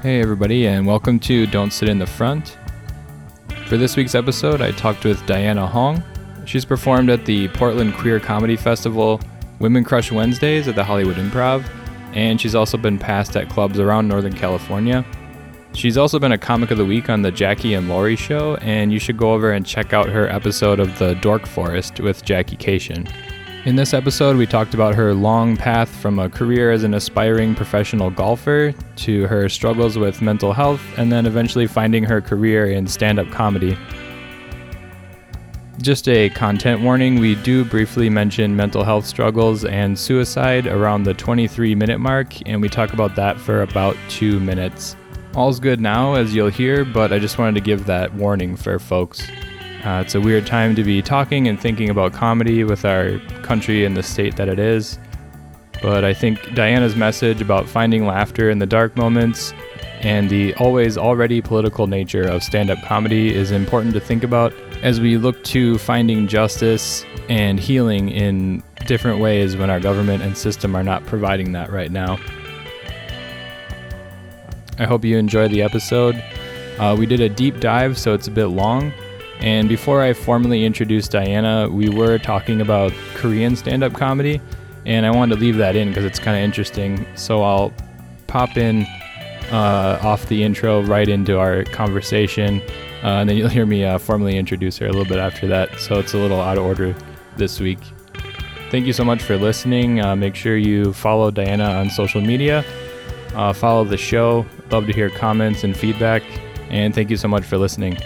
Hey, 0.00 0.20
everybody, 0.20 0.68
and 0.68 0.86
welcome 0.86 1.18
to 1.18 1.44
Don't 1.48 1.72
Sit 1.72 1.88
in 1.88 1.98
the 1.98 2.06
Front. 2.06 2.56
For 3.66 3.76
this 3.76 3.96
week's 3.96 4.14
episode, 4.14 4.62
I 4.62 4.70
talked 4.70 5.04
with 5.04 5.26
Diana 5.26 5.66
Hong. 5.66 6.04
She's 6.46 6.64
performed 6.64 7.10
at 7.10 7.26
the 7.26 7.48
Portland 7.48 7.94
Queer 7.94 8.20
Comedy 8.20 8.54
Festival, 8.54 9.20
Women 9.58 9.82
Crush 9.82 10.12
Wednesdays 10.12 10.68
at 10.68 10.76
the 10.76 10.84
Hollywood 10.84 11.16
Improv, 11.16 11.68
and 12.14 12.40
she's 12.40 12.54
also 12.54 12.76
been 12.78 12.96
passed 12.96 13.36
at 13.36 13.48
clubs 13.48 13.80
around 13.80 14.06
Northern 14.06 14.34
California. 14.34 15.04
She's 15.74 15.96
also 15.96 16.20
been 16.20 16.30
a 16.30 16.38
comic 16.38 16.70
of 16.70 16.78
the 16.78 16.84
week 16.84 17.10
on 17.10 17.22
the 17.22 17.32
Jackie 17.32 17.74
and 17.74 17.88
Laurie 17.88 18.14
show, 18.14 18.54
and 18.60 18.92
you 18.92 19.00
should 19.00 19.16
go 19.16 19.32
over 19.32 19.50
and 19.50 19.66
check 19.66 19.92
out 19.92 20.08
her 20.08 20.28
episode 20.28 20.78
of 20.78 20.96
The 21.00 21.14
Dork 21.14 21.44
Forest 21.44 21.98
with 21.98 22.24
Jackie 22.24 22.56
Kashian. 22.56 23.12
In 23.68 23.76
this 23.76 23.92
episode, 23.92 24.38
we 24.38 24.46
talked 24.46 24.72
about 24.72 24.94
her 24.94 25.12
long 25.12 25.54
path 25.54 25.90
from 25.90 26.18
a 26.18 26.30
career 26.30 26.72
as 26.72 26.84
an 26.84 26.94
aspiring 26.94 27.54
professional 27.54 28.08
golfer 28.08 28.72
to 28.96 29.26
her 29.26 29.46
struggles 29.50 29.98
with 29.98 30.22
mental 30.22 30.54
health 30.54 30.80
and 30.96 31.12
then 31.12 31.26
eventually 31.26 31.66
finding 31.66 32.02
her 32.02 32.22
career 32.22 32.70
in 32.70 32.86
stand 32.86 33.18
up 33.18 33.30
comedy. 33.30 33.76
Just 35.82 36.08
a 36.08 36.30
content 36.30 36.80
warning 36.80 37.20
we 37.20 37.34
do 37.34 37.62
briefly 37.62 38.08
mention 38.08 38.56
mental 38.56 38.84
health 38.84 39.04
struggles 39.04 39.66
and 39.66 39.98
suicide 39.98 40.66
around 40.66 41.02
the 41.02 41.12
23 41.12 41.74
minute 41.74 41.98
mark, 41.98 42.32
and 42.48 42.62
we 42.62 42.70
talk 42.70 42.94
about 42.94 43.16
that 43.16 43.38
for 43.38 43.60
about 43.60 43.98
two 44.08 44.40
minutes. 44.40 44.96
All's 45.34 45.60
good 45.60 45.78
now, 45.78 46.14
as 46.14 46.34
you'll 46.34 46.48
hear, 46.48 46.86
but 46.86 47.12
I 47.12 47.18
just 47.18 47.36
wanted 47.36 47.56
to 47.56 47.60
give 47.60 47.84
that 47.84 48.14
warning 48.14 48.56
for 48.56 48.78
folks. 48.78 49.28
Uh, 49.84 50.02
it's 50.04 50.14
a 50.14 50.20
weird 50.20 50.46
time 50.46 50.74
to 50.74 50.82
be 50.82 51.00
talking 51.00 51.46
and 51.46 51.60
thinking 51.60 51.88
about 51.88 52.12
comedy 52.12 52.64
with 52.64 52.84
our 52.84 53.18
country 53.42 53.84
and 53.84 53.96
the 53.96 54.02
state 54.02 54.36
that 54.36 54.48
it 54.48 54.58
is. 54.58 54.98
But 55.80 56.04
I 56.04 56.12
think 56.12 56.54
Diana's 56.54 56.96
message 56.96 57.40
about 57.40 57.68
finding 57.68 58.06
laughter 58.06 58.50
in 58.50 58.58
the 58.58 58.66
dark 58.66 58.96
moments 58.96 59.54
and 60.00 60.28
the 60.30 60.54
always 60.54 60.96
already 60.96 61.40
political 61.40 61.86
nature 61.86 62.22
of 62.22 62.42
stand 62.42 62.70
up 62.70 62.82
comedy 62.82 63.34
is 63.34 63.50
important 63.50 63.94
to 63.94 64.00
think 64.00 64.24
about 64.24 64.52
as 64.82 65.00
we 65.00 65.16
look 65.16 65.42
to 65.44 65.78
finding 65.78 66.28
justice 66.28 67.04
and 67.28 67.58
healing 67.58 68.08
in 68.08 68.62
different 68.86 69.20
ways 69.20 69.56
when 69.56 69.70
our 69.70 69.80
government 69.80 70.22
and 70.22 70.36
system 70.36 70.74
are 70.76 70.84
not 70.84 71.04
providing 71.06 71.52
that 71.52 71.70
right 71.70 71.90
now. 71.90 72.18
I 74.78 74.84
hope 74.84 75.04
you 75.04 75.18
enjoyed 75.18 75.50
the 75.50 75.62
episode. 75.62 76.22
Uh, 76.78 76.94
we 76.96 77.06
did 77.06 77.20
a 77.20 77.28
deep 77.28 77.58
dive, 77.58 77.98
so 77.98 78.14
it's 78.14 78.28
a 78.28 78.30
bit 78.30 78.46
long. 78.46 78.92
And 79.40 79.68
before 79.68 80.02
I 80.02 80.12
formally 80.12 80.64
introduced 80.64 81.12
Diana, 81.12 81.68
we 81.70 81.88
were 81.88 82.18
talking 82.18 82.60
about 82.60 82.92
Korean 83.14 83.54
stand 83.54 83.84
up 83.84 83.92
comedy, 83.92 84.40
and 84.84 85.06
I 85.06 85.10
wanted 85.10 85.36
to 85.36 85.40
leave 85.40 85.56
that 85.58 85.76
in 85.76 85.88
because 85.88 86.04
it's 86.04 86.18
kind 86.18 86.36
of 86.36 86.42
interesting. 86.42 87.06
So 87.14 87.42
I'll 87.42 87.72
pop 88.26 88.56
in 88.56 88.84
uh, 89.50 89.98
off 90.02 90.26
the 90.26 90.42
intro 90.42 90.82
right 90.82 91.08
into 91.08 91.38
our 91.38 91.64
conversation, 91.64 92.60
uh, 93.04 93.20
and 93.20 93.28
then 93.28 93.36
you'll 93.36 93.48
hear 93.48 93.66
me 93.66 93.84
uh, 93.84 93.98
formally 93.98 94.36
introduce 94.36 94.76
her 94.78 94.86
a 94.86 94.90
little 94.90 95.04
bit 95.04 95.18
after 95.18 95.46
that. 95.46 95.78
So 95.78 95.98
it's 95.98 96.14
a 96.14 96.18
little 96.18 96.40
out 96.40 96.58
of 96.58 96.64
order 96.64 96.94
this 97.36 97.60
week. 97.60 97.78
Thank 98.70 98.86
you 98.86 98.92
so 98.92 99.04
much 99.04 99.22
for 99.22 99.36
listening. 99.36 100.00
Uh, 100.00 100.16
make 100.16 100.34
sure 100.34 100.56
you 100.56 100.92
follow 100.92 101.30
Diana 101.30 101.64
on 101.64 101.90
social 101.90 102.20
media, 102.20 102.64
uh, 103.34 103.52
follow 103.52 103.84
the 103.84 103.96
show. 103.96 104.44
Love 104.70 104.86
to 104.86 104.92
hear 104.92 105.08
comments 105.10 105.64
and 105.64 105.76
feedback, 105.76 106.22
and 106.68 106.94
thank 106.94 107.08
you 107.08 107.16
so 107.16 107.28
much 107.28 107.44
for 107.44 107.56
listening. 107.56 107.96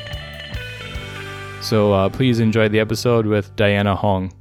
So 1.62 1.92
uh, 1.92 2.08
please 2.08 2.40
enjoy 2.40 2.68
the 2.68 2.80
episode 2.80 3.24
with 3.24 3.54
Diana 3.54 3.94
Hong. 3.94 4.32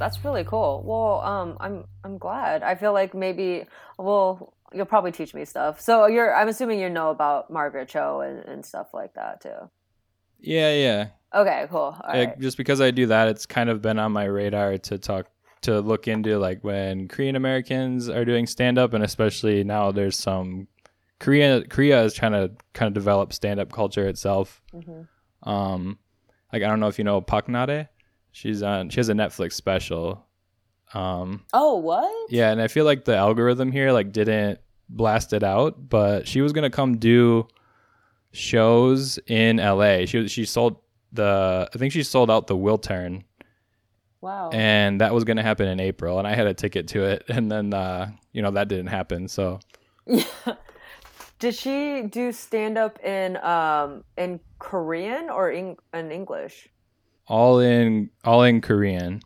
That's 0.00 0.24
really 0.24 0.42
cool. 0.42 0.82
Well, 0.84 1.20
um, 1.20 1.56
I'm 1.60 1.84
I'm 2.02 2.18
glad. 2.18 2.64
I 2.64 2.74
feel 2.74 2.92
like 2.92 3.14
maybe 3.14 3.66
well, 3.98 4.54
you'll 4.72 4.86
probably 4.86 5.12
teach 5.12 5.32
me 5.34 5.44
stuff. 5.44 5.80
So 5.80 6.06
you're 6.06 6.34
I'm 6.34 6.48
assuming 6.48 6.80
you 6.80 6.90
know 6.90 7.10
about 7.10 7.50
Margaret 7.52 7.88
Cho 7.88 8.20
and, 8.22 8.44
and 8.46 8.66
stuff 8.66 8.88
like 8.92 9.14
that 9.14 9.42
too. 9.42 9.70
Yeah, 10.40 10.72
yeah. 10.74 11.08
Okay, 11.34 11.66
cool. 11.70 11.78
All 11.78 12.00
Like, 12.08 12.28
right. 12.30 12.40
Just 12.40 12.56
because 12.56 12.80
I 12.80 12.90
do 12.90 13.06
that, 13.06 13.28
it's 13.28 13.46
kind 13.46 13.70
of 13.70 13.80
been 13.82 13.98
on 14.00 14.10
my 14.10 14.24
radar 14.24 14.78
to 14.78 14.98
talk 14.98 15.26
to 15.62 15.80
look 15.80 16.08
into 16.08 16.38
like 16.38 16.64
when 16.64 17.06
Korean 17.06 17.36
Americans 17.36 18.08
are 18.08 18.24
doing 18.24 18.46
stand 18.46 18.78
up, 18.78 18.94
and 18.94 19.04
especially 19.04 19.62
now 19.62 19.92
there's 19.92 20.18
some 20.18 20.66
Korea. 21.18 21.62
Korea 21.64 22.02
is 22.02 22.14
trying 22.14 22.32
to 22.32 22.50
kind 22.72 22.88
of 22.88 22.94
develop 22.94 23.32
stand 23.32 23.60
up 23.60 23.70
culture 23.70 24.08
itself. 24.08 24.62
Mhm. 24.74 25.06
Um, 25.42 25.98
like 26.52 26.62
I 26.62 26.66
don't 26.68 26.80
know 26.80 26.88
if 26.88 26.98
you 26.98 27.04
know 27.04 27.20
Park 27.20 27.48
Na-rae. 27.48 27.88
She's 28.32 28.62
on. 28.62 28.90
She 28.90 29.00
has 29.00 29.08
a 29.08 29.14
Netflix 29.14 29.52
special. 29.54 30.24
Um, 30.94 31.44
Oh, 31.52 31.76
what? 31.76 32.30
Yeah, 32.30 32.50
and 32.50 32.60
I 32.60 32.68
feel 32.68 32.84
like 32.84 33.04
the 33.04 33.16
algorithm 33.16 33.70
here 33.72 33.92
like 33.92 34.12
didn't 34.12 34.58
blast 34.88 35.32
it 35.32 35.42
out, 35.44 35.88
but 35.88 36.26
she 36.26 36.40
was 36.40 36.52
gonna 36.52 36.70
come 36.70 36.96
do 36.98 37.46
shows 38.32 39.18
in 39.26 39.58
LA. 39.58 40.06
She 40.06 40.18
was- 40.18 40.30
she 40.30 40.44
sold 40.44 40.76
the 41.12 41.68
I 41.74 41.78
think 41.78 41.92
she 41.92 42.02
sold 42.04 42.30
out 42.30 42.46
the 42.46 42.56
Wiltern, 42.56 43.24
Wow. 44.20 44.50
and 44.52 45.00
that 45.00 45.12
was 45.12 45.24
gonna 45.24 45.42
happen 45.42 45.66
in 45.68 45.80
April, 45.80 46.18
and 46.18 46.26
I 46.28 46.34
had 46.34 46.46
a 46.46 46.54
ticket 46.54 46.88
to 46.88 47.02
it, 47.04 47.24
and 47.28 47.50
then 47.50 47.74
uh, 47.74 48.10
you 48.32 48.42
know 48.42 48.50
that 48.52 48.68
didn't 48.68 48.88
happen. 48.88 49.28
So 49.28 49.58
Yeah. 50.06 50.24
Did 51.40 51.54
she 51.54 52.02
do 52.02 52.32
stand 52.32 52.76
up 52.76 53.02
in 53.02 53.36
um 53.38 54.04
in 54.18 54.40
Korean 54.58 55.30
or 55.30 55.50
in, 55.50 55.76
in 55.94 56.10
English? 56.12 56.68
All 57.26 57.60
in 57.60 58.10
all 58.24 58.42
in 58.42 58.60
Korean. 58.60 59.22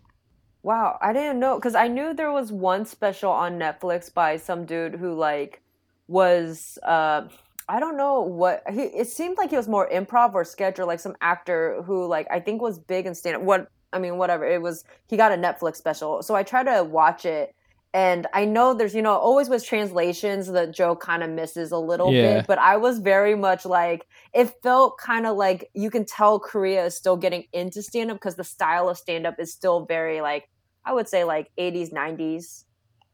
Wow, 0.63 0.99
I 1.03 1.13
didn't 1.13 1.41
know 1.41 1.57
because 1.57 1.75
I 1.75 1.89
knew 1.89 2.15
there 2.15 2.33
was 2.33 2.51
one 2.51 2.87
special 2.87 3.31
on 3.31 3.59
Netflix 3.59 4.13
by 4.13 4.37
some 4.37 4.65
dude 4.65 4.95
who 4.95 5.15
like 5.15 5.61
was 6.09 6.79
uh 6.83 7.29
I 7.69 7.81
don't 7.81 7.97
know 7.97 8.21
what 8.21 8.63
he 8.71 8.83
it 8.83 9.09
seemed 9.09 9.39
like 9.39 9.51
he 9.51 9.57
was 9.57 9.69
more 9.69 9.89
improv 9.91 10.35
or 10.35 10.45
sketch 10.45 10.79
or 10.79 10.85
like 10.85 11.01
some 11.01 11.17
actor 11.21 11.83
who 11.83 12.07
like 12.07 12.27
I 12.31 12.41
think 12.41 12.61
was 12.61 12.79
big 12.79 13.07
in 13.07 13.15
stand 13.15 13.37
up 13.37 13.43
what 13.43 13.69
I 13.93 13.99
mean 13.99 14.19
whatever 14.19 14.47
it 14.47 14.61
was 14.61 14.85
he 15.09 15.17
got 15.17 15.33
a 15.33 15.37
Netflix 15.37 15.77
special 15.77 16.23
so 16.23 16.35
I 16.35 16.43
tried 16.43 16.65
to 16.65 16.85
watch 16.85 17.25
it 17.25 17.55
and 17.95 18.27
I 18.35 18.45
know 18.45 18.75
there's 18.75 18.95
you 18.95 19.03
know 19.03 19.15
always 19.17 19.49
with 19.49 19.65
translations 19.65 20.49
the 20.49 20.67
joke 20.67 21.01
kind 21.01 21.23
of 21.23 21.31
misses 21.31 21.73
a 21.73 21.79
little 21.79 22.13
Yeah. 22.13 22.21
bit 22.21 22.47
but 22.47 22.59
I 22.59 22.77
was 22.77 22.99
very 22.99 23.35
much 23.37 23.65
like 23.65 24.07
it 24.35 24.53
felt 24.63 24.99
kind 24.99 25.27
of 25.27 25.37
like 25.37 25.71
you 25.75 25.91
can 25.91 26.05
tell 26.05 26.41
Korea 26.41 26.85
is 26.87 26.97
still 26.97 27.17
getting 27.17 27.45
into 27.53 27.83
stand 27.83 28.11
up 28.11 28.17
because 28.19 28.37
the 28.37 28.45
style 28.45 28.89
of 28.91 28.99
stand 28.99 29.27
up 29.27 29.37
is 29.39 29.53
still 29.55 29.87
very 29.87 30.21
like 30.21 30.45
I 30.85 30.93
would 30.93 31.09
say 31.09 31.25
like 31.25 31.51
80s 31.59 31.93
90s 31.93 32.67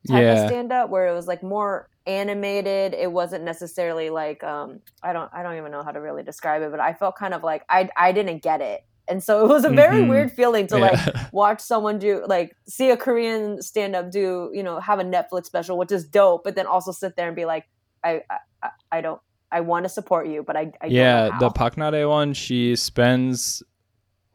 type 0.09 0.27
Yeah. 0.27 0.33
of 0.33 0.39
stand 0.39 0.73
up 0.73 0.91
where 0.91 1.07
it 1.09 1.15
was 1.15 1.27
like 1.29 1.43
more 1.43 1.89
animated 2.07 2.95
it 2.95 3.13
wasn't 3.13 3.45
necessarily 3.45 4.11
like 4.11 4.43
um 4.43 4.81
I 5.03 5.13
don't 5.13 5.31
I 5.35 5.43
don't 5.43 5.59
even 5.59 5.71
know 5.71 5.83
how 5.83 5.93
to 5.93 6.01
really 6.01 6.23
describe 6.23 6.63
it 6.63 6.71
but 6.71 6.81
I 6.81 6.95
felt 6.95 7.17
kind 7.17 7.35
of 7.35 7.43
like 7.43 7.65
I 7.69 7.91
I 7.97 8.13
didn't 8.13 8.43
get 8.43 8.61
it 8.63 8.81
and 9.11 9.23
so 9.23 9.45
it 9.45 9.49
was 9.49 9.65
a 9.65 9.71
very 9.71 10.03
Mhm. 10.03 10.09
weird 10.09 10.33
feeling 10.33 10.67
to 10.69 10.79
like 10.79 10.99
watch 11.33 11.61
someone 11.61 11.99
do 11.99 12.25
like 12.27 12.57
see 12.67 12.91
a 12.91 12.97
Korean 12.97 13.61
stand 13.61 13.95
up 13.97 14.11
do 14.11 14.51
you 14.55 14.63
know 14.63 14.81
have 14.81 14.99
a 15.01 15.05
Netflix 15.05 15.47
special 15.47 15.77
which 15.77 15.93
is 15.93 16.05
dope 16.07 16.45
but 16.45 16.55
then 16.55 16.67
also 16.67 16.93
sit 16.93 17.17
there 17.17 17.27
and 17.27 17.37
be 17.37 17.45
like 17.45 17.65
I 18.05 18.23
I, 18.63 18.69
I- 18.93 19.01
don't 19.01 19.21
I 19.53 19.61
want 19.61 19.85
to 19.85 19.89
support 19.89 20.29
you 20.29 20.43
but 20.43 20.57
I, 20.57 20.73
I 20.81 20.87
yeah, 20.87 21.37
the 21.41 21.51
Park 21.51 21.77
Na-rae 21.77 22.05
one, 22.05 22.33
she 22.35 22.77
spends 22.77 23.63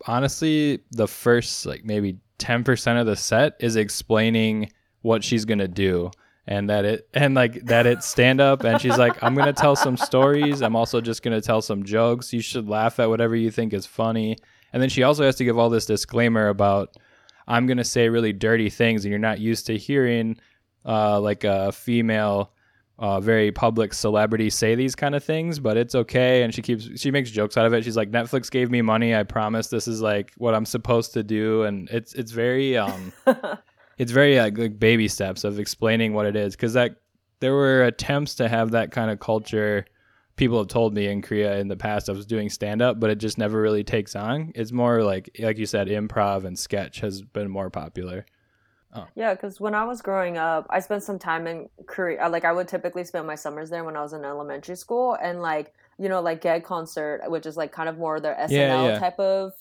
honestly 0.07 0.79
the 0.91 1.07
first 1.07 1.65
like 1.65 1.83
maybe 1.85 2.17
ten 2.37 2.63
percent 2.63 2.99
of 2.99 3.05
the 3.05 3.15
set 3.15 3.53
is 3.59 3.75
explaining 3.75 4.71
what 5.01 5.23
she's 5.23 5.45
gonna 5.45 5.67
do. 5.67 6.11
And 6.47 6.69
that 6.69 6.85
it 6.85 7.07
and 7.13 7.33
like 7.33 7.65
that 7.65 7.87
it's 7.87 8.05
stand 8.05 8.39
up 8.39 8.63
and 8.63 8.79
she's 8.79 8.97
like, 8.99 9.21
I'm 9.23 9.33
gonna 9.33 9.53
tell 9.53 9.75
some 9.75 9.97
stories. 10.11 10.61
I'm 10.61 10.75
also 10.75 11.01
just 11.01 11.23
gonna 11.23 11.41
tell 11.41 11.61
some 11.61 11.83
jokes. 11.83 12.33
You 12.33 12.41
should 12.41 12.67
laugh 12.69 12.99
at 12.99 13.09
whatever 13.09 13.35
you 13.35 13.49
think 13.49 13.73
is 13.73 13.85
funny. 13.87 14.37
And 14.75 14.81
then 14.81 14.89
she 14.89 15.03
also 15.03 15.23
has 15.23 15.37
to 15.37 15.45
give 15.45 15.57
all 15.57 15.69
this 15.69 15.85
disclaimer 15.85 16.49
about 16.49 16.97
I'm 17.47 17.65
gonna 17.65 17.85
say 17.85 18.09
really 18.09 18.33
dirty 18.33 18.69
things 18.69 19.05
and 19.05 19.09
you're 19.09 19.19
not 19.19 19.39
used 19.39 19.67
to 19.67 19.77
hearing 19.77 20.37
uh, 20.85 21.17
like 21.21 21.45
a 21.45 21.71
female 21.71 22.51
uh, 22.99 23.21
very 23.21 23.53
public 23.53 23.93
celebrity 23.93 24.49
say 24.49 24.75
these 24.75 24.93
kind 24.93 25.15
of 25.15 25.23
things, 25.23 25.59
but 25.59 25.77
it's 25.77 25.95
okay. 25.95 26.43
And 26.43 26.53
she 26.53 26.61
keeps 26.61 26.89
she 26.99 27.09
makes 27.09 27.31
jokes 27.31 27.55
out 27.55 27.65
of 27.65 27.73
it. 27.73 27.85
She's 27.85 27.95
like, 27.95 28.11
Netflix 28.11 28.51
gave 28.51 28.69
me 28.69 28.81
money. 28.81 29.15
I 29.15 29.23
promise 29.23 29.67
this 29.67 29.87
is 29.87 30.01
like 30.01 30.33
what 30.37 30.53
I'm 30.53 30.65
supposed 30.65 31.13
to 31.13 31.23
do, 31.23 31.63
and 31.63 31.89
it's 31.89 32.13
it's 32.13 32.33
very 32.33 32.77
um 32.77 33.13
it's 33.97 34.11
very 34.11 34.37
like, 34.37 34.57
like 34.57 34.77
baby 34.77 35.07
steps 35.07 35.45
of 35.45 35.57
explaining 35.57 36.11
what 36.11 36.25
it 36.25 36.35
is 36.35 36.53
because 36.53 36.73
that 36.73 36.97
there 37.39 37.53
were 37.53 37.83
attempts 37.83 38.35
to 38.35 38.49
have 38.49 38.71
that 38.71 38.91
kind 38.91 39.09
of 39.09 39.21
culture. 39.21 39.85
People 40.35 40.57
have 40.57 40.67
told 40.67 40.93
me 40.93 41.07
in 41.07 41.21
Korea 41.21 41.57
in 41.59 41.67
the 41.67 41.77
past 41.77 42.09
I 42.09 42.11
was 42.11 42.25
doing 42.25 42.49
stand 42.49 42.81
up, 42.81 42.99
but 42.99 43.09
it 43.09 43.19
just 43.19 43.37
never 43.37 43.61
really 43.61 43.83
takes 43.83 44.15
on. 44.15 44.51
It's 44.55 44.71
more 44.71 45.03
like 45.03 45.29
like 45.39 45.57
you 45.57 45.65
said, 45.65 45.87
improv 45.87 46.43
and 46.45 46.57
sketch 46.59 46.99
has 46.99 47.21
been 47.21 47.49
more 47.49 47.69
popular. 47.69 48.25
Oh. 48.93 49.07
Yeah, 49.15 49.33
because 49.33 49.59
when 49.59 49.75
I 49.75 49.83
was 49.83 50.01
growing 50.01 50.37
up, 50.37 50.67
I 50.69 50.79
spent 50.79 51.03
some 51.03 51.19
time 51.19 51.47
in 51.47 51.69
Korea. 51.85 52.29
Like 52.29 52.45
I 52.45 52.53
would 52.53 52.67
typically 52.67 53.03
spend 53.03 53.27
my 53.27 53.35
summers 53.35 53.69
there 53.69 53.83
when 53.83 53.97
I 53.97 54.01
was 54.01 54.13
in 54.13 54.23
elementary 54.23 54.75
school, 54.75 55.17
and 55.21 55.41
like 55.41 55.73
you 55.97 56.09
know, 56.09 56.21
like 56.21 56.41
Gag 56.41 56.63
Concert, 56.63 57.21
which 57.27 57.45
is 57.45 57.55
like 57.55 57.71
kind 57.71 57.89
of 57.89 57.97
more 57.97 58.19
their 58.19 58.35
SNL 58.35 58.49
yeah, 58.51 58.85
yeah. 58.85 58.99
type 58.99 59.19
of 59.19 59.53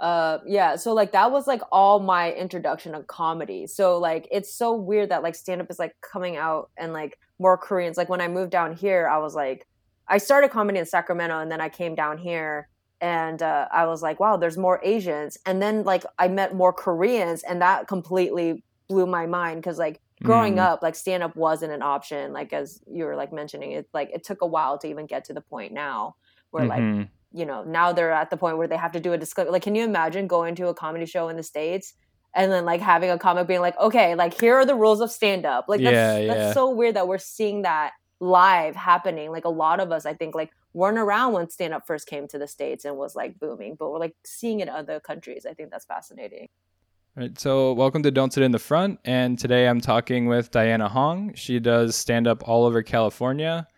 uh 0.00 0.38
yeah 0.44 0.74
so 0.74 0.92
like 0.92 1.12
that 1.12 1.30
was 1.30 1.46
like 1.46 1.60
all 1.70 2.00
my 2.00 2.32
introduction 2.32 2.96
of 2.96 3.06
comedy 3.06 3.64
so 3.64 3.96
like 3.96 4.26
it's 4.32 4.52
so 4.52 4.74
weird 4.74 5.08
that 5.08 5.22
like 5.22 5.36
stand 5.36 5.60
up 5.60 5.70
is 5.70 5.78
like 5.78 5.94
coming 6.00 6.36
out 6.36 6.68
and 6.76 6.92
like 6.92 7.16
more 7.38 7.56
koreans 7.56 7.96
like 7.96 8.08
when 8.08 8.20
i 8.20 8.26
moved 8.26 8.50
down 8.50 8.74
here 8.74 9.08
i 9.08 9.18
was 9.18 9.36
like 9.36 9.68
i 10.08 10.18
started 10.18 10.50
comedy 10.50 10.78
in 10.78 10.86
sacramento 10.86 11.38
and 11.40 11.50
then 11.50 11.60
i 11.60 11.68
came 11.68 11.94
down 11.94 12.18
here 12.18 12.68
and 13.00 13.42
uh, 13.42 13.66
i 13.72 13.86
was 13.86 14.02
like 14.02 14.20
wow 14.20 14.36
there's 14.36 14.56
more 14.56 14.80
asians 14.82 15.38
and 15.46 15.60
then 15.60 15.82
like 15.84 16.04
i 16.18 16.28
met 16.28 16.54
more 16.54 16.72
koreans 16.72 17.42
and 17.42 17.60
that 17.60 17.86
completely 17.88 18.64
blew 18.88 19.06
my 19.06 19.26
mind 19.26 19.60
because 19.60 19.78
like 19.78 20.00
growing 20.22 20.56
mm. 20.56 20.60
up 20.60 20.82
like 20.82 20.94
stand 20.94 21.22
up 21.22 21.34
wasn't 21.36 21.70
an 21.70 21.82
option 21.82 22.32
like 22.32 22.52
as 22.52 22.80
you 22.90 23.04
were 23.04 23.16
like 23.16 23.32
mentioning 23.32 23.72
it 23.72 23.88
like 23.92 24.10
it 24.12 24.22
took 24.24 24.42
a 24.42 24.46
while 24.46 24.78
to 24.78 24.88
even 24.88 25.06
get 25.06 25.24
to 25.24 25.32
the 25.32 25.40
point 25.40 25.72
now 25.72 26.14
where 26.50 26.64
mm-hmm. 26.64 26.98
like 27.00 27.08
you 27.32 27.44
know 27.44 27.64
now 27.64 27.92
they're 27.92 28.12
at 28.12 28.30
the 28.30 28.36
point 28.36 28.56
where 28.56 28.68
they 28.68 28.76
have 28.76 28.92
to 28.92 29.00
do 29.00 29.12
a 29.12 29.18
disclaimer 29.18 29.50
like 29.50 29.62
can 29.62 29.74
you 29.74 29.84
imagine 29.84 30.26
going 30.28 30.54
to 30.54 30.68
a 30.68 30.74
comedy 30.74 31.04
show 31.04 31.28
in 31.28 31.36
the 31.36 31.42
states 31.42 31.94
and 32.34 32.50
then 32.52 32.64
like 32.64 32.80
having 32.80 33.10
a 33.10 33.18
comic 33.18 33.46
being 33.46 33.60
like 33.60 33.78
okay 33.80 34.14
like 34.14 34.38
here 34.40 34.54
are 34.54 34.64
the 34.64 34.74
rules 34.74 35.00
of 35.00 35.10
stand 35.10 35.44
up 35.44 35.66
like 35.68 35.80
that's, 35.82 35.92
yeah, 35.92 36.18
yeah. 36.18 36.34
that's 36.34 36.54
so 36.54 36.70
weird 36.70 36.94
that 36.94 37.08
we're 37.08 37.18
seeing 37.18 37.62
that 37.62 37.92
live 38.20 38.76
happening 38.76 39.30
like 39.30 39.44
a 39.44 39.50
lot 39.50 39.80
of 39.80 39.92
us 39.92 40.06
i 40.06 40.14
think 40.14 40.34
like 40.34 40.50
weren't 40.72 40.98
around 40.98 41.32
when 41.32 41.48
stand 41.48 41.74
up 41.74 41.86
first 41.86 42.06
came 42.06 42.26
to 42.26 42.38
the 42.38 42.46
states 42.46 42.84
and 42.84 42.96
was 42.96 43.14
like 43.14 43.38
booming 43.38 43.76
but 43.78 43.90
we're 43.90 43.98
like 43.98 44.14
seeing 44.24 44.60
it 44.60 44.68
in 44.68 44.74
other 44.74 45.00
countries 45.00 45.46
i 45.48 45.52
think 45.52 45.70
that's 45.70 45.86
fascinating 45.86 46.48
all 47.16 47.22
right, 47.22 47.38
so 47.38 47.72
welcome 47.74 48.02
to 48.02 48.10
Don't 48.10 48.32
Sit 48.32 48.42
in 48.42 48.50
the 48.50 48.58
Front. 48.58 48.98
And 49.04 49.38
today 49.38 49.68
I'm 49.68 49.80
talking 49.80 50.26
with 50.26 50.50
Diana 50.50 50.88
Hong. 50.88 51.32
She 51.34 51.60
does 51.60 51.94
stand 51.94 52.26
up 52.26 52.48
all 52.48 52.64
over 52.64 52.82
California. 52.82 53.68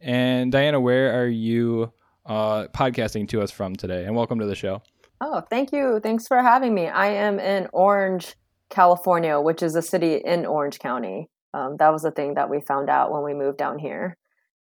And 0.00 0.50
Diana, 0.50 0.80
where 0.80 1.22
are 1.22 1.28
you 1.28 1.92
uh, 2.26 2.66
podcasting 2.68 3.28
to 3.28 3.40
us 3.40 3.50
from 3.50 3.76
today. 3.76 4.04
And 4.04 4.14
welcome 4.14 4.38
to 4.40 4.46
the 4.46 4.54
show. 4.54 4.82
Oh, 5.20 5.42
thank 5.48 5.72
you. 5.72 6.00
Thanks 6.02 6.26
for 6.26 6.42
having 6.42 6.74
me. 6.74 6.88
I 6.88 7.08
am 7.08 7.38
in 7.38 7.68
Orange, 7.72 8.34
California, 8.68 9.40
which 9.40 9.62
is 9.62 9.74
a 9.74 9.82
city 9.82 10.16
in 10.16 10.44
Orange 10.44 10.78
County. 10.78 11.30
Um, 11.56 11.78
that 11.78 11.90
was 11.90 12.02
the 12.02 12.10
thing 12.10 12.34
that 12.34 12.50
we 12.50 12.60
found 12.60 12.90
out 12.90 13.10
when 13.10 13.22
we 13.22 13.32
moved 13.32 13.56
down 13.56 13.78
here, 13.78 14.18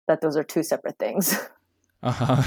that 0.07 0.21
those 0.21 0.37
are 0.37 0.45
two 0.45 0.63
separate 0.63 0.99
things. 0.99 1.37
Uh 2.03 2.11
huh. 2.11 2.43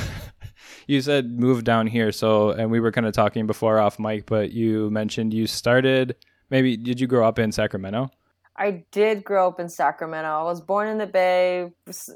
you 0.88 1.02
said 1.02 1.32
move 1.32 1.64
down 1.64 1.88
here, 1.88 2.12
so 2.12 2.52
and 2.52 2.70
we 2.70 2.80
were 2.80 2.92
kind 2.92 3.08
of 3.08 3.14
talking 3.14 3.48
before 3.48 3.80
off 3.80 3.98
mic, 3.98 4.28
but 4.28 4.52
you 4.52 4.92
mentioned 4.92 5.34
you 5.34 5.48
started. 5.48 6.16
Maybe 6.52 6.78
did 6.78 7.00
you 7.00 7.08
grow 7.08 7.28
up 7.28 7.40
in 7.40 7.52
Sacramento? 7.52 8.12
I 8.60 8.84
did 8.92 9.24
grow 9.24 9.48
up 9.48 9.60
in 9.60 9.70
Sacramento. 9.70 10.28
I 10.28 10.44
was 10.44 10.62
born 10.62 10.88
in 10.88 10.98
the 10.98 11.06
Bay, 11.06 11.72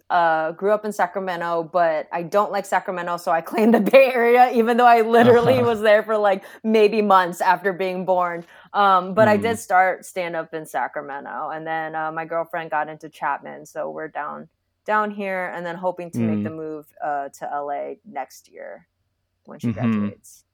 uh, 0.09 0.51
grew 0.53 0.71
up 0.71 0.85
in 0.85 0.91
Sacramento, 0.91 1.69
but 1.71 2.07
I 2.11 2.23
don't 2.23 2.51
like 2.51 2.65
Sacramento, 2.65 3.17
so 3.17 3.31
I 3.31 3.41
claim 3.51 3.71
the 3.71 3.79
Bay 3.79 4.11
Area, 4.11 4.51
even 4.53 4.77
though 4.77 4.87
I 4.87 5.01
literally 5.01 5.55
uh-huh. 5.55 5.67
was 5.67 5.81
there 5.81 6.01
for 6.01 6.17
like 6.17 6.43
maybe 6.63 7.01
months 7.01 7.41
after 7.41 7.73
being 7.73 8.05
born. 8.05 8.43
Um, 8.73 9.13
but 9.13 9.27
mm. 9.27 9.31
I 9.31 9.37
did 9.37 9.51
hmm. 9.51 9.57
start 9.57 10.05
stand 10.05 10.35
up 10.35 10.53
in 10.53 10.65
Sacramento, 10.65 11.49
and 11.49 11.67
then 11.67 11.93
uh, 11.93 12.11
my 12.11 12.25
girlfriend 12.25 12.71
got 12.71 12.87
into 12.87 13.09
Chapman, 13.09 13.65
so 13.65 13.89
we're 13.89 14.07
down 14.07 14.47
down 14.85 15.11
here, 15.11 15.51
and 15.53 15.65
then 15.65 15.75
hoping 15.75 16.09
to 16.11 16.19
mm. 16.19 16.35
make 16.35 16.43
the 16.43 16.49
hmm. 16.49 16.55
move 16.55 16.85
uh, 17.03 17.29
to 17.29 17.45
LA 17.45 17.95
next 18.05 18.49
year 18.49 18.87
when 19.43 19.59
she 19.59 19.67
mm-hmm. 19.67 19.91
graduates. 19.91 20.45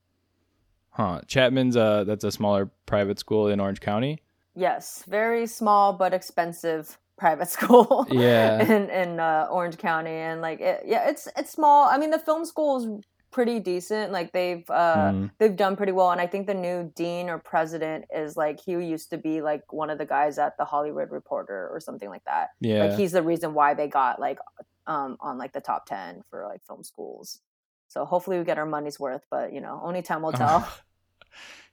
Huh? 0.90 1.22
Chapman's 1.28 1.78
uh, 1.78 2.04
that's 2.06 2.24
a 2.24 2.32
smaller 2.32 2.72
private 2.88 3.20
school 3.20 3.48
in 3.48 3.60
Orange 3.60 3.80
County. 3.80 4.20
Yes, 4.58 5.04
very 5.08 5.46
small 5.46 5.94
but 5.94 6.16
expensive 6.16 6.98
private 7.16 7.48
school. 7.58 8.08
Yeah, 8.10 8.60
in 8.62 8.90
in 8.90 9.20
uh, 9.20 9.48
Orange 9.52 9.78
County, 9.78 10.10
and 10.10 10.42
like 10.42 10.60
it, 10.60 10.84
yeah, 10.86 11.08
it's 11.08 11.28
it's 11.38 11.52
small. 11.52 11.88
I 11.88 12.00
mean, 12.00 12.10
the 12.10 12.20
film 12.20 12.44
school 12.44 12.78
is 12.78 13.06
pretty 13.30 13.60
decent. 13.60 14.12
Like 14.12 14.32
they've 14.32 14.68
uh, 14.68 15.12
mm. 15.12 15.32
they've 15.38 15.56
done 15.56 15.76
pretty 15.76 15.92
well, 15.92 16.10
and 16.10 16.20
I 16.20 16.26
think 16.26 16.48
the 16.48 16.56
new 16.56 16.92
dean 16.96 17.30
or 17.30 17.38
president 17.38 18.06
is 18.12 18.36
like 18.36 18.60
he 18.60 18.72
used 18.72 19.12
to 19.12 19.18
be 19.18 19.42
like 19.42 19.72
one 19.72 19.92
of 19.92 20.00
the 20.00 20.08
guys 20.08 20.40
at 20.40 20.58
the 20.58 20.66
Hollywood 20.66 21.12
Reporter 21.12 21.70
or 21.72 21.80
something 21.80 22.10
like 22.10 22.26
that. 22.26 22.50
Yeah, 22.60 22.86
like 22.86 22.98
he's 22.98 23.12
the 23.12 23.22
reason 23.22 23.54
why 23.54 23.76
they 23.76 23.88
got 23.88 24.20
like 24.20 24.40
um 24.88 25.18
on 25.20 25.38
like 25.38 25.54
the 25.54 25.62
top 25.62 25.86
ten 25.86 26.24
for 26.32 26.48
like 26.48 26.64
film 26.66 26.84
schools. 26.84 27.42
So 27.90 28.06
hopefully 28.06 28.40
we 28.40 28.44
get 28.44 28.58
our 28.58 28.66
money's 28.66 29.00
worth, 29.00 29.26
but 29.30 29.54
you 29.54 29.62
know, 29.62 29.80
only 29.84 30.02
time 30.02 30.24
will 30.24 30.32
tell. 30.46 30.68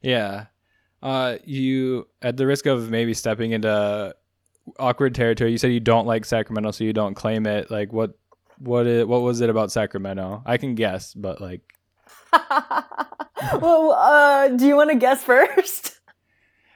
yeah, 0.02 0.46
uh, 1.04 1.36
you 1.44 2.08
at 2.22 2.36
the 2.36 2.46
risk 2.46 2.66
of 2.66 2.90
maybe 2.90 3.12
stepping 3.14 3.52
into 3.52 4.14
awkward 4.78 5.14
territory. 5.14 5.52
You 5.52 5.58
said 5.58 5.72
you 5.72 5.80
don't 5.80 6.06
like 6.06 6.24
Sacramento, 6.24 6.70
so 6.72 6.84
you 6.84 6.94
don't 6.94 7.14
claim 7.14 7.46
it. 7.46 7.70
Like 7.70 7.92
what? 7.92 8.18
What? 8.58 8.86
Is, 8.86 9.04
what 9.04 9.20
was 9.20 9.42
it 9.42 9.50
about 9.50 9.70
Sacramento? 9.70 10.42
I 10.46 10.56
can 10.56 10.74
guess, 10.74 11.12
but 11.12 11.40
like. 11.40 11.60
well, 12.32 13.92
uh, 13.92 14.48
do 14.48 14.66
you 14.66 14.76
want 14.76 14.90
to 14.90 14.96
guess 14.96 15.22
first? 15.22 16.00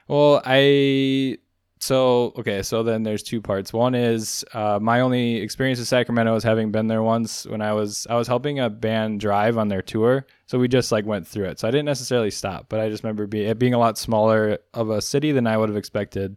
Well, 0.07 0.41
I 0.45 1.39
so 1.81 2.33
okay, 2.37 2.61
so 2.61 2.83
then 2.83 3.03
there's 3.03 3.23
two 3.23 3.41
parts. 3.41 3.71
One 3.71 3.95
is 3.95 4.43
uh, 4.53 4.79
my 4.81 4.99
only 4.99 5.37
experience 5.37 5.79
with 5.79 5.87
Sacramento 5.87 6.35
is 6.35 6.43
having 6.43 6.71
been 6.71 6.87
there 6.87 7.01
once 7.01 7.45
when 7.45 7.61
I 7.61 7.71
was 7.71 8.05
I 8.09 8.15
was 8.15 8.27
helping 8.27 8.59
a 8.59 8.69
band 8.69 9.21
drive 9.21 9.57
on 9.57 9.69
their 9.69 9.81
tour, 9.81 10.27
so 10.45 10.59
we 10.59 10.67
just 10.67 10.91
like 10.91 11.05
went 11.05 11.25
through 11.25 11.45
it. 11.45 11.59
So 11.59 11.69
I 11.69 11.71
didn't 11.71 11.85
necessarily 11.85 12.31
stop, 12.31 12.65
but 12.67 12.81
I 12.81 12.89
just 12.89 13.03
remember 13.03 13.27
be, 13.27 13.45
it 13.45 13.57
being 13.57 13.73
a 13.73 13.79
lot 13.79 13.97
smaller 13.97 14.59
of 14.73 14.89
a 14.89 15.01
city 15.01 15.31
than 15.31 15.47
I 15.47 15.55
would 15.55 15.69
have 15.69 15.77
expected 15.77 16.35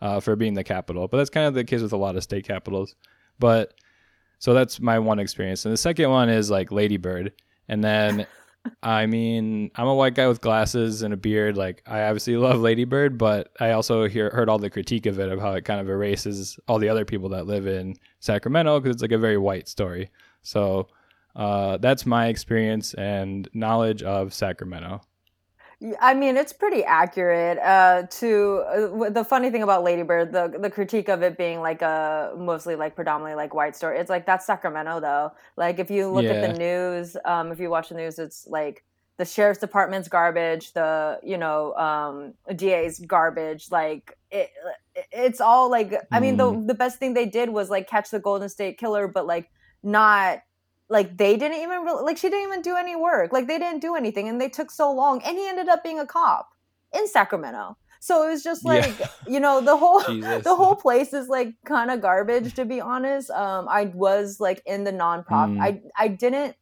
uh, 0.00 0.20
for 0.20 0.36
being 0.36 0.54
the 0.54 0.64
capital. 0.64 1.08
But 1.08 1.16
that's 1.16 1.30
kind 1.30 1.48
of 1.48 1.54
the 1.54 1.64
case 1.64 1.82
with 1.82 1.92
a 1.92 1.96
lot 1.96 2.14
of 2.14 2.22
state 2.22 2.46
capitals. 2.46 2.94
But 3.40 3.74
so 4.38 4.54
that's 4.54 4.78
my 4.78 5.00
one 5.00 5.18
experience, 5.18 5.64
and 5.64 5.72
the 5.72 5.78
second 5.78 6.08
one 6.10 6.28
is 6.28 6.52
like 6.52 6.70
Ladybird, 6.70 7.32
and 7.68 7.82
then 7.82 8.28
I 8.82 9.06
mean, 9.06 9.70
I'm 9.74 9.88
a 9.88 9.94
white 9.94 10.14
guy 10.14 10.26
with 10.26 10.40
glasses 10.40 11.02
and 11.02 11.14
a 11.14 11.16
beard. 11.16 11.56
Like, 11.56 11.82
I 11.86 12.02
obviously 12.02 12.36
love 12.36 12.60
Ladybird, 12.60 13.18
but 13.18 13.50
I 13.60 13.72
also 13.72 14.08
hear 14.08 14.30
heard 14.30 14.48
all 14.48 14.58
the 14.58 14.70
critique 14.70 15.06
of 15.06 15.18
it 15.18 15.30
of 15.30 15.40
how 15.40 15.52
it 15.52 15.64
kind 15.64 15.80
of 15.80 15.88
erases 15.88 16.58
all 16.68 16.78
the 16.78 16.88
other 16.88 17.04
people 17.04 17.30
that 17.30 17.46
live 17.46 17.66
in 17.66 17.96
Sacramento 18.20 18.80
because 18.80 18.96
it's 18.96 19.02
like 19.02 19.12
a 19.12 19.18
very 19.18 19.38
white 19.38 19.68
story. 19.68 20.10
So 20.42 20.88
uh, 21.36 21.78
that's 21.78 22.06
my 22.06 22.28
experience 22.28 22.94
and 22.94 23.48
knowledge 23.54 24.02
of 24.02 24.32
Sacramento. 24.32 25.00
I 26.00 26.14
mean, 26.14 26.36
it's 26.36 26.52
pretty 26.52 26.84
accurate. 26.84 27.58
Uh, 27.58 28.04
to 28.08 28.64
uh, 28.68 29.10
the 29.10 29.24
funny 29.24 29.50
thing 29.50 29.62
about 29.62 29.82
Ladybird, 29.82 30.32
the 30.32 30.56
the 30.58 30.70
critique 30.70 31.08
of 31.08 31.22
it 31.22 31.36
being 31.36 31.60
like 31.60 31.82
a 31.82 32.32
mostly 32.36 32.76
like 32.76 32.94
predominantly 32.94 33.34
like 33.34 33.54
white 33.54 33.76
story. 33.76 33.98
It's 33.98 34.10
like 34.10 34.24
that's 34.24 34.46
Sacramento 34.46 35.00
though. 35.00 35.32
Like 35.56 35.78
if 35.78 35.90
you 35.90 36.08
look 36.08 36.24
yeah. 36.24 36.32
at 36.32 36.52
the 36.52 36.58
news, 36.58 37.16
um, 37.24 37.52
if 37.52 37.60
you 37.60 37.68
watch 37.68 37.90
the 37.90 37.96
news, 37.96 38.18
it's 38.18 38.46
like 38.46 38.84
the 39.18 39.24
sheriff's 39.24 39.60
department's 39.60 40.08
garbage, 40.08 40.72
the 40.72 41.20
you 41.22 41.36
know 41.36 41.74
um, 41.74 42.34
DA's 42.56 43.00
garbage. 43.00 43.70
Like 43.70 44.16
it, 44.30 44.50
it's 45.12 45.40
all 45.40 45.70
like. 45.70 45.94
I 46.10 46.20
mean, 46.20 46.36
the 46.36 46.44
mm. 46.44 46.66
the 46.66 46.74
best 46.74 46.98
thing 46.98 47.14
they 47.14 47.26
did 47.26 47.50
was 47.50 47.68
like 47.68 47.88
catch 47.88 48.10
the 48.10 48.20
Golden 48.20 48.48
State 48.48 48.78
Killer, 48.78 49.06
but 49.06 49.26
like 49.26 49.50
not 49.82 50.42
like 50.94 51.18
they 51.18 51.36
didn't 51.36 51.58
even 51.58 51.82
really, 51.82 52.04
like 52.04 52.16
she 52.16 52.30
didn't 52.30 52.48
even 52.48 52.62
do 52.62 52.76
any 52.76 52.94
work 52.96 53.32
like 53.32 53.48
they 53.48 53.58
didn't 53.58 53.80
do 53.80 53.96
anything 53.96 54.28
and 54.28 54.40
they 54.40 54.48
took 54.48 54.70
so 54.70 54.90
long 54.90 55.20
and 55.24 55.36
he 55.36 55.46
ended 55.46 55.68
up 55.68 55.82
being 55.82 55.98
a 55.98 56.06
cop 56.06 56.50
in 56.96 57.06
sacramento 57.08 57.76
so 57.98 58.26
it 58.26 58.30
was 58.30 58.42
just 58.42 58.64
like 58.64 58.98
yeah. 58.98 59.08
you 59.26 59.40
know 59.40 59.60
the 59.60 59.76
whole 59.76 60.00
the 60.48 60.54
whole 60.56 60.76
place 60.76 61.12
is 61.12 61.28
like 61.28 61.52
kind 61.66 61.90
of 61.90 62.00
garbage 62.00 62.54
to 62.54 62.64
be 62.64 62.80
honest 62.80 63.28
um 63.30 63.66
i 63.68 63.86
was 63.86 64.38
like 64.40 64.62
in 64.64 64.84
the 64.84 64.92
nonprofit 64.92 65.56
mm. 65.56 65.60
i 65.60 65.82
i 65.98 66.06
didn't 66.06 66.54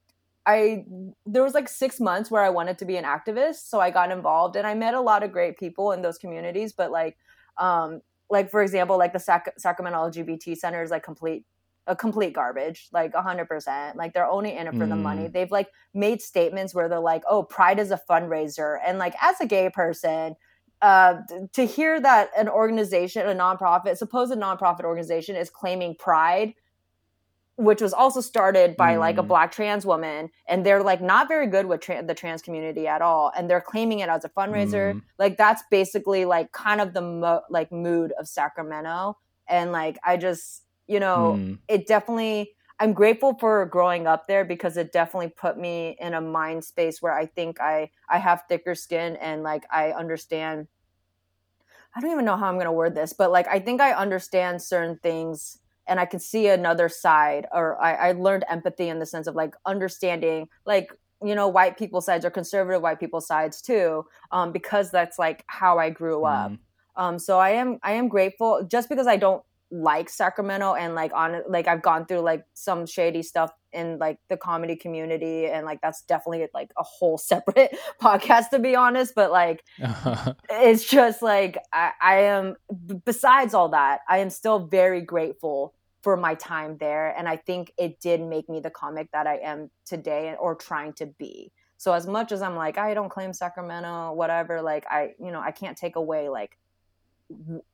i 0.46 0.84
there 1.26 1.42
was 1.42 1.52
like 1.52 1.68
six 1.68 2.00
months 2.00 2.30
where 2.30 2.42
i 2.42 2.48
wanted 2.48 2.78
to 2.78 2.86
be 2.86 2.96
an 2.96 3.04
activist 3.04 3.68
so 3.68 3.80
i 3.80 3.90
got 3.90 4.10
involved 4.10 4.56
and 4.56 4.66
i 4.66 4.74
met 4.74 4.94
a 4.94 5.00
lot 5.00 5.22
of 5.22 5.30
great 5.30 5.58
people 5.58 5.92
in 5.92 6.00
those 6.00 6.16
communities 6.16 6.72
but 6.72 6.90
like 6.90 7.18
um 7.58 8.00
like 8.30 8.50
for 8.50 8.62
example 8.62 8.96
like 8.96 9.12
the 9.12 9.20
Sac- 9.20 9.54
sacramento 9.58 9.98
lgbt 10.08 10.56
center 10.56 10.82
is 10.82 10.90
like 10.90 11.02
complete 11.02 11.44
a 11.86 11.96
complete 11.96 12.32
garbage, 12.32 12.88
like 12.92 13.14
a 13.14 13.22
hundred 13.22 13.48
percent. 13.48 13.96
Like 13.96 14.14
they're 14.14 14.30
only 14.30 14.56
in 14.56 14.66
it 14.66 14.74
for 14.74 14.86
mm. 14.86 14.90
the 14.90 14.96
money. 14.96 15.22
Mm. 15.22 15.32
They've 15.32 15.50
like 15.50 15.68
made 15.94 16.22
statements 16.22 16.74
where 16.74 16.88
they're 16.88 17.00
like, 17.00 17.22
"Oh, 17.28 17.42
Pride 17.42 17.78
is 17.78 17.90
a 17.90 18.00
fundraiser," 18.08 18.78
and 18.84 18.98
like 18.98 19.14
as 19.20 19.40
a 19.40 19.46
gay 19.46 19.68
person, 19.68 20.36
uh, 20.80 21.14
to 21.52 21.66
hear 21.66 22.00
that 22.00 22.30
an 22.36 22.48
organization, 22.48 23.26
a 23.26 23.34
nonprofit, 23.34 23.96
supposed 23.96 24.32
nonprofit 24.32 24.84
organization, 24.84 25.34
is 25.34 25.50
claiming 25.50 25.96
Pride, 25.96 26.54
which 27.56 27.80
was 27.80 27.92
also 27.92 28.20
started 28.20 28.76
by 28.76 28.94
mm. 28.94 29.00
like 29.00 29.18
a 29.18 29.22
mm. 29.22 29.28
black 29.28 29.50
trans 29.50 29.84
woman, 29.84 30.30
and 30.46 30.64
they're 30.64 30.84
like 30.84 31.02
not 31.02 31.26
very 31.26 31.48
good 31.48 31.66
with 31.66 31.80
tra- 31.80 32.04
the 32.04 32.14
trans 32.14 32.42
community 32.42 32.86
at 32.86 33.02
all, 33.02 33.32
and 33.36 33.50
they're 33.50 33.60
claiming 33.60 33.98
it 33.98 34.08
as 34.08 34.24
a 34.24 34.28
fundraiser. 34.28 34.94
Mm. 34.94 35.02
Like 35.18 35.36
that's 35.36 35.64
basically 35.68 36.24
like 36.26 36.52
kind 36.52 36.80
of 36.80 36.94
the 36.94 37.02
mo- 37.02 37.42
like 37.50 37.72
mood 37.72 38.12
of 38.20 38.28
Sacramento, 38.28 39.18
and 39.48 39.72
like 39.72 39.98
I 40.04 40.16
just 40.16 40.61
you 40.92 41.00
know, 41.00 41.38
mm. 41.38 41.58
it 41.68 41.86
definitely 41.86 42.52
I'm 42.78 42.92
grateful 42.92 43.34
for 43.38 43.64
growing 43.66 44.06
up 44.06 44.26
there 44.26 44.44
because 44.44 44.76
it 44.76 44.92
definitely 44.92 45.28
put 45.28 45.56
me 45.56 45.96
in 46.00 46.14
a 46.14 46.20
mind 46.20 46.64
space 46.64 47.00
where 47.00 47.14
I 47.14 47.26
think 47.26 47.60
I 47.60 47.90
I 48.10 48.18
have 48.18 48.42
thicker 48.48 48.74
skin 48.74 49.16
and 49.16 49.42
like 49.42 49.62
I 49.70 49.92
understand 49.92 50.66
I 51.94 52.00
don't 52.00 52.10
even 52.10 52.24
know 52.24 52.36
how 52.36 52.48
I'm 52.48 52.54
going 52.54 52.66
to 52.66 52.72
word 52.72 52.94
this, 52.94 53.12
but 53.12 53.30
like 53.30 53.46
I 53.48 53.60
think 53.60 53.80
I 53.80 53.92
understand 53.92 54.60
certain 54.60 54.98
things 55.02 55.58
and 55.86 56.00
I 56.00 56.06
can 56.06 56.20
see 56.20 56.48
another 56.48 56.88
side 56.88 57.46
or 57.52 57.80
I, 57.80 58.08
I 58.08 58.12
learned 58.12 58.44
empathy 58.50 58.88
in 58.88 58.98
the 58.98 59.06
sense 59.06 59.26
of 59.26 59.34
like 59.34 59.54
understanding 59.64 60.48
like 60.66 60.92
you 61.24 61.34
know 61.34 61.48
white 61.48 61.78
people 61.78 62.00
sides 62.00 62.24
or 62.24 62.30
conservative 62.30 62.82
white 62.82 62.98
people 62.98 63.20
sides 63.20 63.62
too 63.62 64.04
um, 64.32 64.52
because 64.52 64.90
that's 64.90 65.18
like 65.18 65.44
how 65.46 65.78
I 65.78 65.88
grew 65.90 66.24
up. 66.24 66.50
Mm. 66.50 66.58
Um, 66.96 67.18
so 67.18 67.38
I 67.38 67.50
am 67.50 67.78
I 67.82 67.92
am 67.92 68.08
grateful 68.08 68.66
just 68.68 68.88
because 68.88 69.06
I 69.06 69.16
don't 69.16 69.42
like 69.72 70.10
Sacramento 70.10 70.74
and 70.74 70.94
like 70.94 71.12
on 71.14 71.42
like 71.48 71.66
I've 71.66 71.80
gone 71.80 72.04
through 72.04 72.20
like 72.20 72.44
some 72.52 72.84
shady 72.84 73.22
stuff 73.22 73.50
in 73.72 73.98
like 73.98 74.18
the 74.28 74.36
comedy 74.36 74.76
community 74.76 75.46
and 75.46 75.64
like 75.64 75.80
that's 75.80 76.02
definitely 76.02 76.46
like 76.52 76.70
a 76.78 76.82
whole 76.82 77.16
separate 77.32 77.74
podcast 78.00 78.50
to 78.50 78.58
be 78.58 78.76
honest 78.76 79.14
but 79.16 79.32
like 79.32 79.64
it's 80.50 80.84
just 80.84 81.22
like 81.22 81.56
I, 81.72 81.92
I 82.02 82.14
am 82.24 82.56
besides 83.06 83.54
all 83.54 83.70
that 83.70 84.00
I 84.06 84.18
am 84.18 84.28
still 84.28 84.66
very 84.66 85.00
grateful 85.00 85.74
for 86.02 86.18
my 86.18 86.34
time 86.34 86.76
there 86.78 87.16
and 87.16 87.26
I 87.26 87.36
think 87.36 87.72
it 87.78 87.98
did 87.98 88.20
make 88.20 88.50
me 88.50 88.60
the 88.60 88.70
comic 88.70 89.08
that 89.12 89.26
I 89.26 89.38
am 89.38 89.70
today 89.86 90.34
or 90.38 90.54
trying 90.54 90.92
to 90.94 91.06
be. 91.06 91.50
So 91.78 91.94
as 91.94 92.06
much 92.06 92.30
as 92.30 92.42
I'm 92.42 92.56
like 92.56 92.76
I 92.76 92.92
don't 92.92 93.08
claim 93.08 93.32
Sacramento 93.32 94.12
whatever 94.12 94.60
like 94.60 94.84
I 94.90 95.14
you 95.18 95.30
know 95.30 95.40
I 95.40 95.50
can't 95.50 95.78
take 95.78 95.96
away 95.96 96.28
like 96.28 96.58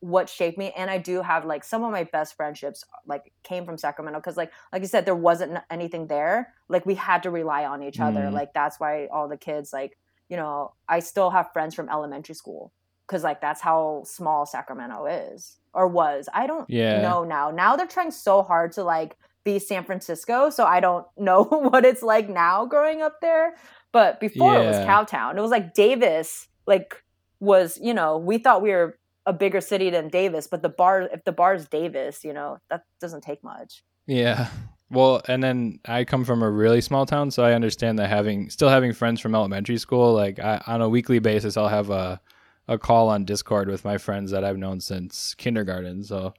what 0.00 0.28
shaped 0.28 0.58
me 0.58 0.72
and 0.76 0.90
i 0.90 0.98
do 0.98 1.22
have 1.22 1.44
like 1.44 1.64
some 1.64 1.84
of 1.84 1.90
my 1.90 2.04
best 2.04 2.36
friendships 2.36 2.84
like 3.06 3.32
came 3.42 3.64
from 3.64 3.78
sacramento 3.78 4.18
because 4.18 4.36
like 4.36 4.52
like 4.72 4.82
you 4.82 4.88
said 4.88 5.04
there 5.04 5.14
wasn't 5.14 5.58
anything 5.70 6.06
there 6.06 6.52
like 6.68 6.84
we 6.86 6.94
had 6.94 7.22
to 7.22 7.30
rely 7.30 7.64
on 7.64 7.82
each 7.82 8.00
other 8.00 8.22
mm. 8.22 8.32
like 8.32 8.52
that's 8.52 8.78
why 8.78 9.06
all 9.12 9.28
the 9.28 9.36
kids 9.36 9.72
like 9.72 9.98
you 10.28 10.36
know 10.36 10.72
i 10.88 10.98
still 10.98 11.30
have 11.30 11.52
friends 11.52 11.74
from 11.74 11.88
elementary 11.88 12.34
school 12.34 12.72
because 13.06 13.22
like 13.22 13.40
that's 13.40 13.60
how 13.60 14.02
small 14.04 14.46
sacramento 14.46 15.06
is 15.06 15.56
or 15.72 15.88
was 15.88 16.28
i 16.34 16.46
don't 16.46 16.68
yeah. 16.68 17.00
know 17.00 17.24
now 17.24 17.50
now 17.50 17.76
they're 17.76 17.86
trying 17.86 18.10
so 18.10 18.42
hard 18.42 18.72
to 18.72 18.82
like 18.82 19.16
be 19.44 19.58
san 19.58 19.84
francisco 19.84 20.50
so 20.50 20.64
i 20.64 20.80
don't 20.80 21.06
know 21.16 21.44
what 21.44 21.84
it's 21.84 22.02
like 22.02 22.28
now 22.28 22.64
growing 22.66 23.02
up 23.02 23.20
there 23.20 23.54
but 23.92 24.20
before 24.20 24.54
yeah. 24.54 24.60
it 24.60 24.66
was 24.66 24.76
cowtown 24.78 25.36
it 25.36 25.40
was 25.40 25.50
like 25.50 25.74
davis 25.74 26.48
like 26.66 27.02
was 27.40 27.78
you 27.80 27.94
know 27.94 28.18
we 28.18 28.38
thought 28.38 28.62
we 28.62 28.70
were 28.70 28.97
a 29.28 29.32
bigger 29.32 29.60
city 29.60 29.90
than 29.90 30.08
Davis, 30.08 30.46
but 30.46 30.62
the 30.62 30.70
bar 30.70 31.02
if 31.02 31.22
the 31.24 31.32
bar 31.32 31.54
is 31.54 31.68
Davis, 31.68 32.24
you 32.24 32.32
know, 32.32 32.58
that 32.70 32.82
doesn't 32.98 33.20
take 33.20 33.44
much. 33.44 33.84
Yeah. 34.06 34.48
Well, 34.90 35.20
and 35.28 35.42
then 35.42 35.80
I 35.84 36.04
come 36.04 36.24
from 36.24 36.42
a 36.42 36.50
really 36.50 36.80
small 36.80 37.04
town, 37.04 37.30
so 37.30 37.44
I 37.44 37.52
understand 37.52 37.98
that 37.98 38.08
having 38.08 38.48
still 38.48 38.70
having 38.70 38.94
friends 38.94 39.20
from 39.20 39.34
elementary 39.34 39.76
school, 39.76 40.14
like 40.14 40.38
I, 40.38 40.62
on 40.66 40.80
a 40.80 40.88
weekly 40.88 41.18
basis, 41.18 41.58
I'll 41.58 41.68
have 41.68 41.90
a 41.90 42.20
a 42.68 42.78
call 42.78 43.10
on 43.10 43.26
Discord 43.26 43.68
with 43.68 43.84
my 43.84 43.98
friends 43.98 44.30
that 44.30 44.44
I've 44.44 44.58
known 44.58 44.80
since 44.80 45.34
kindergarten. 45.34 46.04
So, 46.04 46.32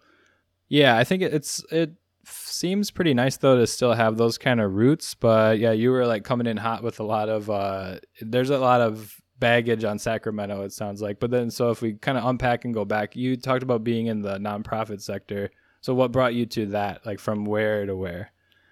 yeah, 0.68 0.98
I 0.98 1.04
think 1.04 1.22
it's 1.22 1.64
it 1.72 1.94
seems 2.26 2.92
pretty 2.92 3.14
nice 3.14 3.38
though 3.38 3.58
to 3.58 3.68
still 3.68 3.94
have 3.94 4.18
those 4.18 4.40
kind 4.40 4.60
of 4.60 4.74
roots. 4.74 5.14
But 5.14 5.60
yeah, 5.60 5.72
you 5.72 5.92
were 5.92 6.08
like 6.08 6.24
coming 6.24 6.48
in 6.48 6.58
hot 6.58 6.82
with 6.82 7.00
a 7.00 7.04
lot 7.04 7.30
of 7.30 7.52
uh, 7.52 8.00
there's 8.20 8.50
a 8.50 8.58
lot 8.58 8.82
of 8.82 9.16
baggage 9.40 9.84
on 9.84 10.00
Sacramento, 10.00 10.64
it 10.64 10.74
sounds 10.74 11.02
like. 11.02 11.20
But 11.20 11.32
then, 11.32 11.50
so 11.50 11.72
if 11.72 11.82
we 11.82 11.94
kind 11.94 12.18
of 12.18 12.26
unpack 12.26 12.66
and 12.66 12.74
go 12.74 12.86
back, 12.86 13.16
you 13.16 13.38
talked 13.38 13.64
about 13.64 13.84
being 13.84 14.08
in 14.08 14.22
the 14.22 14.38
nonprofit 14.38 15.02
sector. 15.02 15.50
So 15.82 15.94
what 15.94 16.12
brought 16.12 16.34
you 16.34 16.46
to 16.48 16.66
that? 16.68 17.06
Like 17.06 17.20
from 17.20 17.46
where 17.46 17.86
to 17.86 17.96
where? 17.96 18.32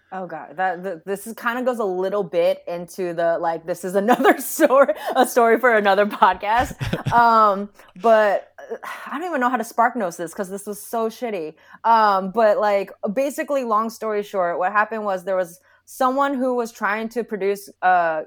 Oh 0.09 0.25
god, 0.25 0.55
that 0.55 0.83
the, 0.83 1.01
this 1.05 1.27
is 1.27 1.33
kind 1.33 1.59
of 1.59 1.65
goes 1.65 1.79
a 1.79 1.83
little 1.83 2.23
bit 2.23 2.63
into 2.65 3.13
the 3.13 3.37
like 3.39 3.65
this 3.65 3.83
is 3.83 3.95
another 4.03 4.39
story, 4.39 4.93
a 5.15 5.27
story 5.27 5.59
for 5.59 5.75
another 5.75 6.05
podcast. 6.05 6.75
um, 7.13 7.69
but 8.01 8.53
I 8.83 9.17
don't 9.17 9.27
even 9.27 9.41
know 9.41 9.49
how 9.49 9.57
to 9.57 9.63
spark 9.63 9.95
notes 9.95 10.17
this 10.17 10.31
because 10.31 10.49
this 10.49 10.65
was 10.65 10.81
so 10.81 11.09
shitty. 11.09 11.55
Um, 11.83 12.31
but 12.31 12.57
like 12.57 12.91
basically, 13.13 13.63
long 13.63 13.89
story 13.89 14.23
short, 14.23 14.59
what 14.59 14.71
happened 14.71 15.03
was 15.03 15.25
there 15.25 15.35
was 15.35 15.59
someone 15.85 16.33
who 16.33 16.55
was 16.55 16.71
trying 16.71 17.09
to 17.09 17.23
produce 17.23 17.69
uh 17.81 18.23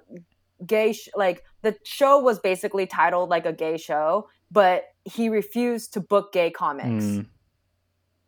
gay 0.67 0.93
sh- 0.93 1.09
like 1.17 1.45
the 1.63 1.77
show 1.85 2.19
was 2.19 2.39
basically 2.39 2.87
titled 2.87 3.29
like 3.29 3.47
a 3.47 3.53
gay 3.53 3.77
show 3.77 4.29
but 4.51 4.85
he 5.05 5.29
refused 5.29 5.93
to 5.93 6.01
book 6.01 6.33
gay 6.33 6.51
comics 6.51 7.05
mm. 7.05 7.27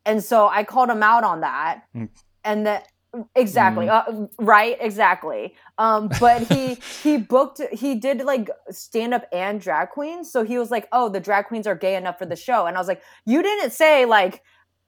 and 0.05 0.23
so 0.23 0.47
i 0.47 0.63
called 0.63 0.89
him 0.89 1.03
out 1.03 1.23
on 1.23 1.41
that 1.41 1.83
mm. 1.95 2.09
and 2.43 2.65
that 2.65 2.87
exactly 3.35 3.85
mm. 3.85 3.91
uh, 3.91 4.27
right 4.43 4.77
exactly 4.79 5.53
um 5.77 6.09
but 6.19 6.41
he 6.47 6.75
he 7.03 7.17
booked 7.17 7.61
he 7.71 7.95
did 7.95 8.23
like 8.23 8.49
stand 8.71 9.13
up 9.13 9.25
and 9.31 9.61
drag 9.61 9.89
queens 9.89 10.31
so 10.31 10.43
he 10.43 10.57
was 10.57 10.71
like 10.71 10.87
oh 10.91 11.09
the 11.09 11.19
drag 11.19 11.45
queens 11.45 11.67
are 11.67 11.75
gay 11.75 11.95
enough 11.95 12.17
for 12.17 12.25
the 12.25 12.35
show 12.35 12.65
and 12.65 12.75
i 12.75 12.79
was 12.79 12.87
like 12.87 13.01
you 13.25 13.43
didn't 13.43 13.71
say 13.71 14.05
like 14.05 14.41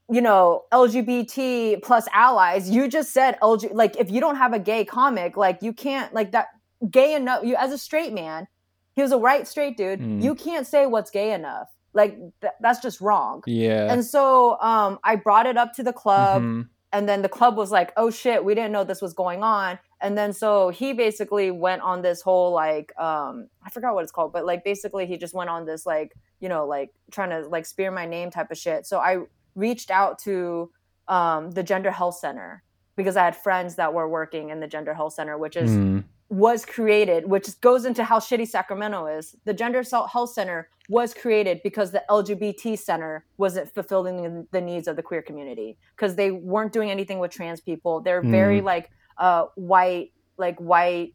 you 0.10 0.22
know 0.22 0.64
lgbt 0.72 1.82
plus 1.84 2.08
allies 2.14 2.70
you 2.70 2.88
just 2.88 3.12
said 3.12 3.38
lg 3.42 3.72
like 3.74 3.96
if 3.98 4.10
you 4.10 4.20
don't 4.20 4.38
have 4.38 4.54
a 4.54 4.60
gay 4.60 4.84
comic 4.84 5.38
like 5.38 5.62
you 5.62 5.72
can't 5.72 6.14
like 6.14 6.32
that 6.32 6.48
gay 6.89 7.15
enough 7.15 7.44
you 7.44 7.55
as 7.55 7.72
a 7.72 7.77
straight 7.77 8.13
man 8.13 8.48
he 8.96 9.01
was 9.01 9.12
a 9.12 9.17
white 9.17 9.48
straight 9.48 9.77
dude 9.77 10.00
mm. 10.00 10.22
you 10.22 10.34
can't 10.36 10.65
say 10.65 10.86
what's 10.86 11.12
gay 11.12 11.34
enough. 11.34 11.70
Like 11.94 12.17
th- 12.41 12.53
that's 12.60 12.79
just 12.79 13.00
wrong. 13.00 13.44
Yeah. 13.46 13.91
And 13.91 14.03
so 14.03 14.60
um 14.62 15.00
i 15.03 15.15
brought 15.15 15.46
it 15.46 15.58
up 15.58 15.74
to 15.74 15.84
the 15.84 15.94
club 15.94 16.41
mm-hmm. 16.41 16.62
and 16.91 17.08
then 17.08 17.22
the 17.22 17.29
club 17.29 17.58
was 17.58 17.72
like 17.72 17.94
oh 17.98 18.10
shit 18.10 18.44
we 18.44 18.55
didn't 18.55 18.72
know 18.72 18.84
this 18.84 19.01
was 19.01 19.13
going 19.13 19.44
on. 19.44 19.79
And 20.01 20.17
then 20.17 20.34
so 20.34 20.70
he 20.70 20.94
basically 20.94 21.51
went 21.51 21.82
on 21.82 22.01
this 22.01 22.22
whole 22.22 22.51
like 22.51 22.98
um 22.98 23.48
i 23.63 23.70
forgot 23.70 23.94
what 23.96 24.03
it's 24.03 24.12
called 24.12 24.34
but 24.34 24.46
like 24.46 24.63
basically 24.63 25.05
he 25.05 25.17
just 25.17 25.34
went 25.34 25.50
on 25.50 25.65
this 25.65 25.86
like 25.86 26.13
you 26.39 26.50
know 26.50 26.65
like 26.65 26.91
trying 27.12 27.29
to 27.29 27.48
like 27.48 27.65
spear 27.65 27.91
my 27.91 28.05
name 28.05 28.32
type 28.32 28.51
of 28.51 28.58
shit. 28.58 28.86
So 28.86 29.00
i 29.00 29.20
reached 29.55 29.91
out 29.91 30.20
to 30.20 30.72
um 31.08 31.51
the 31.51 31.63
gender 31.63 31.91
health 31.91 32.17
center 32.17 32.63
because 32.96 33.15
i 33.15 33.24
had 33.24 33.36
friends 33.36 33.75
that 33.75 33.94
were 33.94 34.10
working 34.10 34.50
in 34.50 34.60
the 34.60 34.67
gender 34.67 34.94
health 34.94 35.13
center 35.13 35.38
which 35.38 35.55
is 35.55 35.70
mm 35.72 36.03
was 36.29 36.65
created, 36.65 37.29
which 37.29 37.60
goes 37.62 37.86
into 37.86 38.03
how 38.03 38.20
shitty 38.20 38.48
Sacramento 38.48 39.05
is. 39.05 39.36
The 39.46 39.53
Gender 39.53 39.79
Assault 39.79 40.10
Health 40.10 40.32
Center 40.34 40.70
was 40.89 41.13
created 41.13 41.62
because 41.63 41.91
the 41.91 42.03
LGBT 42.10 42.77
Center 42.77 43.25
wasn't 43.38 43.74
fulfilling 43.74 44.48
the 44.51 44.62
needs 44.62 44.88
of 44.88 44.96
the 44.96 45.03
queer 45.03 45.22
community 45.22 45.77
because 45.96 46.15
they 46.15 46.32
weren't 46.32 46.74
doing 46.74 46.89
anything 46.89 47.20
with 47.20 47.32
trans 47.32 47.62
people. 47.62 48.01
They're 48.01 48.24
mm. 48.24 48.32
very 48.32 48.62
like 48.62 48.89
uh, 49.17 49.46
white, 49.55 50.13
like 50.38 50.58
white 50.60 51.13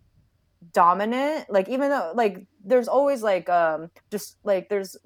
dominant. 0.73 1.51
Like 1.51 1.69
even 1.69 1.91
though 1.91 2.13
like 2.15 2.47
there's 2.65 2.89
always 2.89 3.23
like 3.23 3.49
um 3.49 3.91
just 4.11 4.37
like 4.45 4.69
there's 4.69 4.97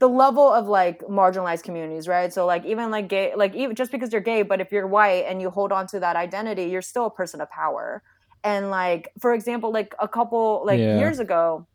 the 0.00 0.08
level 0.08 0.48
of 0.52 0.68
like 0.68 1.00
marginalized 1.02 1.62
communities, 1.62 2.08
right? 2.08 2.32
So 2.32 2.46
like 2.46 2.64
even 2.64 2.90
like 2.90 3.08
gay, 3.08 3.32
like 3.36 3.54
even 3.54 3.76
just 3.76 3.92
because 3.92 4.12
you're 4.12 4.20
gay, 4.20 4.42
but 4.42 4.60
if 4.60 4.72
you're 4.72 4.86
white 4.86 5.24
and 5.28 5.40
you 5.40 5.50
hold 5.50 5.72
on 5.72 5.86
to 5.88 6.00
that 6.00 6.16
identity, 6.16 6.64
you're 6.64 6.82
still 6.82 7.06
a 7.06 7.10
person 7.10 7.40
of 7.40 7.50
power 7.50 8.02
and 8.48 8.70
like 8.70 9.12
for 9.18 9.34
example 9.34 9.70
like 9.70 9.94
a 10.00 10.08
couple 10.08 10.62
like 10.64 10.80
yeah. 10.80 10.98
years 10.98 11.18
ago 11.18 11.66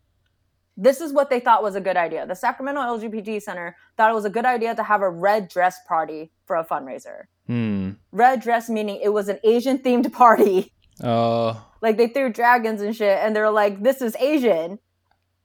this 0.75 1.01
is 1.01 1.13
what 1.13 1.29
they 1.29 1.39
thought 1.39 1.61
was 1.61 1.75
a 1.75 1.81
good 1.81 1.97
idea. 1.97 2.25
The 2.25 2.35
sacramento 2.35 2.81
lgbt 2.81 3.41
center 3.43 3.75
thought 3.95 4.09
it 4.09 4.15
was 4.15 4.25
a 4.25 4.29
good 4.37 4.45
idea 4.45 4.73
to 4.73 4.81
have 4.81 5.03
a 5.03 5.09
red 5.09 5.47
dress 5.47 5.77
party 5.87 6.31
for 6.45 6.55
a 6.55 6.65
fundraiser. 6.65 7.25
Hmm. 7.45 7.91
red 8.13 8.41
dress 8.41 8.69
meaning 8.69 9.01
it 9.03 9.09
was 9.09 9.27
an 9.27 9.37
asian 9.43 9.77
themed 9.79 10.11
party. 10.11 10.71
Oh. 11.03 11.63
Like 11.83 11.97
they 11.97 12.07
threw 12.07 12.31
dragons 12.31 12.81
and 12.81 12.95
shit 12.95 13.17
and 13.19 13.35
they're 13.35 13.51
like 13.51 13.83
this 13.83 14.01
is 14.01 14.15
asian. 14.15 14.79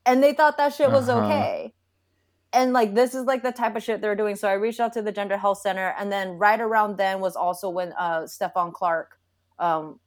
And 0.06 0.22
they 0.22 0.32
thought 0.32 0.56
that 0.56 0.72
shit 0.72 0.90
was 0.90 1.08
uh-huh. 1.08 1.26
okay. 1.26 1.74
And 2.52 2.72
like 2.72 2.94
this 2.94 3.12
is 3.12 3.24
like 3.24 3.42
the 3.42 3.50
type 3.50 3.74
of 3.74 3.82
shit 3.82 4.00
they're 4.00 4.14
doing. 4.22 4.36
So 4.36 4.48
i 4.48 4.52
reached 4.52 4.78
out 4.78 4.92
to 4.92 5.02
the 5.02 5.10
gender 5.10 5.36
health 5.36 5.58
center 5.58 5.94
and 5.98 6.12
then 6.12 6.38
right 6.38 6.60
around 6.60 6.96
then 6.96 7.18
was 7.20 7.34
also 7.34 7.68
when 7.68 7.92
uh 7.98 8.20
stephon 8.34 8.72
clark 8.72 9.18
um 9.58 9.98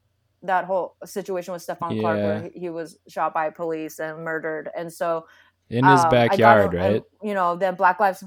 that 0.43 0.65
whole 0.65 0.95
situation 1.05 1.53
with 1.53 1.65
Stephon 1.65 1.95
yeah. 1.95 2.01
Clark 2.01 2.17
where 2.17 2.49
he 2.53 2.69
was 2.69 2.97
shot 3.07 3.33
by 3.33 3.49
police 3.49 3.99
and 3.99 4.23
murdered. 4.23 4.69
And 4.75 4.91
so 4.91 5.27
in 5.69 5.85
his 5.85 6.01
um, 6.01 6.09
backyard, 6.09 6.73
right? 6.73 6.95
And, 6.95 7.03
you 7.23 7.33
know, 7.33 7.55
then 7.55 7.75
Black 7.75 7.99
Lives 7.99 8.23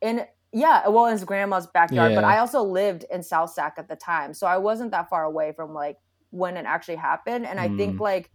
in 0.00 0.24
yeah, 0.52 0.86
well, 0.88 1.06
in 1.06 1.12
his 1.12 1.24
grandma's 1.24 1.66
backyard. 1.66 2.12
Yeah. 2.12 2.18
But 2.18 2.24
I 2.24 2.38
also 2.38 2.62
lived 2.62 3.04
in 3.10 3.24
South 3.24 3.50
Sac 3.50 3.74
at 3.76 3.88
the 3.88 3.96
time, 3.96 4.32
so 4.32 4.46
I 4.46 4.56
wasn't 4.56 4.92
that 4.92 5.10
far 5.10 5.24
away 5.24 5.52
from 5.52 5.74
like 5.74 5.98
when 6.30 6.56
it 6.56 6.64
actually 6.64 6.96
happened. 6.96 7.44
And 7.44 7.58
I 7.58 7.68
mm. 7.68 7.76
think 7.76 8.00
like 8.00 8.30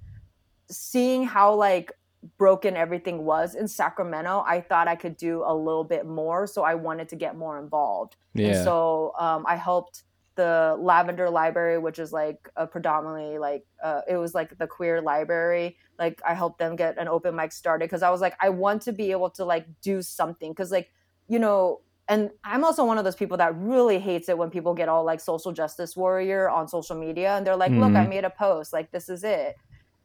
seeing 0.69 1.24
how 1.24 1.53
like 1.53 1.93
broken 2.38 2.75
everything 2.75 3.24
was 3.24 3.55
in 3.55 3.69
Sacramento, 3.69 4.43
I 4.45 4.59
thought 4.59 4.89
I 4.89 4.95
could 4.95 5.15
do 5.15 5.43
a 5.45 5.55
little 5.55 5.86
bit 5.86 6.05
more. 6.05 6.45
So 6.45 6.63
I 6.63 6.75
wanted 6.75 7.07
to 7.09 7.15
get 7.15 7.38
more 7.38 7.57
involved. 7.57 8.17
Yeah. 8.33 8.48
And 8.48 8.63
so 8.65 9.13
um, 9.17 9.45
I 9.48 9.55
helped 9.55 10.03
the 10.39 10.77
Lavender 10.79 11.29
Library, 11.29 11.77
which 11.79 12.00
is 12.00 12.13
like 12.13 12.48
a 12.55 12.65
predominantly 12.65 13.38
like 13.38 13.65
uh, 13.84 14.00
it 14.08 14.15
was 14.15 14.34
like 14.34 14.58
the 14.58 14.67
queer 14.67 15.01
library. 15.01 15.75
Like 16.00 16.22
I 16.25 16.34
helped 16.34 16.60
them 16.60 16.77
get 16.77 16.98
an 16.98 17.10
open 17.10 17.36
mic 17.36 17.51
started 17.51 17.84
because 17.84 18.03
I 18.03 18.10
was 18.10 18.22
like 18.22 18.36
I 18.39 18.48
want 18.48 18.84
to 18.84 18.93
be 18.93 19.12
able 19.12 19.31
to 19.31 19.43
like 19.43 19.65
do 19.81 20.01
something 20.01 20.53
because 20.53 20.72
like 20.72 20.93
you 21.27 21.39
know 21.39 21.81
and 22.08 22.29
I'm 22.46 22.63
also 22.63 22.86
one 22.86 22.98
of 22.98 23.03
those 23.03 23.17
people 23.17 23.36
that 23.36 23.53
really 23.58 24.00
hates 24.00 24.29
it 24.29 24.38
when 24.38 24.50
people 24.50 24.74
get 24.74 24.88
all 24.88 25.03
like 25.03 25.19
social 25.19 25.51
justice 25.51 25.98
warrior 25.98 26.50
on 26.50 26.69
social 26.69 26.96
media 26.96 27.36
and 27.36 27.46
they're 27.46 27.58
like, 27.58 27.72
mm-hmm. 27.72 27.81
look, 27.81 27.96
I 27.96 28.01
mm-hmm. 28.01 28.10
made 28.10 28.24
a 28.24 28.29
post, 28.29 28.72
like 28.72 28.91
this 28.91 29.10
is 29.10 29.25
it. 29.25 29.58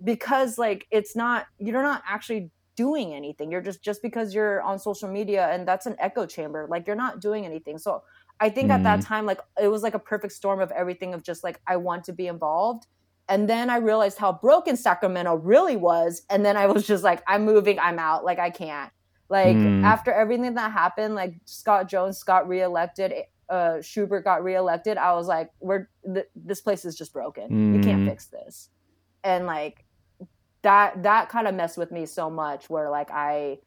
Because 0.03 0.59
like 0.59 0.89
it's 0.91 1.15
not 1.15 1.47
you're 1.61 1.81
not 1.81 2.03
actually 2.09 2.51
doing 2.75 3.15
anything. 3.15 3.53
You're 3.53 3.63
just 3.63 3.83
just 3.83 4.03
because 4.03 4.35
you're 4.35 4.61
on 4.63 4.81
social 4.81 5.09
media 5.09 5.49
and 5.53 5.69
that's 5.69 5.87
an 5.87 5.95
echo 6.01 6.27
chamber, 6.27 6.67
like 6.69 6.89
you're 6.89 6.97
not 6.97 7.21
doing 7.21 7.47
anything. 7.47 7.79
So 7.79 8.03
I 8.41 8.51
think 8.51 8.67
mm-hmm. 8.67 8.73
at 8.73 8.83
that 8.85 8.99
mm-hmm. 9.01 9.09
time, 9.09 9.27
like 9.27 9.41
it 9.61 9.69
was 9.69 9.83
like 9.83 9.95
a 9.95 9.99
perfect 9.99 10.33
storm 10.33 10.61
of 10.61 10.71
everything 10.73 11.15
of 11.15 11.23
just 11.23 11.45
like 11.45 11.61
I 11.67 11.77
want 11.77 12.05
to 12.05 12.13
be 12.13 12.27
involved. 12.27 12.87
And 13.29 13.49
then 13.49 13.71
I 13.71 13.77
realized 13.77 14.19
how 14.19 14.33
broken 14.33 14.77
Sacramento 14.77 15.37
really 15.37 15.77
was. 15.77 16.23
And 16.29 16.45
then 16.45 16.57
I 16.57 16.67
was 16.67 16.87
just 16.87 17.03
like, 17.03 17.23
I'm 17.27 17.45
moving, 17.45 17.79
I'm 17.79 17.99
out. 17.99 18.25
Like 18.25 18.39
I 18.39 18.51
can't. 18.51 18.93
Like 19.29 19.57
mm. 19.57 19.83
after 19.83 20.13
everything 20.13 20.55
that 20.55 20.73
happened, 20.73 21.15
like 21.15 21.35
Scott 21.47 21.89
Jones 21.89 22.23
got 22.23 22.47
reelected, 22.47 23.13
uh, 23.49 23.81
Schubert 23.81 24.25
got 24.25 24.45
reelected. 24.45 24.99
I 24.99 25.15
was 25.15 25.27
like, 25.27 25.51
we're 25.61 25.89
th- 26.05 26.27
this 26.35 26.61
place 26.61 26.85
is 26.85 26.95
just 26.95 27.13
broken. 27.13 27.49
Mm. 27.51 27.77
You 27.77 27.83
can't 27.83 28.09
fix 28.09 28.27
this. 28.27 28.69
And 29.23 29.47
like 29.47 29.85
that 30.63 31.03
that 31.03 31.29
kind 31.29 31.47
of 31.47 31.55
messed 31.55 31.79
with 31.79 31.91
me 31.91 32.07
so 32.07 32.29
much 32.29 32.69
where 32.69 32.91
like 32.91 33.11
I 33.11 33.59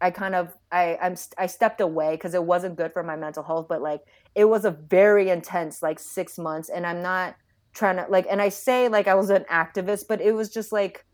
I 0.00 0.10
kind 0.10 0.34
of 0.34 0.54
I 0.70 0.96
I'm 1.00 1.16
I 1.36 1.46
stepped 1.46 1.80
away 1.80 2.12
because 2.12 2.34
it 2.34 2.44
wasn't 2.44 2.76
good 2.76 2.92
for 2.92 3.02
my 3.02 3.16
mental 3.16 3.42
health, 3.42 3.66
but 3.68 3.82
like 3.82 4.02
it 4.34 4.44
was 4.44 4.64
a 4.64 4.70
very 4.70 5.30
intense 5.30 5.82
like 5.82 5.98
six 5.98 6.38
months, 6.38 6.68
and 6.68 6.86
I'm 6.86 7.02
not 7.02 7.36
trying 7.74 7.96
to 7.96 8.06
like 8.08 8.26
and 8.30 8.40
I 8.40 8.48
say 8.48 8.88
like 8.88 9.08
I 9.08 9.14
was 9.14 9.30
an 9.30 9.44
activist, 9.50 10.04
but 10.08 10.20
it 10.20 10.32
was 10.32 10.48
just 10.48 10.72
like 10.72 11.04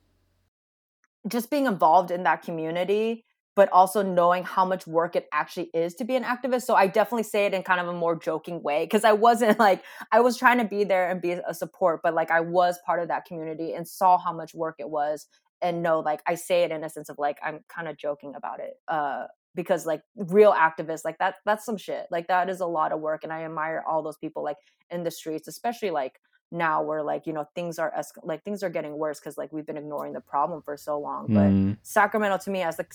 just 1.26 1.50
being 1.50 1.66
involved 1.66 2.10
in 2.10 2.24
that 2.24 2.42
community 2.42 3.24
but 3.56 3.70
also 3.72 4.02
knowing 4.02 4.42
how 4.42 4.64
much 4.64 4.86
work 4.86 5.14
it 5.14 5.28
actually 5.32 5.70
is 5.72 5.94
to 5.94 6.04
be 6.04 6.16
an 6.16 6.24
activist. 6.24 6.62
So 6.62 6.74
I 6.74 6.86
definitely 6.86 7.22
say 7.24 7.46
it 7.46 7.54
in 7.54 7.62
kind 7.62 7.80
of 7.80 7.88
a 7.88 7.92
more 7.92 8.16
joking 8.16 8.62
way 8.62 8.84
because 8.84 9.04
I 9.04 9.12
wasn't 9.12 9.58
like 9.60 9.82
I 10.12 10.20
was 10.20 10.36
trying 10.36 10.58
to 10.58 10.64
be 10.64 10.84
there 10.84 11.08
and 11.08 11.20
be 11.20 11.32
a 11.32 11.54
support, 11.54 12.00
but 12.02 12.14
like 12.14 12.30
I 12.30 12.40
was 12.40 12.78
part 12.84 13.00
of 13.00 13.08
that 13.08 13.24
community 13.24 13.72
and 13.72 13.86
saw 13.86 14.18
how 14.18 14.32
much 14.32 14.54
work 14.54 14.76
it 14.78 14.88
was 14.88 15.26
and 15.62 15.82
know 15.82 16.00
like 16.00 16.22
I 16.26 16.34
say 16.34 16.62
it 16.62 16.70
in 16.70 16.84
a 16.84 16.88
sense 16.88 17.08
of 17.08 17.18
like 17.18 17.38
I'm 17.42 17.60
kind 17.68 17.88
of 17.88 17.96
joking 17.96 18.34
about 18.34 18.60
it. 18.60 18.74
Uh 18.88 19.26
because 19.54 19.86
like 19.86 20.02
real 20.16 20.52
activists 20.52 21.04
like 21.04 21.18
that 21.18 21.36
that's 21.44 21.64
some 21.64 21.76
shit. 21.76 22.06
Like 22.10 22.28
that 22.28 22.48
is 22.48 22.60
a 22.60 22.66
lot 22.66 22.92
of 22.92 23.00
work 23.00 23.24
and 23.24 23.32
I 23.32 23.44
admire 23.44 23.84
all 23.88 24.02
those 24.02 24.18
people 24.18 24.42
like 24.42 24.56
in 24.90 25.04
the 25.04 25.10
streets, 25.10 25.48
especially 25.48 25.90
like 25.90 26.20
now 26.54 26.82
where 26.82 27.02
like 27.02 27.26
you 27.26 27.32
know 27.32 27.46
things 27.54 27.78
are 27.78 27.92
es- 27.96 28.12
like 28.22 28.42
things 28.44 28.62
are 28.62 28.70
getting 28.70 28.96
worse 28.96 29.18
because 29.18 29.36
like 29.36 29.52
we've 29.52 29.66
been 29.66 29.76
ignoring 29.76 30.12
the 30.12 30.20
problem 30.20 30.62
for 30.62 30.76
so 30.76 30.98
long 30.98 31.26
but 31.28 31.50
mm. 31.50 31.76
sacramento 31.82 32.38
to 32.38 32.50
me 32.50 32.62
as 32.62 32.76
the 32.76 32.86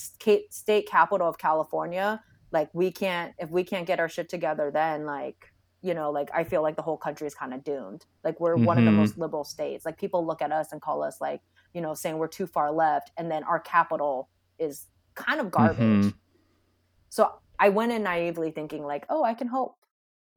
state 0.49 0.87
capital 0.87 1.27
of 1.27 1.37
california 1.37 2.21
like 2.51 2.69
we 2.73 2.89
can't 2.89 3.33
if 3.37 3.49
we 3.49 3.63
can't 3.63 3.85
get 3.85 3.99
our 3.99 4.07
shit 4.07 4.29
together 4.29 4.71
then 4.71 5.05
like 5.05 5.51
you 5.81 5.93
know 5.93 6.09
like 6.09 6.29
i 6.33 6.43
feel 6.43 6.61
like 6.61 6.75
the 6.75 6.81
whole 6.81 6.97
country 6.97 7.27
is 7.27 7.35
kind 7.35 7.53
of 7.53 7.63
doomed 7.63 8.05
like 8.23 8.39
we're 8.39 8.55
mm-hmm. 8.55 8.65
one 8.65 8.77
of 8.77 8.85
the 8.85 8.91
mm-hmm. 8.91 9.01
most 9.01 9.17
liberal 9.17 9.43
states 9.43 9.85
like 9.85 9.99
people 9.99 10.25
look 10.25 10.41
at 10.41 10.51
us 10.51 10.71
and 10.71 10.81
call 10.81 11.03
us 11.03 11.19
like 11.19 11.41
you 11.73 11.81
know 11.81 11.93
saying 11.93 12.17
we're 12.17 12.27
too 12.27 12.47
far 12.47 12.71
left 12.71 13.11
and 13.17 13.29
then 13.29 13.43
our 13.43 13.59
capital 13.59 14.29
is 14.57 14.85
kind 15.15 15.39
of 15.39 15.51
garbage 15.51 15.77
mm-hmm. 15.79 16.09
so 17.09 17.33
i 17.59 17.69
went 17.69 17.91
in 17.91 18.03
naively 18.03 18.51
thinking 18.51 18.83
like 18.83 19.05
oh 19.09 19.23
i 19.23 19.33
can 19.33 19.47
hope 19.47 19.75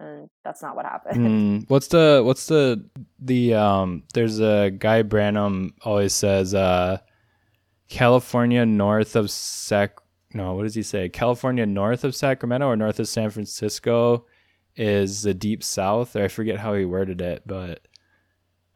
and 0.02 0.28
that's 0.44 0.62
not 0.62 0.76
what 0.76 0.84
happened. 0.84 1.16
Mm, 1.16 1.64
what's 1.70 1.88
the 1.88 2.22
what's 2.24 2.46
the 2.46 2.84
the 3.20 3.54
um? 3.54 4.02
There's 4.14 4.40
a 4.40 4.70
guy 4.70 5.02
Branham 5.02 5.74
always 5.82 6.12
says 6.12 6.54
uh, 6.54 6.98
California 7.88 8.66
north 8.66 9.16
of 9.16 9.30
Sac. 9.30 9.96
No, 10.34 10.54
what 10.54 10.64
does 10.64 10.74
he 10.74 10.82
say? 10.82 11.08
California 11.08 11.66
north 11.66 12.04
of 12.04 12.16
Sacramento 12.16 12.66
or 12.66 12.76
north 12.76 12.98
of 12.98 13.08
San 13.08 13.30
Francisco 13.30 14.26
is 14.76 15.22
the 15.22 15.34
deep 15.34 15.62
south. 15.62 16.16
Or 16.16 16.24
I 16.24 16.28
forget 16.28 16.58
how 16.58 16.74
he 16.74 16.84
worded 16.84 17.20
it, 17.20 17.42
but 17.46 17.86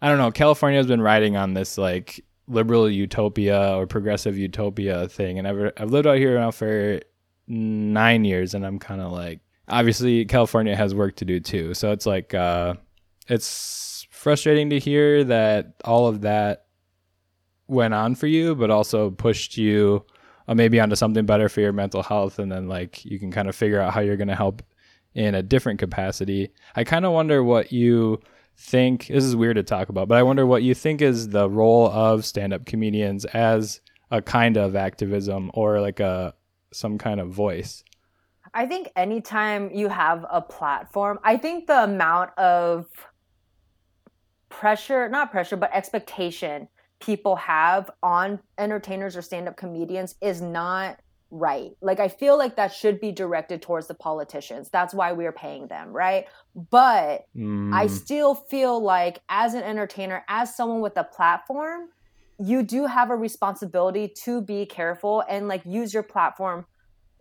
I 0.00 0.08
don't 0.08 0.18
know. 0.18 0.30
California 0.30 0.78
has 0.78 0.86
been 0.86 1.00
riding 1.00 1.36
on 1.36 1.54
this 1.54 1.78
like 1.78 2.24
liberal 2.48 2.88
utopia 2.88 3.76
or 3.76 3.86
progressive 3.86 4.38
utopia 4.38 5.08
thing, 5.08 5.38
and 5.38 5.48
I've 5.48 5.72
I've 5.76 5.90
lived 5.90 6.06
out 6.06 6.18
here 6.18 6.38
now 6.38 6.50
for 6.50 7.00
nine 7.48 8.24
years, 8.24 8.54
and 8.54 8.64
I'm 8.66 8.78
kind 8.78 9.00
of 9.00 9.12
like 9.12 9.40
obviously 9.68 10.24
California 10.24 10.76
has 10.76 10.94
work 10.94 11.16
to 11.16 11.24
do 11.24 11.40
too. 11.40 11.74
So 11.74 11.92
it's 11.92 12.06
like 12.06 12.34
uh, 12.34 12.74
it's 13.28 14.06
frustrating 14.10 14.70
to 14.70 14.78
hear 14.78 15.24
that 15.24 15.74
all 15.84 16.06
of 16.06 16.22
that 16.22 16.66
went 17.68 17.94
on 17.94 18.14
for 18.14 18.26
you, 18.26 18.54
but 18.54 18.70
also 18.70 19.10
pushed 19.10 19.56
you 19.56 20.04
uh, 20.48 20.54
maybe 20.54 20.78
onto 20.80 20.96
something 20.96 21.26
better 21.26 21.48
for 21.48 21.60
your 21.60 21.72
mental 21.72 22.02
health, 22.02 22.38
and 22.38 22.50
then 22.50 22.68
like 22.68 23.04
you 23.04 23.18
can 23.18 23.30
kind 23.30 23.48
of 23.48 23.56
figure 23.56 23.80
out 23.80 23.92
how 23.92 24.00
you're 24.00 24.16
going 24.16 24.28
to 24.28 24.36
help 24.36 24.62
in 25.14 25.34
a 25.34 25.42
different 25.42 25.78
capacity. 25.78 26.50
I 26.74 26.84
kind 26.84 27.04
of 27.04 27.12
wonder 27.12 27.42
what 27.42 27.72
you 27.72 28.20
think. 28.56 29.06
This 29.06 29.24
is 29.24 29.36
weird 29.36 29.56
to 29.56 29.62
talk 29.62 29.88
about, 29.88 30.08
but 30.08 30.18
I 30.18 30.22
wonder 30.22 30.46
what 30.46 30.62
you 30.62 30.74
think 30.74 31.02
is 31.02 31.28
the 31.28 31.48
role 31.48 31.88
of 31.88 32.24
stand-up 32.24 32.66
comedians 32.66 33.24
as 33.26 33.80
a 34.10 34.22
kind 34.22 34.56
of 34.56 34.76
activism 34.76 35.50
or 35.54 35.80
like 35.80 36.00
a 36.00 36.34
some 36.72 36.98
kind 36.98 37.20
of 37.20 37.30
voice. 37.30 37.84
I 38.54 38.66
think 38.66 38.90
anytime 38.96 39.70
you 39.72 39.88
have 39.88 40.24
a 40.30 40.40
platform, 40.40 41.18
I 41.22 41.36
think 41.36 41.66
the 41.66 41.84
amount 41.84 42.36
of 42.38 42.86
pressure, 44.48 45.08
not 45.08 45.30
pressure, 45.30 45.56
but 45.56 45.70
expectation 45.74 46.68
people 46.98 47.36
have 47.36 47.90
on 48.02 48.40
entertainers 48.56 49.16
or 49.16 49.22
stand 49.22 49.48
up 49.48 49.56
comedians 49.56 50.14
is 50.22 50.40
not 50.40 50.98
right. 51.38 51.70
Like, 51.80 52.00
I 52.00 52.08
feel 52.08 52.38
like 52.38 52.56
that 52.56 52.72
should 52.72 53.00
be 53.00 53.12
directed 53.12 53.62
towards 53.62 53.86
the 53.86 53.94
politicians. 53.94 54.68
That's 54.70 54.94
why 54.94 55.12
we're 55.12 55.32
paying 55.32 55.68
them, 55.68 55.92
right? 55.92 56.26
But 56.70 57.26
mm. 57.36 57.72
I 57.72 57.86
still 57.86 58.34
feel 58.34 58.80
like, 58.80 59.20
as 59.28 59.54
an 59.54 59.62
entertainer, 59.62 60.24
as 60.28 60.54
someone 60.56 60.80
with 60.80 60.96
a 60.96 61.04
platform, 61.04 61.88
you 62.38 62.62
do 62.62 62.86
have 62.86 63.10
a 63.10 63.16
responsibility 63.16 64.08
to 64.24 64.42
be 64.42 64.66
careful 64.66 65.24
and 65.28 65.48
like 65.48 65.62
use 65.64 65.94
your 65.94 66.02
platform 66.02 66.66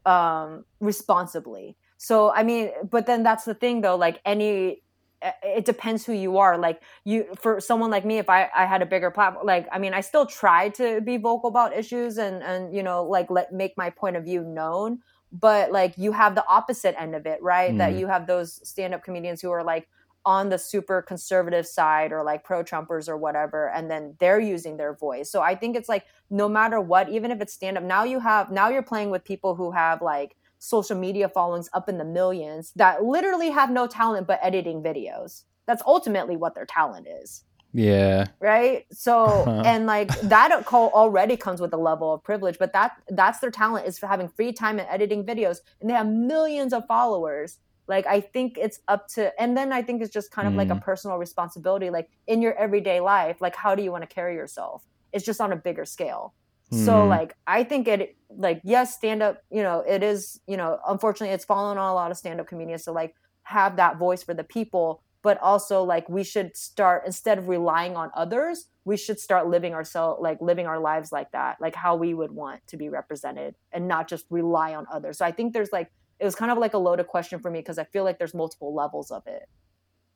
um, 0.05 0.65
responsibly. 0.79 1.77
So 1.97 2.31
I 2.33 2.43
mean, 2.43 2.71
but 2.89 3.05
then 3.05 3.23
that's 3.23 3.45
the 3.45 3.53
thing 3.53 3.81
though. 3.81 3.95
Like 3.95 4.19
any, 4.25 4.83
it 5.21 5.65
depends 5.65 6.05
who 6.05 6.13
you 6.13 6.37
are. 6.37 6.57
Like 6.57 6.81
you, 7.03 7.25
for 7.39 7.59
someone 7.59 7.91
like 7.91 8.05
me, 8.05 8.17
if 8.17 8.29
I 8.29 8.49
I 8.55 8.65
had 8.65 8.81
a 8.81 8.85
bigger 8.85 9.11
platform, 9.11 9.45
like 9.45 9.67
I 9.71 9.79
mean, 9.79 9.93
I 9.93 10.01
still 10.01 10.25
try 10.25 10.69
to 10.69 11.01
be 11.01 11.17
vocal 11.17 11.49
about 11.49 11.75
issues 11.75 12.17
and 12.17 12.43
and 12.43 12.75
you 12.75 12.83
know 12.83 13.03
like 13.03 13.29
let 13.29 13.51
make 13.51 13.77
my 13.77 13.89
point 13.89 14.15
of 14.15 14.23
view 14.23 14.43
known. 14.43 14.99
But 15.31 15.71
like 15.71 15.97
you 15.97 16.11
have 16.11 16.35
the 16.35 16.45
opposite 16.47 16.99
end 16.99 17.15
of 17.15 17.25
it, 17.25 17.41
right? 17.41 17.73
Mm. 17.73 17.77
That 17.77 17.93
you 17.93 18.07
have 18.07 18.27
those 18.27 18.67
stand 18.67 18.93
up 18.93 19.03
comedians 19.03 19.41
who 19.41 19.51
are 19.51 19.63
like 19.63 19.87
on 20.25 20.49
the 20.49 20.57
super 20.57 21.01
conservative 21.01 21.67
side 21.67 22.11
or 22.11 22.23
like 22.23 22.43
pro 22.43 22.63
Trumpers 22.63 23.07
or 23.07 23.17
whatever, 23.17 23.69
and 23.69 23.89
then 23.89 24.15
they're 24.19 24.39
using 24.39 24.77
their 24.77 24.93
voice. 24.93 25.29
So 25.29 25.41
I 25.41 25.55
think 25.55 25.75
it's 25.75 25.89
like 25.89 26.05
no 26.29 26.49
matter 26.49 26.81
what, 26.81 27.09
even 27.09 27.31
if 27.31 27.41
it's 27.41 27.53
stand 27.53 27.77
up, 27.77 27.83
now 27.83 28.03
you 28.03 28.19
have 28.19 28.51
now 28.51 28.69
you're 28.69 28.83
playing 28.83 29.09
with 29.09 29.23
people 29.23 29.55
who 29.55 29.71
have 29.71 30.01
like 30.01 30.35
social 30.59 30.97
media 30.97 31.29
followings 31.29 31.69
up 31.73 31.89
in 31.89 31.97
the 31.97 32.05
millions 32.05 32.71
that 32.75 33.03
literally 33.03 33.49
have 33.49 33.69
no 33.69 33.87
talent 33.87 34.27
but 34.27 34.39
editing 34.41 34.81
videos. 34.81 35.43
That's 35.65 35.83
ultimately 35.85 36.37
what 36.37 36.55
their 36.55 36.65
talent 36.65 37.07
is. 37.21 37.43
Yeah. 37.73 38.27
Right. 38.39 38.85
So 38.91 39.25
uh-huh. 39.25 39.63
and 39.65 39.85
like 39.85 40.09
that 40.21 40.65
call 40.65 40.89
already 40.91 41.35
comes 41.35 41.59
with 41.59 41.73
a 41.73 41.77
level 41.77 42.13
of 42.13 42.23
privilege, 42.23 42.57
but 42.57 42.71
that 42.73 42.93
that's 43.09 43.39
their 43.39 43.51
talent 43.51 43.85
is 43.85 43.99
for 43.99 44.07
having 44.07 44.29
free 44.29 44.53
time 44.53 44.79
and 44.79 44.87
editing 44.89 45.25
videos, 45.25 45.57
and 45.81 45.89
they 45.89 45.93
have 45.93 46.07
millions 46.07 46.71
of 46.71 46.85
followers 46.87 47.57
like 47.87 48.05
i 48.07 48.19
think 48.19 48.57
it's 48.57 48.79
up 48.87 49.07
to 49.07 49.31
and 49.41 49.55
then 49.55 49.71
i 49.71 49.81
think 49.81 50.01
it's 50.01 50.11
just 50.11 50.31
kind 50.31 50.47
of 50.47 50.53
mm. 50.53 50.57
like 50.57 50.69
a 50.69 50.75
mm. 50.75 50.81
personal 50.81 51.17
responsibility 51.17 51.89
like 51.89 52.09
in 52.27 52.41
your 52.41 52.53
everyday 52.55 52.99
life 52.99 53.41
like 53.41 53.55
how 53.55 53.75
do 53.75 53.83
you 53.83 53.91
want 53.91 54.01
to 54.01 54.07
carry 54.07 54.35
yourself 54.35 54.83
it's 55.13 55.25
just 55.25 55.39
on 55.39 55.51
a 55.51 55.55
bigger 55.55 55.85
scale 55.85 56.33
mm. 56.71 56.85
so 56.85 57.05
like 57.05 57.35
i 57.47 57.63
think 57.63 57.87
it 57.87 58.15
like 58.37 58.61
yes 58.63 58.95
stand 58.95 59.21
up 59.21 59.41
you 59.49 59.63
know 59.63 59.83
it 59.87 60.03
is 60.03 60.39
you 60.47 60.57
know 60.57 60.79
unfortunately 60.87 61.33
it's 61.33 61.45
fallen 61.45 61.77
on 61.77 61.89
a 61.89 61.93
lot 61.93 62.11
of 62.11 62.17
stand 62.17 62.39
up 62.39 62.47
comedians 62.47 62.83
to 62.83 62.91
like 62.91 63.15
have 63.43 63.75
that 63.75 63.97
voice 63.97 64.23
for 64.23 64.33
the 64.33 64.43
people 64.43 65.01
but 65.21 65.39
also 65.41 65.83
like 65.83 66.07
we 66.09 66.23
should 66.23 66.55
start 66.55 67.03
instead 67.05 67.37
of 67.37 67.47
relying 67.47 67.95
on 67.95 68.09
others 68.15 68.65
we 68.83 68.97
should 68.97 69.19
start 69.19 69.47
living 69.47 69.73
ourselves 69.73 70.21
like 70.21 70.39
living 70.41 70.67
our 70.67 70.79
lives 70.79 71.11
like 71.11 71.31
that 71.31 71.57
like 71.61 71.75
how 71.75 71.95
we 71.95 72.13
would 72.13 72.31
want 72.31 72.59
to 72.67 72.77
be 72.77 72.89
represented 72.89 73.55
and 73.71 73.87
not 73.87 74.07
just 74.07 74.25
rely 74.29 74.73
on 74.75 74.85
others 74.91 75.17
so 75.17 75.25
i 75.25 75.31
think 75.31 75.53
there's 75.53 75.71
like 75.71 75.91
it 76.19 76.25
was 76.25 76.35
kind 76.35 76.51
of 76.51 76.57
like 76.57 76.73
a 76.73 76.77
loaded 76.77 77.07
question 77.07 77.39
for 77.39 77.51
me 77.51 77.59
because 77.59 77.77
I 77.77 77.83
feel 77.85 78.03
like 78.03 78.17
there's 78.17 78.33
multiple 78.33 78.73
levels 78.73 79.11
of 79.11 79.23
it. 79.27 79.47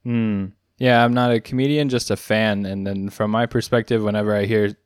Hmm. 0.04 0.46
Yeah, 0.78 1.04
I'm 1.04 1.14
not 1.14 1.32
a 1.32 1.42
comedian, 1.42 1.90
just 1.90 2.10
a 2.10 2.16
fan. 2.16 2.66
And 2.66 2.88
then 2.88 3.10
from 3.10 3.32
my 3.32 3.46
perspective, 3.46 4.02
whenever 4.02 4.34
I 4.34 4.46
hear 4.46 4.78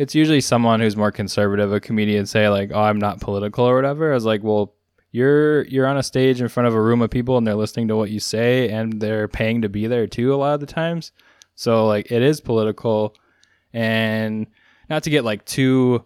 it's 0.00 0.14
usually 0.14 0.40
someone 0.40 0.80
who's 0.80 0.96
more 0.96 1.12
conservative, 1.12 1.72
a 1.72 1.80
comedian 1.80 2.24
say 2.24 2.48
like, 2.48 2.70
"Oh, 2.72 2.80
I'm 2.80 2.98
not 2.98 3.20
political" 3.20 3.66
or 3.66 3.74
whatever. 3.76 4.10
I 4.10 4.14
was 4.14 4.24
like, 4.24 4.42
"Well, 4.42 4.74
you're 5.12 5.64
you're 5.66 5.86
on 5.86 5.98
a 5.98 6.02
stage 6.02 6.40
in 6.40 6.48
front 6.48 6.68
of 6.68 6.74
a 6.74 6.80
room 6.80 7.02
of 7.02 7.10
people 7.10 7.36
and 7.36 7.46
they're 7.46 7.54
listening 7.54 7.88
to 7.88 7.96
what 7.96 8.10
you 8.10 8.20
say 8.20 8.70
and 8.70 9.00
they're 9.00 9.28
paying 9.28 9.62
to 9.62 9.68
be 9.68 9.86
there 9.86 10.06
too 10.06 10.32
a 10.32 10.36
lot 10.36 10.54
of 10.54 10.60
the 10.60 10.66
times. 10.66 11.12
So 11.54 11.86
like 11.86 12.10
it 12.10 12.22
is 12.22 12.40
political 12.40 13.14
and 13.72 14.46
not 14.88 15.02
to 15.04 15.10
get 15.10 15.24
like 15.24 15.44
too 15.44 16.04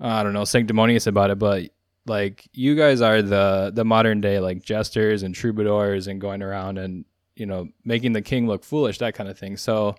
I 0.00 0.22
don't 0.22 0.34
know 0.34 0.44
sanctimonious 0.44 1.06
about 1.06 1.30
it, 1.30 1.38
but 1.38 1.70
like 2.06 2.46
you 2.52 2.74
guys 2.74 3.00
are 3.00 3.22
the 3.22 3.72
the 3.74 3.84
modern 3.84 4.20
day 4.20 4.40
like 4.40 4.62
jesters 4.62 5.22
and 5.22 5.34
troubadours 5.34 6.08
and 6.08 6.20
going 6.20 6.42
around 6.42 6.78
and 6.78 7.04
you 7.36 7.46
know 7.46 7.68
making 7.84 8.12
the 8.12 8.22
king 8.22 8.46
look 8.46 8.64
foolish 8.64 8.98
that 8.98 9.14
kind 9.14 9.30
of 9.30 9.38
thing 9.38 9.56
so 9.56 9.96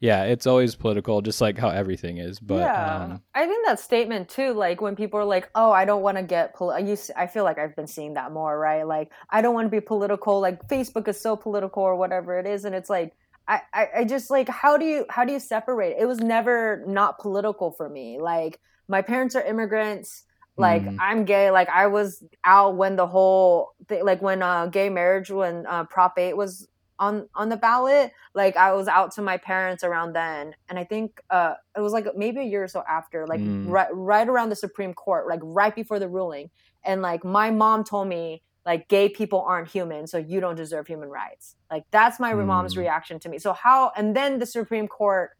yeah 0.00 0.24
it's 0.24 0.46
always 0.46 0.74
political 0.74 1.22
just 1.22 1.40
like 1.40 1.56
how 1.56 1.68
everything 1.68 2.18
is 2.18 2.38
but 2.38 2.58
yeah. 2.58 3.04
um, 3.04 3.22
i 3.34 3.46
think 3.46 3.64
that 3.66 3.80
statement 3.80 4.28
too 4.28 4.52
like 4.52 4.80
when 4.80 4.94
people 4.94 5.18
are 5.18 5.24
like 5.24 5.48
oh 5.54 5.72
i 5.72 5.84
don't 5.84 6.02
want 6.02 6.16
to 6.16 6.22
get 6.22 6.54
pol-, 6.54 6.70
I, 6.70 7.26
feel 7.26 7.44
like 7.44 7.58
i've 7.58 7.74
been 7.74 7.86
seeing 7.86 8.14
that 8.14 8.32
more 8.32 8.58
right? 8.58 8.86
Like 8.86 9.10
i 9.30 9.40
don't 9.40 9.54
want 9.54 9.66
to 9.66 9.70
be 9.70 9.80
political 9.80 10.40
like 10.40 10.68
facebook 10.68 11.08
is 11.08 11.20
so 11.20 11.34
political 11.34 11.82
or 11.82 11.96
whatever 11.96 12.38
it 12.38 12.46
is 12.46 12.64
and 12.64 12.74
it's 12.74 12.90
like 12.90 13.14
I, 13.48 13.60
I, 13.72 13.88
I 13.98 14.04
just 14.04 14.30
like 14.30 14.48
how 14.48 14.76
do 14.76 14.84
you 14.84 15.06
how 15.08 15.24
do 15.24 15.32
you 15.32 15.40
separate? 15.40 15.96
It 15.98 16.06
was 16.06 16.18
never 16.18 16.82
not 16.86 17.18
political 17.18 17.70
for 17.70 17.88
me. 17.88 18.18
Like 18.20 18.60
my 18.88 19.02
parents 19.02 19.36
are 19.36 19.42
immigrants. 19.42 20.24
Like 20.56 20.82
mm. 20.82 20.96
i'm 21.00 21.24
gay. 21.24 21.50
Like 21.50 21.68
i 21.68 21.86
was 21.86 22.22
out 22.44 22.76
when 22.76 22.96
the 22.96 23.06
whole 23.06 23.72
thing 23.88 24.04
like 24.04 24.22
when 24.22 24.42
uh 24.42 24.66
gay 24.66 24.88
marriage 24.88 25.30
when 25.30 25.66
uh 25.66 25.84
prop 25.84 26.18
8 26.18 26.36
was 26.36 26.66
on 26.98 27.28
on 27.34 27.48
the 27.48 27.56
ballot 27.56 28.12
like 28.34 28.56
i 28.56 28.72
was 28.72 28.88
out 28.88 29.12
to 29.12 29.22
my 29.22 29.36
parents 29.36 29.84
around 29.84 30.12
then 30.14 30.54
and 30.68 30.78
i 30.78 30.84
think 30.84 31.20
uh 31.30 31.54
it 31.76 31.80
was 31.80 31.92
like 31.92 32.06
maybe 32.16 32.40
a 32.40 32.44
year 32.44 32.64
or 32.64 32.68
so 32.68 32.82
after 32.88 33.26
like 33.26 33.40
mm. 33.40 33.68
right 33.68 33.88
right 33.92 34.28
around 34.28 34.48
the 34.48 34.56
supreme 34.56 34.94
court 34.94 35.28
like 35.28 35.40
right 35.42 35.74
before 35.74 35.98
the 35.98 36.08
ruling 36.08 36.50
and 36.84 37.02
like 37.02 37.24
my 37.24 37.50
mom 37.50 37.84
told 37.84 38.08
me 38.08 38.42
like 38.64 38.88
gay 38.88 39.08
people 39.08 39.42
aren't 39.42 39.68
human 39.68 40.06
so 40.06 40.18
you 40.18 40.40
don't 40.40 40.56
deserve 40.56 40.86
human 40.86 41.08
rights 41.08 41.56
like 41.70 41.84
that's 41.90 42.18
my 42.18 42.32
mm. 42.32 42.46
mom's 42.46 42.76
reaction 42.76 43.18
to 43.18 43.28
me 43.28 43.38
so 43.38 43.52
how 43.52 43.92
and 43.96 44.16
then 44.16 44.38
the 44.38 44.46
supreme 44.46 44.88
court 44.88 45.30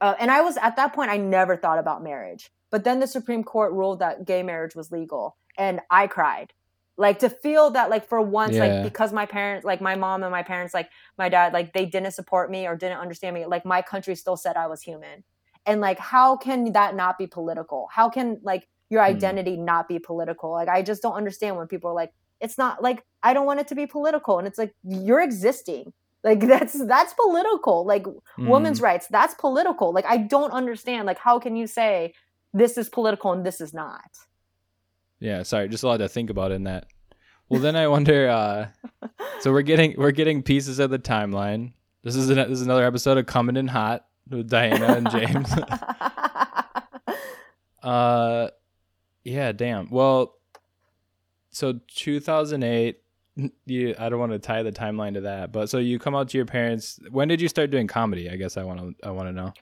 uh, 0.00 0.14
and 0.18 0.30
i 0.30 0.40
was 0.40 0.56
at 0.58 0.76
that 0.76 0.92
point 0.92 1.10
i 1.10 1.16
never 1.16 1.56
thought 1.56 1.78
about 1.78 2.02
marriage 2.02 2.50
but 2.70 2.84
then 2.84 3.00
the 3.00 3.06
supreme 3.06 3.42
court 3.42 3.72
ruled 3.72 3.98
that 3.98 4.24
gay 4.24 4.42
marriage 4.42 4.74
was 4.74 4.92
legal 4.92 5.36
and 5.58 5.80
i 5.90 6.06
cried 6.06 6.52
like 6.96 7.18
to 7.18 7.28
feel 7.28 7.70
that 7.70 7.90
like 7.90 8.08
for 8.08 8.20
once 8.20 8.54
yeah. 8.54 8.66
like 8.66 8.84
because 8.84 9.12
my 9.12 9.26
parents 9.26 9.64
like 9.64 9.80
my 9.80 9.96
mom 9.96 10.22
and 10.22 10.30
my 10.30 10.42
parents 10.42 10.72
like 10.72 10.88
my 11.18 11.28
dad 11.28 11.52
like 11.52 11.72
they 11.72 11.86
didn't 11.86 12.12
support 12.12 12.50
me 12.50 12.66
or 12.66 12.76
didn't 12.76 12.98
understand 12.98 13.34
me 13.34 13.46
like 13.46 13.64
my 13.64 13.82
country 13.82 14.14
still 14.14 14.36
said 14.36 14.56
i 14.56 14.66
was 14.66 14.82
human 14.82 15.24
and 15.66 15.80
like 15.80 15.98
how 15.98 16.36
can 16.36 16.72
that 16.72 16.94
not 16.94 17.18
be 17.18 17.26
political 17.26 17.88
how 17.92 18.08
can 18.08 18.38
like 18.42 18.68
your 18.90 19.02
hmm. 19.02 19.10
identity 19.10 19.56
mm. 19.56 19.64
not 19.64 19.88
be 19.88 19.98
political 19.98 20.50
like 20.52 20.68
i 20.68 20.82
just 20.82 21.02
don't 21.02 21.14
understand 21.14 21.56
when 21.56 21.66
people 21.66 21.90
are 21.90 21.94
like 21.94 22.12
it's 22.40 22.58
not 22.58 22.82
like 22.82 23.02
i 23.22 23.32
don't 23.32 23.46
want 23.46 23.60
it 23.60 23.68
to 23.68 23.74
be 23.74 23.86
political 23.86 24.38
and 24.38 24.46
it's 24.46 24.58
like 24.58 24.72
you're 24.84 25.20
existing 25.20 25.92
like 26.22 26.40
that's 26.46 26.86
that's 26.86 27.12
political 27.14 27.84
like 27.84 28.04
mm. 28.04 28.20
women's 28.38 28.80
rights 28.80 29.06
that's 29.10 29.34
political 29.34 29.92
like 29.92 30.06
i 30.06 30.16
don't 30.16 30.52
understand 30.52 31.06
like 31.06 31.18
how 31.18 31.38
can 31.38 31.56
you 31.56 31.66
say 31.66 32.12
this 32.52 32.78
is 32.78 32.88
political 32.88 33.32
and 33.32 33.44
this 33.44 33.60
is 33.60 33.74
not 33.74 34.10
yeah, 35.24 35.42
sorry, 35.42 35.70
just 35.70 35.82
a 35.82 35.86
lot 35.86 35.96
to 35.96 36.08
think 36.08 36.28
about 36.28 36.52
in 36.52 36.64
that. 36.64 36.86
Well, 37.48 37.58
then 37.58 37.76
I 37.76 37.88
wonder. 37.88 38.28
Uh, 38.28 38.66
so 39.40 39.52
we're 39.52 39.62
getting 39.62 39.94
we're 39.96 40.10
getting 40.10 40.42
pieces 40.42 40.78
of 40.78 40.90
the 40.90 40.98
timeline. 40.98 41.72
This 42.02 42.14
is 42.14 42.28
an, 42.28 42.36
this 42.36 42.50
is 42.50 42.62
another 42.62 42.84
episode 42.84 43.16
of 43.16 43.24
Coming 43.24 43.56
in 43.56 43.68
Hot 43.68 44.04
with 44.28 44.50
Diana 44.50 44.84
and 44.84 45.10
James. 45.10 45.50
uh, 47.82 48.48
yeah, 49.24 49.52
damn. 49.52 49.88
Well, 49.88 50.34
so 51.50 51.80
2008. 51.94 53.00
You, 53.64 53.96
I 53.98 54.10
don't 54.10 54.20
want 54.20 54.30
to 54.30 54.38
tie 54.38 54.62
the 54.62 54.70
timeline 54.70 55.14
to 55.14 55.22
that, 55.22 55.50
but 55.50 55.68
so 55.68 55.78
you 55.78 55.98
come 55.98 56.14
out 56.14 56.28
to 56.28 56.38
your 56.38 56.46
parents. 56.46 57.00
When 57.10 57.26
did 57.26 57.40
you 57.40 57.48
start 57.48 57.70
doing 57.70 57.88
comedy? 57.88 58.30
I 58.30 58.36
guess 58.36 58.58
I 58.58 58.62
want 58.62 58.78
to 58.78 59.08
I 59.08 59.10
want 59.10 59.28
to 59.28 59.32
know. 59.32 59.52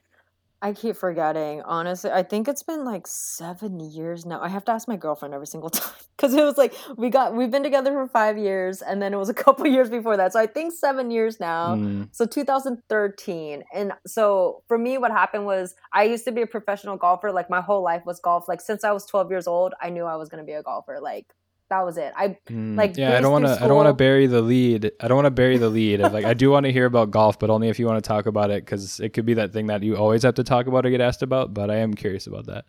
I 0.63 0.73
keep 0.73 0.95
forgetting. 0.95 1.61
Honestly, 1.63 2.13
I 2.13 2.23
think 2.23 2.47
it's 2.47 2.63
been 2.63 2.85
like 2.85 3.09
seven 3.09 3.81
years 3.81 4.25
now. 4.25 4.41
I 4.41 4.49
have 4.49 4.65
to 4.67 4.73
ask 4.73 4.87
my 4.87 4.95
girlfriend 4.97 5.35
every 5.35 5.49
single 5.49 5.71
time 5.71 5.93
because 6.17 6.33
it 6.35 6.45
was 6.45 6.57
like 6.57 6.73
we 6.97 7.11
got 7.11 7.35
we've 7.35 7.51
been 7.51 7.65
together 7.65 7.91
for 7.91 8.07
five 8.07 8.39
years, 8.39 8.81
and 8.81 9.03
then 9.03 9.13
it 9.13 9.17
was 9.17 9.29
a 9.29 9.35
couple 9.45 9.67
years 9.67 9.91
before 9.91 10.17
that. 10.17 10.33
So 10.33 10.39
I 10.39 10.47
think 10.47 10.73
seven 10.73 11.11
years 11.11 11.41
now. 11.41 11.75
Mm. 11.75 12.09
So 12.13 12.27
2013, 12.27 13.65
and 13.75 13.93
so 14.07 14.63
for 14.69 14.79
me, 14.79 14.99
what 14.99 15.11
happened 15.11 15.47
was 15.47 15.75
I 15.93 16.05
used 16.05 16.25
to 16.27 16.33
be 16.33 16.43
a 16.43 16.47
professional 16.47 16.97
golfer. 16.97 17.33
Like 17.33 17.51
my 17.51 17.61
whole 17.61 17.83
life 17.83 18.07
was 18.07 18.21
golf. 18.21 18.47
Like 18.47 18.61
since 18.61 18.85
I 18.85 18.93
was 18.93 19.05
12 19.07 19.31
years 19.31 19.49
old, 19.49 19.75
I 19.83 19.91
knew 19.91 20.05
I 20.05 20.15
was 20.15 20.29
going 20.29 20.45
to 20.45 20.47
be 20.47 20.53
a 20.53 20.63
golfer. 20.63 21.01
Like 21.03 21.27
that 21.73 21.85
was 21.87 21.97
it. 21.97 22.13
I 22.15 22.37
mm, 22.51 22.77
like 22.77 22.97
yeah. 22.99 23.17
I 23.17 23.21
don't 23.21 23.33
want 23.33 23.47
to. 23.47 23.59
I 23.63 23.67
don't 23.67 23.77
want 23.77 23.89
to 23.89 23.95
bury 23.95 24.27
the 24.27 24.43
lead. 24.43 24.93
I 25.01 25.09
don't 25.09 25.17
want 25.17 25.27
to 25.27 25.31
bury 25.31 25.57
the 25.57 25.71
lead. 25.71 26.01
like 26.01 26.27
I 26.27 26.35
do 26.35 26.51
want 26.51 26.67
to 26.67 26.73
hear 26.73 26.85
about 26.85 27.11
golf, 27.11 27.39
but 27.39 27.49
only 27.49 27.69
if 27.69 27.79
you 27.79 27.87
want 27.87 28.03
to 28.03 28.07
talk 28.07 28.27
about 28.27 28.51
it 28.51 28.65
because 28.65 29.01
it 29.01 29.11
could 29.15 29.25
be 29.25 29.35
that 29.35 29.53
thing 29.53 29.69
that 29.69 29.83
you 29.83 29.97
always 29.97 30.23
have 30.23 30.35
to 30.35 30.45
talk 30.45 30.67
about 30.67 30.85
or 30.85 30.91
get 30.91 31.01
asked 31.01 31.23
about. 31.23 31.55
But 31.55 31.71
I 31.71 31.77
am 31.77 31.95
curious 31.95 32.27
about 32.27 32.47
that. 32.47 32.67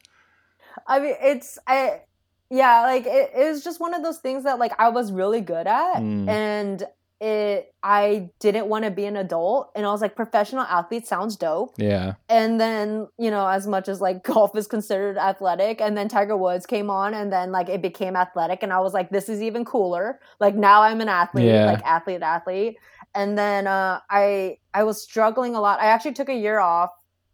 I 0.88 1.00
mean, 1.00 1.16
it's 1.22 1.60
I. 1.68 2.02
Yeah, 2.50 2.84
like 2.84 3.06
it, 3.08 3.32
it 3.36 3.50
was 3.50 3.64
just 3.64 3.80
one 3.80 3.96
of 3.96 4.04
those 4.04 4.20
things 4.20 4.44
that 4.44 4.60
like 4.60 4.74
I 4.78 4.90
was 4.90 5.12
really 5.12 5.42
good 5.42 5.66
at, 5.66 5.96
mm. 5.96 6.30
and 6.30 6.84
it 7.24 7.74
I 7.82 8.30
didn't 8.40 8.68
want 8.68 8.84
to 8.84 8.92
be 8.92 9.06
an 9.06 9.16
adult 9.16 9.72
and 9.76 9.86
I 9.86 9.92
was 9.92 10.02
like 10.02 10.14
professional 10.14 10.64
athlete 10.64 11.08
sounds 11.08 11.38
dope. 11.38 11.74
Yeah. 11.78 12.16
And 12.28 12.60
then, 12.60 13.08
you 13.18 13.32
know, 13.32 13.48
as 13.48 13.66
much 13.66 13.88
as 13.88 14.02
like 14.02 14.24
golf 14.32 14.58
is 14.58 14.68
considered 14.68 15.18
athletic 15.18 15.80
and 15.80 15.98
then 15.98 16.10
Tiger 16.10 16.36
Woods 16.36 16.66
came 16.66 16.90
on 16.90 17.14
and 17.14 17.32
then 17.32 17.54
like 17.54 17.70
it 17.70 17.82
became 17.82 18.18
athletic 18.18 18.62
and 18.62 18.74
I 18.74 18.82
was 18.82 18.94
like 18.94 19.10
this 19.10 19.30
is 19.30 19.42
even 19.42 19.64
cooler. 19.64 20.20
Like 20.42 20.56
now 20.56 20.82
I'm 20.82 21.00
an 21.00 21.08
athlete, 21.08 21.46
yeah. 21.46 21.66
like 21.66 21.82
athlete 21.86 22.22
athlete. 22.22 22.78
And 23.16 23.38
then 23.38 23.68
uh 23.68 24.02
I 24.10 24.58
I 24.74 24.84
was 24.84 25.02
struggling 25.02 25.56
a 25.56 25.62
lot. 25.62 25.80
I 25.80 25.86
actually 25.86 26.14
took 26.14 26.28
a 26.28 26.36
year 26.36 26.60
off 26.60 26.92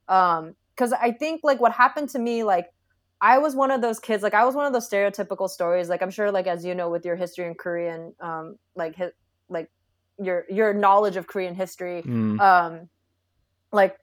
um 0.07 0.55
cuz 0.77 0.93
I 0.93 1.11
think 1.11 1.41
like 1.43 1.59
what 1.59 1.71
happened 1.71 2.09
to 2.09 2.19
me 2.19 2.43
like 2.43 2.71
I 3.21 3.39
was 3.39 3.55
one 3.55 3.71
of 3.71 3.81
those 3.81 3.99
kids, 3.99 4.23
like 4.23 4.33
I 4.33 4.45
was 4.45 4.55
one 4.55 4.65
of 4.65 4.71
those 4.71 4.87
stereotypical 4.87 5.49
stories. 5.49 5.89
Like 5.89 6.01
I'm 6.01 6.11
sure, 6.11 6.31
like 6.31 6.47
as 6.47 6.63
you 6.63 6.73
know, 6.73 6.89
with 6.89 7.05
your 7.05 7.17
history 7.17 7.47
in 7.47 7.55
Korean, 7.55 8.13
um, 8.21 8.57
like 8.75 8.95
like 9.49 9.69
your 10.21 10.45
your 10.49 10.73
knowledge 10.73 11.15
of 11.15 11.27
Korean 11.27 11.55
history, 11.55 12.01
mm. 12.05 12.39
um, 12.39 12.89
like 13.71 13.97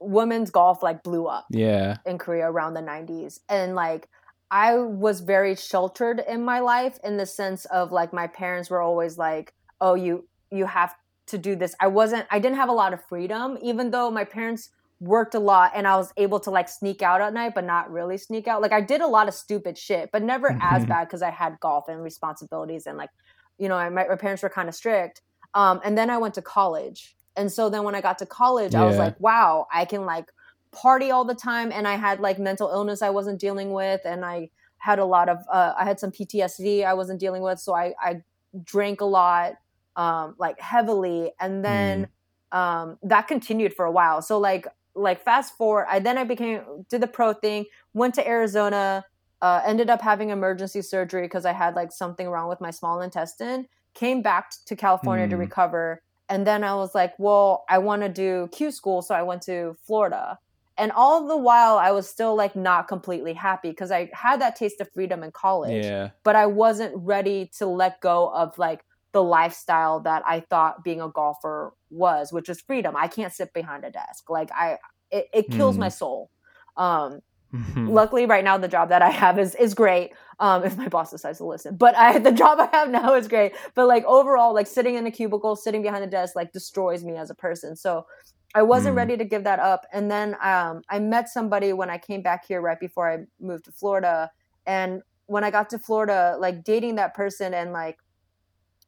women's 0.00 0.50
golf 0.50 0.82
like 0.82 1.02
blew 1.02 1.26
up. 1.26 1.46
Yeah. 1.50 1.98
In 2.06 2.18
Korea 2.18 2.50
around 2.50 2.74
the 2.74 2.80
90s, 2.80 3.40
and 3.48 3.74
like 3.74 4.08
I 4.50 4.76
was 4.76 5.20
very 5.20 5.54
sheltered 5.54 6.22
in 6.26 6.44
my 6.44 6.60
life 6.60 6.98
in 7.04 7.16
the 7.16 7.26
sense 7.26 7.64
of 7.66 7.92
like 7.92 8.12
my 8.12 8.26
parents 8.26 8.70
were 8.70 8.80
always 8.80 9.18
like, 9.18 9.54
"Oh, 9.80 9.94
you 9.94 10.28
you 10.50 10.66
have 10.66 10.94
to 11.26 11.38
do 11.38 11.56
this." 11.56 11.74
I 11.80 11.88
wasn't. 11.88 12.26
I 12.30 12.38
didn't 12.38 12.56
have 12.56 12.68
a 12.68 12.72
lot 12.72 12.92
of 12.92 13.04
freedom, 13.04 13.58
even 13.62 13.90
though 13.90 14.10
my 14.10 14.24
parents 14.24 14.70
worked 15.00 15.34
a 15.34 15.38
lot 15.38 15.72
and 15.74 15.86
I 15.86 15.96
was 15.96 16.12
able 16.16 16.40
to 16.40 16.50
like 16.50 16.68
sneak 16.68 17.02
out 17.02 17.20
at 17.20 17.32
night, 17.32 17.52
but 17.54 17.64
not 17.64 17.90
really 17.90 18.18
sneak 18.18 18.48
out. 18.48 18.62
Like 18.62 18.72
I 18.72 18.80
did 18.80 19.00
a 19.00 19.06
lot 19.06 19.28
of 19.28 19.34
stupid 19.34 19.78
shit, 19.78 20.10
but 20.12 20.22
never 20.22 20.58
as 20.60 20.84
bad 20.86 21.06
because 21.06 21.22
I 21.22 21.30
had 21.30 21.60
golf 21.60 21.88
and 21.88 22.02
responsibilities 22.02 22.86
and 22.86 22.98
like, 22.98 23.10
you 23.58 23.68
know, 23.68 23.76
my, 23.90 24.08
my 24.08 24.16
parents 24.16 24.42
were 24.42 24.48
kind 24.48 24.68
of 24.68 24.74
strict. 24.74 25.22
Um, 25.54 25.80
and 25.84 25.96
then 25.96 26.10
I 26.10 26.18
went 26.18 26.34
to 26.34 26.42
college. 26.42 27.16
And 27.36 27.50
so 27.50 27.70
then 27.70 27.84
when 27.84 27.94
I 27.94 28.00
got 28.00 28.18
to 28.18 28.26
college, 28.26 28.74
yeah. 28.74 28.82
I 28.82 28.86
was 28.86 28.96
like, 28.96 29.18
wow, 29.20 29.66
I 29.72 29.84
can 29.84 30.04
like 30.04 30.26
party 30.72 31.10
all 31.10 31.24
the 31.24 31.34
time. 31.34 31.70
And 31.72 31.86
I 31.86 31.94
had 31.96 32.20
like 32.20 32.38
mental 32.38 32.68
illness 32.70 33.00
I 33.00 33.10
wasn't 33.10 33.40
dealing 33.40 33.72
with. 33.72 34.00
And 34.04 34.24
I 34.24 34.50
had 34.78 34.98
a 34.98 35.04
lot 35.04 35.28
of, 35.28 35.38
uh, 35.50 35.74
I 35.78 35.84
had 35.84 35.98
some 35.98 36.10
PTSD 36.10 36.84
I 36.84 36.94
wasn't 36.94 37.20
dealing 37.20 37.42
with. 37.42 37.58
So 37.60 37.74
I, 37.74 37.94
I 38.00 38.22
drank 38.64 39.00
a 39.00 39.04
lot, 39.04 39.54
um, 39.96 40.34
like 40.38 40.60
heavily. 40.60 41.32
And 41.40 41.64
then 41.64 42.08
mm. 42.52 42.58
um, 42.58 42.98
that 43.02 43.28
continued 43.28 43.74
for 43.74 43.84
a 43.84 43.92
while. 43.92 44.20
So 44.20 44.38
like, 44.38 44.66
like 44.94 45.22
fast 45.22 45.56
forward, 45.56 45.86
I 45.88 46.00
then 46.00 46.18
I 46.18 46.24
became, 46.24 46.62
did 46.88 47.00
the 47.00 47.06
pro 47.06 47.32
thing, 47.32 47.66
went 47.94 48.14
to 48.16 48.28
Arizona, 48.28 49.04
uh, 49.40 49.62
ended 49.64 49.90
up 49.90 50.00
having 50.00 50.30
emergency 50.30 50.82
surgery 50.82 51.22
because 51.22 51.46
I 51.46 51.52
had 51.52 51.76
like 51.76 51.92
something 51.92 52.28
wrong 52.28 52.48
with 52.48 52.60
my 52.60 52.72
small 52.72 53.00
intestine 53.00 53.68
came 53.98 54.22
back 54.22 54.52
to 54.66 54.76
California 54.76 55.26
mm. 55.26 55.30
to 55.30 55.36
hmm. 55.36 55.40
recover. 55.40 56.02
And 56.28 56.46
then 56.46 56.62
I 56.62 56.74
was 56.74 56.94
like, 56.94 57.14
well, 57.18 57.64
I 57.68 57.78
want 57.78 58.02
to 58.02 58.08
do 58.08 58.48
Q 58.52 58.70
school. 58.70 59.02
So 59.02 59.14
I 59.14 59.22
went 59.22 59.42
to 59.42 59.76
Florida. 59.86 60.38
And 60.76 60.92
all 60.92 61.26
the 61.26 61.36
while, 61.36 61.76
I 61.78 61.90
was 61.90 62.08
still 62.08 62.36
like 62.36 62.54
not 62.54 62.86
completely 62.86 63.32
happy 63.32 63.70
because 63.70 63.90
I 63.90 64.10
had 64.12 64.40
that 64.40 64.54
taste 64.54 64.80
of 64.80 64.88
freedom 64.92 65.24
in 65.24 65.32
college. 65.32 65.84
Yeah. 65.84 66.10
But 66.22 66.36
I 66.36 66.46
wasn't 66.46 66.94
ready 66.96 67.50
to 67.58 67.66
let 67.66 68.00
go 68.00 68.28
of 68.32 68.56
like 68.58 68.84
the 69.12 69.22
lifestyle 69.22 69.98
that 70.00 70.22
I 70.24 70.40
thought 70.40 70.84
being 70.84 71.00
a 71.00 71.08
golfer 71.08 71.72
was, 71.90 72.32
which 72.32 72.48
is 72.48 72.60
freedom. 72.60 72.94
I 72.96 73.08
can't 73.08 73.32
sit 73.32 73.52
behind 73.52 73.84
a 73.84 73.90
desk. 73.90 74.30
Like 74.30 74.50
I, 74.52 74.76
it, 75.10 75.28
it 75.34 75.50
kills 75.50 75.76
mm. 75.76 75.80
my 75.80 75.88
soul. 75.88 76.30
Um, 76.76 77.20
Mm-hmm. 77.54 77.88
Luckily, 77.88 78.26
right 78.26 78.44
now 78.44 78.58
the 78.58 78.68
job 78.68 78.90
that 78.90 79.00
I 79.00 79.10
have 79.10 79.38
is 79.38 79.54
is 79.54 79.74
great. 79.74 80.12
Um, 80.38 80.64
if 80.64 80.76
my 80.76 80.88
boss 80.88 81.10
decides 81.10 81.38
to 81.38 81.44
listen, 81.44 81.76
but 81.76 81.96
I 81.96 82.18
the 82.18 82.32
job 82.32 82.58
I 82.60 82.68
have 82.76 82.90
now 82.90 83.14
is 83.14 83.26
great. 83.26 83.52
But 83.74 83.86
like 83.86 84.04
overall, 84.04 84.54
like 84.54 84.66
sitting 84.66 84.96
in 84.96 85.06
a 85.06 85.10
cubicle, 85.10 85.56
sitting 85.56 85.82
behind 85.82 86.02
the 86.02 86.08
desk, 86.08 86.36
like 86.36 86.52
destroys 86.52 87.04
me 87.04 87.16
as 87.16 87.30
a 87.30 87.34
person. 87.34 87.74
So 87.74 88.06
I 88.54 88.62
wasn't 88.62 88.94
mm. 88.94 88.98
ready 88.98 89.16
to 89.16 89.24
give 89.24 89.44
that 89.44 89.60
up. 89.60 89.86
And 89.92 90.10
then 90.10 90.36
um, 90.42 90.82
I 90.88 90.98
met 90.98 91.28
somebody 91.28 91.72
when 91.72 91.90
I 91.90 91.98
came 91.98 92.22
back 92.22 92.46
here 92.46 92.60
right 92.60 92.80
before 92.80 93.10
I 93.10 93.24
moved 93.40 93.64
to 93.66 93.72
Florida. 93.72 94.30
And 94.66 95.02
when 95.26 95.44
I 95.44 95.50
got 95.50 95.70
to 95.70 95.78
Florida, 95.78 96.36
like 96.38 96.64
dating 96.64 96.96
that 96.96 97.14
person 97.14 97.54
and 97.54 97.72
like 97.72 97.98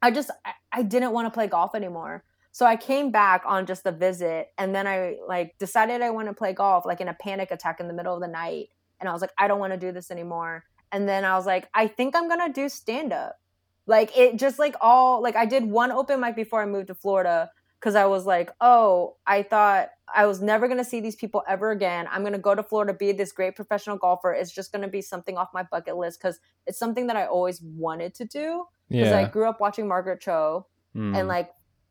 I 0.03 0.11
just 0.11 0.31
I, 0.45 0.53
I 0.73 0.83
didn't 0.83 1.13
want 1.13 1.27
to 1.27 1.31
play 1.31 1.47
golf 1.47 1.75
anymore. 1.75 2.25
So 2.53 2.67
I 2.67 2.77
came 2.77 3.11
back 3.11 3.43
on 3.47 3.65
just 3.67 3.87
a 3.87 3.93
visit 3.93 4.49
and 4.59 4.75
then 4.75 4.87
I 4.87 5.17
like 5.27 5.57
decided 5.59 6.03
I 6.03 6.11
want 6.11 6.29
to 6.29 6.35
play 6.35 6.53
golf 6.53 6.85
like 6.85 7.01
in 7.01 7.09
a 7.09 7.15
panic 7.15 7.51
attack 7.51 7.79
in 7.81 7.87
the 7.89 7.95
middle 7.95 8.15
of 8.15 8.21
the 8.21 8.29
night. 8.29 8.71
And 8.99 9.09
I 9.09 9.13
was 9.13 9.23
like, 9.23 9.33
I 9.39 9.49
don't 9.49 9.61
want 9.61 9.73
to 9.73 9.79
do 9.79 9.93
this 9.93 10.11
anymore. 10.11 10.65
and 10.93 11.09
then 11.09 11.25
I 11.25 11.37
was 11.37 11.47
like, 11.47 11.69
I 11.73 11.87
think 11.87 12.17
I'm 12.17 12.29
gonna 12.29 12.53
do 12.53 12.69
stand 12.69 13.13
up. 13.13 13.39
Like 13.87 14.17
it 14.17 14.37
just 14.39 14.59
like 14.59 14.75
all 14.81 15.23
like 15.23 15.37
I 15.37 15.47
did 15.47 15.65
one 15.65 15.93
open 15.93 16.21
mic 16.21 16.35
before 16.37 16.61
I 16.63 16.67
moved 16.67 16.89
to 16.89 16.95
Florida 16.95 17.51
because 17.79 17.95
I 17.95 18.07
was 18.07 18.27
like, 18.27 18.51
oh, 18.61 19.17
I 19.27 19.43
thought 19.45 19.91
I 20.13 20.27
was 20.27 20.43
never 20.43 20.67
gonna 20.69 20.85
see 20.85 21.01
these 21.01 21.15
people 21.17 21.43
ever 21.49 21.71
again. 21.71 22.09
I'm 22.11 22.25
gonna 22.25 22.39
go 22.39 22.55
to 22.57 22.63
Florida, 22.65 22.93
be 22.93 23.13
this 23.13 23.31
great 23.33 23.55
professional 23.55 23.97
golfer. 23.97 24.33
It's 24.33 24.51
just 24.53 24.73
gonna 24.73 24.89
be 24.89 25.01
something 25.01 25.37
off 25.39 25.49
my 25.55 25.63
bucket 25.63 25.97
list 25.97 26.21
because 26.21 26.41
it's 26.67 26.79
something 26.79 27.07
that 27.07 27.17
I 27.17 27.27
always 27.27 27.63
wanted 27.63 28.13
to 28.17 28.25
do. 28.25 28.67
Because 28.91 29.11
Yeah. 29.11 29.21
I 29.21 29.25
grew 29.27 29.49
up 29.49 29.61
watching 29.61 29.87
Margaret 29.87 30.21
Cho, 30.21 30.67
Mm. 30.97 31.17
and 31.17 31.29
like 31.29 31.51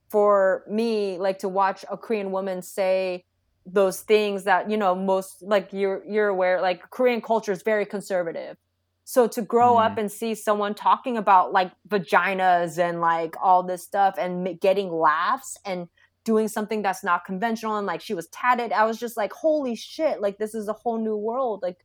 for 0.10 0.64
me, 0.70 1.18
like 1.18 1.40
to 1.40 1.50
watch 1.50 1.86
a 1.90 1.98
Korean 1.98 2.32
woman 2.32 2.62
say 2.62 3.26
those 3.66 4.02
things 4.02 4.46
that 4.46 4.70
you 4.70 4.78
know 4.78 4.96
most 4.96 5.44
like 5.44 5.72
you're 5.72 6.04
you're 6.06 6.30
aware 6.30 6.60
like 6.62 6.90
Korean 6.90 7.22
culture 7.22 7.52
is 7.52 7.62
very 7.62 7.86
conservative. 7.86 8.58
So 9.04 9.28
to 9.28 9.42
grow 9.42 9.76
Mhm. 9.76 9.86
up 9.86 9.98
and 9.98 10.12
see 10.12 10.36
someone 10.36 10.74
talking 10.76 11.18
about 11.18 11.52
like 11.52 11.72
vaginas 11.88 12.78
and 12.80 13.02
like 13.02 13.36
all 13.42 13.64
this 13.64 13.84
stuff 13.84 14.16
and 14.18 14.60
getting 14.60 14.92
laughs 14.92 15.58
and 15.66 15.88
doing 16.24 16.48
something 16.48 16.82
that's 16.82 17.04
not 17.04 17.26
conventional 17.26 17.78
and 17.78 17.88
like 17.88 18.02
she 18.02 18.14
was 18.14 18.28
tatted, 18.28 18.72
I 18.72 18.86
was 18.86 19.00
just 19.00 19.18
like, 19.18 19.34
holy 19.34 19.76
shit! 19.76 20.22
Like 20.22 20.38
this 20.38 20.54
is 20.56 20.68
a 20.68 20.74
whole 20.74 20.98
new 20.98 21.16
world. 21.18 21.62
Like 21.62 21.78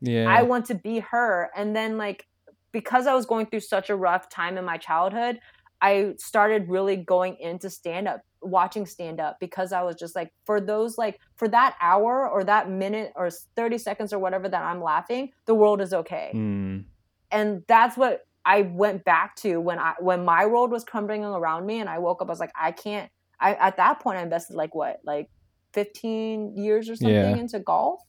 yeah. 0.00 0.26
I 0.28 0.42
want 0.42 0.66
to 0.66 0.74
be 0.74 0.98
her. 1.00 1.50
And 1.56 1.74
then 1.74 1.98
like 1.98 2.26
because 2.72 3.06
I 3.06 3.14
was 3.14 3.26
going 3.26 3.46
through 3.46 3.60
such 3.60 3.90
a 3.90 3.96
rough 3.96 4.28
time 4.28 4.56
in 4.58 4.64
my 4.64 4.76
childhood, 4.78 5.40
I 5.82 6.14
started 6.16 6.68
really 6.68 6.96
going 6.96 7.36
into 7.40 7.68
stand 7.68 8.06
up, 8.06 8.22
watching 8.40 8.86
stand 8.86 9.20
up 9.20 9.38
because 9.40 9.72
I 9.72 9.82
was 9.82 9.96
just 9.96 10.14
like 10.14 10.32
for 10.46 10.60
those 10.60 10.96
like 10.96 11.18
for 11.34 11.48
that 11.48 11.74
hour 11.80 12.28
or 12.28 12.44
that 12.44 12.70
minute 12.70 13.12
or 13.16 13.30
30 13.56 13.78
seconds 13.78 14.12
or 14.12 14.20
whatever 14.20 14.48
that 14.48 14.62
I'm 14.62 14.80
laughing, 14.80 15.32
the 15.46 15.54
world 15.54 15.80
is 15.80 15.92
okay. 15.92 16.30
Mm. 16.34 16.84
And 17.32 17.62
that's 17.66 17.96
what 17.96 18.20
I 18.44 18.62
went 18.62 19.04
back 19.04 19.34
to 19.36 19.60
when 19.60 19.78
I 19.80 19.94
when 19.98 20.24
my 20.24 20.46
world 20.46 20.70
was 20.70 20.84
crumbling 20.84 21.24
around 21.24 21.66
me 21.66 21.80
and 21.80 21.88
I 21.88 21.98
woke 21.98 22.22
up 22.22 22.28
I 22.28 22.30
was 22.30 22.40
like 22.40 22.52
I 22.60 22.70
can't 22.70 23.10
I 23.40 23.54
at 23.54 23.76
that 23.78 23.98
point 24.00 24.18
I 24.18 24.22
invested 24.22 24.54
like 24.54 24.74
what? 24.74 25.00
Like 25.04 25.30
15 25.74 26.56
years 26.56 26.88
or 26.88 26.96
something 26.96 27.14
Yeah. 27.14 27.36
into 27.36 27.58
golf. 27.58 28.00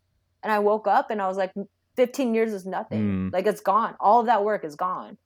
And 0.43 0.51
I 0.51 0.59
woke 0.59 0.88
up 0.88 1.09
and 1.09 1.21
I 1.21 1.27
was 1.27 1.38
like 1.38 1.53
15 1.95 2.36
years 2.36 2.53
is 2.53 2.65
nothing. 2.65 3.29
Mm. 3.29 3.33
Like 3.33 3.47
it's 3.47 3.62
gone. 3.62 3.95
All 3.99 4.19
of 4.19 4.25
that 4.27 4.43
work 4.43 4.63
is 4.63 4.75
gone. 4.75 5.17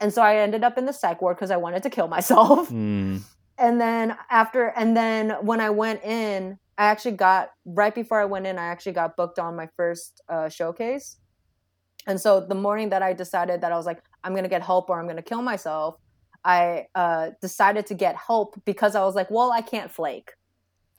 And 0.00 0.12
so 0.12 0.22
I 0.22 0.36
ended 0.36 0.62
up 0.62 0.76
in 0.78 0.86
the 0.86 0.92
psych 0.92 1.22
ward 1.22 1.36
because 1.36 1.50
I 1.50 1.56
wanted 1.56 1.82
to 1.84 1.90
kill 1.90 2.08
myself. 2.08 2.70
Mm. 2.76 3.22
And 3.58 3.80
then 3.80 4.14
after, 4.28 4.66
and 4.76 4.94
then 4.94 5.30
when 5.40 5.60
I 5.60 5.70
went 5.70 6.04
in, 6.04 6.58
I 6.76 6.86
actually 6.86 7.12
got 7.12 7.52
right 7.64 7.94
before 7.94 8.20
I 8.20 8.26
went 8.26 8.46
in, 8.46 8.58
I 8.58 8.66
actually 8.66 8.92
got 8.92 9.16
booked 9.16 9.38
on 9.38 9.56
my 9.56 9.68
first 9.76 10.20
uh, 10.28 10.50
showcase. 10.50 11.16
And 12.06 12.20
so 12.20 12.40
the 12.40 12.54
morning 12.54 12.90
that 12.90 13.02
I 13.02 13.14
decided 13.14 13.62
that 13.62 13.72
I 13.72 13.76
was 13.76 13.86
like, 13.86 14.02
I'm 14.22 14.34
gonna 14.34 14.48
get 14.48 14.62
help 14.62 14.90
or 14.90 15.00
I'm 15.00 15.06
gonna 15.06 15.22
kill 15.22 15.40
myself, 15.40 15.96
I 16.44 16.86
uh, 16.94 17.30
decided 17.40 17.86
to 17.86 17.94
get 17.94 18.14
help 18.14 18.60
because 18.64 18.94
I 18.94 19.04
was 19.04 19.14
like, 19.14 19.30
well, 19.30 19.50
I 19.50 19.62
can't 19.62 19.90
flake. 19.90 20.32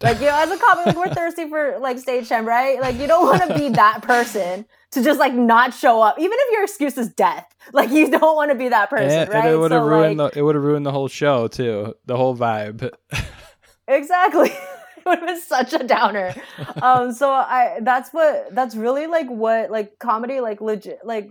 Like 0.02 0.20
you 0.20 0.26
know, 0.28 0.36
as 0.42 0.52
a 0.52 0.58
comic, 0.58 0.86
like 0.88 0.96
we're 0.96 1.14
thirsty 1.14 1.50
for 1.50 1.80
like 1.80 1.98
stage 2.00 2.30
time, 2.30 2.46
right? 2.48 2.80
Like 2.80 2.98
you 3.00 3.08
don't 3.08 3.26
want 3.26 3.50
to 3.50 3.58
be 3.58 3.70
that 3.76 4.02
person 4.04 4.66
to 4.92 5.04
just 5.04 5.20
like 5.20 5.34
not 5.34 5.74
show 5.74 6.02
up, 6.02 6.20
even 6.20 6.38
if 6.40 6.52
your 6.52 6.64
excuse 6.64 6.98
is 6.98 7.10
death. 7.10 7.48
Like 7.74 7.90
you 7.90 8.10
don't 8.12 8.36
want 8.36 8.52
to 8.52 8.56
be 8.56 8.70
that 8.70 8.90
person, 8.90 9.10
and, 9.10 9.30
right? 9.30 9.46
and 9.46 9.54
it 9.54 9.58
would 9.58 9.72
have 9.72 9.82
So, 9.84 9.88
ruined 9.88 10.18
like, 10.20 10.34
the 10.34 10.40
it 10.40 10.42
would 10.44 10.56
have 10.56 10.64
ruined 10.64 10.86
the 10.86 10.92
whole 10.92 11.08
show 11.08 11.48
too, 11.48 11.96
the 12.06 12.16
whole 12.16 12.36
vibe. 12.38 12.90
exactly 13.88 14.50
it 14.98 15.06
would 15.06 15.20
have 15.20 15.28
been 15.28 15.40
such 15.42 15.74
a 15.74 15.80
downer 15.80 16.36
um 16.82 17.14
so 17.14 17.32
i 17.32 17.80
that's 17.84 18.12
what 18.12 18.54
that's 18.54 18.76
really 18.76 19.08
like 19.08 19.28
what 19.28 19.72
like 19.72 19.98
comedy 20.00 20.42
like 20.42 20.60
legit 20.60 21.00
like 21.06 21.30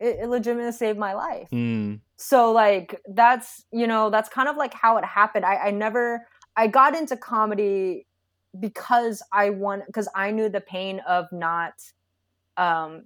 it, 0.00 0.18
it 0.22 0.28
legitimately 0.28 0.72
saved 0.72 0.98
my 0.98 1.14
life 1.14 1.48
Mm. 1.50 2.00
so 2.16 2.52
like 2.52 3.00
that's 3.08 3.64
you 3.72 3.86
know 3.86 4.10
that's 4.10 4.28
kind 4.28 4.48
of 4.48 4.56
like 4.56 4.74
how 4.74 4.98
it 4.98 5.04
happened 5.04 5.46
i 5.46 5.56
i 5.56 5.70
never 5.70 6.26
i 6.56 6.66
got 6.66 6.94
into 6.94 7.16
comedy 7.16 8.06
because 8.60 9.22
i 9.32 9.50
want 9.50 9.84
because 9.86 10.08
i 10.14 10.30
knew 10.30 10.48
the 10.48 10.60
pain 10.60 11.00
of 11.08 11.26
not 11.32 11.74
um 12.56 13.02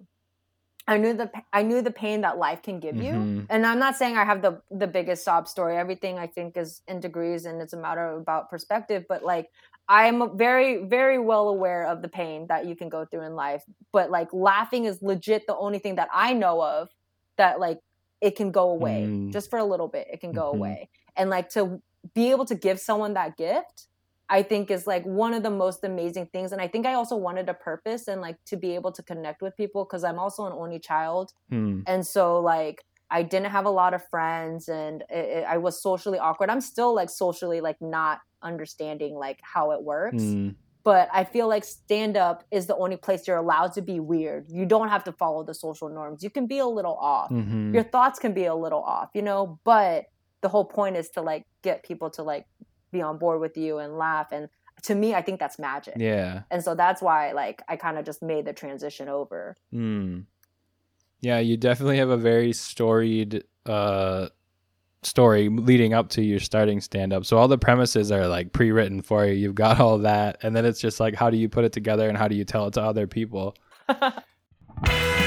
i 0.86 0.96
knew 0.98 1.14
the 1.14 1.30
i 1.52 1.62
knew 1.62 1.80
the 1.82 1.90
pain 1.90 2.20
that 2.20 2.38
life 2.38 2.62
can 2.62 2.80
give 2.80 2.96
you 2.96 3.12
Mhm. 3.14 3.46
and 3.50 3.66
i'm 3.66 3.78
not 3.78 3.96
saying 3.96 4.16
i 4.16 4.24
have 4.24 4.42
the 4.42 4.60
the 4.70 4.86
biggest 4.86 5.24
sob 5.24 5.48
story 5.48 5.76
everything 5.76 6.18
i 6.18 6.26
think 6.26 6.56
is 6.56 6.82
in 6.88 7.00
degrees 7.00 7.46
and 7.46 7.60
it's 7.62 7.72
a 7.72 7.76
matter 7.78 8.10
about 8.16 8.50
perspective 8.50 9.04
but 9.08 9.22
like 9.24 9.50
i'm 9.88 10.36
very 10.36 10.84
very 10.84 11.18
well 11.18 11.48
aware 11.48 11.86
of 11.86 12.02
the 12.02 12.08
pain 12.08 12.46
that 12.48 12.66
you 12.66 12.76
can 12.76 12.88
go 12.90 13.04
through 13.06 13.22
in 13.22 13.34
life 13.34 13.64
but 13.92 14.10
like 14.10 14.28
laughing 14.32 14.84
is 14.84 15.00
legit 15.02 15.46
the 15.46 15.56
only 15.56 15.78
thing 15.78 15.94
that 15.96 16.08
i 16.12 16.32
know 16.34 16.62
of 16.62 16.90
that 17.36 17.58
like 17.60 17.80
it 18.20 18.34
can 18.36 18.50
go 18.50 18.70
away 18.70 19.04
Mm. 19.06 19.32
just 19.32 19.48
for 19.48 19.58
a 19.58 19.64
little 19.64 19.88
bit 19.88 20.08
it 20.12 20.20
can 20.20 20.32
go 20.32 20.52
Mhm. 20.52 20.56
away 20.56 20.88
and 21.16 21.30
like 21.30 21.48
to 21.50 21.80
be 22.14 22.30
able 22.30 22.44
to 22.46 22.54
give 22.54 22.78
someone 22.80 23.14
that 23.14 23.36
gift 23.36 23.86
i 24.30 24.42
think 24.42 24.70
is 24.70 24.86
like 24.86 25.04
one 25.04 25.32
of 25.34 25.42
the 25.42 25.50
most 25.50 25.82
amazing 25.84 26.26
things. 26.32 26.52
And 26.52 26.60
i 26.60 26.68
think 26.68 26.86
i 26.86 26.94
also 26.94 27.16
wanted 27.16 27.48
a 27.48 27.54
purpose 27.54 28.08
and 28.08 28.20
like 28.20 28.36
to 28.46 28.56
be 28.56 28.74
able 28.74 28.92
to 28.92 29.02
connect 29.02 29.42
with 29.42 29.56
people 29.56 29.84
because 29.84 30.04
i'm 30.04 30.18
also 30.18 30.46
an 30.46 30.52
only 30.52 30.78
child. 30.78 31.32
Mm. 31.52 31.82
and 31.86 32.06
so 32.06 32.38
like 32.40 32.84
i 33.10 33.22
didn't 33.22 33.50
have 33.50 33.64
a 33.64 33.70
lot 33.70 33.94
of 33.94 34.02
friends 34.10 34.68
and 34.68 35.02
it, 35.08 35.26
it- 35.38 35.46
i 35.48 35.56
was 35.56 35.82
socially 35.82 36.18
awkward. 36.18 36.50
I'm 36.50 36.60
still 36.60 36.94
like 36.94 37.10
socially 37.10 37.60
like 37.60 37.76
not 37.80 38.18
understanding 38.42 39.14
like 39.16 39.40
how 39.42 39.72
it 39.72 39.82
works. 39.82 40.22
Mm. 40.22 40.54
but 40.84 41.08
i 41.12 41.24
feel 41.24 41.48
like 41.48 41.64
stand 41.64 42.16
up 42.16 42.44
is 42.50 42.66
the 42.66 42.76
only 42.76 42.96
place 42.96 43.26
you're 43.26 43.36
allowed 43.46 43.72
to 43.78 43.82
be 43.82 43.98
weird. 43.98 44.42
You 44.58 44.64
don't 44.66 44.88
have 44.94 45.04
to 45.04 45.12
follow 45.12 45.42
the 45.42 45.54
social 45.54 45.88
norms. 45.88 46.22
You 46.22 46.30
can 46.30 46.46
be 46.46 46.58
a 46.58 46.66
little 46.66 46.96
off. 47.16 47.30
Mhm. 47.30 47.72
your 47.74 47.82
thoughts 47.94 48.18
can 48.18 48.32
be 48.34 48.44
a 48.44 48.54
little 48.54 48.82
off 48.96 49.08
you 49.14 49.22
know? 49.22 49.58
But 49.64 50.04
the 50.40 50.48
whole 50.48 50.64
point 50.64 50.96
is 50.96 51.10
to 51.10 51.22
like 51.22 51.44
get 51.62 51.82
people 51.82 52.10
to 52.10 52.22
like 52.22 52.46
be 52.92 53.02
on 53.02 53.18
board 53.18 53.40
with 53.40 53.56
you 53.56 53.78
and 53.78 53.98
laugh 53.98 54.32
and 54.32 54.48
to 54.82 54.94
me 54.94 55.14
i 55.14 55.20
think 55.22 55.38
that's 55.40 55.58
magic 55.58 55.94
Yeah. 55.96 56.42
and 56.50 56.62
so 56.62 56.74
that's 56.74 57.02
why 57.02 57.32
like 57.32 57.62
i 57.68 57.76
kind 57.76 57.98
of 57.98 58.04
just 58.04 58.22
made 58.22 58.44
the 58.44 58.52
transition 58.52 59.08
over 59.08 59.56
Mm. 59.74 60.24
Yeah, 61.20 61.40
you 61.40 61.56
definitely 61.56 61.96
have 61.98 62.10
a 62.10 62.16
very 62.16 62.52
storied 62.52 63.42
uh 63.66 64.28
story 65.02 65.48
leading 65.48 65.92
up 65.92 66.08
to 66.10 66.22
your 66.22 66.38
starting 66.40 66.80
stand 66.80 67.12
up. 67.12 67.24
So 67.24 67.36
all 67.38 67.48
the 67.48 67.58
premises 67.58 68.10
are 68.12 68.26
like 68.28 68.52
pre-written 68.52 69.02
for 69.02 69.24
you. 69.26 69.32
You've 69.32 69.54
got 69.56 69.80
all 69.80 69.98
that 69.98 70.38
and 70.42 70.54
then 70.54 70.64
it's 70.64 70.80
just 70.80 71.00
like 71.00 71.14
how 71.16 71.28
do 71.30 71.36
you 71.36 71.48
put 71.48 71.64
it 71.64 71.72
together 71.72 72.08
and 72.08 72.16
how 72.16 72.28
do 72.28 72.36
you 72.36 72.44
tell 72.44 72.68
it 72.68 72.74
to 72.74 72.82
other 72.82 73.06
people? 73.08 73.56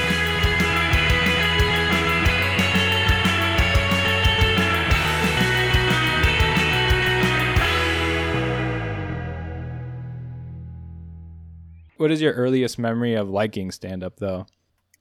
What 11.96 12.10
is 12.10 12.20
your 12.20 12.32
earliest 12.32 12.78
memory 12.78 13.14
of 13.14 13.28
liking 13.28 13.70
stand 13.70 14.02
up 14.02 14.16
though? 14.16 14.46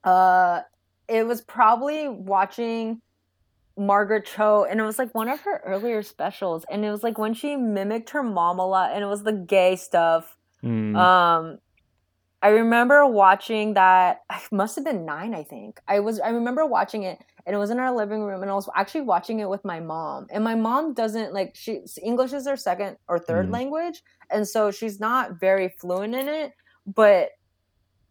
Uh, 0.04 0.62
it 1.08 1.26
was 1.26 1.42
probably 1.42 2.08
watching 2.08 3.02
Margaret 3.78 4.26
Cho, 4.26 4.66
and 4.70 4.80
it 4.80 4.84
was 4.84 5.00
like 5.00 5.14
one 5.16 5.30
of 5.30 5.40
her 5.42 5.62
earlier 5.66 6.04
specials, 6.04 6.66
and 6.70 6.84
it 6.84 6.92
was 6.92 7.04
like 7.04 7.18
when 7.18 7.34
she 7.34 7.56
mimicked 7.56 8.12
her 8.12 8.24
mom 8.24 8.60
a 8.60 8.68
lot, 8.68 8.92
and 8.92 9.04
it 9.04 9.08
was 9.08 9.24
the 9.24 9.34
gay 9.34 9.76
stuff. 9.76 10.38
Mm. 10.64 10.96
Um, 10.96 11.58
I 12.44 12.50
remember 12.50 13.06
watching 13.06 13.76
that. 13.76 14.22
I 14.30 14.42
must 14.52 14.76
have 14.76 14.84
been 14.86 15.06
nine, 15.06 15.34
I 15.34 15.44
think. 15.44 15.80
I 15.88 16.00
was. 16.00 16.20
I 16.20 16.30
remember 16.30 16.66
watching 16.66 17.04
it, 17.04 17.20
and 17.46 17.56
it 17.56 17.60
was 17.60 17.70
in 17.70 17.80
our 17.80 17.96
living 17.96 18.24
room, 18.24 18.42
and 18.42 18.52
I 18.52 18.56
was 18.56 18.70
actually 18.76 19.02
watching 19.02 19.40
it 19.40 19.50
with 19.50 19.64
my 19.64 19.80
mom. 19.80 20.28
And 20.32 20.44
my 20.44 20.56
mom 20.56 20.94
doesn't 20.94 21.34
like 21.34 21.56
she 21.56 21.82
English 22.04 22.34
is 22.34 22.48
her 22.48 22.58
second 22.58 22.98
or 23.08 23.20
3rd 23.20 23.48
Mhm. 23.48 23.54
language, 23.54 24.04
and 24.30 24.48
so 24.48 24.72
she's 24.72 25.00
not 25.00 25.40
very 25.40 25.70
fluent 25.80 26.16
in 26.16 26.28
it. 26.28 26.54
But 26.86 27.30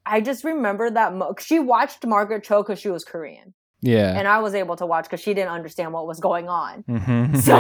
I 0.06 0.20
just 0.20 0.44
remember 0.44 0.90
that 0.90 1.14
mo- 1.14 1.34
she 1.38 1.58
watched 1.58 2.04
Margaret 2.06 2.44
Cho 2.44 2.62
because 2.62 2.78
she 2.78 2.88
was 2.90 3.04
Korean, 3.04 3.52
yeah. 3.80 4.14
and 4.18 4.26
I 4.26 4.38
was 4.38 4.54
able 4.54 4.76
to 4.76 4.86
watch 4.86 5.04
because 5.04 5.20
she 5.20 5.34
didn't 5.34 5.52
understand 5.52 5.92
what 5.92 6.06
was 6.06 6.20
going 6.20 6.48
on. 6.48 6.82
Mhm. 6.84 7.36
So, 7.42 7.58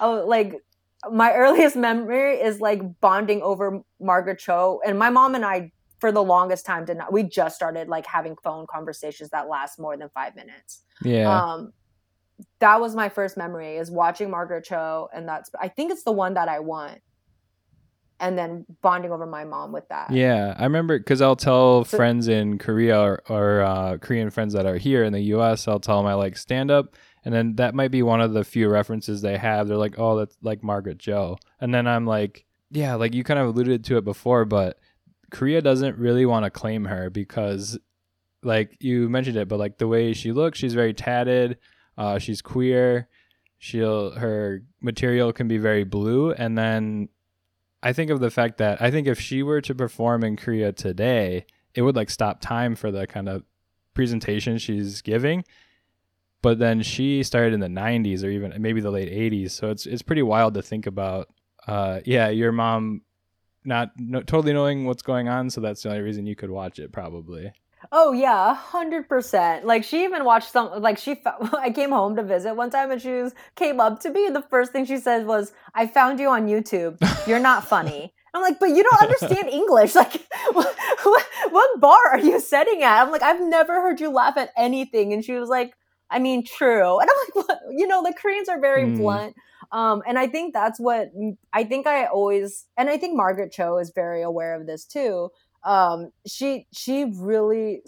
Yeah. 0.00 0.06
Like, 0.06 0.62
my 1.10 1.32
earliest 1.34 1.76
memory 1.76 2.40
is 2.40 2.60
like 2.60 2.80
bonding 3.00 3.42
over 3.42 3.80
Margaret 4.00 4.38
Cho, 4.38 4.80
and 4.84 4.98
my 4.98 5.10
mom 5.10 5.34
and 5.34 5.44
I, 5.44 5.70
for 6.00 6.10
the 6.10 6.22
longest 6.22 6.64
time, 6.66 6.84
did 6.84 6.96
not. 6.96 7.12
We 7.12 7.22
just 7.22 7.54
started 7.56 7.88
like 7.88 8.06
having 8.06 8.36
phone 8.42 8.66
conversations 8.70 9.30
that 9.30 9.48
last 9.48 9.78
more 9.78 9.96
than 9.96 10.08
five 10.14 10.34
minutes. 10.34 10.82
Yeah. 11.02 11.30
Um, 11.30 11.72
that 12.58 12.80
was 12.80 12.94
my 12.94 13.08
first 13.08 13.36
memory 13.36 13.76
is 13.76 13.90
watching 13.90 14.30
Margaret 14.30 14.64
Cho, 14.64 15.08
and 15.14 15.28
that's 15.28 15.50
I 15.60 15.68
think 15.68 15.90
it's 15.92 16.02
the 16.04 16.12
one 16.12 16.34
that 16.34 16.48
I 16.48 16.60
want, 16.60 17.00
and 18.20 18.36
then 18.38 18.64
bonding 18.82 19.12
over 19.12 19.26
my 19.26 19.44
mom 19.44 19.72
with 19.72 19.88
that. 19.88 20.10
Yeah, 20.10 20.54
I 20.58 20.64
remember 20.64 20.98
because 20.98 21.20
I'll 21.22 21.36
tell 21.36 21.84
So- 21.84 21.96
friends 21.96 22.28
in 22.28 22.58
Korea 22.58 22.98
or, 23.00 23.22
or 23.28 23.60
uh, 23.62 23.98
Korean 23.98 24.30
friends 24.30 24.52
that 24.54 24.66
are 24.66 24.76
here 24.78 25.04
in 25.04 25.12
the 25.12 25.20
U.S. 25.36 25.68
I'll 25.68 25.80
tell 25.80 25.98
them 25.98 26.06
I 26.06 26.14
like 26.14 26.36
stand 26.36 26.70
up, 26.70 26.96
and 27.24 27.34
then 27.34 27.56
that 27.56 27.74
might 27.74 27.90
be 27.90 28.02
one 28.02 28.20
of 28.20 28.32
the 28.32 28.44
few 28.44 28.68
references 28.68 29.22
they 29.22 29.36
have. 29.36 29.68
They're 29.68 29.76
like, 29.76 29.98
"Oh, 29.98 30.16
that's 30.18 30.36
like 30.42 30.62
Margaret 30.62 30.98
Joe," 30.98 31.38
and 31.60 31.74
then 31.74 31.86
I'm 31.86 32.06
like, 32.06 32.44
"Yeah, 32.70 32.94
like 32.94 33.14
you 33.14 33.22
kind 33.24 33.40
of 33.40 33.48
alluded 33.48 33.84
to 33.84 33.96
it 33.98 34.04
before, 34.04 34.44
but 34.44 34.78
Korea 35.30 35.60
doesn't 35.60 35.98
really 35.98 36.24
want 36.24 36.44
to 36.44 36.50
claim 36.50 36.84
her 36.86 37.10
because 37.10 37.78
like 38.42 38.76
you 38.80 39.08
mentioned 39.08 39.36
it, 39.36 39.48
but 39.48 39.58
like 39.58 39.78
the 39.78 39.88
way 39.88 40.12
she 40.12 40.30
looks, 40.32 40.58
she's 40.58 40.74
very 40.74 40.94
tatted. 40.94 41.58
Uh, 41.98 42.18
she's 42.18 42.40
queer. 42.42 43.08
She'll 43.58 44.10
her 44.12 44.62
material 44.80 45.32
can 45.32 45.48
be 45.48 45.58
very 45.58 45.82
blue, 45.84 46.32
and 46.32 46.56
then 46.56 47.08
I 47.82 47.92
think 47.92 48.10
of 48.10 48.20
the 48.20 48.30
fact 48.30 48.58
that 48.58 48.80
I 48.80 48.90
think 48.90 49.06
if 49.06 49.20
she 49.20 49.42
were 49.42 49.60
to 49.60 49.74
perform 49.74 50.24
in 50.24 50.36
Korea 50.36 50.72
today, 50.72 51.46
it 51.74 51.82
would 51.82 51.96
like 51.96 52.10
stop 52.10 52.40
time 52.40 52.74
for 52.74 52.90
the 52.90 53.06
kind 53.06 53.28
of 53.28 53.44
presentation 53.94 54.58
she's 54.58 55.02
giving. 55.02 55.44
But 56.42 56.58
then 56.58 56.82
she 56.82 57.22
started 57.22 57.54
in 57.54 57.60
the 57.60 57.66
90s 57.66 58.22
or 58.22 58.28
even 58.28 58.54
maybe 58.60 58.80
the 58.80 58.90
late 58.90 59.10
80s, 59.10 59.50
so 59.50 59.70
it's 59.70 59.86
it's 59.86 60.02
pretty 60.02 60.22
wild 60.22 60.54
to 60.54 60.62
think 60.62 60.86
about. 60.86 61.28
Uh, 61.66 62.00
yeah, 62.04 62.28
your 62.28 62.52
mom 62.52 63.02
not 63.64 63.90
no, 63.98 64.22
totally 64.22 64.52
knowing 64.52 64.84
what's 64.84 65.02
going 65.02 65.28
on, 65.28 65.50
so 65.50 65.60
that's 65.60 65.82
the 65.82 65.90
only 65.90 66.02
reason 66.02 66.26
you 66.26 66.36
could 66.36 66.50
watch 66.50 66.78
it, 66.78 66.92
probably. 66.92 67.52
Oh 67.92 68.12
yeah, 68.12 68.54
hundred 68.54 69.08
percent. 69.08 69.64
Like 69.64 69.84
she 69.84 70.04
even 70.04 70.24
watched 70.24 70.50
some. 70.50 70.82
Like 70.82 70.98
she, 70.98 71.20
I 71.58 71.70
came 71.70 71.90
home 71.90 72.16
to 72.16 72.22
visit 72.22 72.54
one 72.54 72.70
time, 72.70 72.90
and 72.90 73.00
she 73.00 73.12
was, 73.12 73.34
came 73.54 73.80
up 73.80 74.00
to 74.00 74.10
me, 74.10 74.26
and 74.26 74.34
the 74.34 74.42
first 74.42 74.72
thing 74.72 74.86
she 74.86 74.98
said 74.98 75.26
was, 75.26 75.52
"I 75.74 75.86
found 75.86 76.18
you 76.18 76.28
on 76.28 76.46
YouTube. 76.46 76.96
You're 77.26 77.38
not 77.38 77.66
funny." 77.66 78.12
I'm 78.36 78.42
like, 78.42 78.60
but 78.60 78.68
you 78.68 78.82
don't 78.82 79.02
understand 79.02 79.48
English. 79.48 79.94
Like, 79.94 80.12
what, 80.52 80.76
what, 81.02 81.26
what 81.50 81.80
bar 81.80 81.98
are 82.12 82.20
you 82.20 82.38
setting 82.38 82.82
at? 82.82 83.02
I'm 83.02 83.10
like, 83.10 83.22
I've 83.22 83.40
never 83.40 83.80
heard 83.80 84.00
you 84.00 84.10
laugh 84.10 84.36
at 84.36 84.50
anything. 84.56 85.12
And 85.12 85.24
she 85.24 85.32
was 85.32 85.48
like, 85.48 85.74
I 86.10 86.18
mean, 86.18 86.44
true. 86.44 87.00
And 87.00 87.08
I'm 87.10 87.16
like, 87.16 87.48
what? 87.48 87.60
you 87.70 87.86
know, 87.86 88.02
the 88.02 88.12
Koreans 88.12 88.48
are 88.48 88.60
very 88.60 88.84
mm. 88.84 88.98
blunt. 88.98 89.34
Um, 89.72 90.02
and 90.06 90.18
I 90.18 90.28
think 90.28 90.54
that's 90.54 90.78
what 90.78 91.10
I 91.52 91.64
think 91.64 91.88
I 91.88 92.06
always, 92.06 92.66
and 92.76 92.88
I 92.88 92.98
think 92.98 93.16
Margaret 93.16 93.50
Cho 93.50 93.78
is 93.78 93.90
very 93.92 94.22
aware 94.22 94.54
of 94.54 94.66
this 94.66 94.84
too. 94.84 95.30
Um, 95.66 96.12
she 96.26 96.66
she 96.72 97.04
really 97.04 97.82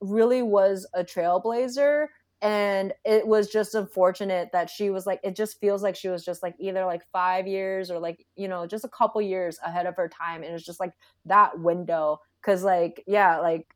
really 0.00 0.42
was 0.42 0.86
a 0.94 1.02
trailblazer 1.02 2.08
and 2.42 2.92
it 3.04 3.24
was 3.24 3.48
just 3.48 3.76
unfortunate 3.76 4.50
that 4.52 4.68
she 4.68 4.90
was 4.90 5.06
like 5.06 5.20
it 5.22 5.36
just 5.36 5.60
feels 5.60 5.82
like 5.82 5.94
she 5.94 6.08
was 6.08 6.24
just 6.24 6.42
like 6.42 6.56
either 6.58 6.84
like 6.84 7.02
five 7.12 7.46
years 7.46 7.90
or 7.90 8.00
like 8.00 8.26
you 8.36 8.48
know 8.48 8.66
just 8.66 8.84
a 8.84 8.88
couple 8.88 9.22
years 9.22 9.58
ahead 9.64 9.86
of 9.86 9.96
her 9.96 10.08
time 10.08 10.42
and 10.42 10.52
it's 10.52 10.64
just 10.64 10.80
like 10.80 10.92
that 11.24 11.58
window 11.60 12.18
because 12.40 12.64
like 12.64 13.02
yeah 13.06 13.38
like 13.38 13.74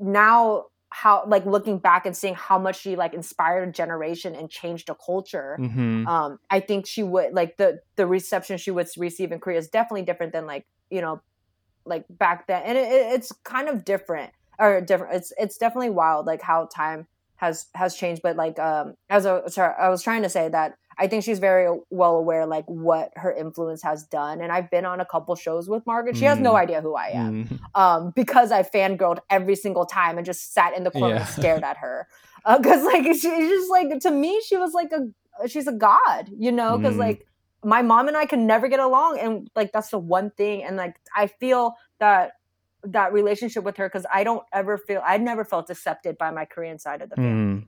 now 0.00 0.64
how 0.88 1.24
like 1.26 1.44
looking 1.44 1.78
back 1.78 2.06
and 2.06 2.16
seeing 2.16 2.34
how 2.34 2.58
much 2.58 2.80
she 2.80 2.96
like 2.96 3.12
inspired 3.12 3.68
a 3.68 3.72
generation 3.72 4.34
and 4.34 4.48
changed 4.48 4.88
a 4.88 4.94
culture 4.94 5.58
mm-hmm. 5.60 6.06
um 6.06 6.38
i 6.48 6.58
think 6.60 6.86
she 6.86 7.02
would 7.02 7.34
like 7.34 7.58
the 7.58 7.78
the 7.96 8.06
reception 8.06 8.56
she 8.56 8.70
would 8.70 8.88
receive 8.96 9.30
in 9.30 9.38
korea 9.38 9.58
is 9.58 9.68
definitely 9.68 10.02
different 10.02 10.32
than 10.32 10.46
like 10.46 10.64
you 10.88 11.02
know 11.02 11.20
like 11.86 12.04
back 12.08 12.46
then 12.46 12.62
and 12.64 12.78
it, 12.78 12.88
it's 12.88 13.32
kind 13.44 13.68
of 13.68 13.84
different 13.84 14.32
or 14.58 14.80
different 14.80 15.14
it's 15.14 15.32
it's 15.38 15.56
definitely 15.56 15.90
wild 15.90 16.26
like 16.26 16.42
how 16.42 16.66
time 16.66 17.06
has 17.36 17.66
has 17.74 17.94
changed 17.94 18.22
but 18.22 18.36
like 18.36 18.58
um 18.58 18.94
as 19.10 19.24
a 19.24 19.42
sorry 19.48 19.74
i 19.78 19.88
was 19.88 20.02
trying 20.02 20.22
to 20.22 20.28
say 20.28 20.48
that 20.48 20.76
i 20.98 21.06
think 21.06 21.24
she's 21.24 21.38
very 21.38 21.68
well 21.90 22.16
aware 22.16 22.46
like 22.46 22.64
what 22.66 23.10
her 23.16 23.32
influence 23.32 23.82
has 23.82 24.04
done 24.04 24.40
and 24.40 24.52
i've 24.52 24.70
been 24.70 24.84
on 24.84 25.00
a 25.00 25.04
couple 25.04 25.34
shows 25.34 25.68
with 25.68 25.84
margaret 25.86 26.16
she 26.16 26.22
mm. 26.22 26.28
has 26.28 26.38
no 26.38 26.52
mm. 26.52 26.60
idea 26.60 26.80
who 26.80 26.94
i 26.94 27.08
am 27.08 27.44
mm. 27.44 27.80
um 27.80 28.12
because 28.14 28.52
i 28.52 28.62
fangirled 28.62 29.18
every 29.30 29.56
single 29.56 29.84
time 29.84 30.16
and 30.16 30.24
just 30.24 30.54
sat 30.54 30.76
in 30.76 30.84
the 30.84 30.90
corner 30.90 31.16
yeah. 31.16 31.20
and 31.20 31.28
stared 31.28 31.64
at 31.64 31.76
her 31.76 32.06
because 32.56 32.82
uh, 32.82 32.86
like 32.86 33.04
she's 33.06 33.22
just 33.22 33.70
like 33.70 33.98
to 33.98 34.10
me 34.10 34.40
she 34.46 34.56
was 34.56 34.72
like 34.72 34.92
a 34.92 35.48
she's 35.48 35.66
a 35.66 35.72
god 35.72 36.30
you 36.38 36.52
know 36.52 36.78
because 36.78 36.94
mm. 36.94 37.00
like 37.00 37.26
my 37.64 37.82
mom 37.82 38.08
and 38.08 38.16
i 38.16 38.26
can 38.26 38.46
never 38.46 38.68
get 38.68 38.80
along 38.80 39.18
and 39.18 39.48
like 39.56 39.72
that's 39.72 39.90
the 39.90 39.98
one 39.98 40.30
thing 40.30 40.62
and 40.62 40.76
like 40.76 40.96
i 41.16 41.26
feel 41.26 41.74
that 41.98 42.32
that 42.84 43.12
relationship 43.12 43.64
with 43.64 43.76
her 43.76 43.88
because 43.88 44.06
I 44.12 44.24
don't 44.24 44.44
ever 44.52 44.78
feel 44.78 45.02
I 45.04 45.16
never 45.18 45.44
felt 45.44 45.70
accepted 45.70 46.18
by 46.18 46.30
my 46.30 46.44
Korean 46.44 46.78
side 46.78 47.02
of 47.02 47.10
the 47.10 47.16
family 47.16 47.60
mm. 47.60 47.66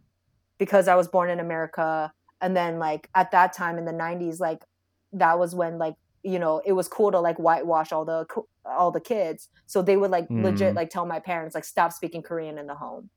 because 0.59 0.89
I 0.89 0.95
was 0.95 1.09
born 1.09 1.31
in 1.31 1.41
America 1.41 2.13
and 2.41 2.57
then 2.57 2.79
like 2.79 3.09
at 3.15 3.31
that 3.31 3.53
time 3.53 3.79
in 3.79 3.85
the 3.85 3.93
90s 3.93 4.41
like 4.41 4.63
that 5.15 5.39
was 5.39 5.55
when 5.55 5.79
like 5.79 5.95
you 6.23 6.39
know 6.39 6.61
it 6.65 6.73
was 6.73 6.89
cool 6.89 7.11
to 7.11 7.21
like 7.21 7.39
whitewash 7.39 7.93
all 7.93 8.05
the 8.05 8.27
all 8.65 8.91
the 8.91 9.01
kids 9.01 9.49
so 9.67 9.81
they 9.81 9.97
would 9.97 10.11
like 10.11 10.29
mm. 10.29 10.43
legit 10.43 10.75
like 10.75 10.91
tell 10.91 11.07
my 11.07 11.21
parents 11.21 11.55
like 11.55 11.65
stop 11.65 11.93
speaking 11.93 12.23
Korean 12.23 12.59
in 12.59 12.67
the 12.67 12.75
home 12.75 13.09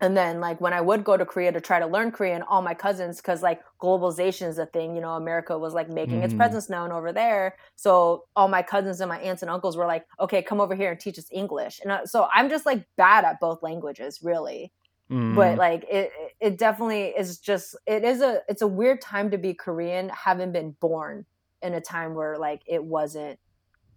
and 0.00 0.16
then 0.16 0.40
like 0.40 0.60
when 0.60 0.72
i 0.72 0.80
would 0.80 1.04
go 1.04 1.16
to 1.16 1.24
korea 1.24 1.52
to 1.52 1.60
try 1.60 1.78
to 1.78 1.86
learn 1.86 2.10
korean 2.10 2.42
all 2.42 2.62
my 2.62 2.74
cousins 2.74 3.18
because 3.18 3.42
like 3.42 3.62
globalization 3.80 4.48
is 4.48 4.58
a 4.58 4.66
thing 4.66 4.94
you 4.94 5.00
know 5.00 5.12
america 5.12 5.56
was 5.56 5.74
like 5.74 5.88
making 5.88 6.20
mm. 6.20 6.24
its 6.24 6.34
presence 6.34 6.68
known 6.68 6.90
over 6.90 7.12
there 7.12 7.56
so 7.76 8.24
all 8.36 8.48
my 8.48 8.62
cousins 8.62 9.00
and 9.00 9.08
my 9.08 9.18
aunts 9.20 9.42
and 9.42 9.50
uncles 9.50 9.76
were 9.76 9.86
like 9.86 10.06
okay 10.18 10.42
come 10.42 10.60
over 10.60 10.74
here 10.74 10.90
and 10.90 11.00
teach 11.00 11.18
us 11.18 11.28
english 11.30 11.80
and 11.82 11.92
I, 11.92 12.04
so 12.04 12.28
i'm 12.34 12.48
just 12.48 12.66
like 12.66 12.84
bad 12.96 13.24
at 13.24 13.40
both 13.40 13.62
languages 13.62 14.20
really 14.22 14.72
mm. 15.10 15.34
but 15.34 15.58
like 15.58 15.84
it 15.90 16.10
it 16.40 16.58
definitely 16.58 17.08
is 17.08 17.38
just 17.38 17.76
it 17.86 18.04
is 18.04 18.20
a 18.20 18.42
it's 18.48 18.62
a 18.62 18.68
weird 18.68 19.00
time 19.00 19.30
to 19.30 19.38
be 19.38 19.54
korean 19.54 20.08
having 20.10 20.52
been 20.52 20.76
born 20.80 21.26
in 21.62 21.74
a 21.74 21.80
time 21.80 22.14
where 22.14 22.38
like 22.38 22.62
it 22.66 22.82
wasn't 22.82 23.38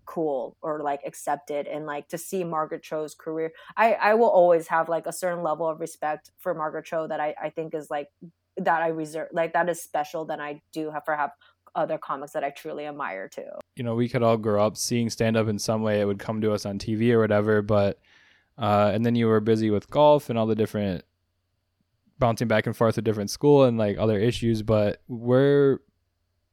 cool 0.06 0.56
or 0.62 0.82
like 0.82 1.02
accepted 1.06 1.68
and 1.68 1.86
like 1.86 2.08
to 2.10 2.18
see 2.18 2.44
Margaret 2.44 2.84
Cho's 2.84 3.16
career. 3.16 3.52
I 3.78 3.94
I 3.94 4.14
will 4.16 4.30
always 4.30 4.68
have 4.68 4.90
like 4.90 5.08
a 5.08 5.14
certain 5.14 5.44
level 5.44 5.68
of 5.68 5.80
respect 5.80 6.32
for 6.38 6.54
Margaret 6.54 6.86
Cho 6.86 7.08
that 7.08 7.20
I 7.20 7.36
I 7.42 7.50
think 7.50 7.74
is 7.74 7.90
like 7.90 8.10
that 8.58 8.82
I 8.82 8.90
reserve 8.90 9.30
like 9.32 9.54
that 9.54 9.70
is 9.70 9.82
special 9.82 10.26
than 10.26 10.40
I 10.40 10.62
do 10.72 10.92
have 10.92 11.06
for 11.06 11.16
have 11.16 11.32
other 11.76 11.98
comics 11.98 12.34
that 12.34 12.44
I 12.44 12.52
truly 12.52 12.86
admire 12.86 13.28
too. 13.28 13.50
You 13.76 13.84
know, 13.84 13.96
we 13.96 14.08
could 14.08 14.24
all 14.24 14.38
grow 14.38 14.66
up 14.66 14.78
seeing 14.78 15.10
stand 15.10 15.36
up 15.36 15.48
in 15.48 15.58
some 15.58 15.82
way. 15.82 16.02
It 16.02 16.06
would 16.06 16.20
come 16.20 16.42
to 16.42 16.54
us 16.54 16.66
on 16.66 16.78
TV 16.78 17.12
or 17.12 17.20
whatever, 17.20 17.62
but 17.62 18.00
uh, 18.58 18.92
and 18.94 19.06
then 19.06 19.16
you 19.16 19.28
were 19.28 19.40
busy 19.40 19.70
with 19.70 19.90
golf 19.90 20.30
and 20.30 20.38
all 20.38 20.46
the 20.46 20.56
different 20.56 21.04
bouncing 22.20 22.48
back 22.48 22.68
and 22.68 22.78
forth 22.78 22.96
to 22.96 23.02
different 23.02 23.32
school 23.32 23.64
and 23.64 23.78
like 23.78 23.98
other 23.98 24.20
issues. 24.20 24.62
But 24.62 25.02
where 25.08 25.80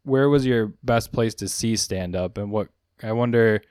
where 0.03 0.29
was 0.29 0.47
your 0.47 0.75
best 0.83 1.13
place 1.13 1.35
to 1.35 1.49
see 1.49 1.77
stand 1.77 2.17
up 2.17 2.39
and 2.39 2.51
what 2.51 2.69
I 3.03 3.13
wonder 3.13 3.63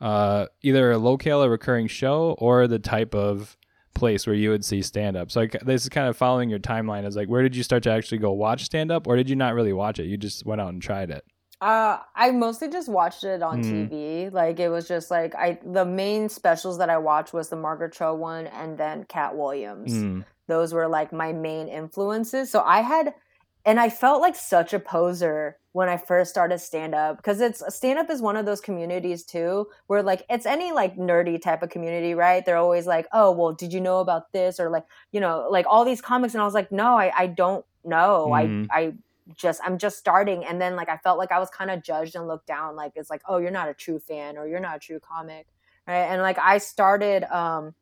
uh, 0.00 0.46
either 0.62 0.92
a 0.92 0.98
locale, 0.98 1.42
a 1.42 1.48
recurring 1.48 1.86
show, 1.86 2.34
or 2.38 2.66
the 2.66 2.78
type 2.78 3.14
of 3.14 3.56
place 3.94 4.26
where 4.26 4.36
you 4.36 4.50
would 4.50 4.64
see 4.64 4.82
stand 4.82 5.16
up. 5.16 5.30
So 5.30 5.40
like, 5.40 5.56
this 5.62 5.82
is 5.82 5.88
kind 5.88 6.08
of 6.08 6.16
following 6.16 6.48
your 6.48 6.58
timeline. 6.58 7.06
Is 7.06 7.16
like, 7.16 7.28
where 7.28 7.42
did 7.42 7.54
you 7.54 7.62
start 7.62 7.82
to 7.84 7.90
actually 7.90 8.18
go 8.18 8.32
watch 8.32 8.64
stand 8.64 8.90
up, 8.90 9.06
or 9.06 9.16
did 9.16 9.28
you 9.28 9.36
not 9.36 9.54
really 9.54 9.72
watch 9.72 9.98
it? 9.98 10.06
You 10.06 10.16
just 10.16 10.46
went 10.46 10.60
out 10.60 10.72
and 10.72 10.80
tried 10.80 11.10
it. 11.10 11.24
Uh, 11.60 11.98
I 12.16 12.30
mostly 12.30 12.70
just 12.70 12.88
watched 12.88 13.22
it 13.22 13.42
on 13.42 13.62
mm. 13.62 13.90
TV. 13.90 14.32
Like 14.32 14.58
it 14.58 14.70
was 14.70 14.88
just 14.88 15.10
like 15.10 15.34
I 15.34 15.58
the 15.64 15.84
main 15.84 16.30
specials 16.30 16.78
that 16.78 16.88
I 16.88 16.96
watched 16.96 17.34
was 17.34 17.50
the 17.50 17.56
Margaret 17.56 17.92
Cho 17.92 18.14
one 18.14 18.46
and 18.46 18.78
then 18.78 19.04
Katt 19.04 19.36
Williams. 19.36 19.92
Mm. 19.92 20.24
Those 20.46 20.72
were 20.72 20.88
like 20.88 21.12
my 21.12 21.32
main 21.32 21.68
influences. 21.68 22.50
So 22.50 22.62
I 22.62 22.80
had 22.80 23.12
and 23.64 23.78
I 23.78 23.90
felt 23.90 24.20
like 24.20 24.36
such 24.36 24.72
a 24.72 24.80
poser 24.80 25.56
when 25.72 25.88
I 25.88 25.96
first 25.96 26.30
started 26.30 26.58
stand 26.58 26.94
up 26.94 27.16
because 27.16 27.40
it's 27.40 27.62
stand 27.74 27.98
up 27.98 28.10
is 28.10 28.20
one 28.20 28.36
of 28.36 28.44
those 28.44 28.60
communities 28.60 29.24
too 29.24 29.68
where 29.86 30.02
like 30.02 30.24
it's 30.28 30.46
any 30.46 30.72
like 30.72 30.96
nerdy 30.96 31.40
type 31.40 31.62
of 31.62 31.70
community, 31.70 32.14
right? 32.14 32.44
They're 32.44 32.56
always 32.56 32.86
like, 32.86 33.06
oh, 33.12 33.30
well, 33.30 33.52
did 33.52 33.72
you 33.72 33.80
know 33.80 34.00
about 34.00 34.32
this 34.32 34.58
or 34.58 34.70
like 34.70 34.84
you 35.12 35.20
know 35.20 35.46
like 35.50 35.66
all 35.68 35.84
these 35.84 36.00
comics, 36.00 36.34
and 36.34 36.42
I 36.42 36.44
was 36.44 36.54
like, 36.54 36.72
no, 36.72 36.96
I 36.98 37.12
I 37.16 37.26
don't 37.26 37.64
know. 37.84 38.28
Mm. 38.30 38.66
I 38.70 38.80
I 38.80 38.92
just 39.36 39.60
I'm 39.64 39.78
just 39.78 39.98
starting, 39.98 40.44
and 40.44 40.60
then 40.60 40.74
like 40.76 40.88
I 40.88 40.96
felt 40.96 41.18
like 41.18 41.30
I 41.32 41.38
was 41.38 41.50
kind 41.50 41.70
of 41.70 41.82
judged 41.82 42.16
and 42.16 42.26
looked 42.26 42.46
down, 42.46 42.76
like 42.76 42.92
it's 42.96 43.10
like, 43.10 43.22
oh, 43.28 43.38
you're 43.38 43.50
not 43.50 43.68
a 43.68 43.74
true 43.74 43.98
fan 44.00 44.36
or 44.38 44.48
you're 44.48 44.60
not 44.60 44.76
a 44.76 44.80
true 44.80 45.00
comic, 45.00 45.46
right? 45.86 46.04
And 46.04 46.22
like 46.22 46.38
I 46.38 46.58
started. 46.58 47.24
um 47.24 47.74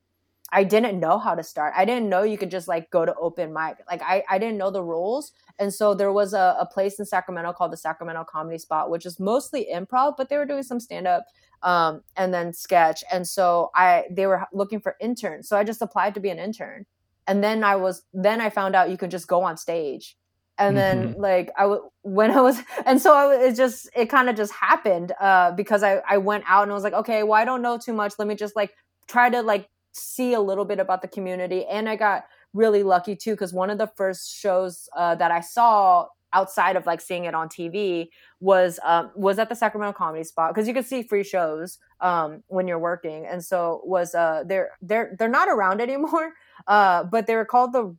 I 0.51 0.65
didn't 0.65 0.99
know 0.99 1.19
how 1.19 1.35
to 1.35 1.43
start. 1.43 1.75
I 1.77 1.85
didn't 1.85 2.09
know 2.09 2.23
you 2.23 2.39
could 2.39 2.51
just 2.51 2.69
like 2.69 2.91
go 2.91 3.05
to 3.05 3.15
open 3.17 3.53
mic. 3.53 3.79
Like 3.89 4.03
I, 4.03 4.25
I 4.31 4.39
didn't 4.39 4.57
know 4.57 4.71
the 4.71 4.83
rules. 4.83 5.33
And 5.59 5.73
so 5.73 5.93
there 5.95 6.13
was 6.13 6.33
a, 6.33 6.57
a 6.59 6.67
place 6.67 6.99
in 6.99 7.05
Sacramento 7.05 7.53
called 7.53 7.73
the 7.73 7.77
Sacramento 7.77 8.25
Comedy 8.25 8.59
Spot, 8.59 8.91
which 8.91 9.05
is 9.05 9.21
mostly 9.21 9.69
improv, 9.73 10.15
but 10.17 10.29
they 10.29 10.37
were 10.37 10.47
doing 10.47 10.63
some 10.63 10.81
stand 10.81 11.07
up 11.07 11.27
um, 11.63 12.03
and 12.17 12.33
then 12.33 12.53
sketch. 12.53 13.05
And 13.13 13.27
so 13.27 13.71
I 13.75 14.05
they 14.11 14.27
were 14.27 14.47
looking 14.53 14.81
for 14.81 14.97
interns. 15.01 15.49
So 15.49 15.57
I 15.57 15.65
just 15.65 15.83
applied 15.83 16.15
to 16.15 16.21
be 16.21 16.31
an 16.31 16.39
intern. 16.39 16.87
And 17.27 17.45
then 17.45 17.63
I 17.63 17.77
was 17.77 18.03
then 18.15 18.41
I 18.41 18.49
found 18.49 18.75
out 18.75 18.91
you 18.91 18.97
could 18.97 19.11
just 19.11 19.29
go 19.29 19.43
on 19.43 19.57
stage. 19.57 20.17
And 20.57 20.77
then 20.77 21.11
mm-hmm. 21.11 21.21
like 21.21 21.51
I 21.59 21.63
w- 21.63 21.91
when 22.03 22.31
I 22.31 22.41
was 22.41 22.59
and 22.87 23.01
so 23.01 23.15
I, 23.15 23.49
it 23.49 23.55
just 23.55 23.91
it 23.95 24.07
kind 24.07 24.31
of 24.31 24.37
just 24.37 24.53
happened 24.53 25.13
uh, 25.21 25.53
because 25.53 25.83
I 25.83 26.01
I 26.09 26.19
went 26.19 26.45
out 26.49 26.63
and 26.63 26.71
I 26.71 26.75
was 26.75 26.85
like 26.85 26.95
okay 26.95 27.23
well 27.23 27.35
I 27.35 27.45
don't 27.45 27.61
know 27.61 27.77
too 27.77 27.93
much 27.93 28.15
let 28.19 28.27
me 28.27 28.35
just 28.35 28.57
like 28.57 28.73
try 29.09 29.29
to 29.29 29.43
like 29.43 29.69
see 29.99 30.35
a 30.35 30.41
little 30.41 30.65
bit 30.65 30.81
about 30.81 31.03
the 31.03 31.09
community 31.09 31.67
and 31.67 31.89
I 31.89 31.97
got 31.97 32.25
really 32.55 32.83
lucky 32.83 33.15
too 33.17 33.33
because 33.33 33.53
one 33.53 33.71
of 33.71 33.79
the 33.79 33.91
first 33.97 34.35
shows 34.35 34.89
uh, 34.97 35.15
that 35.17 35.31
I 35.31 35.41
saw 35.41 36.07
outside 36.33 36.77
of 36.77 36.87
like 36.87 37.01
seeing 37.01 37.25
it 37.25 37.35
on 37.35 37.49
TV 37.49 38.09
was 38.41 38.79
um, 38.85 39.11
was 39.15 39.39
at 39.39 39.49
the 39.49 39.55
Sacramento 39.55 39.97
Comedy 39.97 40.25
Spot 40.25 40.53
because 40.53 40.69
you 40.69 40.75
can 40.75 40.85
see 40.85 41.03
free 41.03 41.25
shows 41.25 41.79
um, 42.01 42.43
when 42.49 42.69
you're 42.69 42.79
working, 42.79 43.27
and 43.27 43.45
so 43.45 43.81
was 43.85 44.15
uh, 44.15 44.45
they're 44.47 44.71
they're 44.83 45.17
they're 45.19 45.29
not 45.29 45.49
around 45.49 45.81
anymore, 45.89 46.33
uh, 46.67 47.05
but 47.05 47.27
they 47.27 47.35
were 47.35 47.45
called 47.45 47.73
the 47.73 47.95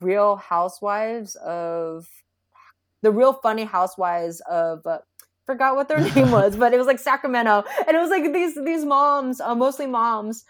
Real 0.00 0.36
Housewives 0.36 1.34
of 1.36 2.06
the 3.02 3.10
Real 3.10 3.32
Funny 3.32 3.64
Housewives 3.64 4.40
of. 4.40 4.86
Uh, 4.86 4.98
forgot 5.44 5.74
what 5.74 5.88
their 5.88 6.00
name 6.14 6.30
was, 6.30 6.56
but 6.56 6.72
it 6.72 6.78
was 6.78 6.86
like 6.86 7.00
Sacramento, 7.00 7.64
and 7.88 7.96
it 7.96 8.00
was 8.00 8.10
like 8.10 8.32
these 8.32 8.54
these 8.64 8.84
moms, 8.84 9.40
uh, 9.40 9.54
mostly 9.54 9.86
moms, 9.86 10.44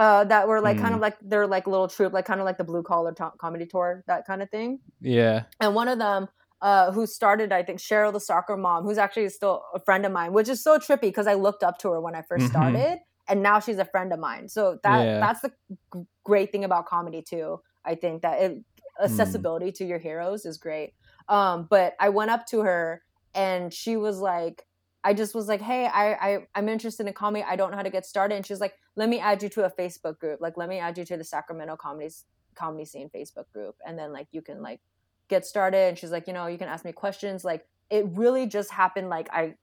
uh, 0.00 0.24
that 0.24 0.48
were 0.48 0.60
like 0.62 0.78
kind 0.78 0.92
Mm. 0.92 0.96
of 0.96 1.00
like 1.02 1.16
they're 1.20 1.46
like 1.46 1.66
little 1.66 1.86
troupe, 1.88 2.12
like 2.14 2.24
kind 2.24 2.40
of 2.40 2.46
like 2.46 2.56
the 2.58 2.64
blue 2.64 2.82
collar 2.82 3.12
to- 3.12 3.32
comedy 3.38 3.66
tour, 3.66 4.02
that 4.06 4.26
kind 4.26 4.40
of 4.42 4.48
thing. 4.50 4.80
Yeah. 5.00 5.42
And 5.60 5.74
one 5.74 5.88
of 5.88 5.98
them, 5.98 6.28
uh, 6.62 6.90
who 6.92 7.06
started, 7.06 7.52
I 7.52 7.62
think 7.62 7.80
Cheryl, 7.80 8.12
the 8.12 8.20
soccer 8.20 8.56
mom, 8.56 8.84
who's 8.84 8.98
actually 8.98 9.28
still 9.28 9.62
a 9.74 9.80
friend 9.80 10.04
of 10.06 10.12
mine, 10.12 10.32
which 10.32 10.48
is 10.48 10.62
so 10.62 10.78
trippy 10.78 11.08
because 11.12 11.26
I 11.26 11.34
looked 11.34 11.62
up 11.62 11.76
to 11.80 11.90
her 11.92 12.00
when 12.00 12.14
I 12.14 12.22
1st 12.22 12.46
Mhm. 12.46 12.50
started, 12.50 12.98
and 13.28 13.42
now 13.42 13.60
she's 13.60 13.78
a 13.78 13.84
friend 13.84 14.10
of 14.12 14.18
mine. 14.18 14.48
So 14.48 14.78
that 14.84 15.04
Yeah. 15.04 15.20
that's 15.20 15.40
the 15.42 15.52
g- 15.94 16.06
great 16.24 16.50
thing 16.52 16.64
about 16.64 16.86
comedy 16.86 17.22
too. 17.22 17.60
I 17.84 17.94
think 17.94 18.22
that 18.22 18.40
it, 18.40 18.52
Hmm. 18.52 19.04
accessibility 19.04 19.70
to 19.72 19.84
your 19.84 19.98
heroes 19.98 20.44
is 20.46 20.56
great. 20.58 20.94
Um, 21.28 21.66
but 21.70 21.94
I 22.00 22.08
went 22.08 22.30
up 22.30 22.46
to 22.52 22.60
her 22.60 23.02
and 23.34 23.72
she 23.72 23.96
was 23.96 24.20
like, 24.20 24.66
I 25.02 25.14
just 25.14 25.34
was 25.34 25.48
like, 25.48 25.62
hey, 25.62 25.86
I, 25.86 26.12
I 26.12 26.46
I'm 26.54 26.68
interested 26.68 27.06
in 27.06 27.12
comedy. 27.12 27.44
I 27.48 27.56
don't 27.56 27.70
know 27.70 27.76
how 27.76 27.82
to 27.82 27.90
get 27.90 28.04
started. 28.04 28.34
And 28.34 28.46
she's 28.46 28.60
like, 28.60 28.74
let 28.96 29.08
me 29.08 29.18
add 29.18 29.42
you 29.42 29.48
to 29.50 29.64
a 29.64 29.70
Facebook 29.70 30.18
group. 30.18 30.40
Like, 30.40 30.56
let 30.56 30.68
me 30.68 30.78
add 30.78 30.98
you 30.98 31.04
to 31.06 31.16
the 31.16 31.24
Sacramento 31.24 31.76
comedy 31.76 32.10
comedy 32.54 32.84
scene 32.84 33.08
Facebook 33.14 33.50
group, 33.52 33.76
and 33.86 33.98
then 33.98 34.12
like 34.12 34.26
you 34.32 34.42
can 34.42 34.60
like 34.62 34.80
get 35.28 35.46
started. 35.46 35.88
And 35.88 35.98
she's 35.98 36.10
like, 36.10 36.26
you 36.26 36.32
know, 36.32 36.46
you 36.46 36.58
can 36.58 36.68
ask 36.68 36.84
me 36.84 36.92
questions. 36.92 37.44
Like, 37.44 37.66
it 37.88 38.04
really 38.12 38.46
just 38.46 38.70
happened. 38.70 39.08
Like, 39.08 39.28
I 39.32 39.54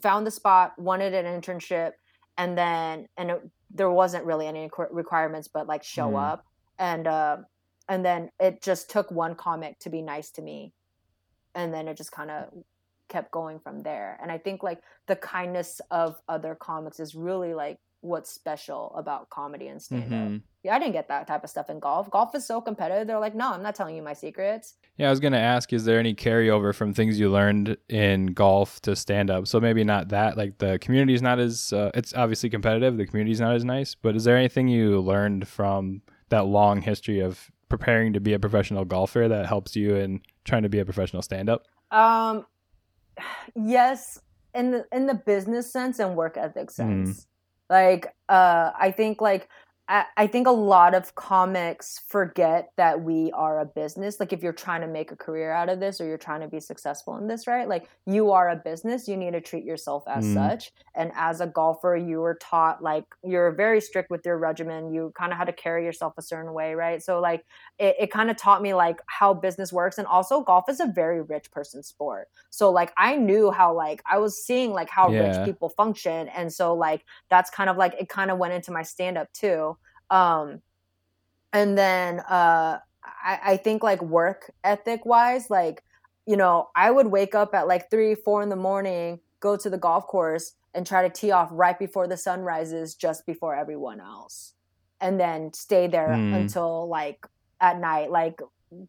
found 0.00 0.26
the 0.26 0.30
spot, 0.30 0.78
wanted 0.78 1.12
an 1.14 1.24
internship, 1.40 1.92
and 2.38 2.56
then 2.56 3.08
and 3.16 3.30
it, 3.30 3.50
there 3.70 3.90
wasn't 3.90 4.24
really 4.24 4.46
any 4.46 4.70
requirements, 4.90 5.48
but 5.48 5.66
like 5.66 5.82
show 5.82 6.10
Mm. 6.10 6.32
up, 6.32 6.46
and 6.78 7.06
uh, 7.08 7.38
and 7.88 8.04
then 8.04 8.30
it 8.38 8.62
just 8.62 8.90
took 8.90 9.10
one 9.10 9.34
comic 9.34 9.78
to 9.80 9.90
be 9.90 10.02
nice 10.02 10.30
to 10.32 10.42
me, 10.42 10.72
and 11.54 11.74
then 11.74 11.88
it 11.88 11.96
just 11.96 12.12
kind 12.12 12.30
of 12.30 12.52
kept 13.08 13.30
going 13.30 13.58
from 13.58 13.82
there. 13.82 14.18
And 14.22 14.30
I 14.32 14.38
think 14.38 14.62
like 14.62 14.80
the 15.06 15.16
kindness 15.16 15.80
of 15.90 16.20
other 16.28 16.54
comics 16.54 17.00
is 17.00 17.14
really 17.14 17.54
like 17.54 17.78
what's 18.00 18.30
special 18.30 18.94
about 18.96 19.30
comedy 19.30 19.68
and 19.68 19.80
stand 19.80 20.12
up. 20.12 20.28
Mhm. 20.28 20.42
Yeah, 20.62 20.74
I 20.74 20.78
didn't 20.78 20.92
get 20.92 21.08
that 21.08 21.26
type 21.26 21.42
of 21.42 21.48
stuff 21.48 21.70
in 21.70 21.78
golf. 21.78 22.10
Golf 22.10 22.34
is 22.34 22.46
so 22.46 22.60
competitive. 22.60 23.06
They're 23.06 23.18
like, 23.18 23.34
no, 23.34 23.52
I'm 23.52 23.62
not 23.62 23.74
telling 23.74 23.96
you 23.96 24.02
my 24.02 24.12
secrets. 24.12 24.74
Yeah, 24.98 25.06
I 25.06 25.10
was 25.10 25.20
gonna 25.20 25.38
ask, 25.38 25.72
is 25.72 25.86
there 25.86 25.98
any 25.98 26.14
carryover 26.14 26.74
from 26.74 26.92
things 26.92 27.18
you 27.18 27.30
learned 27.30 27.78
in 27.88 28.26
golf 28.26 28.80
to 28.82 28.94
stand 28.94 29.30
up? 29.30 29.46
So 29.46 29.58
maybe 29.58 29.84
not 29.84 30.08
that. 30.10 30.36
Like 30.36 30.58
the 30.58 30.78
community 30.80 31.14
is 31.14 31.22
not 31.22 31.38
as 31.38 31.72
uh, 31.72 31.90
it's 31.94 32.12
obviously 32.14 32.50
competitive. 32.50 32.98
The 32.98 33.06
community 33.06 33.32
is 33.32 33.40
not 33.40 33.54
as 33.54 33.64
nice. 33.64 33.94
But 33.94 34.16
is 34.16 34.24
there 34.24 34.36
anything 34.36 34.68
you 34.68 35.00
learned 35.00 35.48
from 35.48 36.02
that 36.28 36.44
long 36.46 36.82
history 36.82 37.20
of 37.20 37.50
preparing 37.70 38.12
to 38.12 38.20
be 38.20 38.34
a 38.34 38.38
professional 38.38 38.84
golfer 38.84 39.28
that 39.28 39.46
helps 39.46 39.74
you 39.76 39.96
in 39.96 40.20
trying 40.44 40.62
to 40.62 40.68
be 40.68 40.78
a 40.78 40.84
professional 40.84 41.22
stand 41.22 41.48
up? 41.48 41.64
Um, 41.90 42.44
yes, 43.56 44.18
in 44.54 44.70
the 44.70 44.86
in 44.92 45.06
the 45.06 45.14
business 45.14 45.72
sense 45.72 45.98
and 45.98 46.16
work 46.16 46.36
ethic 46.36 46.70
sense. 46.70 47.26
Like, 47.70 48.06
uh, 48.28 48.70
I 48.78 48.90
think 48.90 49.20
like 49.20 49.48
I, 49.88 50.06
I 50.16 50.26
think 50.26 50.46
a 50.46 50.50
lot 50.52 50.94
of 50.94 51.14
comics 51.14 52.00
forget 52.08 52.70
that 52.78 53.02
we 53.02 53.30
are 53.32 53.60
a 53.60 53.66
business. 53.66 54.18
Like, 54.18 54.32
if 54.32 54.42
you're 54.42 54.52
trying 54.52 54.80
to 54.80 54.86
make 54.86 55.12
a 55.12 55.16
career 55.16 55.52
out 55.52 55.68
of 55.68 55.78
this 55.80 56.00
or 56.00 56.06
you're 56.06 56.16
trying 56.18 56.40
to 56.40 56.48
be 56.48 56.60
successful 56.60 57.16
in 57.18 57.26
this, 57.28 57.46
right? 57.46 57.68
Like, 57.68 57.88
you 58.06 58.30
are 58.32 58.48
a 58.48 58.56
business. 58.56 59.08
You 59.08 59.16
need 59.16 59.32
to 59.32 59.40
treat 59.42 59.64
yourself 59.64 60.04
as 60.08 60.24
Mm. 60.24 60.34
such. 60.34 60.70
And 60.94 61.12
as 61.14 61.40
a 61.40 61.46
golfer, 61.46 61.96
you 61.96 62.20
were 62.20 62.38
taught 62.40 62.82
like 62.82 63.04
you're 63.22 63.52
very 63.52 63.80
strict 63.80 64.10
with 64.10 64.24
your 64.24 64.38
regimen. 64.38 64.92
You 64.94 65.12
kind 65.18 65.32
of 65.32 65.38
had 65.38 65.46
to 65.46 65.52
carry 65.52 65.84
yourself 65.84 66.14
a 66.16 66.22
certain 66.22 66.54
way, 66.54 66.74
right? 66.74 67.02
So 67.02 67.20
like 67.20 67.44
it, 67.78 67.96
it 67.98 68.10
kind 68.10 68.30
of 68.30 68.36
taught 68.36 68.62
me 68.62 68.74
like 68.74 69.00
how 69.06 69.34
business 69.34 69.72
works 69.72 69.98
and 69.98 70.06
also 70.06 70.40
golf 70.42 70.68
is 70.68 70.80
a 70.80 70.86
very 70.86 71.20
rich 71.22 71.50
person 71.50 71.82
sport 71.82 72.28
so 72.50 72.70
like 72.70 72.92
i 72.96 73.16
knew 73.16 73.50
how 73.50 73.74
like 73.74 74.02
i 74.10 74.18
was 74.18 74.42
seeing 74.44 74.72
like 74.72 74.88
how 74.90 75.10
Yeah. 75.10 75.18
rich 75.18 75.42
people 75.42 75.68
function 75.68 76.28
and 76.28 76.52
so 76.52 76.74
like 76.74 77.04
that's 77.30 77.50
kind 77.50 77.68
of 77.70 77.76
like 77.76 77.94
it 77.98 78.08
kind 78.08 78.30
of 78.30 78.38
went 78.38 78.54
into 78.54 78.70
my 78.72 78.82
stand 78.82 79.18
up 79.18 79.32
too 79.32 79.76
um 80.10 80.60
and 81.52 81.76
then 81.78 82.20
uh 82.20 82.78
i 83.24 83.38
i 83.44 83.56
think 83.56 83.82
like 83.82 84.02
work 84.02 84.50
ethic 84.64 85.04
wise 85.04 85.50
like 85.50 85.82
you 86.26 86.36
know 86.36 86.68
i 86.76 86.90
would 86.90 87.08
wake 87.08 87.34
up 87.34 87.54
at 87.54 87.66
like 87.68 87.90
three 87.90 88.14
four 88.14 88.42
in 88.42 88.48
the 88.48 88.56
morning 88.56 89.20
go 89.40 89.56
to 89.56 89.68
the 89.70 89.78
golf 89.78 90.06
course 90.06 90.52
and 90.74 90.86
try 90.86 91.06
to 91.06 91.10
tee 91.10 91.30
off 91.30 91.48
right 91.52 91.78
before 91.78 92.06
the 92.08 92.16
sun 92.16 92.40
rises 92.40 92.94
just 92.94 93.26
before 93.26 93.54
everyone 93.54 94.00
else 94.00 94.54
and 95.00 95.20
then 95.20 95.52
stay 95.52 95.86
there 95.86 96.26
Hmm. 96.30 96.32
until 96.32 96.88
like 96.88 97.26
at 97.60 97.78
night 97.78 98.10
like 98.10 98.40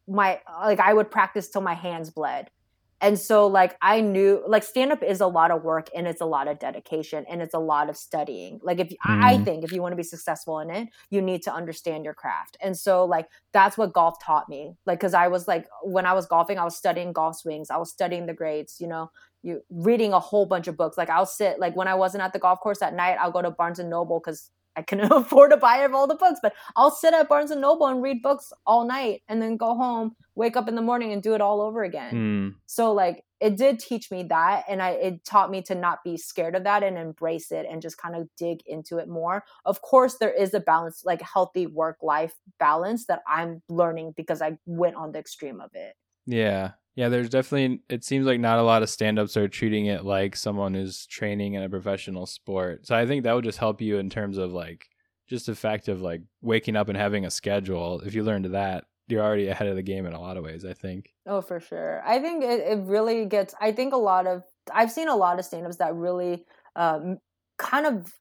my 0.08 0.40
like 0.62 0.80
i 0.80 0.94
would 0.94 1.12
practice 1.12 1.50
till 1.50 1.62
my 1.62 1.74
hands 1.74 2.10
bled. 2.10 2.50
And 3.02 3.20
so 3.20 3.46
like 3.48 3.76
i 3.82 4.00
knew 4.02 4.42
like 4.48 4.64
stand 4.64 4.92
up 4.92 5.04
is 5.04 5.22
a 5.22 5.28
lot 5.28 5.52
of 5.52 5.64
work 5.64 5.90
and 5.96 6.08
it's 6.08 6.22
a 6.22 6.26
lot 6.26 6.48
of 6.48 6.60
dedication 6.60 7.26
and 7.30 7.42
it's 7.42 7.54
a 7.54 7.60
lot 7.60 7.90
of 7.90 7.98
studying. 7.98 8.60
Like 8.64 8.80
if 8.80 8.90
I, 9.04 9.34
I 9.34 9.38
Mhm. 9.38 9.46
think 9.46 9.64
if 9.64 9.72
you 9.72 9.82
want 9.82 9.92
to 9.92 9.98
be 9.98 10.04
successful 10.04 10.60
in 10.60 10.70
it 10.72 10.88
you 11.10 11.22
need 11.22 11.44
to 11.44 11.54
understand 11.54 12.06
your 12.06 12.14
craft. 12.14 12.58
And 12.62 12.76
so 12.78 13.06
like 13.06 13.28
that's 13.54 13.78
what 13.78 13.94
golf 13.94 14.16
taught 14.24 14.48
me. 14.50 14.76
Like 14.86 15.00
because 15.00 15.14
i 15.14 15.28
was 15.28 15.48
like 15.48 15.68
when 15.84 16.06
i 16.06 16.14
was 16.14 16.26
golfing 16.26 16.58
i 16.58 16.64
was 16.64 16.76
studying 16.78 17.12
golf 17.14 17.36
swings. 17.38 17.70
I 17.70 17.78
was 17.78 17.92
studying 17.92 18.26
the 18.28 18.34
grades 18.34 18.78
you 18.80 18.88
know 18.88 19.12
you 19.44 19.62
reading 19.70 20.14
a 20.14 20.20
whole 20.20 20.46
bunch 20.46 20.68
of 20.68 20.78
books. 20.78 20.98
Like 20.98 21.10
i'll 21.10 21.26
sit 21.26 21.60
like 21.60 21.76
when 21.76 21.88
i 21.90 21.96
wasn't 21.96 22.24
at 22.24 22.34
the 22.34 22.40
golf 22.40 22.60
course 22.62 22.82
at 22.82 22.94
night 22.96 23.18
i'll 23.22 23.32
go 23.32 23.42
to 23.42 23.52
barnes 23.52 23.80
and 23.80 23.90
noble 23.90 24.20
because 24.24 24.50
i 24.76 24.82
couldn't 24.82 25.12
afford 25.12 25.52
to 25.52 25.58
buy 25.58 25.86
all 25.94 26.08
the 26.08 26.16
books 26.16 26.40
but 26.42 26.54
i'll 26.76 26.92
sit 26.92 27.14
at 27.14 27.28
barnes 27.30 27.52
and 27.52 27.62
noble 27.62 27.88
and 27.88 28.02
read 28.02 28.22
books 28.22 28.52
all 28.66 28.86
night 28.86 29.22
and 29.28 29.42
then 29.42 29.58
go 29.58 29.76
home 29.76 30.16
wake 30.36 30.58
up 30.58 30.68
in 30.68 30.76
the 30.76 30.82
morning 30.82 31.12
and 31.14 31.24
do 31.24 31.34
it 31.34 31.42
all 31.42 31.62
over 31.62 31.84
again 31.84 32.14
Mm. 32.14 32.56
so 32.66 32.94
like 32.94 33.24
it 33.42 33.58
did 33.58 33.80
teach 33.80 34.12
me 34.12 34.24
that 34.24 34.64
and 34.68 34.82
i 34.82 34.92
it 34.92 35.24
taught 35.26 35.52
me 35.52 35.62
to 35.64 35.76
not 35.76 36.04
be 36.04 36.18
scared 36.18 36.56
of 36.56 36.64
that 36.64 36.84
and 36.84 36.98
embrace 36.98 37.52
it 37.52 37.66
and 37.70 37.82
just 37.82 37.98
kind 37.98 38.16
of 38.16 38.28
dig 38.38 38.60
into 38.66 38.98
it 38.98 39.08
more 39.08 39.44
of 39.66 39.82
course 39.82 40.16
there 40.18 40.32
is 40.34 40.54
a 40.54 40.60
balance 40.60 41.04
like 41.06 41.22
healthy 41.22 41.68
work 41.68 41.98
life 42.02 42.34
balance 42.60 43.06
that 43.08 43.22
i'm 43.28 43.62
learning 43.70 44.14
because 44.16 44.42
i 44.42 44.58
went 44.66 44.96
on 44.96 45.12
the 45.12 45.20
extreme 45.20 45.60
of 45.62 45.70
it 45.74 45.96
Yeah. 46.26 46.72
Yeah, 46.96 47.10
there's 47.10 47.30
definitely 47.30 47.82
it 47.90 48.04
seems 48.04 48.26
like 48.26 48.40
not 48.40 48.60
a 48.60 48.64
lot 48.64 48.82
of 48.84 48.90
stand-ups 48.90 49.36
are 49.38 49.48
treating 49.48 49.88
it 49.88 50.06
like 50.06 50.36
someone 50.36 50.74
who's 50.74 51.06
training 51.06 51.54
in 51.56 51.64
a 51.64 51.70
professional 51.70 52.26
sport. 52.26 52.86
So 52.88 52.96
I 52.96 53.06
think 53.06 53.24
that 53.24 53.34
would 53.36 53.44
just 53.44 53.58
help 53.58 53.82
you 53.82 53.98
in 53.98 54.10
terms 54.10 54.38
of 54.38 54.52
like 54.54 54.88
just 55.28 55.46
the 55.48 55.56
fact 55.56 55.88
of 55.88 56.02
like 56.02 56.22
waking 56.42 56.76
up 56.76 56.88
and 56.88 56.98
having 56.98 57.26
a 57.26 57.32
schedule. 57.32 58.00
If 58.02 58.14
you 58.16 58.24
learned 58.24 58.46
that, 58.46 58.86
you're 59.08 59.24
already 59.24 59.48
ahead 59.50 59.68
of 59.68 59.76
the 59.76 59.82
game 59.84 60.06
in 60.06 60.14
a 60.14 60.20
lot 60.22 60.38
of 60.38 60.44
ways, 60.44 60.64
I 60.66 60.74
think. 60.74 61.10
oh 61.28 61.42
for 61.42 61.60
sure 61.60 62.02
i 62.06 62.18
think 62.20 62.44
it, 62.44 62.60
it 62.62 62.80
really 62.86 63.26
gets 63.26 63.54
i 63.62 63.72
think 63.72 63.94
a 63.94 63.98
lot 63.98 64.26
of 64.26 64.44
i've 64.74 64.92
seen 64.92 65.08
a 65.10 65.16
lot 65.16 65.38
of 65.38 65.46
stand-ups 65.46 65.78
that 65.78 65.94
really 65.94 66.44
um, 66.76 67.18
kind 67.60 67.86
of 67.86 68.12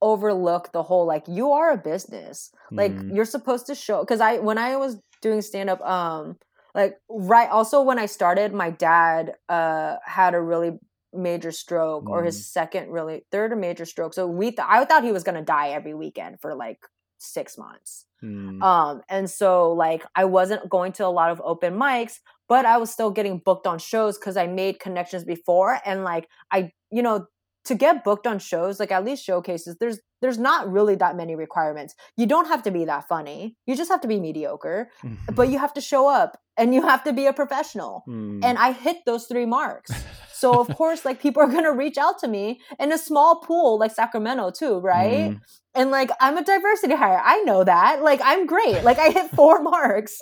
overlook 0.00 0.72
the 0.72 0.82
whole 0.82 1.06
like 1.06 1.22
you 1.28 1.52
are 1.52 1.70
a 1.72 1.76
business 1.76 2.50
like 2.72 2.92
Mm. 2.92 3.14
you're 3.14 3.24
supposed 3.24 3.66
to 3.66 3.74
show 3.74 4.00
because 4.00 4.20
i 4.20 4.38
when 4.38 4.58
i 4.58 4.74
was 4.76 4.98
doing 5.20 5.42
stand-up 5.42 5.80
um 5.82 6.36
like 6.74 6.96
right 7.08 7.50
also 7.50 7.82
when 7.82 7.98
i 7.98 8.06
started 8.06 8.52
my 8.52 8.70
dad 8.70 9.34
uh 9.48 9.96
had 10.04 10.34
a 10.34 10.40
really 10.40 10.72
major 11.14 11.52
stroke 11.52 12.08
or 12.08 12.24
his 12.24 12.46
second 12.50 12.90
really 12.90 13.22
third 13.30 13.56
major 13.58 13.84
stroke 13.84 14.14
so 14.14 14.26
we 14.26 14.46
th- 14.46 14.60
i 14.66 14.82
thought 14.84 15.04
he 15.04 15.12
was 15.12 15.22
gonna 15.24 15.42
die 15.42 15.68
every 15.68 15.92
weekend 15.94 16.40
for 16.40 16.54
like 16.54 16.78
six 17.18 17.56
months 17.58 18.06
Mm. 18.24 18.62
um 18.62 19.02
and 19.08 19.28
so 19.28 19.72
like 19.72 20.04
i 20.14 20.24
wasn't 20.24 20.70
going 20.70 20.92
to 20.92 21.04
a 21.04 21.08
lot 21.08 21.30
of 21.32 21.42
open 21.44 21.74
mics 21.74 22.20
but 22.48 22.64
i 22.64 22.76
was 22.78 22.88
still 22.88 23.10
getting 23.10 23.38
booked 23.44 23.66
on 23.66 23.80
shows 23.80 24.16
because 24.16 24.36
i 24.36 24.46
made 24.46 24.78
connections 24.78 25.24
before 25.24 25.80
and 25.84 26.04
like 26.04 26.28
i 26.52 26.70
you 26.92 27.02
know 27.02 27.26
to 27.64 27.74
get 27.74 28.04
booked 28.04 28.26
on 28.26 28.38
shows 28.38 28.80
like 28.80 28.92
at 28.92 29.04
least 29.04 29.24
showcases 29.24 29.76
there's 29.78 30.00
there's 30.20 30.38
not 30.38 30.70
really 30.70 30.94
that 30.96 31.16
many 31.16 31.34
requirements. 31.34 31.94
You 32.16 32.26
don't 32.26 32.46
have 32.46 32.62
to 32.62 32.70
be 32.70 32.84
that 32.84 33.08
funny. 33.08 33.56
You 33.66 33.74
just 33.76 33.90
have 33.90 34.00
to 34.02 34.08
be 34.08 34.20
mediocre 34.20 34.90
but 35.34 35.48
you 35.48 35.58
have 35.58 35.74
to 35.74 35.80
show 35.80 36.08
up 36.08 36.38
and 36.56 36.74
you 36.74 36.82
have 36.82 37.02
to 37.04 37.12
be 37.12 37.26
a 37.26 37.32
professional. 37.32 38.04
Mm. 38.08 38.44
and 38.44 38.58
i 38.58 38.72
hit 38.72 38.98
those 39.06 39.26
three 39.26 39.46
marks 39.46 39.92
so 40.42 40.48
of 40.64 40.68
course 40.80 41.00
like 41.08 41.18
people 41.26 41.40
are 41.44 41.52
going 41.56 41.68
to 41.72 41.76
reach 41.84 41.98
out 42.06 42.16
to 42.22 42.28
me 42.36 42.44
in 42.84 42.92
a 42.92 42.98
small 43.08 43.32
pool 43.48 43.70
like 43.82 43.92
sacramento 44.02 44.44
too 44.60 44.74
right? 44.92 45.30
Mm. 45.32 45.40
and 45.80 45.90
like 45.98 46.10
i'm 46.24 46.36
a 46.42 46.44
diversity 46.52 46.94
hire. 47.02 47.20
I 47.34 47.36
know 47.48 47.60
that. 47.72 48.02
Like 48.08 48.20
i'm 48.30 48.42
great. 48.54 48.80
Like 48.88 48.98
i 49.06 49.08
hit 49.18 49.30
four 49.40 49.56
marks. 49.72 50.14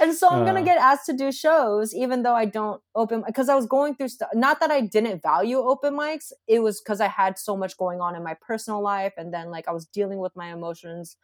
And 0.00 0.10
so 0.20 0.24
i'm 0.32 0.44
gonna 0.48 0.64
Uh. 0.64 0.70
get 0.70 0.78
asked 0.90 1.06
to 1.10 1.14
do 1.24 1.28
shows 1.44 1.86
even 2.04 2.18
though 2.24 2.38
i 2.42 2.46
don't 2.58 2.80
open 3.02 3.22
because 3.26 3.48
i 3.54 3.56
was 3.60 3.66
going 3.76 3.92
through 3.96 4.08
stuff 4.16 4.30
not 4.46 4.56
that 4.60 4.70
i 4.78 4.80
didn't 4.96 5.22
value 5.32 5.58
open 5.74 5.92
mics 6.02 6.28
it 6.54 6.60
was 6.66 6.80
because 6.80 7.00
i 7.00 7.08
had 7.20 7.38
so 7.48 7.56
much 7.62 7.74
going 7.84 8.00
on 8.06 8.12
in 8.18 8.22
my 8.30 8.36
personal 8.50 8.80
life 8.92 9.14
and 9.20 9.28
then 9.34 9.46
like 9.56 9.66
i 9.68 9.72
was 9.78 9.86
dealing 9.98 10.18
with 10.24 10.34
my 10.42 10.48
emotions. 10.58 11.16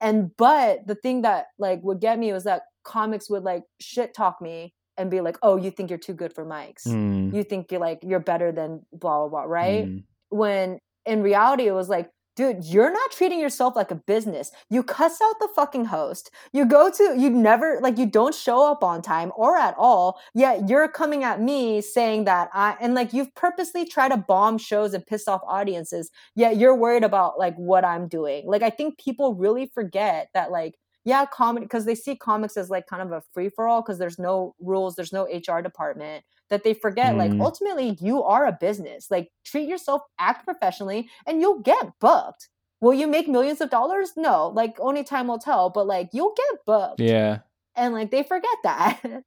And 0.00 0.18
but 0.36 0.86
the 0.86 0.94
thing 1.04 1.22
that 1.22 1.46
like 1.66 1.80
would 1.86 2.00
get 2.00 2.18
me 2.18 2.32
was 2.32 2.44
that 2.44 2.62
comics 2.84 3.30
would 3.30 3.44
like 3.52 3.64
shit 3.80 4.12
talk 4.22 4.42
me 4.48 4.74
and 4.98 5.10
be 5.10 5.20
like 5.20 5.36
oh 5.42 5.56
you 5.56 5.70
think 5.70 5.90
you're 5.90 5.98
too 5.98 6.14
good 6.14 6.32
for 6.32 6.44
mics 6.44 6.86
Mm. 6.86 7.34
you 7.34 7.42
think 7.44 7.70
you're 7.70 7.80
like 7.80 8.00
you're 8.02 8.20
better 8.20 8.52
than 8.52 8.84
blah 8.92 9.18
blah 9.20 9.28
blah 9.28 9.42
right 9.42 9.86
Mm. 9.86 10.04
when 10.30 10.78
in 11.04 11.22
reality 11.22 11.66
it 11.66 11.72
was 11.72 11.88
like 11.88 12.10
dude, 12.36 12.64
you're 12.66 12.92
not 12.92 13.10
treating 13.10 13.40
yourself 13.40 13.74
like 13.74 13.90
a 13.90 13.94
business. 13.94 14.50
You 14.68 14.82
cuss 14.82 15.18
out 15.22 15.36
the 15.40 15.48
fucking 15.56 15.86
host. 15.86 16.30
You 16.52 16.66
go 16.66 16.90
to, 16.90 17.14
you 17.18 17.30
never, 17.30 17.78
like, 17.80 17.96
you 17.96 18.04
don't 18.04 18.34
show 18.34 18.70
up 18.70 18.84
on 18.84 19.00
time 19.00 19.32
or 19.36 19.56
at 19.56 19.74
all. 19.78 20.20
Yet 20.34 20.68
you're 20.68 20.86
coming 20.86 21.24
at 21.24 21.40
me 21.40 21.80
saying 21.80 22.24
that 22.24 22.50
I, 22.52 22.76
and 22.78 22.94
like, 22.94 23.14
you've 23.14 23.34
purposely 23.34 23.86
tried 23.86 24.10
to 24.10 24.18
bomb 24.18 24.58
shows 24.58 24.92
and 24.92 25.06
piss 25.06 25.26
off 25.26 25.40
audiences. 25.48 26.10
Yet 26.34 26.58
you're 26.58 26.74
worried 26.76 27.04
about 27.04 27.38
like 27.38 27.56
what 27.56 27.86
I'm 27.86 28.06
doing. 28.06 28.44
Like, 28.46 28.62
I 28.62 28.68
think 28.68 28.98
people 28.98 29.34
really 29.34 29.70
forget 29.74 30.28
that, 30.34 30.50
like, 30.50 30.74
yeah, 31.06 31.24
comedy, 31.24 31.64
because 31.64 31.84
they 31.84 31.94
see 31.94 32.16
comics 32.16 32.56
as 32.56 32.68
like 32.68 32.88
kind 32.88 33.00
of 33.00 33.12
a 33.12 33.22
free 33.32 33.48
for 33.48 33.68
all 33.68 33.80
because 33.80 33.98
there's 33.98 34.18
no 34.18 34.56
rules, 34.58 34.96
there's 34.96 35.12
no 35.12 35.22
HR 35.26 35.62
department 35.62 36.24
that 36.50 36.64
they 36.64 36.74
forget 36.74 37.14
mm. 37.14 37.18
like 37.18 37.40
ultimately 37.40 37.96
you 38.00 38.24
are 38.24 38.44
a 38.44 38.58
business. 38.60 39.06
Like 39.08 39.30
treat 39.44 39.68
yourself 39.68 40.02
act 40.18 40.44
professionally 40.44 41.08
and 41.24 41.40
you'll 41.40 41.60
get 41.60 41.92
booked. 42.00 42.48
Will 42.80 42.92
you 42.92 43.06
make 43.06 43.28
millions 43.28 43.60
of 43.60 43.70
dollars? 43.70 44.14
No 44.16 44.48
like 44.48 44.80
only 44.80 45.04
time 45.04 45.28
will 45.28 45.38
tell 45.38 45.70
but 45.70 45.86
like 45.86 46.08
you'll 46.12 46.34
get 46.36 46.66
booked. 46.66 47.00
Yeah. 47.00 47.38
And 47.76 47.94
like 47.94 48.10
they 48.10 48.24
forget 48.24 48.56
that. 48.64 49.00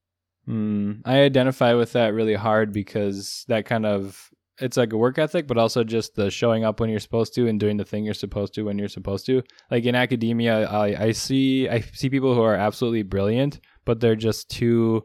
Mm, 0.47 1.01
i 1.05 1.19
identify 1.19 1.75
with 1.75 1.91
that 1.91 2.11
really 2.15 2.33
hard 2.33 2.73
because 2.73 3.45
that 3.49 3.67
kind 3.67 3.85
of 3.85 4.31
it's 4.59 4.77
like 4.77 4.93
a 4.93 4.97
work 4.97 5.17
ethic 5.17 5.47
but 5.47 5.57
also 5.57 5.83
just 5.83 6.15
the 6.15 6.29
showing 6.29 6.63
up 6.63 6.79
when 6.79 6.89
you're 6.89 6.99
supposed 6.99 7.33
to 7.33 7.47
and 7.47 7.59
doing 7.59 7.77
the 7.77 7.85
thing 7.85 8.03
you're 8.03 8.13
supposed 8.13 8.53
to 8.53 8.63
when 8.63 8.77
you're 8.77 8.87
supposed 8.87 9.25
to 9.25 9.41
like 9.71 9.85
in 9.85 9.95
academia 9.95 10.67
i, 10.67 11.05
I 11.05 11.11
see 11.11 11.69
i 11.69 11.81
see 11.81 12.09
people 12.09 12.35
who 12.35 12.41
are 12.41 12.55
absolutely 12.55 13.03
brilliant 13.03 13.59
but 13.85 13.99
they're 13.99 14.15
just 14.15 14.49
too 14.49 15.03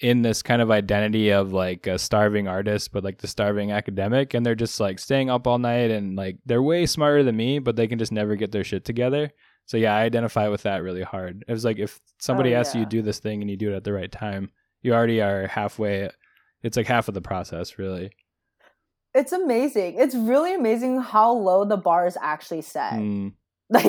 in 0.00 0.22
this 0.22 0.42
kind 0.42 0.60
of 0.60 0.70
identity 0.70 1.30
of 1.30 1.52
like 1.52 1.86
a 1.86 1.98
starving 1.98 2.48
artist, 2.48 2.92
but 2.92 3.02
like 3.02 3.18
the 3.18 3.26
starving 3.26 3.72
academic, 3.72 4.34
and 4.34 4.44
they're 4.44 4.54
just 4.54 4.78
like 4.78 4.98
staying 4.98 5.30
up 5.30 5.46
all 5.46 5.58
night 5.58 5.90
and 5.90 6.16
like 6.16 6.36
they're 6.44 6.62
way 6.62 6.84
smarter 6.86 7.22
than 7.22 7.36
me, 7.36 7.58
but 7.58 7.76
they 7.76 7.86
can 7.86 7.98
just 7.98 8.12
never 8.12 8.36
get 8.36 8.52
their 8.52 8.64
shit 8.64 8.84
together. 8.84 9.30
So 9.64 9.76
yeah, 9.76 9.96
I 9.96 10.02
identify 10.02 10.48
with 10.48 10.62
that 10.62 10.82
really 10.82 11.02
hard. 11.02 11.44
It 11.48 11.52
was 11.52 11.64
like 11.64 11.78
if 11.78 11.98
somebody 12.18 12.54
oh, 12.54 12.60
asks 12.60 12.74
yeah. 12.74 12.80
you 12.80 12.84
to 12.84 12.90
do 12.90 13.02
this 13.02 13.18
thing 13.18 13.40
and 13.40 13.50
you 13.50 13.56
do 13.56 13.72
it 13.72 13.76
at 13.76 13.84
the 13.84 13.92
right 13.92 14.12
time, 14.12 14.50
you 14.82 14.92
already 14.92 15.20
are 15.22 15.46
halfway. 15.46 16.10
It's 16.62 16.76
like 16.76 16.86
half 16.86 17.08
of 17.08 17.14
the 17.14 17.22
process, 17.22 17.78
really. 17.78 18.10
It's 19.16 19.32
amazing. 19.32 19.96
It's 19.98 20.14
really 20.14 20.54
amazing 20.54 21.00
how 21.00 21.32
low 21.32 21.64
the 21.64 21.78
bar 21.78 22.06
is 22.06 22.18
actually 22.20 22.62
set. 22.62 22.92
Mm. 22.92 23.32
Like 23.68 23.86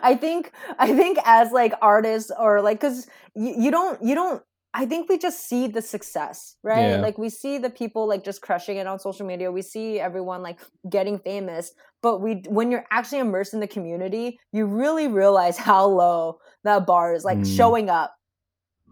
I 0.00 0.14
think 0.14 0.52
I 0.78 0.94
think 0.94 1.18
as 1.24 1.50
like 1.50 1.72
artists 1.82 2.30
or 2.38 2.62
like 2.62 2.78
because 2.78 3.08
you, 3.34 3.52
you 3.64 3.70
don't 3.72 4.00
you 4.00 4.14
don't 4.14 4.44
I 4.72 4.86
think 4.86 5.08
we 5.08 5.18
just 5.18 5.48
see 5.48 5.66
the 5.66 5.82
success, 5.82 6.54
right? 6.62 6.90
Yeah. 6.90 7.00
Like 7.00 7.18
we 7.18 7.28
see 7.28 7.58
the 7.58 7.68
people 7.68 8.06
like 8.06 8.22
just 8.22 8.42
crushing 8.42 8.76
it 8.76 8.86
on 8.86 9.00
social 9.00 9.26
media. 9.26 9.50
We 9.50 9.62
see 9.62 9.98
everyone 9.98 10.40
like 10.40 10.60
getting 10.88 11.18
famous, 11.18 11.72
but 12.00 12.20
we 12.20 12.44
when 12.46 12.70
you're 12.70 12.84
actually 12.92 13.18
immersed 13.18 13.54
in 13.54 13.58
the 13.58 13.66
community, 13.66 14.38
you 14.52 14.66
really 14.66 15.08
realize 15.08 15.58
how 15.58 15.86
low 15.86 16.38
that 16.62 16.86
bar 16.86 17.12
is. 17.12 17.24
Like 17.24 17.38
mm. 17.38 17.56
showing 17.56 17.90
up, 17.90 18.14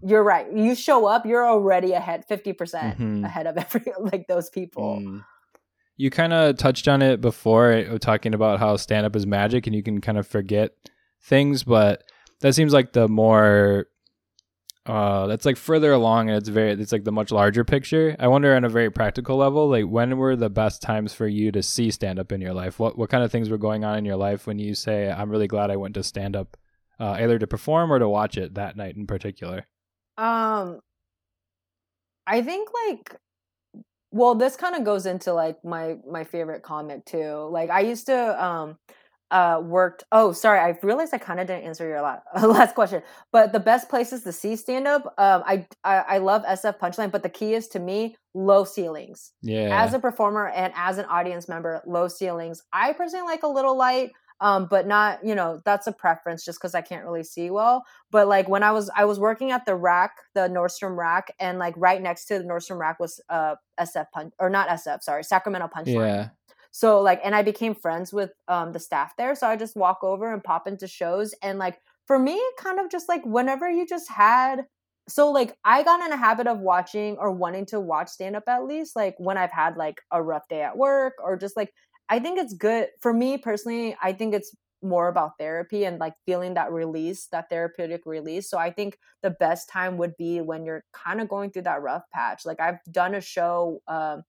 you're 0.02 0.24
right. 0.24 0.50
You 0.52 0.74
show 0.74 1.06
up, 1.06 1.24
you're 1.24 1.46
already 1.46 1.92
ahead, 1.92 2.24
fifty 2.24 2.52
percent 2.52 2.98
mm-hmm. 2.98 3.24
ahead 3.24 3.46
of 3.46 3.56
every 3.56 3.84
like 4.00 4.26
those 4.26 4.50
people. 4.50 4.98
Mm. 5.00 5.24
You 5.96 6.10
kind 6.10 6.32
of 6.32 6.58
touched 6.58 6.88
on 6.88 7.00
it 7.02 7.20
before, 7.20 7.72
uh, 7.72 7.98
talking 7.98 8.34
about 8.34 8.58
how 8.58 8.76
stand 8.76 9.06
up 9.06 9.16
is 9.16 9.26
magic, 9.26 9.66
and 9.66 9.74
you 9.74 9.82
can 9.82 10.00
kind 10.00 10.18
of 10.18 10.26
forget 10.26 10.72
things, 11.22 11.64
but 11.64 12.02
that 12.40 12.54
seems 12.54 12.72
like 12.72 12.92
the 12.92 13.08
more 13.08 13.86
uh 14.86 15.26
that's 15.26 15.44
like 15.44 15.56
further 15.56 15.90
along 15.90 16.28
and 16.28 16.38
it's 16.38 16.48
very 16.48 16.70
it's 16.70 16.92
like 16.92 17.02
the 17.02 17.12
much 17.12 17.32
larger 17.32 17.64
picture. 17.64 18.14
I 18.20 18.28
wonder 18.28 18.54
on 18.54 18.64
a 18.64 18.68
very 18.68 18.90
practical 18.90 19.36
level 19.36 19.68
like 19.68 19.84
when 19.84 20.16
were 20.16 20.36
the 20.36 20.48
best 20.48 20.80
times 20.80 21.12
for 21.12 21.26
you 21.26 21.50
to 21.52 21.62
see 21.62 21.90
stand 21.90 22.20
up 22.20 22.30
in 22.30 22.40
your 22.40 22.54
life? 22.54 22.78
What 22.78 22.96
what 22.96 23.10
kind 23.10 23.24
of 23.24 23.32
things 23.32 23.50
were 23.50 23.58
going 23.58 23.84
on 23.84 23.98
in 23.98 24.04
your 24.04 24.16
life 24.16 24.46
when 24.46 24.60
you 24.60 24.74
say 24.74 25.10
i'm 25.10 25.30
really 25.30 25.48
glad 25.48 25.70
i 25.70 25.76
went 25.76 25.94
to 25.94 26.04
stand 26.04 26.36
up 26.36 26.56
uh, 27.00 27.16
either 27.18 27.38
to 27.38 27.46
perform 27.46 27.92
or 27.92 27.98
to 27.98 28.08
watch 28.08 28.36
it 28.38 28.54
that 28.54 28.76
night 28.76 28.96
in 28.96 29.06
particular? 29.08 29.66
Um 30.16 30.80
i 32.26 32.40
think 32.42 32.68
like 32.86 33.16
well 34.10 34.34
this 34.34 34.56
kind 34.56 34.74
of 34.74 34.84
goes 34.84 35.06
into 35.06 35.32
like 35.32 35.62
my 35.64 35.96
my 36.10 36.24
favorite 36.24 36.62
comic 36.62 37.04
too 37.04 37.48
like 37.50 37.70
i 37.70 37.80
used 37.80 38.06
to 38.06 38.44
um 38.44 38.76
uh 39.30 39.60
worked 39.62 40.04
oh 40.12 40.32
sorry 40.32 40.60
i 40.60 40.78
realized 40.82 41.12
i 41.12 41.18
kind 41.18 41.40
of 41.40 41.48
didn't 41.48 41.64
answer 41.64 41.86
your 41.88 42.00
last, 42.00 42.22
last 42.42 42.74
question 42.74 43.02
but 43.32 43.52
the 43.52 43.58
best 43.58 43.88
places 43.88 44.22
to 44.22 44.32
see 44.32 44.54
stand 44.54 44.86
up 44.86 45.06
um 45.18 45.42
I, 45.44 45.66
I 45.82 45.96
i 45.96 46.18
love 46.18 46.44
sf 46.44 46.78
punchline 46.78 47.10
but 47.10 47.22
the 47.24 47.28
key 47.28 47.54
is 47.54 47.66
to 47.68 47.80
me 47.80 48.16
low 48.36 48.64
ceilings. 48.64 49.32
Yeah. 49.42 49.82
as 49.82 49.94
a 49.94 49.98
performer 49.98 50.48
and 50.48 50.72
as 50.76 50.98
an 50.98 51.06
audience 51.06 51.48
member 51.48 51.82
low 51.86 52.06
ceilings. 52.06 52.62
I 52.72 52.92
personally 52.92 53.26
like 53.26 53.42
a 53.42 53.48
little 53.48 53.76
light 53.76 54.10
um 54.40 54.66
but 54.68 54.86
not 54.86 55.24
you 55.24 55.34
know 55.34 55.60
that's 55.64 55.86
a 55.86 55.92
preference 55.92 56.44
just 56.44 56.58
because 56.58 56.74
i 56.74 56.80
can't 56.80 57.04
really 57.04 57.24
see 57.24 57.50
well 57.50 57.84
but 58.10 58.28
like 58.28 58.48
when 58.48 58.62
i 58.62 58.70
was 58.70 58.90
i 58.96 59.04
was 59.04 59.18
working 59.18 59.50
at 59.50 59.64
the 59.66 59.74
rack 59.74 60.12
the 60.34 60.48
nordstrom 60.48 60.96
rack 60.96 61.32
and 61.40 61.58
like 61.58 61.74
right 61.76 62.02
next 62.02 62.26
to 62.26 62.38
the 62.38 62.44
nordstrom 62.44 62.78
rack 62.78 63.00
was 63.00 63.20
uh 63.28 63.54
sf 63.80 64.06
punch 64.12 64.32
or 64.38 64.50
not 64.50 64.68
sf 64.68 65.02
sorry 65.02 65.24
sacramento 65.24 65.68
punchline 65.74 66.06
yeah 66.06 66.28
so 66.76 67.00
like, 67.00 67.22
and 67.24 67.34
I 67.34 67.40
became 67.40 67.74
friends 67.74 68.12
with 68.12 68.32
um, 68.48 68.72
the 68.74 68.78
staff 68.78 69.16
there. 69.16 69.34
So 69.34 69.46
I 69.46 69.56
just 69.56 69.76
walk 69.76 70.04
over 70.04 70.30
and 70.30 70.44
pop 70.44 70.68
into 70.68 70.86
shows. 70.86 71.34
And 71.42 71.58
like, 71.58 71.78
for 72.06 72.18
me, 72.18 72.38
kind 72.58 72.78
of 72.78 72.90
just 72.90 73.08
like 73.08 73.24
whenever 73.24 73.66
you 73.70 73.86
just 73.86 74.10
had, 74.10 74.66
so 75.08 75.30
like 75.30 75.56
I 75.64 75.82
got 75.82 76.04
in 76.04 76.12
a 76.12 76.18
habit 76.18 76.46
of 76.46 76.58
watching 76.58 77.16
or 77.16 77.32
wanting 77.32 77.64
to 77.66 77.80
watch 77.80 78.08
stand 78.08 78.36
up 78.36 78.42
at 78.46 78.66
least 78.66 78.94
like 78.94 79.14
when 79.16 79.38
I've 79.38 79.52
had 79.52 79.78
like 79.78 80.02
a 80.10 80.22
rough 80.22 80.48
day 80.48 80.60
at 80.60 80.76
work 80.76 81.14
or 81.24 81.38
just 81.38 81.56
like, 81.56 81.72
I 82.08 82.18
think 82.18 82.38
it's 82.38 82.54
good 82.54 82.88
for 83.00 83.12
me 83.12 83.38
personally. 83.38 83.96
I 84.02 84.12
think 84.12 84.34
it's 84.34 84.54
more 84.82 85.08
about 85.08 85.32
therapy 85.38 85.84
and 85.84 85.98
like 85.98 86.14
feeling 86.26 86.54
that 86.54 86.72
release, 86.72 87.26
that 87.32 87.48
therapeutic 87.48 88.02
release. 88.06 88.48
So 88.48 88.58
I 88.58 88.70
think 88.70 88.98
the 89.22 89.30
best 89.30 89.68
time 89.68 89.96
would 89.96 90.16
be 90.16 90.40
when 90.40 90.64
you're 90.64 90.84
kind 90.92 91.20
of 91.20 91.28
going 91.28 91.50
through 91.50 91.62
that 91.62 91.82
rough 91.82 92.02
patch. 92.12 92.46
Like 92.46 92.60
I've 92.60 92.78
done 92.90 93.14
a 93.14 93.20
show, 93.20 93.80
um, 93.88 94.22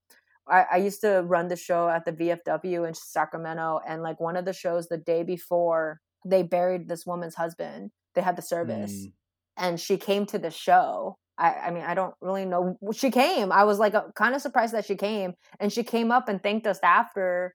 I, 0.47 0.65
I 0.73 0.77
used 0.77 1.01
to 1.01 1.23
run 1.25 1.47
the 1.47 1.55
show 1.55 1.89
at 1.89 2.05
the 2.05 2.13
VFW 2.13 2.87
in 2.87 2.93
Sacramento, 2.93 3.81
and 3.87 4.01
like 4.01 4.19
one 4.19 4.37
of 4.37 4.45
the 4.45 4.53
shows 4.53 4.87
the 4.87 4.97
day 4.97 5.23
before 5.23 5.99
they 6.25 6.43
buried 6.43 6.87
this 6.87 7.05
woman's 7.05 7.35
husband, 7.35 7.91
they 8.15 8.21
had 8.21 8.37
the 8.37 8.41
service, 8.41 8.93
mm. 8.93 9.11
and 9.57 9.79
she 9.79 9.97
came 9.97 10.25
to 10.27 10.39
the 10.39 10.51
show. 10.51 11.17
I, 11.37 11.53
I 11.53 11.71
mean, 11.71 11.83
I 11.83 11.93
don't 11.93 12.15
really 12.21 12.45
know. 12.45 12.77
She 12.93 13.11
came. 13.11 13.51
I 13.51 13.65
was 13.65 13.77
like 13.77 13.93
uh, 13.93 14.03
kind 14.15 14.35
of 14.35 14.41
surprised 14.41 14.73
that 14.73 14.85
she 14.85 14.95
came, 14.95 15.33
and 15.59 15.71
she 15.71 15.83
came 15.83 16.11
up 16.11 16.29
and 16.29 16.41
thanked 16.41 16.65
us 16.65 16.79
after 16.81 17.53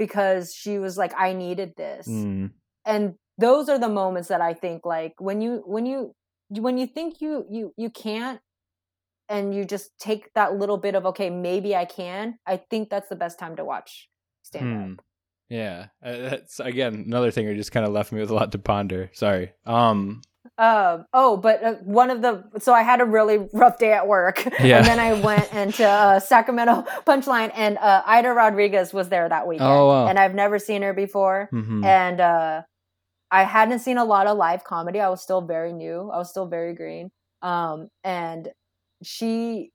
because 0.00 0.54
she 0.54 0.78
was 0.78 0.96
like, 0.96 1.12
"I 1.16 1.34
needed 1.34 1.74
this," 1.76 2.08
mm. 2.08 2.50
and 2.84 3.14
those 3.36 3.68
are 3.68 3.78
the 3.78 3.88
moments 3.88 4.28
that 4.28 4.40
I 4.40 4.54
think 4.54 4.86
like 4.86 5.14
when 5.20 5.40
you 5.40 5.62
when 5.66 5.84
you 5.84 6.16
when 6.48 6.78
you 6.78 6.86
think 6.86 7.20
you 7.20 7.44
you 7.50 7.74
you 7.76 7.90
can't 7.90 8.40
and 9.28 9.54
you 9.54 9.64
just 9.64 9.90
take 9.98 10.32
that 10.34 10.56
little 10.56 10.78
bit 10.78 10.96
of 10.96 11.06
okay 11.06 11.30
maybe 11.30 11.76
i 11.76 11.84
can 11.84 12.36
i 12.44 12.56
think 12.56 12.90
that's 12.90 13.08
the 13.08 13.14
best 13.14 13.38
time 13.38 13.54
to 13.54 13.64
watch 13.64 14.08
stand 14.42 14.76
up. 14.76 14.86
Hmm. 14.86 14.94
yeah. 15.48 15.86
Uh, 16.02 16.18
that's 16.30 16.60
again 16.60 17.04
another 17.06 17.30
thing 17.30 17.46
that 17.46 17.54
just 17.54 17.72
kind 17.72 17.86
of 17.86 17.92
left 17.92 18.12
me 18.12 18.20
with 18.20 18.30
a 18.30 18.34
lot 18.34 18.52
to 18.52 18.58
ponder. 18.58 19.10
Sorry. 19.12 19.52
Um 19.64 20.22
uh, 20.58 21.02
oh, 21.12 21.36
but 21.36 21.62
uh, 21.62 21.74
one 21.84 22.10
of 22.10 22.22
the 22.22 22.44
so 22.58 22.72
I 22.72 22.82
had 22.82 23.00
a 23.00 23.04
really 23.04 23.48
rough 23.52 23.78
day 23.78 23.92
at 23.92 24.06
work, 24.06 24.44
yeah. 24.62 24.78
and 24.78 24.86
then 24.86 24.98
I 24.98 25.14
went 25.14 25.52
into 25.52 25.86
uh, 25.86 26.20
Sacramento 26.20 26.84
Punchline, 27.06 27.50
and 27.54 27.78
uh, 27.78 28.02
Aida 28.06 28.30
Rodriguez 28.30 28.92
was 28.92 29.08
there 29.08 29.28
that 29.28 29.46
weekend, 29.46 29.70
oh, 29.70 29.88
wow. 29.88 30.06
and 30.06 30.18
I've 30.18 30.34
never 30.34 30.58
seen 30.58 30.82
her 30.82 30.94
before, 30.94 31.48
mm-hmm. 31.52 31.84
and 31.84 32.20
uh, 32.20 32.62
I 33.30 33.44
hadn't 33.44 33.80
seen 33.80 33.98
a 33.98 34.04
lot 34.04 34.26
of 34.26 34.36
live 34.36 34.64
comedy. 34.64 35.00
I 35.00 35.08
was 35.08 35.22
still 35.22 35.42
very 35.42 35.72
new. 35.72 36.10
I 36.12 36.18
was 36.18 36.30
still 36.30 36.46
very 36.46 36.74
green, 36.74 37.10
um, 37.42 37.88
and 38.02 38.48
she 39.02 39.72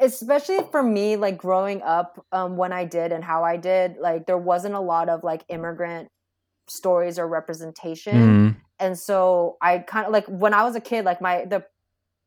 especially 0.00 0.58
for 0.70 0.82
me 0.82 1.16
like 1.16 1.36
growing 1.36 1.82
up 1.82 2.24
um, 2.32 2.56
when 2.56 2.72
i 2.72 2.86
did 2.86 3.12
and 3.12 3.22
how 3.22 3.44
i 3.44 3.56
did 3.56 3.96
like 4.00 4.24
there 4.26 4.38
wasn't 4.38 4.74
a 4.74 4.80
lot 4.80 5.10
of 5.10 5.22
like 5.22 5.44
immigrant 5.48 6.08
stories 6.68 7.18
or 7.18 7.28
representation 7.28 8.14
mm. 8.14 8.56
And 8.80 8.98
so 8.98 9.56
i 9.60 9.78
kind 9.78 10.06
of 10.06 10.12
like 10.12 10.26
when 10.26 10.54
i 10.54 10.64
was 10.64 10.74
a 10.74 10.80
kid 10.80 11.04
like 11.04 11.20
my 11.20 11.44
the 11.44 11.64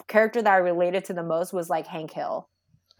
character 0.07 0.41
that 0.41 0.51
i 0.51 0.57
related 0.57 1.05
to 1.05 1.13
the 1.13 1.23
most 1.23 1.53
was 1.53 1.69
like 1.69 1.87
hank 1.87 2.11
hill. 2.11 2.49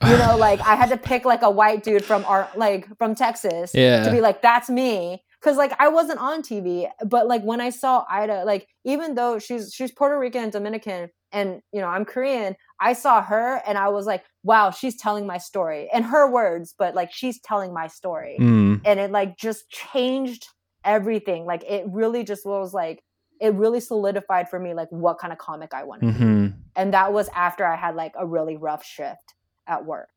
You 0.02 0.18
know 0.18 0.36
like 0.38 0.60
i 0.62 0.76
had 0.76 0.90
to 0.90 0.98
pick 1.12 1.26
like 1.26 1.44
a 1.44 1.52
white 1.52 1.84
dude 1.84 2.04
from 2.04 2.26
our 2.26 2.50
like 2.56 2.88
from 2.98 3.16
texas 3.16 3.72
yeah. 3.74 4.04
to 4.04 4.12
be 4.12 4.22
like 4.22 4.42
that's 4.42 4.70
me. 4.70 5.24
Because 5.40 5.58
like 5.58 5.74
i 5.80 5.90
wasn't 5.90 6.20
on 6.20 6.42
tv 6.42 6.90
but 7.06 7.28
like 7.28 7.44
when 7.44 7.62
i 7.62 7.70
saw 7.70 8.06
Aida, 8.10 8.44
like 8.46 8.68
even 8.86 9.16
though 9.16 9.40
she's 9.40 9.74
she's 9.74 9.92
puerto 9.92 10.18
rican 10.18 10.44
and 10.44 10.52
dominican 10.52 11.10
and 11.32 11.62
you 11.74 11.82
know 11.82 11.88
i'm 11.88 12.06
korean 12.06 12.56
i 12.80 12.94
saw 12.94 13.22
her 13.22 13.62
and 13.68 13.78
i 13.78 13.90
was 13.90 14.06
like 14.06 14.24
wow 14.44 14.72
she's 14.72 14.98
telling 14.98 15.28
my 15.28 15.38
story. 15.38 15.90
In 15.94 16.04
her 16.04 16.30
words 16.30 16.74
but 16.78 16.96
like 16.96 17.12
she's 17.14 17.40
telling 17.42 17.74
my 17.74 17.88
story. 17.88 18.38
Mm. 18.40 18.82
and 18.86 19.00
it 19.00 19.12
like 19.12 19.38
just 19.38 19.70
changed 19.70 20.48
everything. 20.86 21.46
Like 21.46 21.64
it 21.64 21.86
really 21.88 22.24
just 22.24 22.46
was 22.46 22.74
like 22.74 23.04
it 23.44 23.54
really 23.54 23.80
solidified 23.80 24.50
for 24.50 24.58
me 24.58 24.74
like 24.74 24.88
what 24.90 25.20
kind 25.20 25.32
of 25.32 25.38
comic 25.38 25.74
i 25.74 25.84
wanted 25.84 26.16
mm-hmm. 26.16 26.48
and 26.76 26.94
that 26.94 27.14
was 27.14 27.30
after 27.36 27.66
i 27.66 27.76
had 27.76 27.96
like 27.96 28.14
a 28.18 28.26
really 28.26 28.58
rough 28.58 28.84
shift 28.84 29.36
at 29.68 29.86
work 29.86 30.10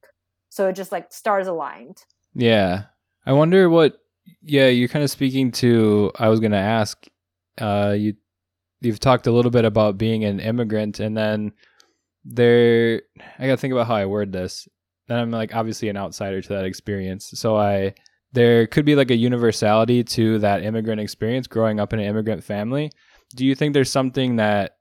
so 0.48 0.68
it 0.68 0.72
just 0.72 0.92
like 0.92 1.12
stars 1.12 1.46
aligned 1.46 2.04
yeah 2.34 2.84
i 3.26 3.32
wonder 3.32 3.68
what 3.68 4.00
Yeah, 4.42 4.68
you're 4.68 4.88
kind 4.88 5.04
of 5.04 5.10
speaking 5.10 5.52
to. 5.52 6.12
I 6.18 6.28
was 6.28 6.40
going 6.40 6.52
to 6.52 6.58
ask. 6.58 7.06
Uh, 7.58 7.94
you 7.96 8.14
you've 8.80 9.00
talked 9.00 9.26
a 9.26 9.32
little 9.32 9.50
bit 9.50 9.64
about 9.64 9.98
being 9.98 10.24
an 10.24 10.40
immigrant, 10.40 11.00
and 11.00 11.16
then 11.16 11.52
there. 12.24 13.02
I 13.38 13.46
got 13.46 13.52
to 13.52 13.56
think 13.56 13.72
about 13.72 13.86
how 13.86 13.96
I 13.96 14.06
word 14.06 14.32
this. 14.32 14.68
Then 15.08 15.18
I'm 15.18 15.30
like 15.30 15.54
obviously 15.54 15.88
an 15.88 15.96
outsider 15.96 16.42
to 16.42 16.48
that 16.50 16.64
experience, 16.64 17.30
so 17.34 17.56
I 17.56 17.94
there 18.32 18.66
could 18.66 18.84
be 18.84 18.96
like 18.96 19.10
a 19.10 19.16
universality 19.16 20.04
to 20.04 20.38
that 20.40 20.62
immigrant 20.62 21.00
experience 21.00 21.46
growing 21.46 21.80
up 21.80 21.92
in 21.92 22.00
an 22.00 22.06
immigrant 22.06 22.44
family. 22.44 22.90
Do 23.34 23.44
you 23.44 23.54
think 23.54 23.74
there's 23.74 23.90
something 23.90 24.36
that 24.36 24.76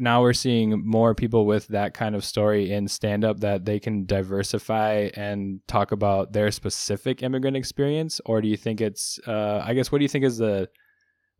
now 0.00 0.22
we're 0.22 0.32
seeing 0.32 0.86
more 0.86 1.14
people 1.14 1.46
with 1.46 1.66
that 1.68 1.94
kind 1.94 2.14
of 2.14 2.24
story 2.24 2.72
in 2.72 2.88
stand 2.88 3.24
up 3.24 3.40
that 3.40 3.64
they 3.64 3.80
can 3.80 4.06
diversify 4.06 5.10
and 5.14 5.60
talk 5.66 5.92
about 5.92 6.32
their 6.32 6.50
specific 6.50 7.22
immigrant 7.22 7.56
experience? 7.56 8.20
Or 8.24 8.40
do 8.40 8.48
you 8.48 8.56
think 8.56 8.80
it's 8.80 9.18
uh, 9.26 9.62
i 9.64 9.74
guess 9.74 9.90
what 9.90 9.98
do 9.98 10.04
you 10.04 10.08
think 10.08 10.24
is 10.24 10.38
the 10.38 10.68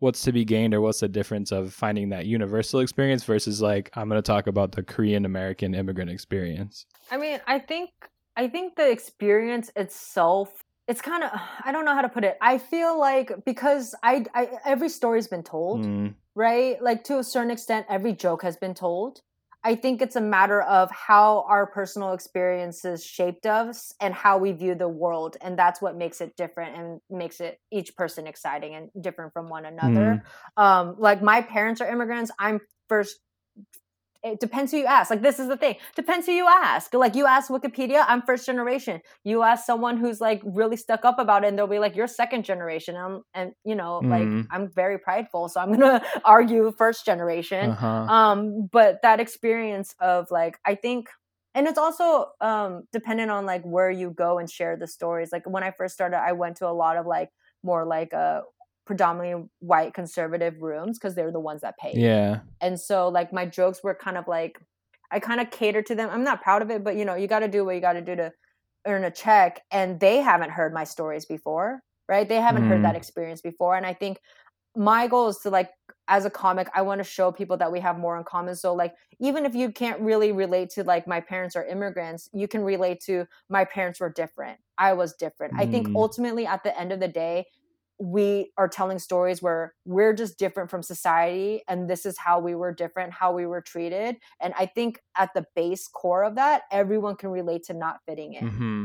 what's 0.01 0.23
to 0.23 0.33
be 0.33 0.45
gained 0.45 0.75
or 0.75 0.81
what's 0.81 1.01
the 1.01 1.09
difference 1.09 1.51
of 1.51 1.73
finding 1.73 2.11
that 2.11 2.27
universal 2.27 2.81
experience 2.81 3.25
versus 3.25 3.61
like 3.61 3.91
i'm 3.95 4.09
going 4.09 4.21
to 4.21 4.27
talk 4.27 4.47
about 4.47 4.73
the 4.73 4.83
korean 4.83 5.25
american 5.25 5.75
immigrant 5.75 6.11
experience? 6.11 6.87
I 7.11 7.17
mean 7.17 7.41
i 7.47 7.59
think 7.59 7.91
i 8.37 8.49
think 8.49 8.77
the 8.77 8.91
experience 8.91 9.71
itself 9.77 10.63
it's 10.87 11.03
kind 11.03 11.23
of 11.23 11.31
i 11.65 11.71
don't 11.71 11.85
know 11.85 11.95
how 11.95 12.03
to 12.03 12.09
put 12.09 12.25
it. 12.25 12.37
I 12.41 12.59
feel 12.59 12.99
like 12.99 13.45
because 13.45 13.95
i, 14.03 14.25
I 14.35 14.49
every 14.65 14.89
story's 14.89 15.29
been 15.29 15.43
told. 15.43 15.85
Mm. 15.85 16.15
Right? 16.39 16.81
Like 16.81 17.03
to 17.05 17.19
a 17.19 17.25
certain 17.25 17.51
extent 17.51 17.87
every 17.91 18.13
joke 18.13 18.43
has 18.43 18.57
been 18.57 18.73
told. 18.73 19.23
I 19.65 19.75
think 19.75 20.01
it's 20.01 20.15
a 20.15 20.21
matter 20.21 20.63
of 20.63 20.89
how 20.93 21.45
our 21.49 21.67
personal 21.67 22.13
experiences 22.13 23.05
shaped 23.05 23.45
us 23.45 23.93
and 24.01 24.15
how 24.15 24.39
we 24.39 24.53
view 24.53 24.77
the 24.77 24.89
world 24.89 25.37
and 25.41 25.59
that's 25.59 25.83
what 25.83 25.97
makes 25.97 26.21
it 26.21 26.37
different 26.37 26.77
and 26.77 27.01
makes 27.11 27.41
it 27.41 27.59
each 27.73 27.97
person 27.97 28.29
exciting 28.29 28.77
and 28.77 28.91
different 29.01 29.33
from 29.33 29.49
one 29.49 29.65
another. 29.67 30.23
Mm. 30.57 30.63
um 30.63 30.95
like 30.99 31.21
my 31.23 31.41
parents 31.43 31.81
are 31.81 31.91
immigrants. 31.91 32.31
I'm 32.39 32.61
first 32.89 33.19
it 34.23 34.41
depends 34.41 34.73
who 34.73 34.79
you 34.79 34.87
ask. 34.87 35.11
Like 35.11 35.23
this 35.23 35.39
is 35.39 35.49
the 35.49 35.57
thing. 35.57 35.77
Depends 35.95 36.27
who 36.27 36.33
you 36.33 36.47
ask. 36.49 36.93
Like 36.95 37.15
you 37.15 37.27
ask 37.27 37.51
Wikipedia, 37.51 38.05
I'm 38.09 38.23
first 38.23 38.47
generation. 38.47 39.01
You 39.25 39.43
ask 39.43 39.65
someone 39.65 39.97
who's 39.97 40.21
like 40.21 40.43
really 40.45 40.77
stuck 40.77 41.05
up 41.05 41.19
about 41.19 41.45
it, 41.45 41.49
and 41.49 41.59
they'll 41.59 41.67
be 41.67 41.79
like, 41.79 41.95
"You're 41.95 42.09
second 42.09 42.45
generation." 42.45 42.97
And, 42.97 43.23
and 43.35 43.53
you 43.65 43.75
know, 43.75 44.01
mm. 44.03 44.11
like. 44.11 44.47
I'm 44.51 44.69
very 44.69 44.99
prideful, 44.99 45.49
so 45.49 45.61
I'm 45.61 45.73
gonna 45.79 46.03
argue 46.25 46.73
first 46.77 47.05
generation. 47.05 47.71
Uh-huh. 47.71 47.87
Um, 47.87 48.69
but 48.71 49.01
that 49.03 49.21
experience 49.21 49.95
of 50.01 50.31
like, 50.31 50.59
I 50.65 50.75
think, 50.75 51.09
and 51.55 51.67
it's 51.67 51.79
also 51.79 52.27
um 52.41 52.85
dependent 52.93 53.31
on 53.31 53.47
like 53.47 53.63
where 53.63 53.91
you 53.91 54.11
go 54.11 54.39
and 54.39 54.51
share 54.51 54.77
the 54.77 54.87
stories. 54.87 55.31
Like 55.33 55.49
when 55.49 55.63
I 55.63 55.73
first 55.73 55.95
started, 55.95 56.19
I 56.19 56.33
went 56.33 56.57
to 56.59 56.69
a 56.69 56.73
lot 56.73 56.97
of 56.97 57.07
like 57.07 57.31
more 57.63 57.85
like 57.85 58.13
a 58.13 58.43
predominantly 58.89 59.47
white 59.61 59.93
conservative 59.93 60.63
rooms 60.63 60.99
because 60.99 61.15
they're 61.15 61.31
the 61.31 61.39
ones 61.39 61.61
that 61.61 61.77
pay. 61.77 61.93
Yeah. 61.95 62.41
And 62.63 62.81
so 62.81 63.09
like 63.09 63.35
my 63.35 63.45
jokes 63.45 63.85
were 63.85 63.95
kind 63.95 64.17
of 64.17 64.27
like 64.27 64.59
I 65.11 65.21
kind 65.21 65.41
of 65.41 65.51
cater 65.51 65.83
to 65.83 65.95
them. 65.95 66.09
I'm 66.11 66.25
not 66.25 66.43
proud 66.43 66.63
of 66.63 66.71
it, 66.71 66.83
but 66.83 66.97
you 66.97 67.05
know, 67.05 67.15
you 67.15 67.29
got 67.29 67.41
to 67.41 67.49
do 67.49 67.67
what 67.67 67.75
you 67.75 67.83
got 67.83 67.93
to 67.93 68.01
do 68.01 68.17
to 68.17 68.33
earn 68.87 69.05
a 69.05 69.11
check 69.11 69.61
and 69.71 70.01
they 70.01 70.17
haven't 70.17 70.51
heard 70.51 70.73
my 70.73 70.85
stories 70.85 71.27
before, 71.27 71.81
right? 72.09 72.27
They 72.27 72.41
haven't 72.41 72.65
mm. 72.65 72.69
heard 72.69 72.85
that 72.85 72.95
mm. 72.95 72.99
experience 72.99 73.43
before 73.43 73.77
and 73.77 73.85
I 73.85 73.93
think 73.93 74.19
my 74.79 75.07
goal 75.07 75.29
is 75.29 75.39
to 75.39 75.51
like 75.51 75.71
as 76.07 76.25
a 76.25 76.31
comic 76.31 76.69
i 76.75 76.81
want 76.81 76.99
to 76.99 77.05
show 77.05 77.33
people 77.33 77.57
that 77.57 77.73
we 77.73 77.81
have 77.81 77.99
more 77.99 78.17
in 78.17 78.25
common 78.25 78.55
so 78.55 78.75
like 78.75 78.95
even 79.19 79.45
if 79.45 79.55
you 79.55 79.73
can't 79.73 80.01
really 80.01 80.31
relate 80.31 80.71
to 80.71 80.85
like 80.85 81.07
my 81.07 81.21
parents 81.21 81.57
are 81.57 81.67
immigrants 81.67 82.29
you 82.33 82.47
can 82.47 82.63
relate 82.63 83.01
to 83.01 83.27
my 83.49 83.65
parents 83.65 83.99
were 83.99 84.11
different 84.11 84.59
i 84.79 84.93
was 84.93 85.15
different 85.15 85.53
mm. 85.55 85.61
i 85.61 85.67
think 85.67 85.89
mm. 85.89 85.97
ultimately 85.97 86.47
at 86.47 86.63
the 86.63 86.79
end 86.81 86.93
of 86.93 87.01
the 87.01 87.09
day 87.09 87.45
we 88.01 88.53
are 88.57 88.69
telling 88.69 88.99
stories 88.99 89.43
where 89.43 89.75
we're 89.85 90.13
just 90.13 90.39
different 90.39 90.71
from 90.71 90.83
society 90.83 91.63
and 91.69 91.91
this 91.91 92.07
is 92.07 92.17
how 92.17 92.39
we 92.39 92.55
were 92.55 92.73
different 92.73 93.13
how 93.13 93.33
we 93.33 93.45
were 93.45 93.61
treated 93.61 94.17
and 94.41 94.55
i 94.57 94.67
think 94.67 95.01
at 95.17 95.31
the 95.35 95.45
base 95.57 95.89
core 95.89 96.23
of 96.23 96.37
that 96.37 96.63
everyone 96.71 97.17
can 97.17 97.31
relate 97.31 97.65
to 97.65 97.75
not 97.75 97.99
fitting 98.07 98.35
in. 98.35 98.51
Mm-hmm. 98.51 98.85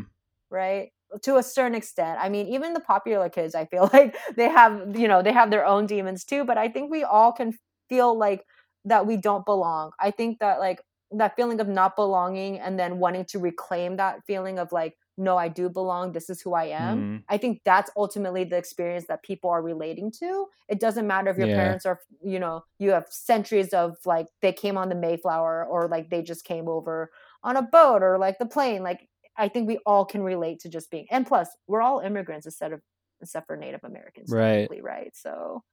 right? 0.50 0.90
To 1.22 1.38
a 1.38 1.44
certain 1.44 1.76
extent. 1.76 2.18
I 2.20 2.30
mean 2.30 2.48
even 2.48 2.74
the 2.74 2.80
popular 2.80 3.30
kids 3.30 3.54
i 3.54 3.66
feel 3.66 3.90
like 3.94 4.16
they 4.36 4.50
have 4.50 4.98
you 4.98 5.08
know 5.08 5.22
they 5.22 5.34
have 5.34 5.52
their 5.52 5.66
own 5.66 5.86
demons 5.86 6.24
too 6.24 6.44
but 6.44 6.58
i 6.58 6.68
think 6.68 6.90
we 6.90 7.04
all 7.04 7.32
can 7.32 7.54
feel 7.90 8.18
like 8.18 8.44
that 8.86 9.06
we 9.06 9.18
don't 9.18 9.46
belong. 9.46 9.92
I 10.00 10.12
think 10.12 10.40
that 10.40 10.60
like 10.60 10.82
that 11.12 11.36
feeling 11.36 11.60
of 11.60 11.68
not 11.68 11.96
belonging 11.96 12.60
and 12.60 12.80
then 12.80 13.00
wanting 13.00 13.26
to 13.26 13.40
reclaim 13.40 13.98
that 13.98 14.26
feeling 14.26 14.60
of 14.60 14.72
like 14.72 14.96
no, 15.18 15.38
I 15.38 15.48
do 15.48 15.70
belong. 15.70 16.12
This 16.12 16.30
is 16.30 16.42
who 16.42 16.54
I 16.54 16.66
am. 16.66 17.00
Mm. 17.00 17.24
I 17.30 17.38
think 17.38 17.62
that's 17.64 17.92
ultimately 17.96 18.44
the 18.44 18.58
experience 18.58 19.06
that 19.08 19.22
people 19.24 19.50
are 19.50 19.62
relating 19.62 20.12
to. 20.20 20.48
It 20.68 20.80
doesn't 20.80 21.06
matter 21.06 21.30
if 21.30 21.38
your 21.38 21.48
yeah. 21.48 21.56
parents 21.56 21.86
are, 21.86 22.00
you 22.24 22.40
know, 22.40 22.64
you 22.80 22.92
have 22.92 23.08
centuries 23.10 23.74
of 23.74 23.98
like 24.06 24.28
they 24.42 24.52
came 24.52 24.78
on 24.78 24.90
the 24.90 24.96
Mayflower 24.96 25.66
or 25.66 25.88
like 25.88 26.10
they 26.10 26.24
just 26.24 26.46
came 26.46 26.68
over 26.68 27.12
on 27.44 27.58
a 27.58 27.62
boat 27.62 28.02
or 28.02 28.18
like 28.18 28.40
the 28.40 28.46
plane. 28.46 28.82
Like 28.82 29.08
I 29.38 29.50
think 29.50 29.68
we 29.68 29.78
all 29.86 30.06
can 30.06 30.24
relate 30.24 30.60
to 30.62 30.70
just 30.70 30.90
being, 30.90 31.06
and 31.12 31.28
plus 31.28 31.50
we're 31.68 31.82
all 31.82 32.00
immigrants 32.00 32.46
instead 32.46 32.74
of 32.74 32.82
except 33.22 33.48
for 33.48 33.56
Native 33.56 33.84
Americans, 33.84 34.32
right? 34.32 34.68
Right. 34.82 35.16
So. 35.16 35.64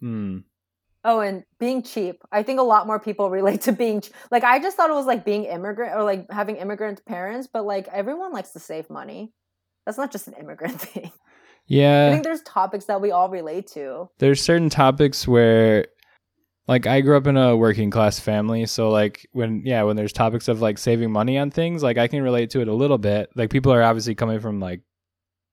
Hmm. 0.00 0.38
Oh, 1.04 1.20
and 1.20 1.44
being 1.60 1.82
cheap. 1.82 2.22
I 2.32 2.42
think 2.42 2.58
a 2.58 2.64
lot 2.64 2.86
more 2.86 2.98
people 2.98 3.30
relate 3.38 3.62
to 3.62 3.72
being 3.72 4.02
like 4.30 4.44
I 4.44 4.58
just 4.58 4.76
thought 4.76 4.90
it 4.90 4.94
was 4.94 5.06
like 5.06 5.24
being 5.24 5.44
immigrant 5.44 5.94
or 5.94 6.04
like 6.04 6.30
having 6.30 6.56
immigrant 6.56 7.04
parents, 7.04 7.48
but 7.52 7.64
like 7.64 7.88
everyone 7.88 8.32
likes 8.32 8.50
to 8.52 8.58
save 8.58 8.90
money. 8.90 9.32
That's 9.86 9.98
not 9.98 10.12
just 10.12 10.28
an 10.28 10.34
immigrant 10.34 10.80
thing. 10.80 11.12
Yeah. 11.66 12.08
I 12.08 12.12
think 12.12 12.24
there's 12.24 12.42
topics 12.42 12.86
that 12.86 13.00
we 13.00 13.10
all 13.10 13.28
relate 13.28 13.66
to. 13.68 14.08
There's 14.18 14.42
certain 14.42 14.70
topics 14.70 15.28
where 15.28 15.86
like 16.66 16.86
I 16.86 17.00
grew 17.00 17.16
up 17.16 17.26
in 17.26 17.36
a 17.36 17.56
working 17.56 17.90
class 17.90 18.20
family, 18.20 18.66
so 18.66 18.90
like 18.90 19.26
when 19.32 19.62
yeah, 19.64 19.82
when 19.84 19.96
there's 19.96 20.12
topics 20.12 20.48
of 20.48 20.60
like 20.60 20.78
saving 20.78 21.10
money 21.10 21.38
on 21.38 21.50
things, 21.50 21.82
like 21.82 21.96
I 21.96 22.08
can 22.08 22.22
relate 22.22 22.50
to 22.50 22.60
it 22.60 22.68
a 22.68 22.74
little 22.74 22.98
bit. 22.98 23.30
Like 23.34 23.50
people 23.50 23.72
are 23.72 23.82
obviously 23.82 24.14
coming 24.14 24.40
from 24.40 24.60
like 24.60 24.82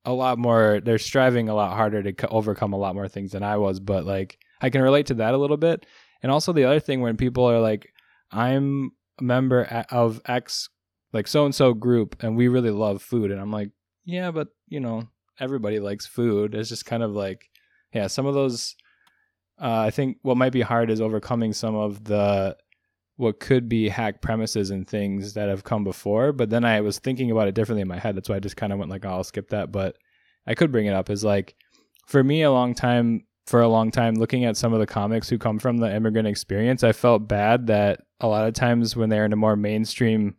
a 0.04 0.12
lot 0.14 0.38
more 0.38 0.82
they're 0.84 0.98
striving 0.98 1.50
a 1.50 1.56
lot 1.56 1.76
harder 1.76 2.04
to 2.12 2.28
overcome 2.28 2.74
a 2.74 2.78
lot 2.78 2.96
more 2.96 3.08
things 3.08 3.32
than 3.32 3.44
I 3.44 3.58
was, 3.58 3.80
but 3.80 4.06
like 4.06 4.38
I 4.62 4.70
can 4.70 4.82
relate 4.82 5.08
to 5.08 5.16
that 5.16 5.34
a 5.34 5.38
little 5.38 5.58
bit. 5.58 5.86
And 6.22 6.32
also 6.32 6.54
the 6.54 6.64
other 6.64 6.80
thing 6.80 7.02
when 7.02 7.18
people 7.18 7.46
are 7.46 7.60
like, 7.60 7.92
I'm 8.32 8.92
a 9.20 9.24
member 9.24 9.86
of 9.92 10.22
X, 10.26 10.70
like 11.14 11.28
so 11.28 11.46
and 11.46 11.54
so 11.54 11.74
group, 11.74 12.22
and 12.24 12.36
we 12.36 12.48
really 12.48 12.72
love 12.72 13.02
food. 13.02 13.32
And 13.32 13.40
I'm 13.40 13.52
like, 13.52 13.72
yeah, 14.06 14.32
but 14.32 14.48
you 14.68 14.80
know, 14.80 15.08
everybody 15.40 15.80
likes 15.80 16.06
food. 16.06 16.56
It's 16.56 16.70
just 16.70 16.86
kind 16.86 17.04
of 17.04 17.12
like, 17.12 17.50
yeah, 17.94 18.08
some 18.08 18.26
of 18.26 18.34
those. 18.34 18.76
Uh, 19.62 19.80
I 19.80 19.92
think 19.92 20.18
what 20.22 20.36
might 20.36 20.52
be 20.52 20.62
hard 20.62 20.90
is 20.90 21.00
overcoming 21.00 21.54
some 21.54 21.76
of 21.76 22.04
the 22.04 22.58
what 23.18 23.40
could 23.40 23.70
be 23.70 23.88
hack 23.88 24.22
premises 24.22 24.72
and 24.72 24.86
things 24.86 25.34
that 25.36 25.48
have 25.48 25.64
come 25.64 25.86
before. 25.86 26.34
But 26.34 26.50
then 26.50 26.66
I 26.66 26.82
was 26.82 27.00
thinking 27.00 27.32
about 27.32 27.48
it 27.48 27.56
differently 27.56 27.82
in 27.82 27.88
my 27.88 28.00
head. 28.00 28.16
That's 28.16 28.28
why 28.28 28.36
I 28.36 28.40
just 28.40 28.58
kind 28.58 28.74
of 28.74 28.80
went 28.80 28.92
like, 28.92 29.06
oh, 29.06 29.10
I'll 29.10 29.24
skip 29.24 29.50
that. 29.50 29.72
But 29.72 29.96
I 30.46 30.56
could 30.56 30.72
bring 30.72 30.88
it 30.88 30.94
up. 30.94 31.10
Is 31.10 31.24
like 31.24 31.56
for 32.08 32.24
me, 32.24 32.42
a 32.42 32.52
long 32.52 32.74
time 32.74 33.26
for 33.46 33.62
a 33.62 33.68
long 33.68 33.92
time 33.92 34.16
looking 34.16 34.46
at 34.46 34.58
some 34.58 34.74
of 34.74 34.80
the 34.80 34.88
comics 34.88 35.30
who 35.30 35.38
come 35.38 35.60
from 35.60 35.78
the 35.78 35.94
immigrant 35.94 36.28
experience 36.28 36.84
i 36.84 36.92
felt 36.92 37.28
bad 37.28 37.68
that 37.68 38.02
a 38.20 38.28
lot 38.28 38.48
of 38.48 38.54
times 38.54 38.96
when 38.96 39.10
they're 39.10 39.26
in 39.26 39.34
a 39.34 39.38
more 39.38 39.56
mainstream 39.56 40.36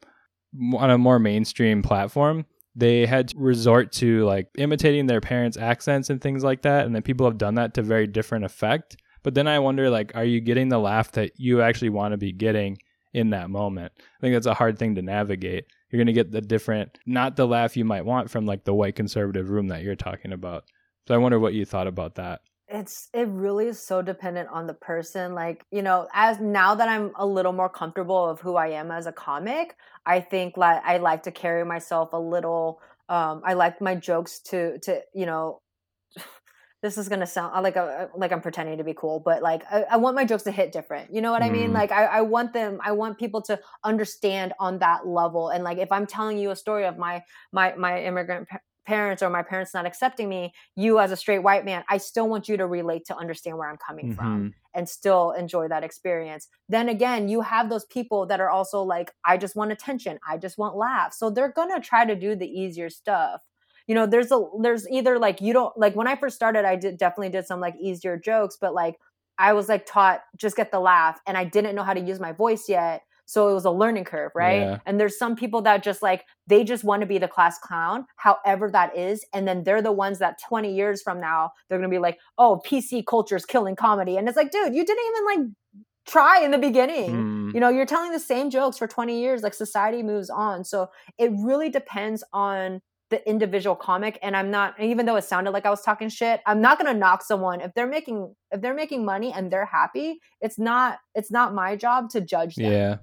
on 0.77 0.91
a 0.91 0.99
more 0.99 1.19
mainstream 1.19 1.83
platform 1.83 2.45
they 2.77 3.07
had 3.07 3.29
to 3.29 3.39
resort 3.39 3.91
to 3.91 4.25
like 4.27 4.49
imitating 4.59 5.07
their 5.07 5.23
parents 5.23 5.57
accents 5.57 6.11
and 6.11 6.21
things 6.21 6.45
like 6.45 6.63
that 6.63 6.85
and 6.85 6.95
then 6.95 7.03
people 7.03 7.27
have 7.27 7.39
done 7.39 7.55
that 7.55 7.73
to 7.75 7.83
very 7.83 8.07
different 8.07 8.45
effect. 8.45 8.97
But 9.23 9.35
then 9.35 9.49
i 9.49 9.59
wonder 9.59 9.91
like 9.91 10.13
are 10.15 10.25
you 10.25 10.41
getting 10.41 10.69
the 10.69 10.79
laugh 10.79 11.11
that 11.13 11.33
you 11.37 11.63
actually 11.63 11.89
want 11.89 12.13
to 12.13 12.19
be 12.19 12.33
getting 12.33 12.77
in 13.15 13.31
that 13.31 13.51
moment? 13.51 13.93
I 13.97 14.21
think 14.21 14.35
that's 14.35 14.47
a 14.47 14.55
hard 14.55 14.79
thing 14.79 14.95
to 14.97 15.03
navigate. 15.03 15.65
You're 15.91 15.99
going 15.99 16.07
to 16.07 16.13
get 16.13 16.31
the 16.31 16.43
different 16.43 16.99
not 17.07 17.35
the 17.35 17.47
laugh 17.47 17.77
you 17.77 17.85
might 17.85 18.05
want 18.05 18.31
from 18.31 18.45
like 18.45 18.65
the 18.65 18.75
white 18.75 18.95
conservative 18.95 19.49
room 19.49 19.69
that 19.69 19.83
you're 19.83 19.97
talking 19.97 20.33
about. 20.33 20.65
So 21.09 21.15
i 21.15 21.19
wonder 21.19 21.41
what 21.41 21.55
you 21.55 21.65
thought 21.65 21.87
about 21.87 22.17
that 22.17 22.41
it's 22.69 23.09
it 23.15 23.29
really 23.29 23.67
is 23.67 23.79
so 23.79 24.03
dependent 24.03 24.49
on 24.49 24.67
the 24.67 24.75
person 24.75 25.35
like 25.35 25.65
you 25.71 25.83
know 25.83 26.09
as 26.13 26.41
now 26.41 26.75
that 26.75 26.89
i'm 26.89 27.13
a 27.17 27.27
little 27.27 27.53
more 27.53 27.69
comfortable 27.69 28.29
of 28.29 28.41
who 28.41 28.57
i 28.57 28.69
am 28.69 28.91
as 28.91 29.07
a 29.07 29.13
comic 29.13 29.77
i 30.05 30.19
think 30.19 30.57
like 30.57 30.83
i 30.85 30.97
like 30.97 31.23
to 31.23 31.31
carry 31.31 31.65
myself 31.65 32.13
a 32.13 32.19
little 32.19 32.81
um 33.09 33.41
i 33.45 33.55
like 33.55 33.81
my 33.81 33.95
jokes 33.95 34.41
to 34.41 34.79
to 34.81 35.01
you 35.15 35.27
know 35.27 35.61
this 36.83 36.99
is 36.99 37.09
gonna 37.09 37.27
sound 37.27 37.63
like 37.63 37.77
a, 37.77 38.11
like 38.17 38.33
i'm 38.33 38.41
pretending 38.41 38.79
to 38.79 38.85
be 38.85 38.95
cool 38.95 39.23
but 39.25 39.43
like 39.43 39.63
I, 39.71 39.83
I 39.93 39.97
want 39.99 40.17
my 40.17 40.25
jokes 40.25 40.43
to 40.45 40.51
hit 40.51 40.73
different 40.73 41.15
you 41.15 41.21
know 41.21 41.31
what 41.31 41.43
mm. 41.43 41.47
i 41.47 41.51
mean 41.51 41.71
mm. 41.71 41.75
like 41.75 41.93
I, 41.93 42.07
I 42.07 42.21
want 42.23 42.53
them 42.53 42.81
i 42.85 42.91
want 42.91 43.17
people 43.17 43.43
to 43.43 43.61
understand 43.85 44.55
on 44.59 44.81
that 44.81 45.07
level 45.07 45.51
and 45.51 45.63
like 45.63 45.79
if 45.79 45.93
i'm 45.93 46.07
telling 46.07 46.37
you 46.37 46.51
a 46.51 46.57
story 46.57 46.85
of 46.85 46.99
my 46.99 47.23
my 47.53 47.77
my 47.77 48.03
immigrant 48.03 48.49
parents 48.87 49.23
or 49.23 49.31
my 49.31 49.43
parents 49.43 49.75
not 49.75 49.87
accepting 49.87 50.29
me, 50.29 50.55
you 50.75 50.99
as 50.99 51.11
a 51.11 51.17
straight 51.17 51.41
white 51.41 51.65
man, 51.65 51.85
I 51.89 51.99
still 51.99 52.29
want 52.29 52.49
you 52.49 52.57
to 52.57 52.67
relate 52.67 53.05
to 53.07 53.17
understand 53.17 53.59
where 53.59 53.69
I'm 53.69 53.77
coming 53.77 54.07
mm-hmm. 54.07 54.15
from 54.15 54.55
and 54.75 54.89
still 54.89 55.33
enjoy 55.33 55.69
that 55.69 55.85
experience. 55.85 56.49
Then 56.69 56.89
again, 56.89 57.29
you 57.29 57.41
have 57.41 57.69
those 57.69 57.85
people 57.87 58.27
that 58.27 58.41
are 58.41 58.51
also 58.51 58.83
like, 58.83 59.13
I 59.25 59.37
just 59.37 59.57
want 59.57 59.73
attention, 59.73 60.19
I 60.29 60.39
just 60.39 60.59
want 60.59 60.77
laughs. 60.77 61.19
So 61.19 61.31
they're 61.31 61.53
gonna 61.53 61.81
try 61.81 62.05
to 62.05 62.15
do 62.15 62.37
the 62.37 62.49
easier 62.49 62.89
stuff. 62.91 63.43
you 63.87 63.95
know 63.95 64.07
there's 64.07 64.33
a 64.33 64.41
there's 64.61 64.89
either 64.89 65.17
like 65.19 65.41
you 65.41 65.53
don't 65.53 65.77
like 65.79 65.95
when 65.95 66.09
i 66.09 66.17
first 66.17 66.35
started 66.35 66.65
i 66.65 66.75
did 66.75 66.99
definitely 66.99 67.29
did 67.29 67.47
some 67.47 67.61
like 67.61 67.77
easier 67.81 68.17
jokes 68.17 68.59
but 68.61 68.75
like 68.75 68.97
i 69.39 69.53
was 69.53 69.69
like 69.69 69.87
taught 69.87 70.23
just 70.37 70.57
get 70.57 70.73
the 70.73 70.81
laugh 70.81 71.21
and 71.27 71.39
i 71.39 71.45
didn't 71.45 71.77
know 71.77 71.85
how 71.85 71.95
to 71.95 72.01
use 72.01 72.19
my 72.19 72.33
voice 72.33 72.69
yet 72.69 73.03
so 73.27 73.49
it 73.49 73.55
was 73.55 73.65
a 73.65 73.71
learning 73.71 74.05
curve 74.05 74.33
right? 74.35 74.61
Yeah. 74.61 74.79
and 74.87 74.99
there's 74.99 75.19
some 75.19 75.37
people 75.37 75.61
that 75.63 75.83
just 75.83 76.03
like 76.03 76.25
they 76.47 76.65
just 76.65 76.85
want 76.85 77.01
to 77.01 77.07
be 77.07 77.19
the 77.19 77.29
class 77.29 77.59
clown 77.59 78.07
however 78.17 78.71
that 78.71 78.97
is 78.97 79.25
and 79.35 79.47
then 79.47 79.65
they're 79.65 79.83
the 79.83 79.93
ones 79.93 80.19
that 80.19 80.39
20 80.49 80.75
years 80.75 81.03
from 81.03 81.21
now 81.21 81.51
they're 81.69 81.79
going 81.79 81.91
to 81.91 81.95
be 81.95 82.01
like 82.01 82.19
oh 82.39 82.61
pc 82.67 83.05
culture 83.07 83.37
is 83.37 83.45
killing 83.45 83.77
comedy. 83.77 84.17
And 84.17 84.29
it's 84.29 84.37
like 84.37 84.51
dude 84.51 84.75
you 84.75 84.85
didn't 84.85 85.05
even 85.07 85.25
like 85.25 85.53
try 86.07 86.41
in 86.45 86.53
the 86.53 86.59
beginning. 86.59 87.11
Mm, 87.11 87.55
you 87.55 87.61
know 87.61 87.69
you're 87.69 87.87
telling 87.87 88.13
the 88.13 88.21
same 88.21 88.51
jokes 88.51 88.79
for 88.79 88.87
20 88.87 89.21
years 89.21 89.43
like 89.43 89.55
society 89.55 90.03
moves 90.03 90.31
on. 90.31 90.65
So 90.65 90.89
it 91.19 91.31
really 91.35 91.69
depends 91.69 92.23
on 92.33 92.81
the 93.11 93.29
individual 93.29 93.77
comic 93.77 94.19
and 94.21 94.37
i'm 94.37 94.51
not 94.51 94.75
even 94.81 95.07
though 95.07 95.15
it 95.15 95.23
sounded 95.23 95.53
like 95.53 95.65
i 95.65 95.71
was 95.71 95.81
talking 95.81 96.09
shit 96.09 96.41
i'm 96.45 96.61
not 96.61 96.77
going 96.77 96.93
to 96.93 96.99
knock 96.99 97.23
someone. 97.23 97.61
If 97.61 97.73
they're 97.75 97.87
making 97.87 98.35
if 98.51 98.61
they're 98.61 98.75
making 98.75 99.05
money 99.05 99.33
and 99.33 99.49
they're 99.49 99.65
happy 99.65 100.19
it's 100.41 100.59
not 100.59 100.99
it's 101.15 101.31
not 101.31 101.55
my 101.55 101.77
job 101.77 102.11
to 102.11 102.21
judge 102.21 102.57
them. 102.57 102.73
Yeah. 102.73 102.97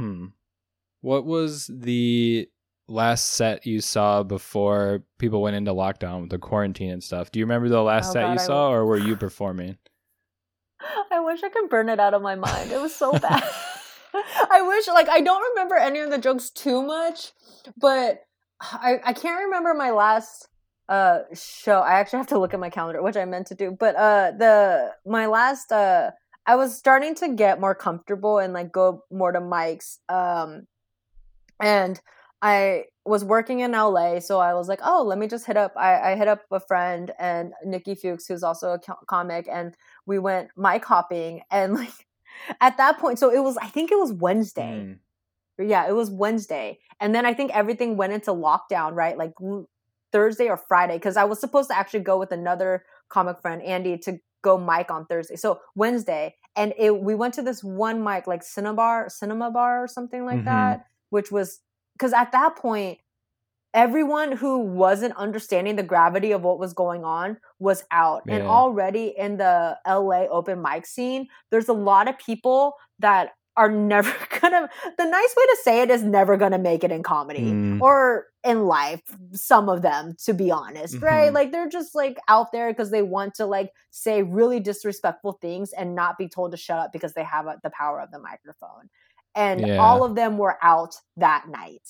Hmm. 0.00 0.26
What 1.02 1.26
was 1.26 1.66
the 1.66 2.48
last 2.88 3.32
set 3.32 3.66
you 3.66 3.82
saw 3.82 4.22
before 4.22 5.02
people 5.18 5.42
went 5.42 5.56
into 5.56 5.74
lockdown 5.74 6.22
with 6.22 6.30
the 6.30 6.38
quarantine 6.38 6.90
and 6.90 7.04
stuff? 7.04 7.30
Do 7.30 7.38
you 7.38 7.44
remember 7.44 7.68
the 7.68 7.82
last 7.82 8.08
Oh, 8.08 8.12
set 8.14 8.22
God, 8.22 8.32
you 8.32 8.38
I 8.40 8.44
saw, 8.44 8.70
or 8.70 8.86
were 8.86 8.96
you 8.96 9.14
performing? 9.26 9.76
I 11.10 11.20
wish 11.20 11.42
I 11.42 11.50
could 11.50 11.68
burn 11.68 11.90
it 11.90 12.00
out 12.00 12.14
of 12.14 12.22
my 12.22 12.34
mind. 12.34 12.72
It 12.72 12.80
was 12.80 12.94
so 12.94 13.12
bad. 13.18 13.42
I 14.50 14.62
wish, 14.62 14.88
like, 14.88 15.10
I 15.10 15.20
don't 15.20 15.50
remember 15.50 15.76
any 15.76 15.98
of 15.98 16.10
the 16.10 16.18
jokes 16.18 16.48
too 16.48 16.82
much, 16.82 17.32
but 17.76 18.22
I, 18.58 19.00
I 19.04 19.12
can't 19.12 19.44
remember 19.44 19.74
my 19.74 19.90
last 19.90 20.48
uh 20.88 21.20
show. 21.34 21.80
I 21.80 22.00
actually 22.00 22.20
have 22.20 22.26
to 22.28 22.38
look 22.38 22.54
at 22.54 22.58
my 22.58 22.70
calendar, 22.70 23.02
which 23.02 23.18
I 23.18 23.26
meant 23.26 23.48
to 23.48 23.54
do. 23.54 23.76
But 23.78 23.96
uh 23.96 24.32
the 24.36 24.92
my 25.06 25.26
last 25.26 25.70
uh 25.70 26.10
I 26.46 26.56
was 26.56 26.76
starting 26.76 27.14
to 27.16 27.28
get 27.28 27.60
more 27.60 27.74
comfortable 27.74 28.38
and 28.38 28.52
like 28.52 28.72
go 28.72 29.04
more 29.10 29.32
to 29.32 29.40
mics. 29.40 29.98
Um 30.08 30.66
and 31.60 32.00
I 32.42 32.84
was 33.04 33.24
working 33.24 33.60
in 33.60 33.72
LA, 33.72 34.20
so 34.20 34.38
I 34.40 34.54
was 34.54 34.68
like, 34.68 34.80
oh, 34.82 35.02
let 35.02 35.18
me 35.18 35.26
just 35.26 35.46
hit 35.46 35.56
up. 35.56 35.72
I, 35.76 36.12
I 36.12 36.16
hit 36.16 36.28
up 36.28 36.42
a 36.50 36.60
friend 36.60 37.10
and 37.18 37.52
Nikki 37.64 37.94
Fuchs, 37.94 38.26
who's 38.26 38.42
also 38.42 38.72
a 38.72 38.78
co- 38.78 38.98
comic, 39.06 39.46
and 39.50 39.74
we 40.06 40.18
went 40.18 40.48
mic 40.56 40.84
hopping. 40.84 41.42
And 41.50 41.74
like 41.76 42.06
at 42.60 42.76
that 42.78 42.98
point, 42.98 43.18
so 43.18 43.30
it 43.30 43.42
was, 43.42 43.56
I 43.58 43.66
think 43.66 43.90
it 43.92 43.98
was 43.98 44.12
Wednesday. 44.12 44.96
Mm, 45.60 45.68
Yeah, 45.68 45.86
it 45.88 45.92
was 45.92 46.10
Wednesday. 46.10 46.78
And 46.98 47.14
then 47.14 47.26
I 47.26 47.34
think 47.34 47.50
everything 47.54 47.96
went 47.96 48.12
into 48.12 48.30
lockdown, 48.30 48.94
right? 48.94 49.18
Like 49.18 49.32
Thursday 50.12 50.48
or 50.48 50.56
Friday, 50.56 50.94
because 50.96 51.16
I 51.16 51.24
was 51.24 51.40
supposed 51.40 51.68
to 51.70 51.76
actually 51.76 52.00
go 52.00 52.18
with 52.18 52.32
another 52.32 52.84
comic 53.08 53.40
friend, 53.40 53.62
Andy, 53.62 53.98
to 53.98 54.18
go 54.42 54.58
mic 54.58 54.90
on 54.90 55.06
Thursday. 55.06 55.36
So 55.36 55.60
Wednesday. 55.74 56.36
And 56.56 56.74
it 56.76 57.00
we 57.02 57.14
went 57.14 57.34
to 57.34 57.42
this 57.42 57.62
one 57.62 58.02
mic, 58.02 58.26
like 58.26 58.42
Cinnabar, 58.42 59.08
Cinema 59.08 59.50
Bar 59.50 59.84
or 59.84 59.88
something 59.88 60.24
like 60.24 60.40
Mhm. 60.40 60.44
that, 60.46 60.86
which 61.10 61.30
was 61.30 61.60
because 61.94 62.12
at 62.12 62.32
that 62.32 62.56
point, 62.56 62.98
everyone 63.72 64.32
who 64.32 64.58
wasn't 64.58 65.16
understanding 65.16 65.76
the 65.76 65.82
gravity 65.82 66.32
of 66.32 66.42
what 66.42 66.58
was 66.58 66.72
going 66.72 67.04
on 67.04 67.36
was 67.60 67.84
out. 67.92 68.24
And 68.28 68.42
already 68.42 69.14
in 69.16 69.36
the 69.36 69.78
LA 69.86 70.26
open 70.28 70.60
mic 70.60 70.86
scene, 70.86 71.28
there's 71.50 71.68
a 71.68 71.72
lot 71.72 72.08
of 72.08 72.18
people 72.18 72.74
that 72.98 73.30
are 73.60 73.70
never 73.70 74.12
gonna 74.40 74.68
the 74.98 75.04
nice 75.04 75.34
way 75.36 75.44
to 75.52 75.58
say 75.62 75.82
it 75.82 75.90
is 75.90 76.02
never 76.02 76.36
gonna 76.36 76.58
make 76.58 76.82
it 76.82 76.90
in 76.90 77.02
comedy 77.02 77.48
Mm. 77.52 77.80
or 77.80 78.26
in 78.42 78.64
life 78.66 79.02
some 79.32 79.68
of 79.68 79.82
them 79.82 80.14
to 80.24 80.32
be 80.32 80.50
honest 80.50 81.00
right 81.02 81.30
Mhm. 81.30 81.34
like 81.34 81.52
they're 81.52 81.68
just 81.68 81.94
like 81.94 82.16
out 82.26 82.52
there 82.52 82.68
because 82.72 82.90
they 82.90 83.02
want 83.02 83.34
to 83.34 83.44
like 83.56 83.70
say 83.90 84.22
really 84.22 84.60
disrespectful 84.60 85.32
things 85.46 85.72
and 85.74 85.94
not 85.94 86.16
be 86.16 86.28
told 86.36 86.52
to 86.52 86.56
shut 86.56 86.78
up 86.78 86.90
because 86.92 87.12
they 87.14 87.24
have 87.24 87.46
uh, 87.46 87.56
the 87.62 87.70
power 87.70 88.00
of 88.00 88.10
the 88.10 88.18
microphone 88.18 88.88
and 89.34 89.60
Yeah. 89.60 89.76
all 89.76 90.04
of 90.04 90.14
them 90.14 90.38
were 90.38 90.56
out 90.62 90.94
that 91.18 91.48
night 91.48 91.86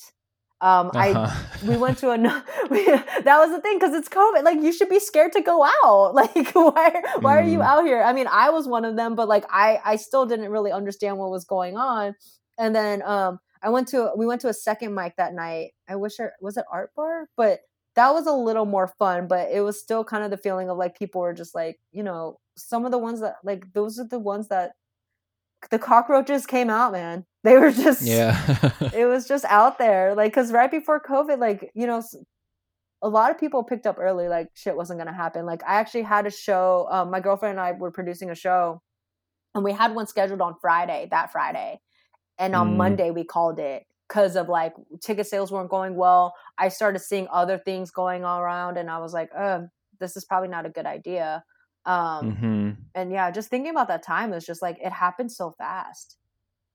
um 0.63 0.91
i 0.95 1.11
Uh-huh. 1.13 1.47
we 1.63 1.77
went 1.77 1.99
to 1.99 2.11
another 2.17 2.43
that 2.71 3.39
was 3.39 3.51
the 3.51 3.61
thing 3.61 3.79
because 3.79 3.95
it's 3.95 4.09
covid 4.09 4.43
like 4.45 4.61
you 4.61 4.73
should 4.73 4.89
be 4.89 5.01
scared 5.01 5.33
to 5.33 5.41
go 5.41 5.65
out. 5.65 6.15
Like 6.21 6.53
why 6.55 7.03
why 7.21 7.37
are 7.39 7.43
you 7.45 7.59
Mm. 7.61 7.65
out 7.65 7.85
here? 7.85 8.03
I 8.03 8.13
mean 8.13 8.27
i 8.29 8.51
was 8.51 8.67
one 8.69 8.85
of 8.85 8.97
them 8.97 9.15
but 9.15 9.29
like 9.29 9.45
i 9.51 9.81
i 9.85 9.97
still 9.97 10.27
didn't 10.27 10.51
really 10.51 10.73
understand 10.73 11.19
what 11.19 11.31
was 11.31 11.45
going 11.45 11.77
on. 11.77 12.15
And 12.59 12.75
then 12.75 13.03
um 13.03 13.41
i 13.63 13.69
went 13.71 13.89
to 13.89 14.11
we 14.17 14.27
went 14.27 14.41
to 14.43 14.49
a 14.49 14.55
second 14.55 14.95
mic 14.95 15.17
that 15.17 15.35
night. 15.35 15.73
I 15.89 15.97
wish 15.97 16.21
I, 16.21 16.29
was 16.41 16.57
it 16.57 16.65
art 16.71 16.91
bar? 16.95 17.29
But 17.37 17.61
that 17.97 18.11
was 18.15 18.27
a 18.27 18.33
little 18.33 18.67
more 18.67 18.87
fun 18.99 19.27
but 19.29 19.51
it 19.51 19.63
was 19.63 19.81
still 19.81 20.05
kind 20.05 20.23
of 20.25 20.31
the 20.31 20.37
feeling 20.37 20.71
of 20.71 20.77
like 20.79 20.97
people 20.99 21.21
were 21.23 21.35
just 21.35 21.55
like 21.55 21.81
you 21.93 22.03
know 22.05 22.39
some 22.57 22.85
of 22.85 22.93
the 22.93 22.99
ones 22.99 23.21
that 23.21 23.37
like 23.43 23.65
those 23.73 23.99
are 23.99 24.07
the 24.07 24.19
ones 24.19 24.47
that 24.49 24.73
the 25.71 25.79
cockroaches 25.79 26.47
came 26.47 26.71
out 26.71 26.93
man. 26.93 27.25
They 27.45 27.57
were 27.59 27.71
just 27.73 28.03
yeah. 28.03 28.37
it 28.95 29.07
was 29.07 29.27
just 29.27 29.45
out 29.47 29.79
there 29.79 30.15
like 30.15 30.33
because 30.33 30.53
right 30.53 30.71
before 30.71 31.01
covid 31.01 31.39
like 31.39 31.71
you 31.75 31.87
know 31.87 32.03
a 33.03 33.09
lot 33.09 33.31
of 33.31 33.39
people 33.39 33.65
picked 33.65 33.87
up 33.87 33.97
early 33.99 34.29
like 34.29 34.49
shit 34.55 34.77
wasn't 34.77 34.99
gonna 34.99 35.13
happen. 35.15 35.47
Like 35.47 35.63
i 35.67 35.75
actually 35.81 36.03
had 36.03 36.27
a 36.27 36.31
show 36.31 36.87
um, 36.91 37.11
my 37.11 37.21
girlfriend 37.21 37.59
and 37.59 37.61
i 37.61 37.73
were 37.73 37.91
producing 37.91 38.31
a 38.31 38.35
show 38.35 38.83
and 39.55 39.65
we 39.65 39.73
had 39.73 39.95
one 39.95 40.07
scheduled 40.07 40.41
on 40.41 40.55
friday 40.61 41.09
that 41.11 41.33
friday. 41.33 41.81
And 42.39 42.55
on 42.55 42.75
Mm. 42.75 42.77
monday 42.77 43.11
we 43.11 43.25
called 43.25 43.59
it 43.59 43.85
because 44.09 44.37
of 44.37 44.49
like 44.49 44.75
ticket 45.01 45.27
sales 45.27 45.53
weren't 45.53 45.71
going 45.71 45.95
well. 45.95 46.35
I 46.59 46.69
started 46.69 46.99
seeing 47.01 47.29
other 47.31 47.59
things 47.59 47.91
going 47.91 48.25
on 48.25 48.41
around 48.41 48.77
and 48.77 48.91
i 48.91 48.99
was 48.99 49.13
like 49.15 49.31
uh, 49.37 49.61
this 50.01 50.17
is 50.17 50.25
probably 50.25 50.49
not 50.49 50.67
a 50.67 50.71
good 50.71 50.87
idea 50.87 51.45
um, 51.87 52.41
hmm 52.41 52.71
and 52.95 53.13
yeah 53.13 53.31
just 53.31 53.49
thinking 53.51 53.71
about 53.71 53.89
that 53.89 54.03
time 54.03 54.33
is 54.33 54.45
just 54.47 54.63
like 54.63 54.79
it 54.83 54.93
happened 54.93 55.31
so 55.33 55.53
fast. 55.59 56.17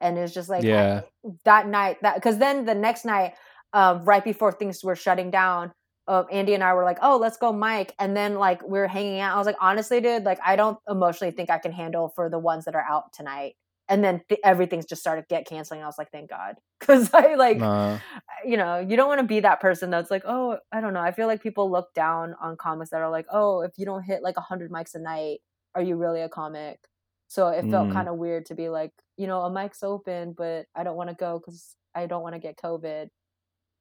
And 0.01 0.17
it's 0.17 0.33
just 0.33 0.49
like 0.49 0.67
I- 0.73 0.87
Yeah. 0.87 1.01
that 1.45 1.67
night 1.67 1.97
that 2.01 2.15
because 2.15 2.37
then 2.37 2.65
the 2.65 2.75
next 2.75 3.05
night 3.05 3.33
uh, 3.73 3.99
right 4.03 4.23
before 4.23 4.51
things 4.51 4.83
were 4.83 4.95
shutting 4.95 5.31
down 5.31 5.71
uh, 6.07 6.23
andy 6.31 6.53
and 6.53 6.63
i 6.63 6.73
were 6.73 6.83
like 6.83 6.99
oh 7.01 7.17
let's 7.17 7.37
go 7.37 7.51
mike. 7.53 7.93
And 7.99 8.15
then 8.15 8.35
like 8.35 8.61
we 8.67 8.79
are 8.79 8.87
hanging 8.87 9.19
out. 9.21 9.35
I 9.35 9.37
was 9.37 9.47
like 9.47 9.57
honestly 9.61 10.01
dude 10.01 10.23
like 10.23 10.39
i 10.45 10.55
don't 10.55 10.77
emotionally 10.89 11.31
think 11.31 11.49
i 11.49 11.57
can 11.59 11.71
handle 11.71 12.09
for 12.15 12.29
the 12.29 12.39
ones 12.39 12.65
that 12.65 12.75
are 12.75 12.85
out 12.89 13.13
tonight 13.13 13.55
and 13.89 14.03
then 14.03 14.21
th- 14.29 14.41
everything's 14.43 14.85
just 14.85 15.01
started 15.01 15.25
get 15.29 15.45
canceling 15.45 15.81
i 15.83 15.85
was 15.85 15.97
like 15.97 16.09
thank 16.11 16.29
god 16.29 16.55
because 16.79 17.09
i 17.13 17.35
like 17.35 17.59
Uh, 17.61 17.99
you 18.45 18.57
know, 18.57 18.77
you 18.79 18.95
don't 18.95 19.07
want 19.07 19.19
to 19.19 19.25
be 19.27 19.39
that 19.39 19.59
person 19.59 19.89
that's 19.89 20.11
like, 20.11 20.21
oh, 20.25 20.57
I 20.71 20.79
don't 20.79 20.93
know. 20.93 20.99
I 21.01 21.11
feel 21.11 21.25
like 21.25 21.41
people 21.41 21.71
look 21.71 21.91
down 21.95 22.35
on 22.39 22.57
comics 22.57 22.91
that 22.91 23.01
are 23.01 23.09
like, 23.09 23.25
oh, 23.31 23.61
if 23.61 23.71
you 23.77 23.85
don't 23.85 24.03
hit 24.03 24.21
like 24.21 24.37
100 24.37 24.69
mics 24.71 24.93
a 24.93 24.99
night, 24.99 25.39
are 25.73 25.81
you 25.81 25.95
really 25.95 26.21
a 26.21 26.29
comic? 26.29 26.79
So 27.27 27.47
it 27.47 27.65
felt 27.71 27.89
Mm. 27.89 27.93
kind 27.93 28.07
of 28.07 28.17
weird 28.17 28.45
to 28.47 28.55
be 28.55 28.69
like, 28.69 28.91
you 29.17 29.25
know, 29.25 29.41
a 29.41 29.49
mic's 29.49 29.81
open, 29.81 30.33
but 30.37 30.67
I 30.75 30.83
don't 30.83 30.95
want 30.95 31.09
to 31.09 31.15
go 31.15 31.39
because 31.39 31.75
I 31.95 32.05
don't 32.05 32.21
want 32.21 32.35
to 32.35 32.39
get 32.39 32.57
COVID. 32.57 33.07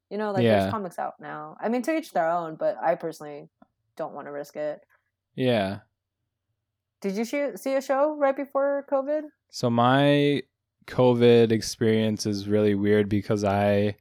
You 0.09 0.17
know, 0.19 0.33
like 0.33 0.45
Yeah. 0.45 0.61
there's 0.61 0.71
comics 0.71 0.99
out 0.99 1.15
now. 1.21 1.57
I 1.61 1.69
mean, 1.69 1.83
to 1.83 1.95
each 1.95 2.13
their 2.13 2.29
own, 2.31 2.57
but 2.57 2.77
I 2.83 2.95
personally 2.95 3.51
don't 3.97 4.15
want 4.15 4.27
to 4.29 4.33
risk 4.33 4.57
it. 4.57 4.81
yeah. 5.35 5.81
Did 7.03 7.17
you 7.17 7.25
see 7.57 7.75
a 7.75 7.83
show 7.83 8.17
right 8.17 8.35
before 8.37 8.87
COVID? 8.91 9.23
So 9.55 9.71
my 9.71 10.43
COVID 10.89 11.53
experience 11.53 12.27
is 12.27 12.49
really 12.49 12.75
weird 12.75 13.09
because 13.09 13.45
I 13.45 13.95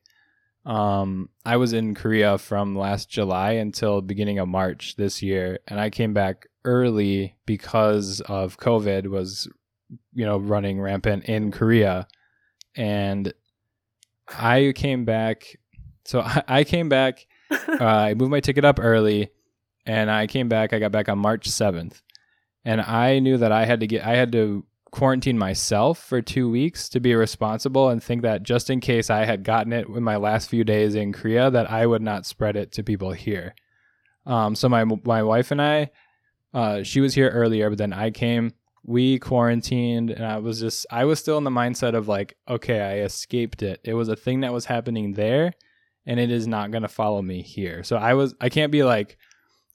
um 0.65 1.29
I 1.45 1.57
was 1.57 1.73
in 1.73 1.93
Korea 1.93 2.39
from 2.39 2.75
last 2.75 3.07
July 3.07 3.51
until 3.51 4.01
beginning 4.01 4.39
of 4.39 4.47
March 4.47 4.95
this 4.95 5.21
year 5.21 5.59
and 5.67 5.79
I 5.79 5.91
came 5.91 6.11
back 6.11 6.47
early 6.65 7.35
because 7.45 8.19
of 8.21 8.57
COVID 8.57 9.05
was 9.09 9.47
you 10.11 10.25
know 10.25 10.37
running 10.39 10.81
rampant 10.81 11.25
in 11.25 11.51
Korea. 11.51 12.07
And 12.75 13.31
I 14.27 14.73
came 14.75 15.05
back 15.05 15.59
so 16.03 16.21
I, 16.21 16.43
I 16.47 16.63
came 16.63 16.89
back 16.89 17.27
uh, 17.51 17.85
I 17.85 18.15
moved 18.15 18.31
my 18.31 18.39
ticket 18.39 18.65
up 18.65 18.79
early 18.81 19.29
and 19.85 20.09
I 20.09 20.25
came 20.25 20.49
back 20.49 20.73
I 20.73 20.79
got 20.79 20.91
back 20.91 21.09
on 21.09 21.19
March 21.19 21.47
7th 21.47 22.01
and 22.65 22.81
I 22.81 23.19
knew 23.19 23.37
that 23.37 23.51
I 23.51 23.65
had 23.65 23.81
to 23.81 23.85
get 23.85 24.03
I 24.03 24.15
had 24.15 24.31
to 24.31 24.65
quarantine 24.93 25.39
myself 25.39 25.97
for 25.97 26.21
2 26.21 26.47
weeks 26.47 26.87
to 26.87 26.99
be 26.99 27.15
responsible 27.15 27.89
and 27.89 28.01
think 28.01 28.21
that 28.21 28.43
just 28.43 28.69
in 28.69 28.79
case 28.79 29.09
I 29.09 29.25
had 29.25 29.43
gotten 29.43 29.73
it 29.73 29.87
in 29.87 30.03
my 30.03 30.17
last 30.17 30.47
few 30.47 30.63
days 30.63 30.93
in 30.93 31.11
Korea 31.11 31.49
that 31.49 31.71
I 31.71 31.87
would 31.87 32.03
not 32.03 32.27
spread 32.27 32.55
it 32.55 32.71
to 32.73 32.83
people 32.83 33.11
here. 33.11 33.55
Um 34.27 34.55
so 34.55 34.69
my 34.69 34.85
my 35.03 35.23
wife 35.23 35.49
and 35.49 35.59
I 35.59 35.89
uh 36.53 36.83
she 36.83 37.01
was 37.01 37.15
here 37.15 37.29
earlier 37.29 37.69
but 37.69 37.79
then 37.79 37.91
I 37.91 38.11
came 38.11 38.53
we 38.85 39.17
quarantined 39.17 40.11
and 40.11 40.23
I 40.23 40.37
was 40.37 40.59
just 40.59 40.85
I 40.91 41.05
was 41.05 41.17
still 41.17 41.39
in 41.39 41.43
the 41.43 41.49
mindset 41.49 41.95
of 41.95 42.07
like 42.07 42.37
okay 42.47 42.79
I 42.79 42.99
escaped 42.99 43.63
it. 43.63 43.81
It 43.83 43.95
was 43.95 44.09
a 44.09 44.15
thing 44.15 44.41
that 44.41 44.53
was 44.53 44.65
happening 44.65 45.13
there 45.13 45.53
and 46.05 46.19
it 46.19 46.29
is 46.29 46.45
not 46.45 46.69
going 46.69 46.83
to 46.83 46.87
follow 46.87 47.23
me 47.23 47.41
here. 47.41 47.83
So 47.83 47.95
I 47.95 48.13
was 48.13 48.35
I 48.39 48.49
can't 48.49 48.71
be 48.71 48.83
like 48.83 49.17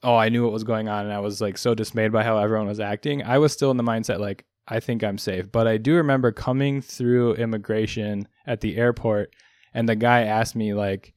oh 0.05 0.15
I 0.15 0.29
knew 0.29 0.45
what 0.45 0.53
was 0.53 0.63
going 0.63 0.89
on 0.89 1.07
and 1.07 1.13
I 1.13 1.19
was 1.19 1.41
like 1.41 1.59
so 1.59 1.75
dismayed 1.75 2.13
by 2.13 2.23
how 2.23 2.39
everyone 2.39 2.69
was 2.69 2.79
acting. 2.79 3.25
I 3.25 3.39
was 3.39 3.53
still 3.53 3.73
in 3.73 3.79
the 3.79 3.83
mindset 3.83 4.21
like 4.21 4.45
I 4.69 4.81
think 4.81 5.03
I'm 5.03 5.19
safe. 5.19 5.51
But 5.51 5.67
I 5.67 5.77
do 5.79 5.95
remember 5.95 6.33
coming 6.33 6.83
through 6.83 7.35
immigration 7.35 8.29
at 8.47 8.61
the 8.61 8.77
airport 8.77 9.33
and 9.75 9.89
the 9.89 9.97
guy 9.97 10.23
asked 10.23 10.57
me 10.57 10.75
like 10.75 11.15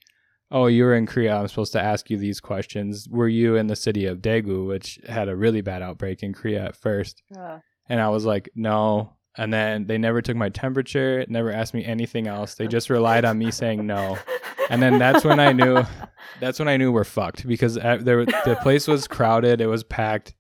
oh, 0.52 0.68
you 0.68 0.84
were 0.84 0.96
in 0.96 1.06
Korea. 1.06 1.36
I'm 1.38 1.48
supposed 1.48 1.72
to 1.74 1.82
ask 1.82 2.10
you 2.10 2.18
these 2.18 2.42
questions. 2.42 3.08
Were 3.10 3.30
you 3.30 3.56
in 3.56 3.68
the 3.68 3.76
city 3.76 4.06
of 4.06 4.20
Daegu, 4.20 4.68
which 4.68 5.00
had 5.08 5.30
a 5.30 5.36
really 5.36 5.62
bad 5.62 5.82
outbreak 5.82 6.24
in 6.24 6.34
Korea 6.34 6.66
at 6.66 6.76
first? 6.76 7.24
Uh, 7.36 7.60
And 7.88 8.02
I 8.02 8.10
was 8.10 8.26
like, 8.26 8.50
no. 8.54 9.14
And 9.38 9.54
then 9.54 9.88
they 9.88 9.98
never 9.98 10.22
took 10.22 10.36
my 10.36 10.50
temperature, 10.50 11.26
never 11.30 11.52
asked 11.54 11.74
me 11.74 11.86
anything 11.86 12.28
else. 12.28 12.56
They 12.56 12.68
just 12.68 12.90
relied 12.90 13.24
on 13.24 13.38
me 13.38 13.50
saying 13.50 13.88
no. 13.88 14.18
And 14.70 14.82
then 14.82 15.00
that's 15.00 15.24
when 15.24 15.40
I 15.40 15.54
knew 15.54 15.84
that's 16.42 16.60
when 16.60 16.68
I 16.68 16.76
knew 16.76 16.92
we're 16.92 17.06
fucked 17.06 17.48
because 17.48 17.78
uh, 17.78 17.98
there 18.02 18.26
the 18.26 18.58
place 18.62 18.88
was 18.88 19.08
crowded, 19.08 19.62
it 19.62 19.68
was 19.68 19.84
packed. 19.86 20.34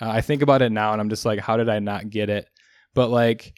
Uh, 0.00 0.10
I 0.10 0.20
think 0.20 0.42
about 0.42 0.62
it 0.62 0.70
now 0.70 0.92
and 0.92 1.00
I'm 1.00 1.10
just 1.10 1.24
like, 1.24 1.40
how 1.40 1.56
did 1.56 1.68
I 1.68 1.78
not 1.78 2.10
get 2.10 2.30
it? 2.30 2.48
But 2.94 3.10
like, 3.10 3.54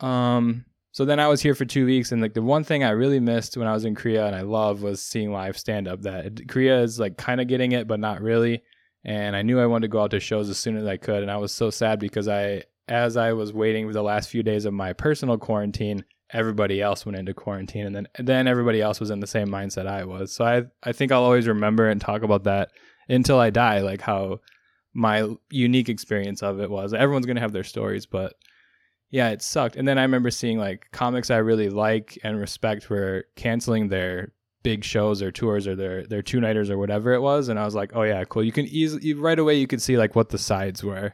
um, 0.00 0.64
so 0.92 1.04
then 1.04 1.20
I 1.20 1.28
was 1.28 1.40
here 1.40 1.54
for 1.54 1.64
two 1.64 1.86
weeks, 1.86 2.10
and 2.10 2.20
like 2.20 2.34
the 2.34 2.42
one 2.42 2.64
thing 2.64 2.82
I 2.82 2.90
really 2.90 3.20
missed 3.20 3.56
when 3.56 3.68
I 3.68 3.72
was 3.72 3.84
in 3.84 3.94
Korea 3.94 4.26
and 4.26 4.34
I 4.34 4.40
love 4.40 4.82
was 4.82 5.00
seeing 5.00 5.32
live 5.32 5.56
stand 5.56 5.86
up. 5.86 6.02
That 6.02 6.48
Korea 6.48 6.82
is 6.82 6.98
like 6.98 7.16
kind 7.16 7.40
of 7.40 7.46
getting 7.46 7.72
it, 7.72 7.86
but 7.86 8.00
not 8.00 8.20
really. 8.20 8.62
And 9.04 9.36
I 9.36 9.42
knew 9.42 9.60
I 9.60 9.66
wanted 9.66 9.86
to 9.86 9.92
go 9.92 10.02
out 10.02 10.10
to 10.10 10.20
shows 10.20 10.50
as 10.50 10.58
soon 10.58 10.76
as 10.76 10.86
I 10.86 10.96
could, 10.96 11.22
and 11.22 11.30
I 11.30 11.36
was 11.36 11.52
so 11.52 11.70
sad 11.70 12.00
because 12.00 12.28
I, 12.28 12.64
as 12.88 13.16
I 13.16 13.32
was 13.32 13.52
waiting 13.52 13.86
for 13.86 13.92
the 13.92 14.02
last 14.02 14.28
few 14.28 14.42
days 14.42 14.64
of 14.64 14.74
my 14.74 14.92
personal 14.92 15.38
quarantine, 15.38 16.04
everybody 16.32 16.82
else 16.82 17.06
went 17.06 17.16
into 17.16 17.34
quarantine, 17.34 17.86
and 17.86 17.94
then 17.94 18.08
then 18.18 18.48
everybody 18.48 18.80
else 18.80 18.98
was 18.98 19.10
in 19.10 19.20
the 19.20 19.26
same 19.26 19.48
mindset 19.48 19.86
I 19.86 20.04
was. 20.04 20.32
So 20.32 20.44
I 20.44 20.64
I 20.82 20.92
think 20.92 21.12
I'll 21.12 21.22
always 21.22 21.46
remember 21.46 21.88
and 21.88 22.00
talk 22.00 22.22
about 22.22 22.44
that 22.44 22.72
until 23.08 23.38
I 23.38 23.50
die, 23.50 23.80
like 23.80 24.00
how 24.00 24.40
my 24.92 25.28
unique 25.50 25.88
experience 25.88 26.42
of 26.42 26.60
it 26.60 26.70
was. 26.70 26.92
Everyone's 26.94 27.26
gonna 27.26 27.40
have 27.40 27.52
their 27.52 27.64
stories, 27.64 28.06
but 28.06 28.34
yeah, 29.10 29.30
it 29.30 29.42
sucked. 29.42 29.76
And 29.76 29.86
then 29.86 29.98
I 29.98 30.02
remember 30.02 30.30
seeing 30.30 30.58
like 30.58 30.86
comics 30.92 31.30
I 31.30 31.38
really 31.38 31.68
like 31.68 32.18
and 32.22 32.38
respect 32.38 32.90
were 32.90 33.24
canceling 33.36 33.88
their 33.88 34.32
big 34.62 34.84
shows 34.84 35.22
or 35.22 35.30
tours 35.32 35.66
or 35.66 35.74
their 35.74 36.06
their 36.06 36.22
two 36.22 36.40
nighters 36.40 36.70
or 36.70 36.78
whatever 36.78 37.12
it 37.12 37.20
was, 37.20 37.48
and 37.48 37.58
I 37.58 37.64
was 37.64 37.74
like, 37.74 37.92
oh 37.94 38.02
yeah, 38.02 38.24
cool. 38.24 38.44
You 38.44 38.52
can 38.52 38.66
easily 38.66 39.14
right 39.14 39.38
away 39.38 39.54
you 39.54 39.66
could 39.66 39.82
see 39.82 39.96
like 39.96 40.14
what 40.14 40.28
the 40.28 40.38
sides 40.38 40.84
were, 40.84 41.12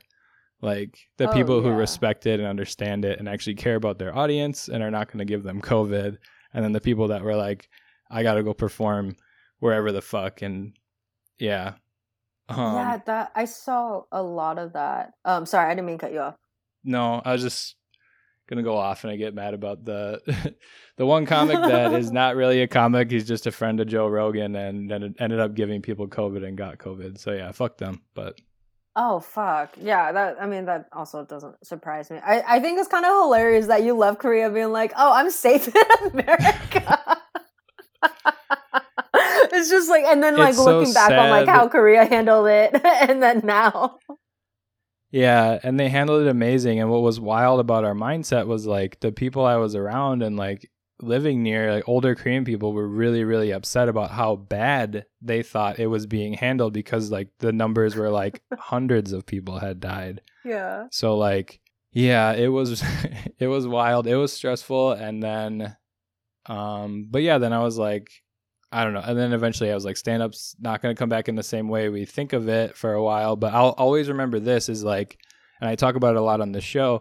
like 0.63 0.99
the 1.17 1.31
Oh, 1.31 1.33
people 1.33 1.63
who 1.63 1.71
respect 1.71 2.27
it 2.27 2.41
and 2.41 2.49
understand 2.49 3.05
it 3.05 3.19
and 3.19 3.29
actually 3.29 3.55
care 3.55 3.77
about 3.77 3.99
their 3.99 4.17
audience 4.17 4.69
and 4.69 4.83
are 4.83 4.91
not 4.91 5.09
going 5.09 5.19
to 5.19 5.25
give 5.25 5.43
them 5.43 5.61
COVID, 5.63 6.17
and 6.53 6.65
then 6.65 6.73
the 6.73 6.81
people 6.81 7.09
that 7.09 7.23
were 7.23 7.37
like, 7.37 7.69
I 8.11 8.23
got 8.23 8.35
to 8.35 8.43
go 8.43 8.55
perform 8.55 9.17
wherever 9.61 9.93
the 9.93 10.03
fuck 10.03 10.43
and 10.43 10.77
yeah. 11.39 11.75
Um, 12.49 12.59
yeah, 12.59 13.01
that 13.07 13.33
I 13.35 13.45
saw 13.45 14.03
a 14.13 14.23
lot 14.23 14.59
of 14.59 14.75
that. 14.75 15.15
Um, 15.25 15.47
sorry, 15.47 15.71
I 15.71 15.75
didn't 15.75 15.87
mean 15.87 15.99
to 15.99 16.07
cut 16.07 16.13
you 16.13 16.21
off. 16.21 16.37
No, 16.85 17.21
I 17.25 17.33
was 17.33 17.43
just 17.43 17.75
gonna 18.49 18.63
go 18.63 18.77
off 18.77 19.03
and 19.03 19.11
I 19.11 19.17
get 19.17 19.35
mad 19.35 19.55
about 19.55 19.85
the 19.85 20.55
the 20.97 21.07
one 21.07 21.27
comic 21.27 21.57
that 21.57 21.93
is 21.95 22.13
not 22.13 22.37
really 22.37 22.63
a 22.63 22.69
comic. 22.69 23.11
He's 23.11 23.27
just 23.27 23.47
a 23.47 23.53
friend 23.53 23.81
of 23.81 23.89
Joe 23.89 24.07
Rogan 24.07 24.55
and 24.55 24.89
then 24.91 25.03
it 25.03 25.15
ended 25.19 25.41
up 25.41 25.55
giving 25.55 25.83
people 25.83 26.07
COVID 26.07 26.47
and 26.47 26.57
got 26.57 26.79
COVID. 26.79 27.19
So 27.19 27.33
yeah, 27.33 27.51
fuck 27.53 27.79
them. 27.79 28.03
But 28.15 28.41
Oh 28.95 29.21
fuck. 29.21 29.75
Yeah, 29.79 30.13
that 30.13 30.37
I 30.41 30.47
mean 30.47 30.65
that 30.67 30.89
also 30.93 31.25
doesn't 31.25 31.67
surprise 31.67 32.11
me. 32.11 32.19
I, 32.25 32.57
I 32.57 32.61
think 32.61 32.79
it's 32.79 32.89
kind 32.89 33.05
of 33.05 33.11
hilarious 33.25 33.67
that 33.67 33.83
you 33.83 33.95
love 33.95 34.19
Korea 34.19 34.49
being 34.49 34.73
like, 34.73 34.93
"Oh, 34.97 35.13
I'm 35.13 35.31
safe 35.31 35.69
in 35.75 36.11
America." 36.13 37.19
It's 39.57 39.71
just 39.71 39.89
like 39.89 40.05
and 40.05 40.23
then 40.23 40.37
like 40.37 40.51
It's 40.51 40.59
so 40.59 40.79
looking 40.79 40.93
back 40.95 41.11
on 41.11 41.31
like 41.31 41.49
how 41.49 41.69
Korea 41.69 42.05
handled 42.05 42.47
it 42.49 42.81
and 42.85 43.23
then 43.23 43.41
now. 43.45 43.99
yeah, 45.11 45.59
and 45.63 45.79
they 45.79 45.89
handled 45.89 46.23
it 46.27 46.29
amazing. 46.31 46.81
And 46.81 46.91
what 46.91 47.03
was 47.03 47.19
wild 47.21 47.61
about 47.61 47.85
our 47.85 47.95
mindset 47.95 48.47
was 48.47 48.67
like 48.67 49.01
the 49.01 49.13
people 49.13 49.45
I 49.45 49.57
was 49.57 49.75
around 49.75 50.23
and 50.23 50.37
like 50.37 50.71
living 51.01 51.43
near, 51.43 51.73
like 51.73 51.89
older 51.89 52.15
Korean 52.15 52.45
people, 52.45 52.73
were 52.73 52.89
really 52.89 53.25
really 53.25 53.51
upset 53.53 53.89
about 53.89 54.11
how 54.11 54.37
bad 54.37 55.05
they 55.21 55.43
thought 55.43 55.79
it 55.79 55.87
was 55.89 56.07
being 56.07 56.35
handled 56.35 56.73
because 56.73 57.11
like 57.11 57.29
the 57.39 57.53
numbers 57.53 57.97
were 57.97 58.11
like 58.11 58.43
hundreds 58.59 59.13
of 59.13 59.27
people 59.27 59.59
had 59.59 59.81
died. 59.81 60.21
Yeah. 60.45 60.87
So 60.91 61.17
like 61.17 61.61
yeah, 61.93 62.33
it 62.33 62.49
was 62.49 62.83
it 63.39 63.47
was 63.47 63.67
wild. 63.67 64.07
It 64.07 64.17
was 64.17 64.33
stressful 64.33 64.93
and 64.93 65.23
then 65.23 65.77
um 66.47 67.09
but 67.11 67.23
yeah, 67.23 67.39
then 67.39 67.53
I 67.53 67.63
was 67.63 67.79
like 67.79 68.09
I 68.73 68.85
don't 68.85 68.95
know. 68.95 69.03
And 69.05 69.19
then 69.19 69.33
eventually 69.33 69.71
I 69.71 69.75
was 69.75 69.85
like 69.85 69.97
stand 69.97 70.23
up's 70.23 70.57
not 70.61 70.83
going 70.83 70.95
to 70.95 70.99
come 70.99 71.09
back 71.09 71.29
in 71.29 71.35
the 71.35 71.43
same 71.43 71.69
way 71.69 71.89
we 71.89 72.05
think 72.05 72.33
of 72.33 72.49
it 72.49 72.77
for 72.77 72.93
a 72.93 73.03
while, 73.03 73.37
but 73.37 73.55
I'll 73.55 73.71
always 73.71 74.09
remember 74.09 74.41
this 74.41 74.69
is 74.69 74.85
like 74.85 75.19
and 75.61 75.69
I 75.71 75.75
talk 75.75 75.95
about 75.95 76.17
it 76.17 76.19
a 76.19 76.23
lot 76.23 76.41
on 76.41 76.53
the 76.53 76.61
show. 76.61 77.01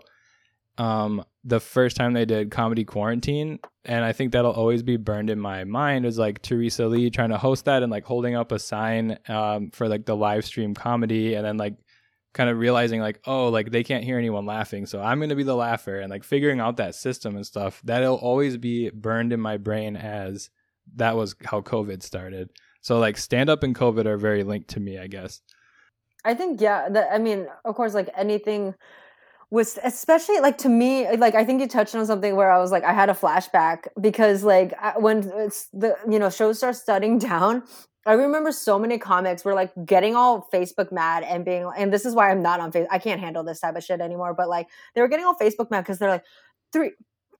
Um 0.77 1.23
the 1.43 1.59
first 1.59 1.95
time 1.95 2.13
they 2.13 2.25
did 2.25 2.51
comedy 2.51 2.83
quarantine 2.83 3.59
and 3.83 4.03
I 4.03 4.13
think 4.13 4.31
that'll 4.31 4.51
always 4.51 4.83
be 4.83 4.97
burned 4.97 5.29
in 5.29 5.39
my 5.39 5.63
mind 5.63 6.05
is 6.05 6.17
like 6.17 6.41
Teresa 6.41 6.87
Lee 6.87 7.09
trying 7.09 7.29
to 7.29 7.37
host 7.37 7.65
that 7.65 7.83
and 7.83 7.91
like 7.91 8.05
holding 8.05 8.35
up 8.35 8.51
a 8.51 8.59
sign 8.59 9.17
um 9.27 9.71
for 9.71 9.87
like 9.87 10.05
the 10.05 10.15
live 10.15 10.45
stream 10.45 10.73
comedy 10.73 11.35
and 11.35 11.45
then 11.45 11.57
like 11.57 11.75
kind 12.35 12.49
of 12.49 12.59
realizing 12.59 12.99
like 12.99 13.21
oh 13.25 13.47
like 13.47 13.71
they 13.71 13.81
can't 13.83 14.03
hear 14.03 14.17
anyone 14.17 14.45
laughing 14.45 14.85
so 14.85 15.01
i'm 15.01 15.19
going 15.19 15.29
to 15.29 15.37
be 15.37 15.43
the 15.43 15.55
laugher 15.55 16.01
and 16.01 16.11
like 16.11 16.25
figuring 16.25 16.59
out 16.59 16.75
that 16.75 16.93
system 16.93 17.37
and 17.37 17.47
stuff 17.47 17.81
that'll 17.85 18.17
always 18.17 18.57
be 18.57 18.89
burned 18.89 19.31
in 19.31 19.39
my 19.39 19.55
brain 19.55 19.95
as 19.95 20.49
that 20.95 21.15
was 21.15 21.35
how 21.45 21.61
covid 21.61 22.03
started 22.03 22.49
so 22.81 22.99
like 22.99 23.17
stand 23.17 23.49
up 23.49 23.63
and 23.63 23.75
covid 23.75 24.05
are 24.05 24.17
very 24.17 24.43
linked 24.43 24.69
to 24.69 24.79
me 24.79 24.97
i 24.99 25.07
guess 25.07 25.41
I 26.25 26.33
think 26.33 26.59
yeah. 26.59 26.89
That 26.89 27.09
I 27.13 27.19
mean, 27.19 27.47
of 27.63 27.75
course, 27.75 27.93
like 27.93 28.09
anything 28.17 28.73
was 29.51 29.77
especially 29.83 30.39
like 30.39 30.57
to 30.57 30.67
me 30.67 31.07
like 31.17 31.35
i 31.35 31.45
think 31.45 31.61
you 31.61 31.67
touched 31.67 31.93
on 31.93 32.03
something 32.05 32.35
where 32.35 32.51
i 32.51 32.57
was 32.57 32.71
like 32.71 32.83
i 32.83 32.91
had 32.91 33.09
a 33.09 33.13
flashback 33.13 33.85
because 34.01 34.43
like 34.43 34.73
I, 34.81 34.97
when 34.97 35.31
it's 35.35 35.67
the 35.71 35.95
you 36.09 36.17
know 36.17 36.31
shows 36.31 36.57
start 36.57 36.75
shutting 36.83 37.19
down 37.29 37.61
i 38.07 38.13
remember 38.13 38.51
so 38.51 38.79
many 38.79 38.97
comics 38.97 39.45
were 39.45 39.53
like 39.53 39.71
getting 39.85 40.15
all 40.15 40.49
facebook 40.51 40.91
mad 40.91 41.21
and 41.21 41.45
being 41.45 41.69
and 41.77 41.93
this 41.93 42.05
is 42.05 42.15
why 42.15 42.31
i'm 42.31 42.41
not 42.41 42.59
on 42.59 42.71
facebook 42.71 42.87
i 42.89 42.97
can't 42.97 43.21
handle 43.21 43.43
this 43.43 43.59
type 43.59 43.75
of 43.75 43.83
shit 43.83 44.01
anymore 44.01 44.33
but 44.33 44.49
like 44.49 44.67
they 44.95 45.01
were 45.01 45.07
getting 45.07 45.25
all 45.25 45.35
facebook 45.35 45.69
mad 45.69 45.81
because 45.81 45.99
they're 45.99 46.09
like 46.09 46.25
three 46.73 46.91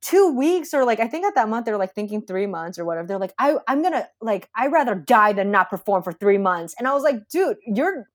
two 0.05 0.25
weeks 0.37 0.73
or 0.73 0.85
like 0.85 0.99
i 0.99 1.07
think 1.07 1.25
at 1.25 1.35
that 1.35 1.49
month 1.49 1.65
they're 1.65 1.77
like 1.77 1.95
thinking 1.95 2.21
three 2.21 2.45
months 2.47 2.77
or 2.79 2.85
whatever. 2.85 3.07
They're 3.07 3.19
like 3.19 3.33
i 3.39 3.55
i'm 3.67 3.81
gonna 3.83 4.07
like 4.21 4.49
i'd 4.55 4.71
rather 4.71 4.95
die 4.95 5.33
than 5.33 5.51
not 5.51 5.69
perform 5.69 6.03
for 6.03 6.13
three 6.13 6.37
months. 6.37 6.75
And 6.79 6.87
i 6.87 6.93
was 6.93 7.03
like 7.03 7.27
dude 7.29 7.57
you're 7.65 8.07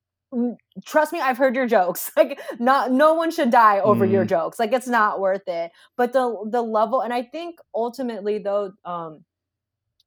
trust 0.86 1.12
me 1.12 1.20
i've 1.20 1.38
heard 1.38 1.57
your 1.57 1.66
jokes. 1.66 2.11
Like 2.16 2.41
not 2.61 2.93
no 2.93 3.14
one 3.14 3.30
should 3.32 3.51
die 3.51 3.80
over 3.80 4.05
your 4.07 4.24
Mm. 4.24 4.28
jokes. 4.28 4.59
Like 4.61 4.72
it's 4.72 4.86
not 4.88 5.20
worth 5.20 5.49
it. 5.49 5.72
But 5.97 6.12
the 6.12 6.24
the 6.51 6.62
level 6.62 7.01
and 7.03 7.12
i 7.12 7.22
think 7.22 7.59
ultimately 7.74 8.38
though 8.38 8.72
um 8.84 9.24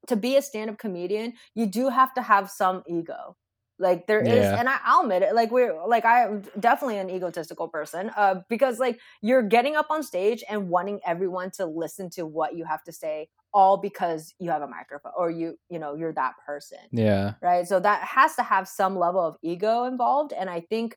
to 0.08 0.16
be 0.16 0.36
a 0.36 0.42
stand-up 0.42 0.78
comedian 0.78 1.34
you 1.54 1.66
do 1.66 1.88
have 1.88 2.14
to 2.14 2.22
have 2.22 2.50
some 2.50 2.82
ego 2.88 3.36
like 3.78 4.06
there 4.06 4.20
is 4.20 4.28
Yeah. 4.28 4.58
and 4.60 4.68
I, 4.68 4.78
i'll 4.84 5.02
admit 5.02 5.22
it 5.22 5.34
like 5.34 5.50
we're 5.50 5.74
like 5.86 6.04
i'm 6.04 6.42
definitely 6.60 6.98
an 6.98 7.10
egotistical 7.10 7.68
person 7.68 8.10
uh 8.16 8.36
because 8.48 8.78
like 8.78 9.00
you're 9.20 9.42
getting 9.42 9.74
up 9.74 9.86
on 9.90 10.02
stage 10.02 10.44
and 10.48 10.68
wanting 10.68 11.00
everyone 11.04 11.50
to 11.52 11.66
listen 11.66 12.08
to 12.10 12.24
what 12.24 12.56
you 12.56 12.64
have 12.64 12.84
to 12.84 12.92
say 12.92 13.28
all 13.52 13.76
because 13.76 14.34
you 14.38 14.50
have 14.50 14.62
a 14.62 14.68
microphone 14.68 15.12
or 15.16 15.30
you 15.30 15.58
you 15.68 15.78
know 15.78 15.94
you're 15.94 16.12
that 16.12 16.34
person 16.46 16.78
yeah 16.92 17.34
right? 17.40 17.66
So 17.66 17.80
that 17.80 18.02
has 18.02 18.36
to 18.36 18.42
have 18.42 18.68
some 18.68 18.96
level 18.98 19.20
of 19.20 19.36
ego 19.42 19.84
involved. 19.84 20.32
And 20.32 20.48
I 20.50 20.60
think 20.60 20.96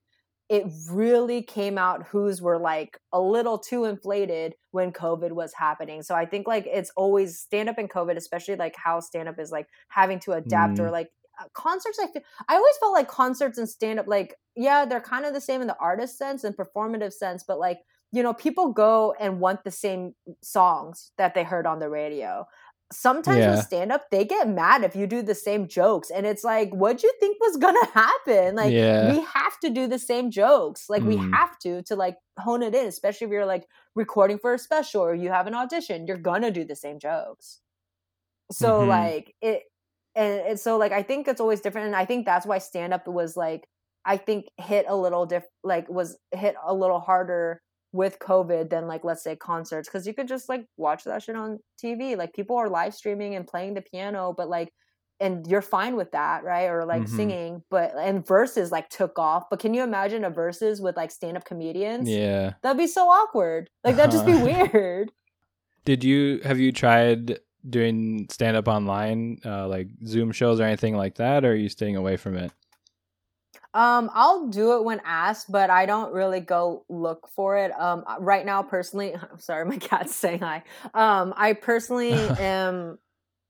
it 0.50 0.66
really 0.90 1.42
came 1.42 1.78
out 1.78 2.04
whose 2.08 2.42
were 2.42 2.58
like 2.58 2.98
a 3.12 3.20
little 3.20 3.58
too 3.60 3.84
inflated 3.84 4.56
when 4.72 4.94
COVID 4.94 5.34
was 5.34 5.54
happening. 5.54 6.02
So 6.04 6.16
I 6.16 6.26
think 6.26 6.48
like 6.48 6.66
it's 6.68 6.90
always 6.96 7.38
stand 7.38 7.68
up 7.70 7.78
in 7.78 7.88
COVID, 7.90 8.16
especially 8.16 8.56
like 8.56 8.76
how 8.78 9.02
stand 9.02 9.28
up 9.28 9.40
is 9.40 9.52
like 9.52 9.68
having 9.90 10.20
to 10.22 10.32
adapt 10.34 10.80
or 10.80 10.90
like 10.90 11.12
concerts. 11.54 12.00
I 12.00 12.08
feel 12.08 12.22
I 12.50 12.56
always 12.56 12.78
felt 12.78 12.94
like 12.94 13.08
concerts 13.08 13.58
and 13.58 13.70
stand 13.70 14.00
up, 14.00 14.08
like, 14.08 14.36
yeah, 14.56 14.86
they're 14.86 15.02
kind 15.02 15.26
of 15.26 15.34
the 15.34 15.42
same 15.42 15.62
in 15.62 15.68
the 15.68 15.78
artist 15.80 16.18
sense 16.18 16.44
and 16.44 16.56
performative 16.56 17.14
sense, 17.14 17.44
but 17.48 17.60
like, 17.60 17.80
you 18.12 18.24
know, 18.24 18.34
people 18.34 18.72
go 18.74 19.14
and 19.20 19.40
want 19.40 19.64
the 19.64 19.72
same 19.72 20.16
songs 20.42 21.12
that 21.18 21.34
they 21.36 21.44
heard 21.44 21.68
on 21.68 21.80
the 21.80 21.90
radio 21.90 22.46
sometimes 22.90 23.40
Yeah. 23.40 23.52
with 23.52 23.60
stand 23.60 23.92
up 23.92 24.10
they 24.12 24.24
get 24.24 24.48
mad 24.48 24.82
if 24.82 24.96
you 24.96 25.08
do 25.08 25.22
the 25.22 25.36
same 25.36 25.68
jokes 25.68 26.10
and 26.10 26.26
it's 26.26 26.46
like 26.46 26.70
what'd 26.72 27.04
you 27.04 27.12
think 27.20 27.38
was 27.42 27.58
gonna 27.58 27.86
happen 27.94 28.56
like 28.56 28.72
Yeah. 28.72 29.12
we 29.12 29.20
have 29.20 29.60
to 29.60 29.70
do 29.70 29.88
the 29.88 30.00
same 30.00 30.32
jokes 30.32 30.90
like 30.90 31.04
we 31.04 31.18
Mhm. 31.18 31.34
have 31.34 31.60
to 31.60 31.82
to 31.84 31.98
like 31.98 32.18
hone 32.40 32.64
it 32.64 32.74
in 32.74 32.86
especially 32.88 33.26
if 33.26 33.32
you're 33.32 33.46
like 33.46 33.68
recording 33.96 34.40
for 34.40 34.54
a 34.54 34.58
special 34.58 35.02
or 35.02 35.14
you 35.14 35.30
have 35.30 35.48
an 35.48 35.54
audition 35.54 36.08
you're 36.08 36.18
gonna 36.18 36.50
do 36.50 36.64
the 36.64 36.78
same 36.78 36.98
jokes 36.98 37.60
so 38.52 38.82
Mhm. 38.82 38.88
like 38.88 39.36
it 39.42 39.64
and 40.18 40.42
it's 40.48 40.62
so 40.64 40.78
like 40.78 40.92
i 40.92 41.02
think 41.04 41.28
it's 41.28 41.40
always 41.40 41.62
different 41.62 41.88
and 41.88 41.96
i 41.96 42.04
think 42.04 42.26
that's 42.26 42.46
why 42.46 42.58
stand 42.58 42.94
up 42.94 43.08
was 43.08 43.38
like 43.38 43.64
i 44.06 44.18
think 44.18 44.46
hit 44.58 44.86
a 44.90 44.96
little 44.96 45.26
diff 45.26 45.44
like 45.64 45.88
was 45.90 46.18
hit 46.32 46.56
a 46.66 46.74
little 46.74 47.00
harder 47.00 47.62
with 47.94 48.20
COVID 48.20 48.70
than 48.70 48.86
like 48.86 49.06
let's 49.06 49.24
say 49.24 49.36
concerts 49.38 49.88
because 49.88 50.06
you 50.06 50.14
could 50.14 50.28
just 50.28 50.50
like 50.50 50.66
watch 50.76 51.06
that 51.06 51.24
shit 51.24 51.38
on 51.38 51.58
TV. 51.82 52.18
Like 52.18 52.34
people 52.34 52.58
are 52.58 52.70
live 52.70 52.94
streaming 52.94 53.34
and 53.34 53.48
playing 53.48 53.76
the 53.76 53.82
piano, 53.82 54.34
but 54.38 54.50
like 54.50 54.70
and 55.22 55.48
you're 55.48 55.62
fine 55.64 55.96
with 55.96 56.12
that, 56.12 56.44
right? 56.44 56.66
Or 56.66 56.84
like 56.86 57.04
Mhm. 57.04 57.10
singing, 57.10 57.64
but 57.72 57.94
and 57.98 58.24
Verzuz 58.26 58.72
like 58.72 58.90
took 58.90 59.18
off. 59.18 59.46
But 59.50 59.60
can 59.60 59.74
you 59.74 59.84
imagine 59.84 60.26
a 60.26 60.30
Verzuz 60.30 60.82
with 60.82 60.98
like 60.98 61.12
stand 61.12 61.38
up 61.38 61.46
comedians? 61.46 62.10
yeah 62.10 62.54
That'd 62.62 62.78
be 62.78 62.88
so 62.88 63.08
awkward. 63.10 63.70
Like 63.86 63.96
that'd 63.96 64.12
just 64.12 64.26
be 64.26 64.36
weird. 64.50 65.12
did 65.86 66.04
you 66.04 66.42
have 66.44 66.60
you 66.60 66.74
tried 66.74 67.40
doing 67.70 68.28
stand 68.30 68.58
up 68.58 68.68
online, 68.68 69.40
uh, 69.46 69.68
like 69.68 69.88
Zoom 70.06 70.32
shows 70.32 70.60
or 70.60 70.64
anything 70.64 70.96
like 70.96 71.16
that, 71.16 71.46
or 71.46 71.52
are 71.52 71.56
you 71.56 71.70
staying 71.70 71.96
away 71.96 72.18
from 72.18 72.36
it? 72.36 72.52
Um, 73.74 74.10
I'll 74.14 74.48
do 74.48 74.78
it 74.78 74.84
when 74.84 75.02
asked, 75.06 75.52
but 75.52 75.70
I 75.70 75.86
don't 75.86 76.12
really 76.12 76.40
go 76.40 76.84
look 76.90 77.30
for 77.36 77.58
it. 77.58 77.72
Um, 77.80 78.04
right 78.20 78.46
now, 78.46 78.64
personally, 78.64 79.14
I'm 79.32 79.40
sorry, 79.40 79.66
my 79.66 79.78
cat's 79.78 80.16
saying 80.16 80.40
hi. 80.40 80.64
Um, 80.94 81.34
I 81.38 81.54
personally 81.54 82.14
am 82.40 82.98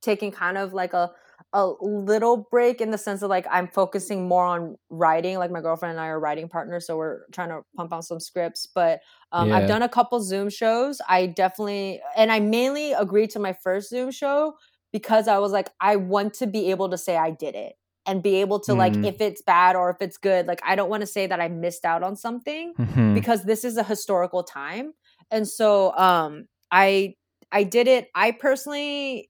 taking 0.01 0.32
kind 0.32 0.57
of 0.57 0.74
like 0.74 0.93
a 0.93 1.11
a 1.54 1.72
little 1.82 2.48
break 2.52 2.82
in 2.82 2.91
the 2.91 2.98
sense 2.98 3.22
of 3.22 3.30
like 3.30 3.45
I'm 3.50 3.68
focusing 3.68 4.28
more 4.28 4.45
on 4.45 4.78
writing. 4.89 5.38
Like 5.38 5.52
my 5.52 5.62
girlfriend 5.62 5.91
and 5.91 6.02
I 6.02 6.08
are 6.08 6.20
writing 6.20 6.50
partners, 6.50 6.86
so 6.86 6.98
we're 6.98 7.22
trying 7.32 7.50
to 7.50 7.62
pump 7.76 7.93
out 7.93 8.06
some 8.06 8.20
scripts. 8.20 8.68
But 8.68 9.00
um, 9.32 9.50
yeah. 9.50 9.58
I've 9.58 9.68
done 9.68 9.82
a 9.82 9.89
couple 9.89 10.22
Zoom 10.22 10.50
shows. 10.50 11.02
I 11.08 11.28
definitely 11.28 12.02
and 12.16 12.32
I 12.32 12.39
mainly 12.39 12.91
agreed 12.93 13.32
to 13.32 13.39
my 13.39 13.54
first 13.54 13.89
Zoom 13.89 14.12
show 14.12 14.56
because 14.91 15.28
I 15.28 15.39
was 15.39 15.52
like, 15.52 15.70
I 15.80 15.95
want 15.95 16.34
to 16.36 16.48
be 16.48 16.72
able 16.72 16.89
to 16.89 16.98
say 16.98 17.16
I 17.18 17.32
did 17.32 17.56
it 17.56 17.74
and 18.08 18.24
be 18.24 18.38
able 18.38 18.60
to 18.62 18.72
mm. 18.72 18.78
like 18.78 18.95
if 19.06 19.22
it's 19.22 19.41
bad 19.41 19.76
or 19.76 19.89
if 19.89 19.98
it's 20.00 20.18
good 20.18 20.48
like 20.48 20.62
i 20.66 20.76
don't 20.76 20.89
want 20.89 21.02
to 21.02 21.08
say 21.08 21.28
that 21.28 21.39
i 21.41 21.50
missed 21.50 21.84
out 21.86 22.02
on 22.02 22.16
something 22.16 22.74
mm-hmm. 22.80 23.14
because 23.14 23.43
this 23.43 23.66
is 23.66 23.76
a 23.78 23.84
historical 23.84 24.43
time 24.43 24.93
and 25.30 25.48
so 25.48 25.95
um 25.98 26.48
i 26.72 27.14
i 27.52 27.64
did 27.64 27.88
it 27.88 28.08
i 28.16 28.32
personally 28.32 29.30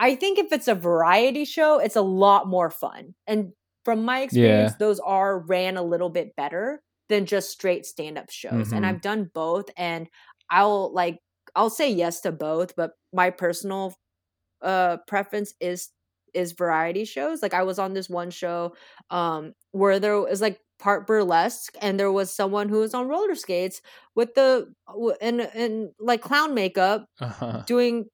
i 0.00 0.14
think 0.16 0.38
if 0.38 0.52
it's 0.52 0.68
a 0.68 0.74
variety 0.74 1.44
show 1.44 1.78
it's 1.78 1.96
a 1.96 2.02
lot 2.02 2.48
more 2.48 2.70
fun 2.70 3.14
and 3.28 3.52
from 3.84 4.04
my 4.04 4.22
experience 4.22 4.72
yeah. 4.72 4.76
those 4.78 4.98
are 5.00 5.38
ran 5.38 5.76
a 5.76 5.82
little 5.82 6.10
bit 6.10 6.34
better 6.36 6.82
than 7.08 7.26
just 7.26 7.50
straight 7.50 7.86
stand-up 7.86 8.30
shows 8.30 8.52
mm-hmm. 8.68 8.74
and 8.74 8.86
i've 8.86 9.00
done 9.00 9.30
both 9.32 9.66
and 9.76 10.08
i'll 10.50 10.92
like 10.92 11.18
i'll 11.54 11.70
say 11.70 11.90
yes 11.90 12.20
to 12.20 12.32
both 12.32 12.74
but 12.74 12.92
my 13.12 13.30
personal 13.30 13.94
uh 14.62 14.96
preference 15.06 15.54
is 15.60 15.90
is 16.34 16.52
variety 16.52 17.04
shows. 17.04 17.42
Like 17.42 17.54
I 17.54 17.62
was 17.62 17.78
on 17.78 17.94
this 17.94 18.08
one 18.08 18.30
show 18.30 18.74
um 19.10 19.54
where 19.72 19.98
there 19.98 20.18
was 20.20 20.40
like 20.40 20.60
part 20.78 21.06
burlesque 21.06 21.74
and 21.82 22.00
there 22.00 22.12
was 22.12 22.32
someone 22.32 22.68
who 22.68 22.78
was 22.78 22.94
on 22.94 23.08
roller 23.08 23.34
skates 23.34 23.82
with 24.14 24.34
the 24.34 24.72
and 25.20 25.40
and 25.40 25.90
like 25.98 26.22
clown 26.22 26.54
makeup 26.54 27.06
uh-huh. 27.20 27.62
doing 27.66 28.06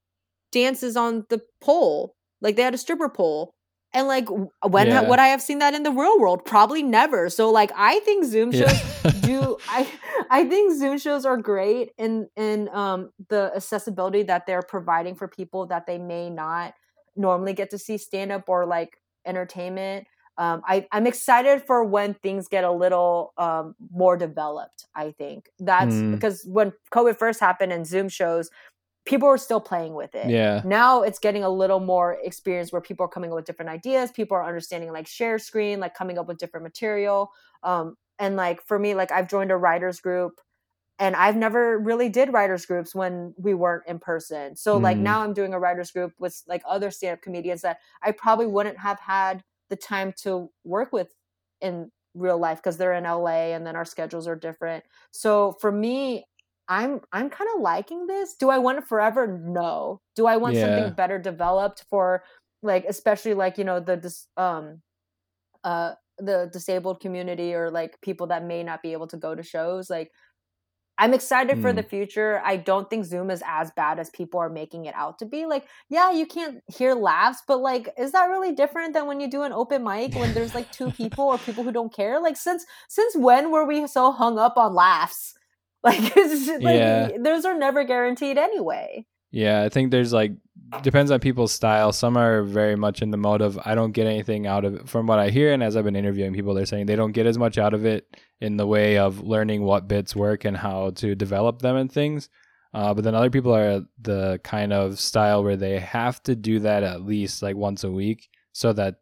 dances 0.57 0.97
on 0.97 1.27
the 1.29 1.43
pole. 1.61 2.17
Like 2.41 2.57
they 2.57 2.63
had 2.63 2.75
a 2.75 2.79
stripper 2.79 3.11
pole. 3.11 3.53
And 3.93 4.09
like 4.09 4.27
when 4.67 4.89
yeah. 4.89 5.09
would 5.09 5.19
I 5.19 5.29
have 5.29 5.43
seen 5.43 5.59
that 5.59 5.75
in 5.75 5.83
the 5.83 5.91
real 5.91 6.19
world? 6.19 6.45
Probably 6.45 6.83
never. 6.83 7.29
So 7.29 7.51
like 7.51 7.71
I 7.77 8.01
think 8.01 8.25
Zoom 8.25 8.53
shows 8.53 8.73
yeah. 9.05 9.11
do 9.21 9.59
I 9.69 9.91
I 10.31 10.45
think 10.45 10.75
Zoom 10.77 10.99
shows 10.99 11.25
are 11.25 11.37
great 11.37 11.91
in 11.99 12.29
in 12.37 12.69
um 12.71 13.11
the 13.29 13.53
accessibility 13.55 14.23
that 14.25 14.47
they're 14.47 14.63
providing 14.63 15.15
for 15.15 15.29
people 15.29 15.67
that 15.67 15.87
they 15.87 15.99
may 15.99 16.31
not 16.31 16.75
normally 17.15 17.53
get 17.53 17.71
to 17.71 17.79
see 17.79 17.99
stand 17.99 18.33
up 18.33 18.49
or 18.49 18.67
like 18.67 18.99
entertainment. 19.27 20.07
Um, 20.39 20.61
I, 20.67 20.87
I'm 20.93 21.07
excited 21.07 21.63
for 21.63 21.83
when 21.83 22.13
things 22.13 22.47
get 22.47 22.63
a 22.63 22.71
little 22.71 23.33
um, 23.39 23.75
more 23.91 24.19
developed. 24.19 24.85
I 24.95 25.13
think 25.13 25.49
that's 25.59 25.95
mm. 25.95 26.13
because 26.13 26.45
when 26.45 26.75
COVID 26.93 27.17
first 27.17 27.41
happened 27.41 27.73
and 27.73 27.87
Zoom 27.87 28.11
shows, 28.11 28.51
people 29.07 29.29
are 29.29 29.39
still 29.39 29.61
playing 29.61 29.95
with 29.95 30.15
it. 30.15 30.29
Yeah. 30.29 30.61
Now 30.65 31.03
it's 31.03 31.19
getting 31.19 31.45
a 31.45 31.49
little 31.49 31.81
more 31.81 32.19
experience 32.23 32.73
where 32.73 32.83
people 32.83 33.07
are 33.07 33.09
coming 33.09 33.31
up 33.31 33.37
with 33.37 33.47
different 33.47 33.71
ideas. 33.71 34.11
People 34.11 34.37
are 34.37 34.45
understanding 34.45 34.93
like 34.93 35.07
share 35.07 35.39
screen, 35.39 35.81
like 35.81 35.95
coming 35.95 36.19
up 36.19 36.27
with 36.27 36.39
different 36.39 36.65
material. 36.65 37.31
Um, 37.63 37.97
and 38.19 38.37
like 38.37 38.63
for 38.67 38.79
me, 38.79 38.95
like 38.95 39.13
I've 39.13 39.29
joined 39.29 39.53
a 39.53 39.57
writers 39.57 40.01
group 40.01 40.41
and 40.99 41.15
I've 41.15 41.37
never 41.37 41.79
really 41.79 42.09
did 42.09 42.33
writers 42.33 42.67
groups 42.67 42.95
when 42.95 43.35
we 43.37 43.55
weren't 43.55 43.85
in 43.87 43.99
person. 43.99 44.57
So 44.57 44.79
mm. 44.79 44.83
like 44.83 44.97
now 44.97 45.23
I'm 45.23 45.35
doing 45.35 45.55
a 45.55 45.59
writers 45.59 45.91
group 45.91 46.13
with 46.19 46.43
like 46.49 46.63
other 46.69 46.91
stand-up 46.91 47.23
comedians 47.23 47.63
that 47.63 47.79
I 48.03 48.13
probably 48.13 48.47
wouldn't 48.47 48.79
have 48.79 48.99
had 48.99 49.43
the 49.69 49.77
time 49.77 50.13
to 50.23 50.51
work 50.65 50.93
with 50.93 51.15
in 51.61 51.91
real 52.15 52.39
life 52.39 52.59
because 52.59 52.77
they're 52.77 52.95
in 52.95 53.05
LA 53.05 53.53
and 53.53 53.67
then 53.67 53.77
our 53.77 53.85
schedules 53.85 54.27
are 54.27 54.37
different. 54.37 54.85
So 55.11 55.53
for 55.61 55.71
me, 55.71 56.25
I'm 56.69 57.01
I'm 57.13 57.31
kind 57.31 57.51
of 57.55 57.61
liking 57.61 58.07
this. 58.07 58.35
Do 58.35 58.51
I 58.51 58.59
want 58.59 58.79
it 58.79 58.87
forever? 58.87 59.27
No. 59.27 60.01
Do 60.15 60.27
I 60.27 60.37
want 60.37 60.55
yeah. 60.55 60.67
something 60.67 60.95
better 60.95 61.19
developed 61.19 61.85
for 61.91 62.25
like 62.63 62.85
especially 62.89 63.35
like, 63.35 63.59
you 63.59 63.65
know, 63.65 63.81
the 63.81 64.13
um 64.37 64.83
uh 65.65 65.93
the 66.19 66.49
disabled 66.53 67.01
community 67.01 67.55
or 67.55 67.71
like 67.71 68.01
people 68.01 68.29
that 68.29 68.45
may 68.45 68.63
not 68.63 68.83
be 68.83 68.93
able 68.93 69.07
to 69.09 69.17
go 69.17 69.35
to 69.35 69.43
shows 69.43 69.91
like 69.91 70.11
I'm 70.99 71.13
excited 71.13 71.59
mm. 71.59 71.63
for 71.63 71.73
the 71.75 71.83
hmm. 71.83 71.89
future. 71.89 72.41
I 72.43 72.57
don't 72.57 72.89
think 72.89 73.05
Zoom 73.05 73.31
is 73.31 73.43
as 73.47 73.71
bad 73.77 73.99
as 73.99 74.09
people 74.11 74.41
are 74.41 74.49
making 74.49 74.87
it 74.87 74.95
out 74.95 75.19
to 75.19 75.27
be. 75.27 75.45
Like, 75.45 75.67
yeah, 75.91 76.11
you 76.11 76.25
can't 76.25 76.63
hear 76.75 76.95
laughs, 76.95 77.43
but 77.47 77.59
like, 77.59 77.93
is 77.99 78.13
that 78.13 78.31
really 78.31 78.53
different 78.53 78.95
than 78.95 79.07
when 79.07 79.21
you 79.21 79.29
do 79.29 79.43
an 79.43 79.53
open 79.53 79.85
mic 79.85 80.15
when 80.15 80.33
there's 80.33 80.55
like 80.55 80.73
two 80.73 80.91
people 80.97 81.27
or 81.27 81.39
people 81.39 81.65
who 81.65 81.73
don't 81.73 81.93
care? 81.93 82.19
Like, 82.19 82.37
since 82.37 82.65
since 82.89 83.15
when 83.15 83.51
were 83.51 83.67
we 83.67 83.87
so 83.87 84.11
hung 84.11 84.39
up 84.39 84.57
on 84.57 84.75
laughs? 84.75 85.35
Like, 85.87 86.17
like 86.17 86.63
yeah. 86.63 87.11
those 87.19 87.45
are 87.45 87.57
never 87.57 87.85
guaranteed 87.85 88.39
anyway. 88.39 89.07
Yeah, 89.31 89.63
I 89.63 89.69
think 89.69 89.91
there's 89.91 90.13
like 90.13 90.33
depends 90.83 91.11
on 91.11 91.21
people's 91.21 91.53
style. 91.53 91.93
Some 91.93 92.17
are 92.17 92.43
very 92.43 92.77
much 92.77 93.03
in 93.03 93.11
the 93.11 93.17
mode 93.17 93.41
of 93.41 93.59
I 93.65 93.75
don't 93.75 93.93
get 93.93 94.07
anything 94.07 94.47
out 94.47 94.65
of 94.65 94.75
it. 94.75 94.89
From 94.89 95.07
what 95.07 95.19
I 95.19 95.31
hear, 95.31 95.53
and 95.53 95.63
as 95.63 95.77
I've 95.77 95.85
been 95.85 95.97
interviewing 95.97 96.33
people, 96.33 96.55
they're 96.55 96.67
saying 96.67 96.87
they 96.87 96.97
don't 96.97 97.13
get 97.13 97.27
as 97.27 97.39
much 97.39 97.59
out 97.59 97.75
of 97.75 97.85
it 97.85 98.17
in 98.41 98.57
the 98.57 98.67
way 98.67 98.99
of 98.99 99.21
learning 99.21 99.63
what 99.63 99.89
bits 99.89 100.17
work 100.17 100.45
and 100.45 100.57
how 100.57 100.91
to 100.91 101.15
develop 101.15 101.61
them 101.61 101.77
and 101.77 101.91
things. 101.91 102.29
Uh, 102.75 102.93
but 102.93 103.05
then 103.05 103.15
other 103.15 103.31
people 103.31 103.55
are 103.55 103.83
the 104.01 104.41
kind 104.43 104.73
of 104.73 104.99
style 104.99 105.43
where 105.43 105.57
they 105.57 105.79
have 105.79 106.23
to 106.25 106.35
do 106.35 106.61
that 106.61 106.83
at 106.83 107.03
least 107.03 107.43
like 107.43 107.57
once 107.57 107.85
a 107.85 107.91
week, 107.91 108.29
so 108.53 108.73
that 108.73 108.97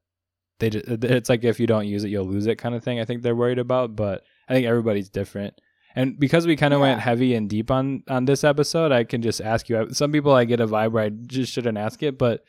they 0.58 0.68
it's 0.68 1.28
like 1.28 1.44
if 1.44 1.58
you 1.58 1.66
don't 1.66 1.86
use 1.86 2.04
it, 2.04 2.10
you'll 2.10 2.26
lose 2.26 2.46
it 2.46 2.58
kind 2.58 2.74
of 2.74 2.84
thing. 2.84 3.00
I 3.00 3.04
think 3.04 3.22
they're 3.22 3.34
worried 3.34 3.58
about, 3.58 3.96
but 3.96 4.22
I 4.48 4.54
think 4.54 4.66
everybody's 4.66 5.08
different. 5.08 5.60
And 5.94 6.18
because 6.18 6.46
we 6.46 6.56
kind 6.56 6.74
of 6.74 6.80
yeah. 6.80 6.86
went 6.88 7.00
heavy 7.00 7.34
and 7.34 7.48
deep 7.48 7.70
on 7.70 8.02
on 8.08 8.24
this 8.24 8.44
episode, 8.44 8.92
I 8.92 9.04
can 9.04 9.22
just 9.22 9.40
ask 9.40 9.68
you. 9.68 9.88
Some 9.92 10.12
people 10.12 10.32
I 10.32 10.44
get 10.44 10.60
a 10.60 10.66
vibe 10.66 10.92
where 10.92 11.04
I 11.04 11.08
just 11.10 11.52
shouldn't 11.52 11.78
ask 11.78 12.02
it, 12.02 12.18
but 12.18 12.44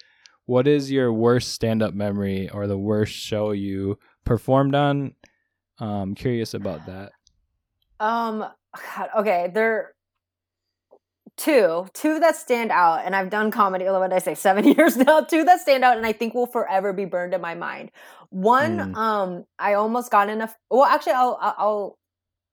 what 0.45 0.67
is 0.67 0.91
your 0.91 1.11
worst 1.11 1.53
stand 1.53 1.81
up 1.81 1.93
memory 1.93 2.49
or 2.49 2.67
the 2.67 2.77
worst 2.77 3.13
show 3.13 3.51
you 3.51 3.97
performed 4.23 4.75
on? 4.75 5.13
I'm 5.79 5.87
um, 5.87 6.15
curious 6.15 6.53
about 6.53 6.85
that. 6.85 7.11
Um. 7.99 8.45
God, 8.97 9.09
okay, 9.19 9.49
there 9.53 9.95
two 11.37 11.85
two 11.93 12.19
that 12.19 12.35
stand 12.35 12.71
out 12.71 13.01
and 13.03 13.15
i've 13.15 13.29
done 13.29 13.51
comedy 13.51 13.83
what 13.85 14.09
did 14.09 14.15
i 14.15 14.19
say 14.19 14.33
seven 14.33 14.63
years 14.77 14.95
now 14.95 15.19
two 15.19 15.43
that 15.43 15.59
stand 15.59 15.83
out 15.83 15.97
and 15.97 16.05
i 16.05 16.13
think 16.13 16.33
will 16.33 16.45
forever 16.45 16.93
be 16.93 17.05
burned 17.05 17.33
in 17.33 17.41
my 17.41 17.53
mind 17.53 17.91
one 18.29 18.77
mm. 18.77 18.95
um 18.95 19.45
i 19.59 19.73
almost 19.73 20.11
got 20.11 20.29
in 20.29 20.41
a 20.41 20.53
well 20.69 20.85
actually 20.85 21.13
i'll 21.13 21.37
i'll 21.41 21.97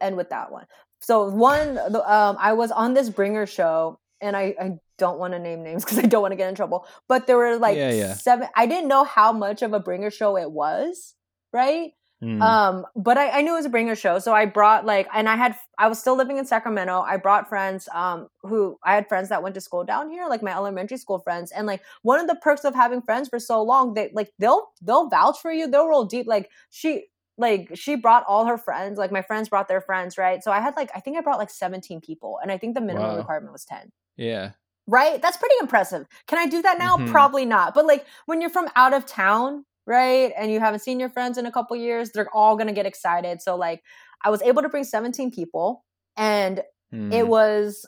end 0.03 0.17
with 0.17 0.31
that 0.31 0.51
one. 0.51 0.67
So 1.01 1.29
one, 1.29 1.79
um, 1.79 2.37
I 2.39 2.53
was 2.53 2.71
on 2.71 2.95
this 2.95 3.11
bringer 3.11 3.47
show, 3.47 3.99
and 4.21 4.37
I, 4.37 4.55
I 4.61 4.79
don't 4.99 5.19
want 5.19 5.33
to 5.33 5.39
name 5.39 5.63
names 5.63 5.85
because 5.85 5.99
I 5.99 6.03
don't 6.03 6.23
want 6.23 6.33
to 6.33 6.37
get 6.37 6.49
in 6.49 6.55
trouble. 6.55 6.87
But 7.09 7.27
there 7.27 7.37
were 7.37 7.57
like 7.59 7.77
yeah, 7.77 7.93
yeah. 7.93 8.15
seven. 8.15 8.49
I 8.55 8.67
didn't 8.67 8.89
know 8.89 9.05
how 9.05 9.33
much 9.33 9.63
of 9.63 9.73
a 9.73 9.81
bringer 9.81 10.11
show 10.11 10.37
it 10.37 10.51
was, 10.51 11.15
right? 11.53 11.93
Mm. 12.23 12.41
Um, 12.41 12.87
but 12.95 13.19
I, 13.19 13.31
I, 13.31 13.43
knew 13.43 13.55
it 13.55 13.57
was 13.57 13.67
a 13.67 13.69
bringer 13.69 13.97
show, 13.97 14.21
so 14.21 14.33
I 14.33 14.47
brought 14.47 14.87
like, 14.87 15.09
and 15.13 15.29
I 15.29 15.35
had, 15.35 15.57
I 15.77 15.89
was 15.89 15.99
still 15.99 16.15
living 16.15 16.37
in 16.37 16.47
Sacramento. 16.47 17.01
I 17.01 17.17
brought 17.17 17.49
friends, 17.49 17.89
um, 17.93 18.29
who 18.43 18.79
I 18.85 18.95
had 18.95 19.09
friends 19.09 19.29
that 19.31 19.43
went 19.43 19.57
to 19.57 19.61
school 19.61 19.83
down 19.83 20.09
here, 20.09 20.29
like 20.29 20.41
my 20.41 20.55
elementary 20.55 20.99
school 20.99 21.19
friends, 21.19 21.51
and 21.51 21.67
like 21.67 21.83
one 22.03 22.21
of 22.21 22.29
the 22.29 22.37
perks 22.37 22.63
of 22.63 22.77
having 22.77 23.03
friends 23.03 23.29
for 23.29 23.41
so 23.41 23.61
long, 23.61 23.95
they 23.95 24.11
like 24.15 24.31
they'll 24.39 24.69
they'll 24.81 25.09
vouch 25.09 25.41
for 25.41 25.51
you, 25.51 25.67
they'll 25.67 25.89
roll 25.89 26.05
deep. 26.05 26.29
Like 26.29 26.49
she, 26.71 27.07
like 27.39 27.71
she 27.75 27.97
brought 27.97 28.25
all 28.29 28.45
her 28.47 28.59
friends 28.59 28.99
like 28.99 29.11
my 29.11 29.23
friends 29.23 29.49
brought 29.49 29.69
their 29.69 29.81
friends 29.81 30.19
right? 30.19 30.43
So 30.43 30.53
i 30.53 30.61
had 30.61 30.75
like 30.77 30.91
i 30.95 31.01
think 31.01 31.17
i 31.17 31.21
brought 31.21 31.39
like 31.39 31.51
17 31.51 32.01
people 32.01 32.39
and 32.43 32.53
i 32.53 32.59
think 32.59 32.75
the 32.75 32.81
minimum 32.81 33.09
wow. 33.09 33.17
requirement 33.17 33.53
was 33.53 33.65
10 33.65 33.91
yeah. 34.17 34.53
Right? 34.89 35.23
That's 35.23 35.37
pretty 35.37 35.55
impressive. 35.61 36.07
Can 36.27 36.39
i 36.39 36.47
do 36.47 36.63
that 36.63 36.79
now? 36.79 36.97
Mm-hmm. 36.97 37.11
probably 37.11 37.45
not. 37.45 37.75
But 37.75 37.87
like 37.87 38.05
when 38.27 38.41
you're 38.41 38.51
from 38.51 38.69
out 38.77 38.93
of 38.93 39.07
town 39.07 39.65
right 39.87 40.33
and 40.37 40.51
you 40.51 40.61
haven't 40.61 40.81
seen 40.81 41.01
your 41.01 41.09
friends 41.09 41.39
in 41.39 41.47
a 41.47 41.51
couple 41.51 41.77
years 41.77 42.11
they're 42.11 42.35
all 42.35 42.57
gonna 42.57 42.73
get 42.73 42.87
excited. 42.87 43.41
So 43.43 43.57
like 43.57 43.83
i 44.25 44.31
was 44.31 44.43
able 44.43 44.63
to 44.63 44.69
bring 44.69 44.85
17 44.85 45.31
people 45.31 45.85
and 46.17 46.63
mm. 46.95 47.13
it 47.13 47.27
was 47.27 47.87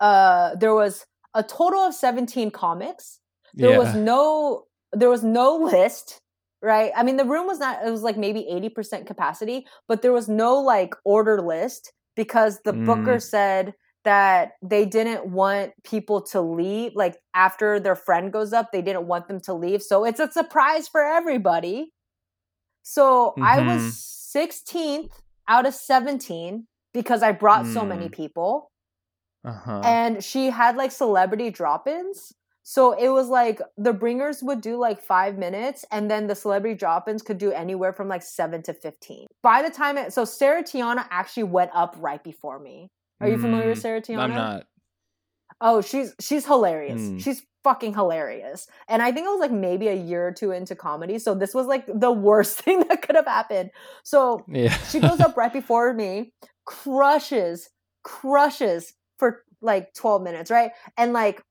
uh 0.00 0.54
there 0.56 0.74
was 0.74 1.04
a 1.34 1.42
total 1.42 1.80
of 1.80 1.94
17 1.94 2.50
comics. 2.50 3.20
There 3.54 3.70
yeah. 3.70 3.78
was 3.78 3.94
no 3.94 4.64
there 4.92 5.10
was 5.10 5.22
no 5.22 5.56
list 5.56 6.20
right? 6.66 6.90
I 6.96 7.04
mean, 7.04 7.16
the 7.16 7.24
room 7.24 7.46
was 7.46 7.60
not, 7.60 7.86
it 7.86 7.90
was 7.90 8.02
like 8.02 8.16
maybe 8.16 8.46
80% 8.50 9.06
capacity, 9.06 9.66
but 9.86 10.02
there 10.02 10.12
was 10.12 10.28
no 10.28 10.56
like 10.56 10.94
order 11.04 11.40
list 11.40 11.92
because 12.16 12.60
the 12.64 12.72
mm. 12.72 12.84
booker 12.84 13.20
said 13.20 13.74
that 14.04 14.52
they 14.62 14.84
didn't 14.84 15.28
want 15.28 15.72
people 15.84 16.20
to 16.22 16.40
leave. 16.40 16.92
Like 16.96 17.18
after 17.34 17.78
their 17.78 17.94
friend 17.94 18.32
goes 18.32 18.52
up, 18.52 18.72
they 18.72 18.82
didn't 18.82 19.06
want 19.06 19.28
them 19.28 19.40
to 19.42 19.54
leave. 19.54 19.80
So 19.80 20.04
it's 20.04 20.18
a 20.18 20.30
surprise 20.30 20.88
for 20.88 21.02
everybody. 21.02 21.92
So 22.82 23.34
mm-hmm. 23.38 23.44
I 23.44 23.60
was 23.60 24.32
16th 24.36 24.74
mm-hmm. 24.74 25.06
out 25.48 25.66
of 25.66 25.74
17 25.74 26.66
because 26.92 27.22
I 27.22 27.30
brought 27.30 27.64
mm. 27.64 27.72
so 27.72 27.84
many 27.84 28.08
mm. 28.08 28.12
people. 28.12 28.72
Uh-huh. 29.44 29.82
And 29.84 30.24
she 30.24 30.50
had 30.50 30.76
like 30.76 30.90
celebrity 30.90 31.50
drop 31.50 31.86
ins. 31.86 32.32
So 32.68 32.98
it 32.98 33.10
was 33.10 33.28
like 33.28 33.60
the 33.76 33.92
bringers 33.92 34.42
would 34.42 34.60
do 34.60 34.76
like 34.76 35.00
five 35.00 35.38
minutes, 35.38 35.84
and 35.92 36.10
then 36.10 36.26
the 36.26 36.34
celebrity 36.34 36.74
drop 36.76 37.08
ins 37.08 37.22
could 37.22 37.38
do 37.38 37.52
anywhere 37.52 37.92
from 37.92 38.08
like 38.08 38.24
seven 38.24 38.60
to 38.64 38.74
15. 38.74 39.28
By 39.40 39.62
the 39.62 39.70
time 39.70 39.96
it, 39.96 40.12
so 40.12 40.24
Sarah 40.24 40.64
Tiana 40.64 41.06
actually 41.12 41.44
went 41.44 41.70
up 41.74 41.94
right 42.00 42.22
before 42.24 42.58
me. 42.58 42.88
Are 43.20 43.28
you 43.28 43.38
familiar 43.38 43.68
with 43.68 43.78
Mm, 43.78 43.82
Sarah 43.82 44.02
Tiana? 44.02 44.18
I'm 44.18 44.30
not. 44.30 44.66
Oh, 45.60 45.80
she's 45.80 46.12
she's 46.20 46.44
hilarious. 46.44 47.00
Mm. 47.00 47.22
She's 47.22 47.40
fucking 47.62 47.94
hilarious. 47.94 48.66
And 48.88 49.00
I 49.00 49.12
think 49.12 49.26
it 49.26 49.30
was 49.30 49.38
like 49.40 49.52
maybe 49.52 49.86
a 49.86 49.94
year 49.94 50.26
or 50.26 50.32
two 50.32 50.50
into 50.50 50.74
comedy. 50.74 51.20
So 51.20 51.36
this 51.36 51.54
was 51.54 51.68
like 51.68 51.86
the 51.86 52.10
worst 52.10 52.58
thing 52.62 52.80
that 52.88 53.00
could 53.00 53.14
have 53.14 53.26
happened. 53.26 53.70
So 54.02 54.44
Yeah. 54.48 54.76
she 54.90 54.98
goes 54.98 55.20
up 55.20 55.36
right 55.36 55.52
before 55.52 55.94
me, 55.94 56.32
crushes, 56.64 57.70
crushes 58.02 58.92
for 59.20 59.44
like 59.62 59.94
12 59.94 60.22
minutes, 60.22 60.50
right? 60.50 60.72
And 60.98 61.12
like 61.12 61.42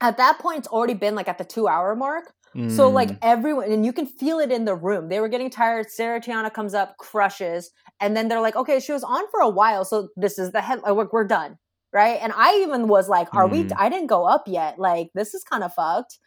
at 0.00 0.16
that 0.18 0.38
point, 0.38 0.58
it's 0.58 0.68
already 0.68 0.94
been 0.94 1.14
like 1.14 1.28
at 1.28 1.38
the 1.38 1.44
two 1.44 1.68
hour 1.68 1.94
mark. 1.96 2.32
So 2.66 2.88
like 2.88 3.10
Mm, 3.10 3.18
everyone, 3.22 3.70
and 3.72 3.84
you 3.84 3.92
can 3.92 4.06
feel 4.06 4.38
it 4.38 4.50
in 4.52 4.64
the 4.64 4.74
room. 4.74 5.08
They 5.08 5.20
were 5.20 5.28
getting 5.28 5.50
tired. 5.50 5.90
Sarah 5.90 6.20
Tiana 6.20 6.52
comes 6.52 6.72
up, 6.72 6.96
crushes, 6.98 7.70
and 8.00 8.16
then 8.16 8.28
they're 8.28 8.40
like, 8.40 8.56
"Okay, 8.56 8.80
she 8.80 8.92
was 8.92 9.04
on 9.04 9.24
for 9.30 9.40
a 9.40 9.48
while, 9.48 9.84
so 9.84 10.08
this 10.16 10.38
is 10.38 10.52
the 10.52 10.60
head. 10.60 10.80
Like, 10.82 11.12
we're, 11.12 11.24
done, 11.26 11.58
right?" 11.92 12.18
And 12.22 12.32
I 12.34 12.60
even 12.62 12.88
was 12.88 13.08
like, 13.08 13.28
"Are 13.34 13.48
we? 13.48 13.64
Mm. 13.64 13.72
I 13.76 13.88
didn't 13.88 14.06
go 14.06 14.24
up 14.24 14.44
yet. 14.46 14.78
Like, 14.78 15.10
this 15.14 15.34
is 15.34 15.44
kind 15.44 15.64
of 15.64 15.74
fucked." 15.74 16.18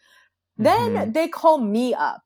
Then 0.58 0.96
mhm. 0.96 1.14
they 1.14 1.28
call 1.28 1.58
me 1.58 1.94
up, 1.94 2.22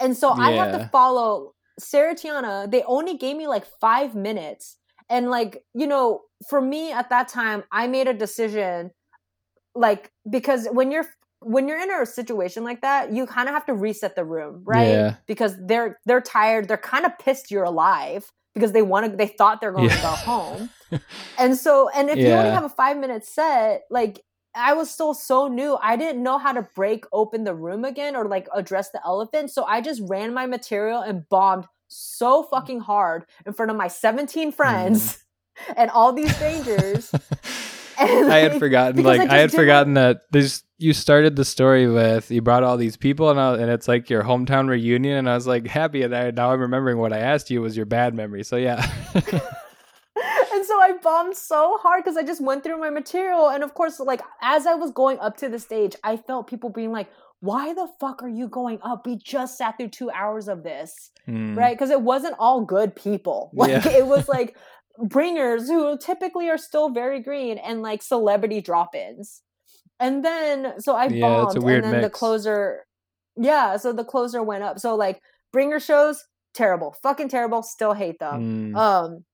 and 0.00 0.16
so 0.16 0.30
I 0.30 0.52
have 0.52 0.72
to 0.72 0.88
follow 0.92 1.54
Sarah 1.78 2.14
Tiana. 2.14 2.70
They 2.70 2.82
only 2.84 3.16
gave 3.16 3.36
me 3.36 3.46
like 3.48 3.66
five 3.80 4.14
minutes, 4.14 4.76
and 5.08 5.30
like 5.30 5.64
you 5.74 5.86
know, 5.86 6.22
for 6.48 6.60
me 6.60 6.92
at 6.92 7.10
that 7.10 7.28
time, 7.28 7.64
I 7.72 7.86
made 7.88 8.08
a 8.08 8.14
decision, 8.14 8.90
like 9.76 10.10
because 10.28 10.66
when 10.70 10.90
you're 10.90 11.06
when 11.40 11.68
you're 11.68 11.80
in 11.80 11.90
a 11.90 12.06
situation 12.06 12.64
like 12.64 12.80
that, 12.80 13.12
you 13.12 13.26
kind 13.26 13.48
of 13.48 13.54
have 13.54 13.66
to 13.66 13.74
reset 13.74 14.16
the 14.16 14.24
room, 14.24 14.62
right? 14.64 14.88
Yeah. 14.88 15.14
Because 15.26 15.54
they're 15.66 15.98
they're 16.06 16.20
tired, 16.20 16.68
they're 16.68 16.76
kind 16.76 17.04
of 17.04 17.18
pissed 17.18 17.50
you're 17.50 17.64
alive 17.64 18.30
because 18.54 18.72
they 18.72 18.82
want 18.82 19.10
to 19.10 19.16
they 19.16 19.26
thought 19.26 19.60
they're 19.60 19.72
going 19.72 19.88
to 19.88 19.96
go 19.96 20.08
home. 20.08 20.70
and 21.38 21.56
so 21.56 21.88
and 21.90 22.10
if 22.10 22.18
you 22.18 22.28
only 22.28 22.50
have 22.50 22.64
a 22.64 22.68
5 22.68 22.96
minute 22.98 23.24
set, 23.24 23.82
like 23.90 24.22
I 24.54 24.72
was 24.72 24.90
still 24.90 25.12
so 25.12 25.48
new. 25.48 25.76
I 25.80 25.96
didn't 25.96 26.22
know 26.22 26.38
how 26.38 26.52
to 26.52 26.62
break 26.74 27.04
open 27.12 27.44
the 27.44 27.54
room 27.54 27.84
again 27.84 28.16
or 28.16 28.26
like 28.26 28.48
address 28.54 28.90
the 28.90 29.00
elephant. 29.04 29.50
So 29.50 29.64
I 29.64 29.82
just 29.82 30.00
ran 30.06 30.32
my 30.32 30.46
material 30.46 31.00
and 31.00 31.28
bombed 31.28 31.66
so 31.88 32.42
fucking 32.44 32.80
hard 32.80 33.26
in 33.44 33.52
front 33.52 33.70
of 33.70 33.76
my 33.76 33.88
17 33.88 34.50
mm. 34.50 34.54
friends 34.54 35.22
and 35.76 35.90
all 35.90 36.12
these 36.12 36.34
strangers. 36.34 37.12
I 37.98 38.38
had 38.38 38.58
forgotten. 38.58 38.96
because 38.96 39.18
I 39.18 39.22
Like 39.22 39.30
I, 39.30 39.38
had 39.38 39.52
forgotten 39.52 39.94
that 39.94 40.22
there's. 40.30 40.62
You 40.78 40.92
started 40.92 41.36
the 41.36 41.44
story 41.46 41.88
with 41.88 42.30
you 42.30 42.42
brought 42.42 42.62
all 42.62 42.76
these 42.76 42.98
people 42.98 43.30
and 43.30 43.40
I, 43.40 43.54
and 43.54 43.70
it's 43.70 43.88
like 43.88 44.10
your 44.10 44.22
hometown 44.22 44.68
reunion 44.68 45.16
and 45.16 45.26
I 45.30 45.34
was 45.34 45.46
like 45.46 45.66
happy 45.66 46.02
and 46.02 46.14
I 46.14 46.30
now 46.32 46.52
I'm 46.52 46.60
remembering 46.60 46.98
what 46.98 47.14
I 47.14 47.18
asked 47.20 47.50
you 47.50 47.62
was 47.62 47.74
your 47.78 47.86
bad 47.86 48.14
memory. 48.14 48.44
So 48.44 48.56
yeah. 48.56 48.86
and 49.14 50.64
so 50.66 50.78
I 50.80 50.92
bombed 51.02 51.36
so 51.36 51.78
hard 51.78 52.04
because 52.04 52.16
I 52.18 52.22
just 52.22 52.42
went 52.42 52.62
through 52.62 52.78
my 52.78 52.90
material. 52.90 53.48
And 53.48 53.62
of 53.64 53.74
course, 53.74 53.98
like 54.00 54.20
as 54.42 54.66
I 54.66 54.74
was 54.74 54.90
going 54.90 55.18
up 55.20 55.36
to 55.38 55.48
the 55.48 55.58
stage, 55.58 55.96
I 56.04 56.16
felt 56.18 56.46
people 56.46 56.70
being 56.70 56.92
like, 56.92 57.08
why 57.40 57.74
the 57.74 57.88
fuck 58.00 58.22
are 58.22 58.28
you 58.28 58.48
going 58.48 58.78
up? 58.82 59.06
We 59.06 59.16
just 59.16 59.58
sat 59.58 59.76
through 59.78 59.88
two 59.88 60.10
hours 60.10 60.48
of 60.48 60.62
this, 60.62 61.10
Mm, 61.28 61.56
right? 61.56 61.74
Because 61.76 61.90
it 61.90 62.00
wasn't 62.02 62.36
all 62.38 62.64
good 62.64 62.94
people. 62.94 63.50
Like 63.54 63.70
Yeah. 63.84 63.88
it 63.90 64.06
was 64.06 64.28
like 64.28 64.56
bringers 64.98 65.68
who 65.68 65.98
typically 65.98 66.48
are 66.48 66.58
still 66.58 66.90
very 66.90 67.20
green 67.20 67.58
and 67.58 67.82
like 67.82 68.02
celebrity 68.02 68.60
drop-ins. 68.60 69.42
And 69.98 70.24
then 70.24 70.80
so 70.80 70.94
I 70.94 71.04
Yeah, 71.06 71.44
it's 71.44 71.54
bombed 71.54 71.56
a 71.56 71.60
weird 71.60 71.84
and 71.84 71.94
then 71.94 72.02
the 72.02 72.10
closer 72.10 72.86
yeah, 73.36 73.76
so 73.76 73.92
the 73.92 74.04
closer 74.04 74.42
went 74.42 74.62
up. 74.62 74.78
So 74.78 74.94
like 74.94 75.22
bringer 75.52 75.80
shows, 75.80 76.24
terrible. 76.54 76.96
Fucking 77.02 77.28
terrible. 77.28 77.62
Still 77.62 77.92
hate 77.92 78.18
them. 78.18 78.72
mm, 78.72 78.76
Um, 78.76 79.24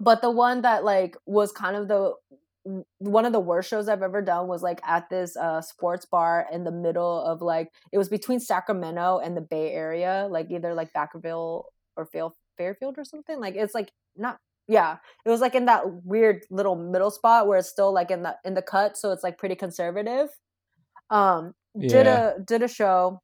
but 0.00 0.22
the 0.22 0.30
one 0.30 0.62
that 0.62 0.84
like 0.84 1.16
was 1.26 1.52
kind 1.52 1.76
of 1.76 1.88
the 1.88 2.14
one 2.98 3.24
of 3.24 3.32
the 3.32 3.40
worst 3.40 3.70
shows 3.70 3.88
I've 3.88 4.02
ever 4.02 4.20
done 4.20 4.46
was 4.46 4.62
like 4.62 4.80
at 4.86 5.08
this 5.08 5.36
uh 5.36 5.62
sports 5.62 6.04
bar 6.04 6.46
in 6.52 6.64
the 6.64 6.70
middle 6.70 7.24
of 7.24 7.40
like 7.40 7.72
it 7.92 7.98
was 7.98 8.08
between 8.08 8.40
Sacramento 8.40 9.18
and 9.18 9.36
the 9.36 9.40
Bay 9.40 9.72
Area, 9.72 10.28
like 10.30 10.50
either 10.50 10.74
like 10.74 10.92
Vacaville 10.92 11.64
or 11.96 12.06
Fair- 12.06 12.28
Fairfield 12.58 12.98
or 12.98 13.04
something. 13.04 13.40
Like 13.40 13.54
it's 13.56 13.74
like 13.74 13.90
not 14.16 14.38
yeah, 14.68 14.98
it 15.24 15.30
was 15.30 15.40
like 15.40 15.54
in 15.54 15.66
that 15.66 15.82
weird 16.04 16.44
little 16.50 16.76
middle 16.76 17.10
spot 17.10 17.46
where 17.46 17.58
it's 17.58 17.68
still 17.68 17.92
like 17.92 18.10
in 18.10 18.22
the 18.22 18.36
in 18.44 18.54
the 18.54 18.62
cut, 18.62 18.96
so 18.96 19.12
it's 19.12 19.24
like 19.24 19.38
pretty 19.38 19.54
conservative. 19.56 20.28
Um, 21.10 21.54
did 21.78 22.06
Yeah. 22.06 22.32
a 22.36 22.40
did 22.40 22.62
a 22.62 22.68
show 22.68 23.20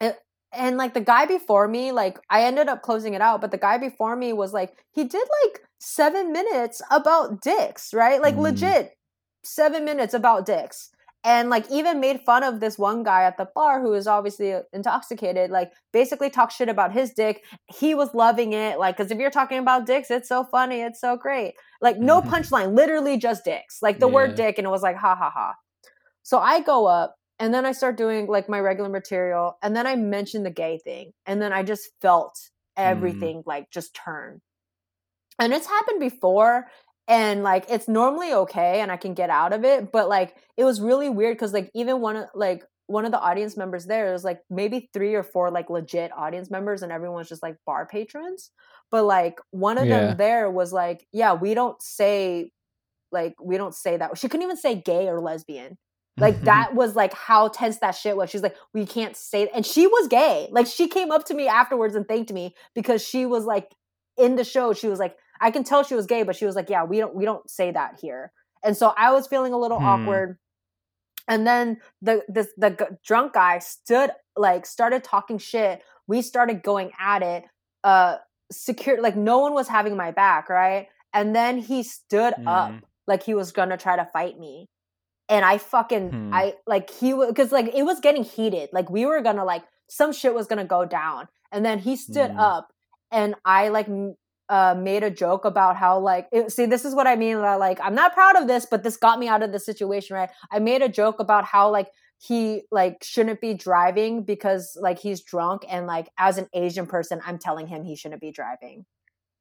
and, 0.00 0.14
and 0.52 0.76
like 0.76 0.94
the 0.94 1.00
guy 1.00 1.26
before 1.26 1.68
me 1.68 1.92
like 1.92 2.18
i 2.30 2.42
ended 2.44 2.68
up 2.68 2.82
closing 2.82 3.14
it 3.14 3.20
out 3.20 3.40
but 3.40 3.50
the 3.50 3.58
guy 3.58 3.78
before 3.78 4.16
me 4.16 4.32
was 4.32 4.52
like 4.52 4.84
he 4.92 5.04
did 5.04 5.26
like 5.44 5.62
seven 5.78 6.32
minutes 6.32 6.80
about 6.90 7.42
dicks 7.42 7.92
right 7.94 8.20
like 8.22 8.36
Mm. 8.36 8.42
legit 8.42 8.92
seven 9.44 9.84
minutes 9.84 10.14
about 10.14 10.46
dicks 10.46 10.90
and 11.22 11.50
like 11.50 11.70
even 11.70 12.00
made 12.00 12.20
fun 12.20 12.42
of 12.42 12.60
this 12.60 12.78
one 12.78 13.02
guy 13.02 13.24
at 13.24 13.36
the 13.36 13.48
bar 13.54 13.80
who 13.80 13.90
was 13.90 14.06
obviously 14.06 14.54
uh, 14.54 14.62
intoxicated 14.72 15.50
like 15.50 15.72
basically 15.92 16.30
talked 16.30 16.52
shit 16.52 16.68
about 16.68 16.92
his 16.92 17.12
dick. 17.12 17.44
He 17.66 17.94
was 17.94 18.14
loving 18.14 18.52
it 18.52 18.78
like 18.78 18.96
because 18.96 19.10
if 19.10 19.18
you're 19.18 19.30
talking 19.30 19.58
about 19.58 19.86
dicks 19.86 20.10
it's 20.10 20.28
so 20.28 20.44
funny 20.44 20.80
it's 20.80 21.00
so 21.00 21.16
great. 21.16 21.54
Like 21.80 21.98
no 21.98 22.22
punchline 22.22 22.74
literally 22.74 23.18
just 23.18 23.44
dicks 23.44 23.78
like 23.82 23.98
the 23.98 24.08
word 24.08 24.34
dick 24.34 24.56
and 24.58 24.66
it 24.66 24.70
was 24.70 24.82
like 24.82 24.96
ha 24.96 25.14
ha 25.14 25.30
ha. 25.30 25.54
So 26.22 26.38
I 26.38 26.60
go 26.60 26.86
up 26.86 27.16
and 27.38 27.52
then 27.52 27.66
I 27.66 27.72
start 27.72 27.96
doing 27.96 28.26
like 28.26 28.48
my 28.48 28.60
regular 28.60 28.88
material 28.88 29.58
and 29.62 29.76
then 29.76 29.86
I 29.86 29.96
mention 29.96 30.42
the 30.42 30.50
gay 30.50 30.78
thing 30.78 31.12
and 31.26 31.40
then 31.40 31.52
I 31.52 31.62
just 31.62 31.90
felt 32.00 32.34
mm. 32.34 32.82
everything 32.82 33.42
like 33.46 33.70
just 33.70 33.94
turn. 33.94 34.40
And 35.38 35.52
it's 35.52 35.66
happened 35.66 36.00
before 36.00 36.66
and 37.10 37.42
like 37.42 37.66
it's 37.68 37.88
normally 37.88 38.32
okay 38.32 38.80
and 38.80 38.90
I 38.90 38.96
can 38.96 39.14
get 39.14 39.28
out 39.28 39.52
of 39.52 39.64
it, 39.64 39.92
but 39.92 40.08
like 40.08 40.36
it 40.56 40.64
was 40.64 40.80
really 40.80 41.10
weird 41.10 41.36
cuz 41.38 41.52
like 41.52 41.70
even 41.74 42.00
one 42.00 42.16
of 42.16 42.28
like 42.34 42.64
one 42.86 43.04
of 43.04 43.12
the 43.12 43.20
audience 43.20 43.56
members 43.56 43.86
there 43.86 44.12
was 44.12 44.24
like 44.24 44.40
maybe 44.48 44.88
3 44.92 45.14
or 45.14 45.22
4 45.22 45.50
like 45.50 45.70
legit 45.70 46.10
audience 46.16 46.50
members 46.50 46.82
and 46.82 46.90
everyone's 46.90 47.28
just 47.28 47.42
like 47.42 47.56
bar 47.66 47.86
patrons. 47.86 48.50
But 48.90 49.04
like 49.04 49.40
one 49.50 49.76
of 49.76 49.86
Yeah. 49.86 50.06
them 50.06 50.16
there 50.16 50.50
was 50.50 50.72
like, 50.72 51.06
yeah, 51.12 51.34
we 51.34 51.54
don't 51.54 51.80
say 51.82 52.52
like 53.12 53.34
we 53.42 53.56
don't 53.56 53.74
say 53.74 53.96
that. 53.96 54.16
She 54.16 54.28
couldn't 54.28 54.44
even 54.44 54.56
say 54.56 54.76
gay 54.76 55.08
or 55.08 55.20
lesbian 55.20 55.78
like 56.18 56.36
mm-hmm. 56.36 56.44
that 56.44 56.74
was 56.74 56.96
like 56.96 57.12
how 57.14 57.48
tense 57.48 57.78
that 57.78 57.92
shit 57.92 58.16
was 58.16 58.30
she's 58.30 58.42
like 58.42 58.56
we 58.74 58.84
can't 58.84 59.16
say 59.16 59.48
and 59.54 59.64
she 59.64 59.86
was 59.86 60.08
gay 60.08 60.48
like 60.50 60.66
she 60.66 60.88
came 60.88 61.10
up 61.10 61.24
to 61.24 61.34
me 61.34 61.46
afterwards 61.48 61.94
and 61.94 62.06
thanked 62.06 62.32
me 62.32 62.54
because 62.74 63.04
she 63.04 63.26
was 63.26 63.44
like 63.44 63.74
in 64.16 64.36
the 64.36 64.44
show 64.44 64.72
she 64.72 64.88
was 64.88 64.98
like 64.98 65.16
i 65.40 65.50
can 65.50 65.64
tell 65.64 65.82
she 65.82 65.94
was 65.94 66.06
gay 66.06 66.22
but 66.22 66.36
she 66.36 66.46
was 66.46 66.54
like 66.56 66.68
yeah 66.70 66.84
we 66.84 66.98
don't 66.98 67.14
we 67.14 67.24
don't 67.24 67.48
say 67.50 67.70
that 67.70 67.98
here 68.00 68.32
and 68.62 68.76
so 68.76 68.92
i 68.96 69.10
was 69.12 69.26
feeling 69.26 69.52
a 69.52 69.58
little 69.58 69.78
Hmm. 69.78 69.86
awkward 69.86 70.38
and 71.28 71.46
then 71.46 71.78
the 72.02 72.22
this 72.28 72.48
the 72.56 72.70
g- 72.70 72.96
drunk 73.04 73.34
guy 73.34 73.58
stood 73.58 74.10
like 74.36 74.66
started 74.66 75.04
talking 75.04 75.38
shit 75.38 75.82
we 76.06 76.22
started 76.22 76.62
going 76.62 76.90
at 76.98 77.22
it 77.22 77.44
uh 77.84 78.16
secure 78.50 79.00
like 79.00 79.16
no 79.16 79.38
one 79.38 79.54
was 79.54 79.68
having 79.68 79.96
my 79.96 80.10
back 80.10 80.48
right 80.48 80.88
and 81.12 81.34
then 81.34 81.58
he 81.58 81.82
stood 81.82 82.34
up 82.46 82.70
Mm. 82.70 82.80
like 83.06 83.22
he 83.22 83.34
was 83.34 83.52
gonna 83.52 83.76
try 83.76 83.96
to 83.96 84.04
fight 84.04 84.38
me 84.38 84.68
and 85.28 85.44
i 85.44 85.58
fucking 85.58 86.10
Hmm. 86.10 86.30
i 86.34 86.54
like 86.66 86.90
he 86.90 87.14
was 87.14 87.28
because 87.28 87.52
like 87.52 87.74
it 87.74 87.84
was 87.84 88.00
getting 88.00 88.24
heated 88.24 88.70
like 88.72 88.90
we 88.90 89.06
were 89.06 89.20
gonna 89.22 89.44
like 89.44 89.64
some 89.88 90.12
shit 90.12 90.34
was 90.34 90.46
gonna 90.46 90.64
go 90.64 90.84
down 90.84 91.28
and 91.52 91.64
then 91.64 91.78
he 91.78 91.96
stood 91.96 92.30
Hmm. 92.30 92.38
up 92.38 92.72
and 93.12 93.34
i 93.44 93.68
like 93.68 93.88
uh 94.50 94.74
made 94.76 95.02
a 95.02 95.10
joke 95.10 95.44
about 95.46 95.76
how 95.76 95.98
like 95.98 96.26
it, 96.32 96.50
see 96.52 96.66
this 96.66 96.84
is 96.84 96.94
what 96.94 97.06
i 97.06 97.16
mean 97.16 97.36
by, 97.38 97.54
like 97.54 97.78
i'm 97.82 97.94
not 97.94 98.12
proud 98.12 98.36
of 98.36 98.46
this 98.48 98.66
but 98.70 98.82
this 98.82 98.96
got 98.96 99.18
me 99.18 99.28
out 99.28 99.42
of 99.42 99.52
the 99.52 99.58
situation 99.58 100.14
right 100.16 100.30
i 100.50 100.58
made 100.58 100.82
a 100.82 100.88
joke 100.88 101.20
about 101.20 101.44
how 101.44 101.70
like 101.70 101.88
he 102.18 102.62
like 102.70 103.02
shouldn't 103.02 103.40
be 103.40 103.54
driving 103.54 104.22
because 104.24 104.76
like 104.80 104.98
he's 104.98 105.22
drunk 105.22 105.64
and 105.70 105.86
like 105.86 106.08
as 106.18 106.36
an 106.36 106.48
asian 106.52 106.86
person 106.86 107.20
i'm 107.26 107.38
telling 107.38 107.66
him 107.66 107.82
he 107.84 107.96
shouldn't 107.96 108.20
be 108.20 108.30
driving 108.32 108.84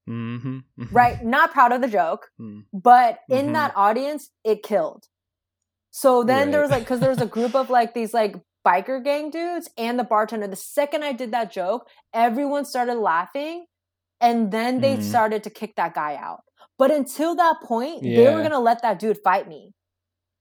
Mhm, 0.08 0.64
mhm. 0.80 0.88
right 0.92 1.24
not 1.24 1.52
proud 1.52 1.72
of 1.72 1.82
the 1.82 1.88
joke 1.88 2.30
Mm. 2.40 2.66
but 2.74 3.20
in 3.30 3.48
Mhm. 3.48 3.54
that 3.54 3.74
audience 3.76 4.30
it 4.44 4.64
killed 4.64 5.08
so 5.92 6.24
then 6.24 6.52
there 6.52 6.62
was 6.62 6.72
like 6.72 6.84
because 6.84 7.00
there 7.00 7.10
was 7.10 7.22
a 7.22 7.26
group 7.26 7.56
of 7.56 7.70
like 7.70 7.94
these 7.94 8.14
like 8.14 8.36
biker 8.66 9.04
gang 9.04 9.30
dudes 9.32 9.70
and 9.78 9.98
the 10.00 10.04
bartender 10.04 10.48
the 10.48 10.56
second 10.56 11.04
i 11.04 11.12
did 11.14 11.32
that 11.32 11.52
joke 11.52 11.88
everyone 12.14 12.66
started 12.66 12.96
laughing 12.96 13.66
and 14.22 14.52
then 14.52 14.82
they 14.82 14.98
Mm. 14.98 15.02
started 15.02 15.44
to 15.44 15.50
kick 15.50 15.76
that 15.76 15.94
guy 15.94 16.16
out 16.16 16.42
but 16.78 16.92
until 16.92 17.36
that 17.36 17.58
point 17.64 18.16
they 18.16 18.30
were 18.30 18.42
gonna 18.42 18.60
let 18.60 18.82
that 18.82 19.00
dude 19.00 19.18
fight 19.24 19.48
me 19.48 19.74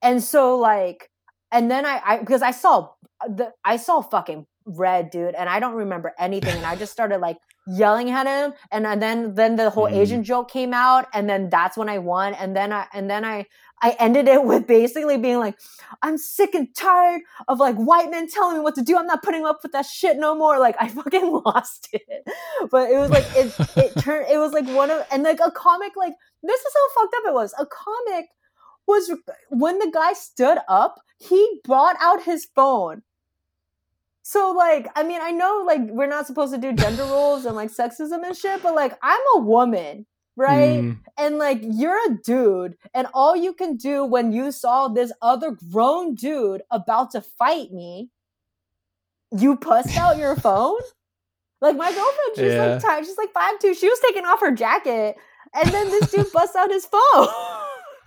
and 0.03 0.23
so 0.23 0.57
like 0.57 1.11
and 1.53 1.71
then 1.71 1.85
i 1.87 2.01
i 2.05 2.19
because 2.19 2.43
i 2.43 2.51
saw 2.51 2.89
the 3.29 3.53
i 3.65 3.77
saw 3.77 4.01
fucking 4.01 4.47
red 4.67 5.11
dude 5.11 5.35
and 5.35 5.49
i 5.49 5.59
don't 5.61 5.75
remember 5.75 6.13
anything 6.19 6.57
and 6.57 6.67
i 6.67 6.77
just 6.77 6.93
started 6.99 7.19
like 7.19 7.37
yelling 7.67 8.11
at 8.11 8.27
him 8.27 8.53
and, 8.73 8.87
and 8.87 9.03
then 9.03 9.35
then 9.35 9.57
the 9.57 9.71
whole 9.71 9.89
Mm. 9.89 9.95
asian 9.95 10.25
joke 10.25 10.51
came 10.51 10.73
out 10.73 11.07
and 11.15 11.29
then 11.29 11.49
that's 11.51 11.77
when 11.77 11.89
i 11.89 11.99
won 11.99 12.35
and 12.35 12.57
then 12.57 12.73
i 12.73 12.87
and 12.93 13.11
then 13.11 13.25
i 13.25 13.45
i 13.83 13.97
ended 13.99 14.29
it 14.29 14.45
with 14.45 14.67
basically 14.67 15.17
being 15.17 15.39
like 15.39 15.59
i'm 16.03 16.19
sick 16.19 16.55
and 16.55 16.75
tired 16.75 17.23
of 17.49 17.59
like 17.59 17.77
white 17.77 18.11
men 18.11 18.29
telling 18.29 18.57
me 18.57 18.61
what 18.61 18.75
to 18.75 18.83
do. 18.83 18.97
I'm 18.97 19.07
not 19.07 19.23
putting 19.23 19.45
up 19.45 19.61
with 19.63 19.73
that 19.73 19.87
shit 19.87 20.17
no 20.17 20.35
more. 20.35 20.59
Like 20.59 20.77
i 20.81 20.89
fucking 20.99 21.43
lost 21.45 21.89
it. 21.93 22.27
But 22.71 22.91
it 22.91 22.99
was 22.99 23.11
like 23.11 23.27
it 23.35 23.55
it 23.77 23.93
turned 24.01 24.27
it 24.31 24.39
was 24.39 24.53
like 24.53 24.67
one 24.69 24.91
of 24.91 25.05
and 25.11 25.23
like 25.23 25.41
a 25.45 25.51
comic 25.51 25.93
like 25.97 26.15
this 26.43 26.61
is 26.61 26.73
how 26.75 27.03
fucked 27.03 27.15
up 27.19 27.23
it 27.27 27.35
was. 27.35 27.55
A 27.59 27.67
comic 27.67 28.27
was 28.87 29.13
when 29.51 29.79
the 29.79 29.91
guy 29.93 30.13
stood 30.13 30.59
up 30.69 31.01
he 31.19 31.61
brought 31.65 31.97
out 32.01 32.23
his 32.23 32.47
phone. 32.55 33.03
So 34.23 34.53
like, 34.53 34.89
I 34.95 35.03
mean, 35.03 35.21
I 35.23 35.31
know 35.31 35.65
like 35.67 35.81
we're 35.89 36.07
not 36.07 36.27
supposed 36.27 36.55
to 36.55 36.61
do 36.61 36.73
gender 36.73 37.05
roles 37.11 37.45
and 37.45 37.57
like 37.57 37.71
sexism 37.71 38.25
and 38.25 38.37
shit, 38.37 38.63
but 38.63 38.75
like 38.75 38.97
I'm 39.03 39.21
a 39.35 39.41
woman, 39.41 40.07
right? 40.39 40.81
Mm, 40.83 41.01
And 41.19 41.37
like 41.39 41.59
you're 41.63 41.99
a 42.11 42.17
dude, 42.25 42.77
and 42.95 43.07
all 43.13 43.37
you 43.37 43.53
can 43.53 43.77
do 43.77 44.05
when 44.05 44.33
you 44.33 44.53
saw 44.53 44.89
this 44.89 45.13
other 45.21 45.51
grown 45.73 46.15
dude 46.15 46.63
about 46.71 47.11
to 47.11 47.21
fight 47.21 47.73
me, 47.73 48.09
you 49.37 49.57
pussed 49.57 49.97
out 49.99 50.17
your 50.17 50.37
phone. 50.47 50.81
Like 51.61 51.77
my 51.77 51.91
girlfriend, 51.93 52.37
she's 52.37 52.53
Yeah. 52.55 52.79
like 52.83 53.05
she's 53.05 53.19
like 53.19 53.33
five 53.35 53.59
two. 53.59 53.75
She 53.75 53.89
was 53.89 53.99
taking 54.07 54.25
off 54.25 54.41
her 54.41 54.53
jacket, 54.53 55.17
and 55.55 55.69
then 55.71 55.91
this 55.91 56.11
dude 56.11 56.33
busts 56.33 56.55
out 56.57 56.71
his 56.71 56.87
phone. 56.87 57.29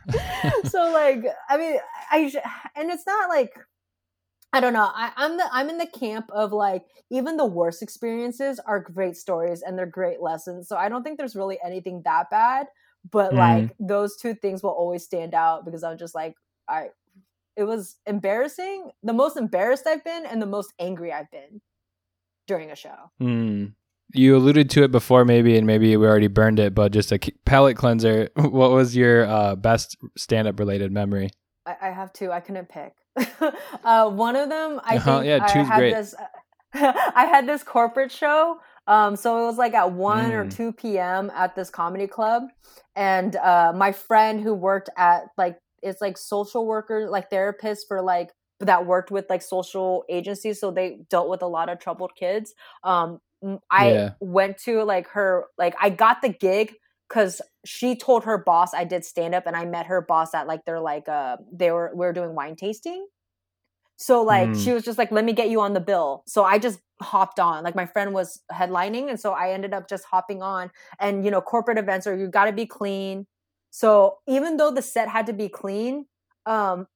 so 0.70 0.92
like, 0.92 1.24
I 1.50 1.58
mean, 1.58 1.78
I 2.10 2.32
and 2.76 2.90
it's 2.90 3.06
not 3.06 3.30
like 3.30 3.54
I 4.54 4.60
don't 4.60 4.74
know. 4.74 4.90
I, 4.94 5.12
I'm 5.16 5.38
the 5.38 5.48
I'm 5.52 5.70
in 5.70 5.78
the 5.78 5.88
camp 5.88 6.30
of 6.32 6.52
like 6.52 6.84
even 7.10 7.38
the 7.38 7.46
worst 7.46 7.82
experiences 7.82 8.60
are 8.66 8.80
great 8.80 9.16
stories 9.16 9.62
and 9.62 9.78
they're 9.78 9.86
great 9.86 10.22
lessons. 10.22 10.68
So 10.68 10.76
I 10.76 10.90
don't 10.90 11.04
think 11.04 11.18
there's 11.18 11.36
really 11.36 11.58
anything 11.64 12.02
that 12.06 12.30
bad. 12.30 12.68
But 13.10 13.32
Mm. 13.32 13.38
like 13.38 13.76
those 13.80 14.16
two 14.18 14.36
things 14.36 14.62
will 14.62 14.72
always 14.72 15.04
stand 15.04 15.34
out 15.34 15.66
because 15.66 15.84
I'm 15.84 15.98
just 15.98 16.14
like 16.14 16.36
I 16.68 16.90
it 17.56 17.64
was 17.64 17.98
embarrassing, 18.06 18.92
the 19.04 19.14
most 19.14 19.38
embarrassed 19.38 19.86
I've 19.88 20.04
been 20.04 20.26
and 20.26 20.42
the 20.42 20.46
most 20.46 20.74
angry 20.80 21.12
I've 21.12 21.30
been 21.32 21.62
during 22.48 22.72
a 22.72 22.76
show. 22.76 23.12
mm. 23.22 23.74
You 24.14 24.36
alluded 24.36 24.70
to 24.72 24.84
it 24.84 24.92
before, 24.92 25.24
maybe, 25.24 25.58
and 25.58 25.66
maybe 25.66 25.96
we 25.96 26.06
already 26.06 26.28
burned 26.28 26.60
it, 26.60 26.76
but 26.76 26.92
just 26.92 27.14
a 27.14 27.20
palate 27.46 27.78
cleanser. 27.78 28.30
What 28.36 28.72
was 28.72 28.96
your 28.96 29.26
uh, 29.26 29.56
best 29.56 29.96
stand-up 30.18 30.60
related 30.60 30.92
memory? 30.92 31.30
I, 31.66 31.76
I 31.82 31.90
have 31.92 32.12
two. 32.12 32.30
I 32.32 32.42
couldn't 32.42 32.68
pick. 32.68 32.94
uh, 33.84 34.10
one 34.10 34.36
of 34.36 34.50
them, 34.50 34.80
I 34.84 34.98
Uh-huh, 34.98 35.00
think 35.00 35.26
yeah, 35.26 35.40
I 35.40 35.64
had 35.64 35.90
great. 35.90 35.90
this. 35.90 36.16
I 36.74 37.26
had 37.30 37.48
this 37.48 37.64
corporate 37.64 38.12
show. 38.12 38.60
Um, 38.88 39.16
so 39.16 39.44
it 39.44 39.46
was 39.46 39.58
like 39.58 39.74
at 39.74 39.92
one 39.92 40.32
or 40.32 40.46
Mm. 40.46 40.48
two 40.48 40.74
p.m. 40.74 41.30
at 41.36 41.56
this 41.56 41.70
comedy 41.70 42.08
club, 42.08 42.44
and 42.96 43.36
uh, 43.36 43.74
my 43.76 43.92
friend 43.92 44.42
who 44.42 44.54
worked 44.54 44.90
at 44.98 45.24
like 45.38 45.58
it's 45.84 46.02
like 46.02 46.18
social 46.18 46.66
workers, 46.66 47.10
like 47.10 47.30
therapists 47.30 47.82
for 47.88 48.02
like 48.02 48.32
that 48.60 48.86
worked 48.86 49.12
with 49.12 49.26
like 49.30 49.42
social 49.42 50.04
agencies, 50.10 50.60
so 50.60 50.72
they 50.72 51.00
dealt 51.10 51.30
with 51.30 51.42
a 51.42 51.48
lot 51.48 51.70
of 51.70 51.80
troubled 51.80 52.12
kids. 52.16 52.54
Um, 52.84 53.20
I 53.72 54.02
Yeah. 54.02 54.16
went 54.20 54.58
to 54.60 54.84
like 54.84 55.08
her, 55.10 55.46
like 55.58 55.76
I 55.82 55.90
got 55.90 56.22
the 56.22 56.30
gig 56.30 56.76
because 57.12 57.42
she 57.66 57.96
told 57.96 58.24
her 58.24 58.38
boss 58.38 58.74
I 58.74 58.86
did 58.86 59.04
stand 59.04 59.36
up 59.36 59.46
and 59.46 59.56
I 59.56 59.66
met 59.66 59.88
her 59.88 60.02
boss 60.02 60.34
at 60.34 60.48
like 60.48 60.64
they're 60.66 60.80
like 60.80 61.10
uh 61.10 61.38
they 61.52 61.70
were 61.72 61.92
we 61.94 62.06
were 62.06 62.14
doing 62.14 62.36
wine 62.36 62.56
tasting. 62.56 63.06
So 63.98 64.24
like 64.24 64.50
Mm. 64.50 64.64
she 64.64 64.72
was 64.72 64.84
just 64.84 64.98
like, 64.98 65.12
let 65.12 65.26
me 65.26 65.34
get 65.34 65.50
you 65.50 65.62
on 65.62 65.74
the 65.74 65.80
bill. 65.82 66.24
So 66.26 66.44
I 66.44 66.58
just 66.58 66.80
hopped 67.02 67.40
on. 67.40 67.64
Like 67.64 67.76
my 67.76 67.86
friend 67.86 68.14
was 68.14 68.42
headlining, 68.52 69.10
and 69.10 69.20
so 69.20 69.34
I 69.34 69.52
ended 69.52 69.74
up 69.74 69.90
just 69.90 70.06
hopping 70.06 70.42
on. 70.42 70.72
And 71.00 71.24
you 71.26 71.32
know, 71.32 71.42
corporate 71.42 71.78
events 71.78 72.08
are 72.08 72.16
you 72.18 72.28
got 72.28 72.46
to 72.46 72.54
be 72.54 72.66
clean. 72.66 73.28
So 73.70 74.18
even 74.28 74.58
though 74.58 74.72
the 74.72 74.82
set 74.82 75.08
had 75.10 75.28
to 75.28 75.34
be 75.34 75.50
clean, 75.50 76.08
um, 76.46 76.88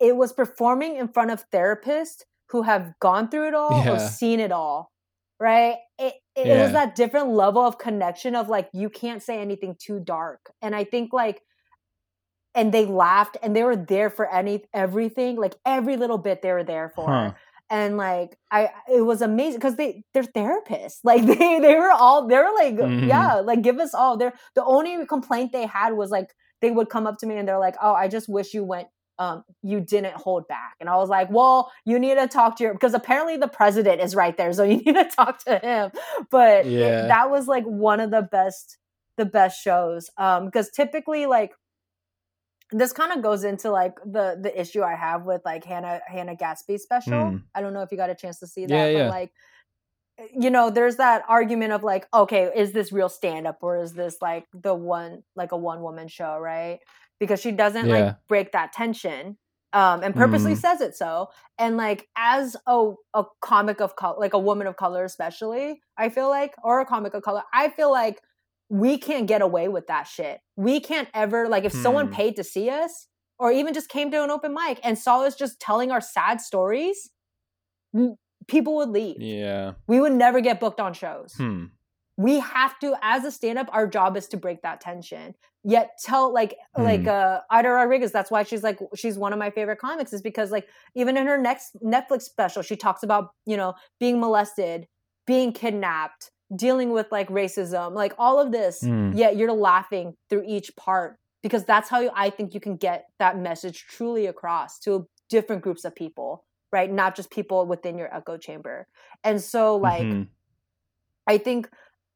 it 0.00 0.16
was 0.16 0.32
performing 0.32 0.96
in 0.96 1.08
front 1.08 1.30
of 1.30 1.48
therapists 1.50 2.22
who 2.48 2.62
have 2.62 2.94
gone 3.00 3.28
through 3.28 3.48
it 3.48 3.54
all 3.54 3.84
Yeah. 3.84 3.92
or 3.94 3.98
seen 3.98 4.40
it 4.40 4.52
all. 4.52 4.90
Right? 5.38 5.76
It 5.98 6.14
it, 6.40 6.48
it 6.48 6.56
Yeah. 6.56 6.62
was 6.62 6.72
that 6.72 6.94
different 6.94 7.28
level 7.30 7.62
of 7.62 7.78
connection 7.78 8.34
of 8.34 8.48
like 8.48 8.68
you 8.72 8.90
can't 8.90 9.22
say 9.22 9.40
anything 9.40 9.76
too 9.78 10.00
dark. 10.00 10.52
And 10.62 10.74
I 10.74 10.84
think 10.84 11.12
like 11.12 11.42
and 12.54 12.72
they 12.72 12.84
laughed 12.86 13.36
and 13.42 13.54
they 13.54 13.62
were 13.62 13.76
there 13.76 14.10
for 14.10 14.28
any 14.30 14.64
everything 14.74 15.36
like 15.36 15.54
every 15.64 15.96
little 15.96 16.18
bit 16.18 16.42
they 16.42 16.52
were 16.52 16.64
there 16.64 16.92
for 16.94 17.06
Huh. 17.06 17.32
and 17.70 17.96
like 17.96 18.36
i 18.50 18.70
it 18.92 19.02
was 19.02 19.22
amazing 19.22 19.58
because 19.60 19.76
they 19.76 20.02
they're 20.12 20.24
therapists 20.24 20.98
like 21.04 21.24
they 21.24 21.60
they 21.60 21.76
were 21.76 21.92
all 21.92 22.26
they 22.26 22.36
were 22.36 22.52
like 22.54 22.74
Mhm. 22.74 23.06
yeah 23.06 23.34
like 23.34 23.62
give 23.62 23.78
us 23.78 23.94
all 23.94 24.16
their 24.16 24.32
the 24.56 24.64
only 24.64 25.06
complaint 25.06 25.52
they 25.52 25.66
had 25.66 25.92
was 25.92 26.10
like 26.10 26.34
they 26.60 26.70
would 26.72 26.88
come 26.90 27.06
up 27.06 27.18
to 27.18 27.26
me 27.26 27.36
and 27.36 27.46
they're 27.46 27.58
like 27.60 27.76
oh 27.80 27.94
i 27.94 28.08
just 28.08 28.28
wish 28.28 28.52
you 28.52 28.64
went 28.64 28.88
um 29.20 29.44
you 29.62 29.80
didn't 29.80 30.14
hold 30.14 30.48
back 30.48 30.74
and 30.80 30.88
i 30.88 30.96
was 30.96 31.08
like 31.08 31.30
well 31.30 31.70
you 31.84 31.98
need 31.98 32.16
to 32.16 32.26
talk 32.26 32.56
to 32.56 32.64
your 32.64 32.72
because 32.72 32.94
apparently 32.94 33.36
the 33.36 33.46
president 33.46 34.00
is 34.00 34.16
right 34.16 34.36
there 34.36 34.52
so 34.52 34.64
you 34.70 34.78
need 34.78 34.94
to 34.94 35.04
talk 35.14 35.44
to 35.44 35.58
him 35.58 35.92
but 36.30 36.66
Yeah. 36.66 37.06
that 37.06 37.30
was 37.30 37.46
like 37.46 37.64
one 37.64 38.00
of 38.00 38.10
the 38.10 38.22
best 38.22 38.78
the 39.16 39.26
best 39.26 39.62
shows 39.62 40.10
um 40.16 40.46
because 40.46 40.70
typically 40.70 41.26
like 41.26 41.52
this 42.72 42.92
kind 42.92 43.12
of 43.12 43.22
goes 43.22 43.44
into 43.44 43.70
like 43.70 43.96
the 44.04 44.38
the 44.40 44.52
issue 44.58 44.82
I 44.82 44.94
have 44.94 45.24
with 45.24 45.42
like 45.44 45.64
Hannah 45.64 46.00
Hannah 46.06 46.36
Gadsby 46.36 46.78
special. 46.78 47.12
Mm. 47.12 47.42
I 47.52 47.60
don't 47.62 47.74
know 47.74 47.82
if 47.82 47.90
you 47.90 47.96
got 47.96 48.10
a 48.10 48.14
chance 48.14 48.38
to 48.40 48.46
see 48.46 48.66
that, 48.66 48.92
Yeah, 48.92 48.92
but 48.92 48.98
yeah. 48.98 49.08
like 49.08 49.32
you 50.36 50.50
know, 50.50 50.70
there's 50.70 50.96
that 50.96 51.24
argument 51.28 51.72
of 51.72 51.82
like, 51.82 52.06
okay, 52.12 52.50
is 52.54 52.72
this 52.72 52.92
real 52.92 53.08
stand 53.08 53.46
up 53.46 53.58
or 53.62 53.78
is 53.82 53.94
this 53.94 54.16
like 54.20 54.46
the 54.52 54.74
one 54.74 55.22
like 55.34 55.52
a 55.52 55.56
one 55.56 55.80
woman 55.82 56.08
show, 56.08 56.38
right? 56.38 56.78
Because 57.20 57.40
she 57.40 57.52
doesn't 57.52 57.86
Yeah. 57.86 57.94
like 58.06 58.16
break 58.28 58.52
that 58.52 58.72
tension. 58.72 59.38
Um, 59.72 60.02
and 60.02 60.16
purposely 60.16 60.54
Mm. 60.54 60.58
says 60.58 60.80
it 60.80 60.96
so. 60.96 61.28
And 61.56 61.76
like 61.76 62.08
as 62.16 62.56
a 62.66 62.90
a 63.14 63.24
comic 63.40 63.80
of 63.80 63.94
color, 63.94 64.18
like 64.18 64.32
a 64.34 64.38
woman 64.38 64.66
of 64.66 64.74
color, 64.76 65.04
especially, 65.04 65.80
I 65.96 66.08
feel 66.08 66.28
like, 66.28 66.54
or 66.64 66.80
a 66.80 66.84
comic 66.86 67.14
of 67.14 67.22
color, 67.22 67.44
I 67.54 67.68
feel 67.68 67.90
like 67.92 68.20
we 68.68 68.98
can't 68.98 69.26
get 69.28 69.42
away 69.42 69.68
with 69.68 69.86
that 69.86 70.08
shit. 70.08 70.40
We 70.56 70.80
can't 70.80 71.08
ever 71.14 71.48
like 71.48 71.64
if 71.64 71.72
someone 71.72 72.06
Hmm. 72.08 72.12
paid 72.14 72.36
to 72.36 72.42
see 72.44 72.68
us 72.68 73.06
or 73.38 73.52
even 73.52 73.72
just 73.74 73.88
came 73.88 74.10
to 74.10 74.24
an 74.24 74.30
open 74.30 74.52
mic 74.54 74.80
and 74.82 74.98
saw 74.98 75.22
us 75.22 75.36
just 75.36 75.60
telling 75.60 75.92
our 75.92 76.00
sad 76.00 76.40
stories, 76.40 77.10
people 78.48 78.76
would 78.76 78.88
leave. 78.90 79.20
Yeah. 79.20 79.72
We 79.86 80.00
would 80.00 80.12
never 80.12 80.40
get 80.40 80.58
booked 80.60 80.80
on 80.80 80.94
shows. 80.94 81.34
Hmm. 81.36 81.66
We 82.26 82.38
have 82.40 82.78
to 82.80 82.88
as 83.02 83.24
a 83.24 83.30
stand 83.30 83.58
up 83.58 83.68
our 83.72 83.86
job 83.96 84.16
is 84.16 84.26
to 84.28 84.36
break 84.36 84.62
that 84.62 84.80
tension. 84.80 85.34
Yet 85.62 85.86
tell 86.02 86.32
like 86.40 86.52
like 86.76 87.02
Hmm. 87.02 87.08
uh 87.08 87.38
Aida 87.50 87.70
Rodriguez 87.70 88.12
that's 88.12 88.30
why 88.30 88.42
she's 88.48 88.62
like 88.68 88.78
she's 89.00 89.16
one 89.24 89.32
of 89.34 89.38
my 89.38 89.50
favorite 89.50 89.78
comics 89.86 90.12
is 90.16 90.22
because 90.30 90.50
like 90.56 90.66
even 90.94 91.16
in 91.20 91.26
her 91.26 91.38
next 91.38 91.76
Netflix 91.94 92.22
special 92.22 92.62
she 92.62 92.76
talks 92.76 93.02
about, 93.02 93.24
you 93.46 93.56
know, 93.56 93.74
being 93.98 94.16
molested, 94.20 94.86
being 95.26 95.52
kidnapped, 95.52 96.30
dealing 96.64 96.90
with 96.96 97.08
like 97.12 97.28
racism, 97.28 97.94
like 97.94 98.14
all 98.18 98.38
of 98.44 98.52
this. 98.52 98.80
Hmm. 98.80 99.12
Yet 99.12 99.36
you're 99.36 99.52
laughing 99.52 100.14
through 100.28 100.44
each 100.46 100.74
part 100.76 101.18
because 101.42 101.64
that's 101.64 101.88
how 101.88 102.00
you, 102.00 102.10
I 102.14 102.28
think 102.30 102.52
you 102.54 102.60
can 102.60 102.76
get 102.76 103.06
that 103.18 103.38
message 103.38 103.86
truly 103.94 104.26
across 104.26 104.78
to 104.80 105.06
different 105.30 105.62
groups 105.62 105.84
of 105.84 105.94
people, 105.94 106.44
right? 106.72 106.90
Not 106.92 107.14
just 107.16 107.30
people 107.30 107.66
within 107.66 107.96
your 107.98 108.14
echo 108.14 108.36
chamber. 108.36 108.86
And 109.24 109.40
so 109.52 109.76
like 109.76 110.06
Mhm. 110.06 110.28
I 111.26 111.38
think 111.38 111.70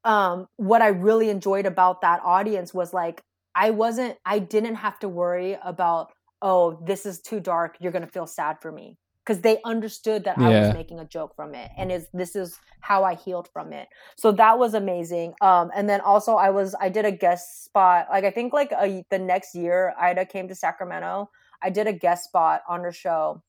um 0.05 0.47
what 0.57 0.81
I 0.81 0.89
really 0.89 1.29
enjoyed 1.29 1.65
about 1.65 2.01
that 2.01 2.21
audience 2.23 2.73
was 2.73 2.93
like 2.93 3.21
I 3.55 3.71
wasn't 3.71 4.17
I 4.25 4.39
didn't 4.39 4.75
have 4.75 4.99
to 4.99 5.09
worry 5.09 5.57
about 5.63 6.13
oh 6.41 6.79
this 6.85 7.05
is 7.05 7.19
too 7.19 7.39
dark 7.39 7.77
you're 7.79 7.91
going 7.91 8.05
to 8.05 8.11
feel 8.11 8.27
sad 8.27 8.61
for 8.61 8.71
me 8.71 8.97
because 9.25 9.41
they 9.41 9.59
understood 9.65 10.23
that 10.25 10.37
I 10.37 10.49
was 10.49 10.73
making 10.75 10.99
a 10.99 11.05
joke 11.05 11.35
from 11.35 11.55
it 11.55 11.71
and 11.77 11.91
is 11.91 12.07
this 12.13 12.35
is 12.35 12.59
how 12.81 13.03
I 13.03 13.15
healed 13.15 13.49
from 13.51 13.73
it. 13.73 13.87
So 14.15 14.31
that 14.33 14.59
was 14.59 14.75
amazing. 14.75 15.33
Um 15.41 15.71
and 15.75 15.89
then 15.89 16.01
also 16.01 16.35
I 16.35 16.51
was 16.51 16.75
I 16.79 16.89
did 16.89 17.05
a 17.05 17.11
guest 17.11 17.65
spot 17.65 18.07
like 18.11 18.23
I 18.23 18.31
think 18.31 18.53
like 18.53 18.71
a, 18.71 19.03
the 19.09 19.19
next 19.19 19.55
year 19.55 19.95
Aida 19.99 20.25
came 20.25 20.47
to 20.47 20.55
Sacramento. 20.55 21.31
I 21.63 21.71
did 21.71 21.87
a 21.87 21.93
guest 21.93 22.25
spot 22.25 22.61
on 22.69 22.81
her 22.81 22.91
show 22.91 23.41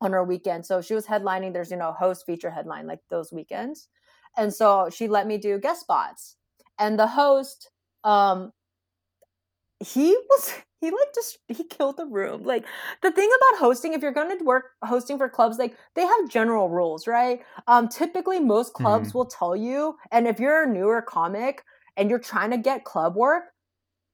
on 0.00 0.12
her 0.12 0.24
weekend. 0.24 0.66
So 0.66 0.80
she 0.80 0.94
was 0.94 1.06
headlining 1.06 1.52
there's 1.52 1.70
you 1.70 1.76
know 1.76 1.92
host 1.92 2.26
feature 2.26 2.50
headline 2.50 2.88
like 2.88 3.00
those 3.10 3.32
weekends. 3.32 3.88
And 4.38 4.54
so 4.54 4.90
she 4.90 5.08
let 5.08 5.26
me 5.28 5.38
do 5.38 5.58
guest 5.58 5.82
spots. 5.82 6.36
And 6.78 6.98
the 6.98 7.08
host 7.08 7.70
um 8.04 8.52
he 9.80 10.16
was 10.30 10.54
he 10.80 10.90
like 10.90 11.14
just 11.14 11.38
he 11.48 11.64
killed 11.64 11.96
the 11.96 12.06
room 12.06 12.42
like 12.44 12.64
the 13.02 13.10
thing 13.12 13.28
about 13.28 13.60
hosting 13.60 13.92
if 13.92 14.02
you're 14.02 14.12
going 14.12 14.36
to 14.36 14.44
work 14.44 14.70
hosting 14.84 15.18
for 15.18 15.28
clubs 15.28 15.58
like 15.58 15.76
they 15.94 16.02
have 16.02 16.28
general 16.28 16.68
rules 16.68 17.06
right 17.06 17.42
um 17.68 17.88
typically 17.88 18.40
most 18.40 18.72
clubs 18.74 19.10
Mhm. 19.10 19.14
will 19.14 19.26
tell 19.26 19.54
you 19.56 19.96
and 20.10 20.26
if 20.26 20.40
you're 20.40 20.64
a 20.64 20.66
newer 20.68 21.02
comic 21.02 21.64
and 21.96 22.10
you're 22.10 22.18
trying 22.18 22.50
to 22.50 22.58
get 22.58 22.84
club 22.84 23.14
work 23.16 23.44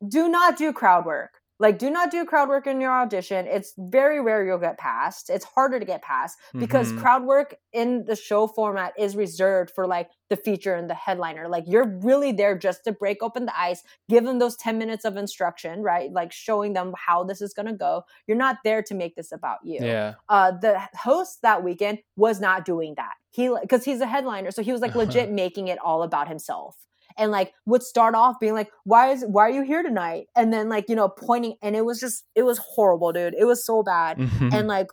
do 0.09 0.29
not 0.29 0.57
do 0.59 0.73
crowd 0.73 1.07
work 1.07 1.41
Like, 1.61 1.79
do 1.79 1.89
not 1.89 2.11
do 2.11 2.25
crowd 2.25 2.49
work 2.49 2.67
in 2.67 2.81
your 2.81 2.91
audition. 2.93 3.47
It's 3.47 3.75
very 3.79 4.21
rare 4.21 4.45
you'll 4.45 4.59
get 4.59 4.77
passed. 4.77 5.31
It's 5.31 5.45
harder 5.45 5.79
to 5.79 5.85
get 5.87 6.03
passed 6.03 6.37
because 6.59 6.93
Mhm. 6.93 7.01
crowd 7.01 7.25
work 7.25 7.55
in 7.73 8.05
the 8.07 8.17
show 8.17 8.47
format 8.49 8.93
is 8.99 9.15
reserved 9.17 9.71
for 9.71 9.87
like 9.87 10.11
the 10.31 10.37
feature 10.37 10.75
and 10.75 10.91
the 10.91 10.95
headliner. 10.95 11.47
Like, 11.49 11.65
you're 11.67 11.87
really 12.03 12.33
there 12.33 12.59
just 12.59 12.83
to 12.85 12.93
break 12.93 13.23
open 13.23 13.47
the 13.47 13.59
ice, 13.59 13.83
give 14.09 14.25
them 14.25 14.39
those 14.41 14.57
10 14.57 14.79
minutes 14.79 15.05
of 15.05 15.17
instruction, 15.17 15.83
right? 15.83 16.11
Like, 16.13 16.33
showing 16.33 16.73
them 16.73 16.93
how 16.97 17.23
this 17.23 17.41
is 17.41 17.55
going 17.55 17.67
to 17.67 17.73
go. 17.75 18.03
You're 18.27 18.37
not 18.37 18.57
there 18.65 18.83
to 18.83 18.95
make 18.95 19.15
this 19.15 19.31
about 19.31 19.59
you 19.65 19.79
Yeah. 19.81 20.15
uh, 20.29 20.51
the 20.53 20.81
host 20.99 21.43
that 21.43 21.63
weekend 21.63 21.99
was 22.17 22.41
not 22.41 22.65
doing 22.65 22.95
that. 22.97 23.15
He 23.31 23.49
because 23.61 23.85
he's 23.85 24.01
a 24.01 24.07
headliner, 24.07 24.51
so 24.51 24.63
he 24.63 24.73
was 24.73 24.81
like 24.81 24.95
legit 25.27 25.31
making 25.31 25.69
it 25.69 25.79
all 25.79 26.03
about 26.03 26.27
himself, 26.29 26.77
and 27.17 27.31
like 27.31 27.53
would 27.67 27.83
start 27.83 28.15
off 28.15 28.41
being 28.41 28.55
like, 28.55 28.71
"Why 28.85 29.11
is 29.11 29.25
why 29.27 29.43
are 29.43 29.51
you 29.51 29.63
here 29.63 29.83
tonight?" 29.83 30.27
And 30.35 30.53
then 30.53 30.69
like 30.69 30.89
you 30.89 30.97
know 30.97 31.09
pointing, 31.09 31.57
and 31.63 31.75
it 31.77 31.85
was 31.85 32.01
just 32.01 32.25
it 32.35 32.43
was 32.43 32.59
horrible, 32.59 33.13
dude. 33.13 33.35
It 33.35 33.45
was 33.45 33.65
so 33.65 33.83
bad, 33.83 34.19
Mhm. 34.19 34.53
and 34.53 34.69
like. 34.69 34.89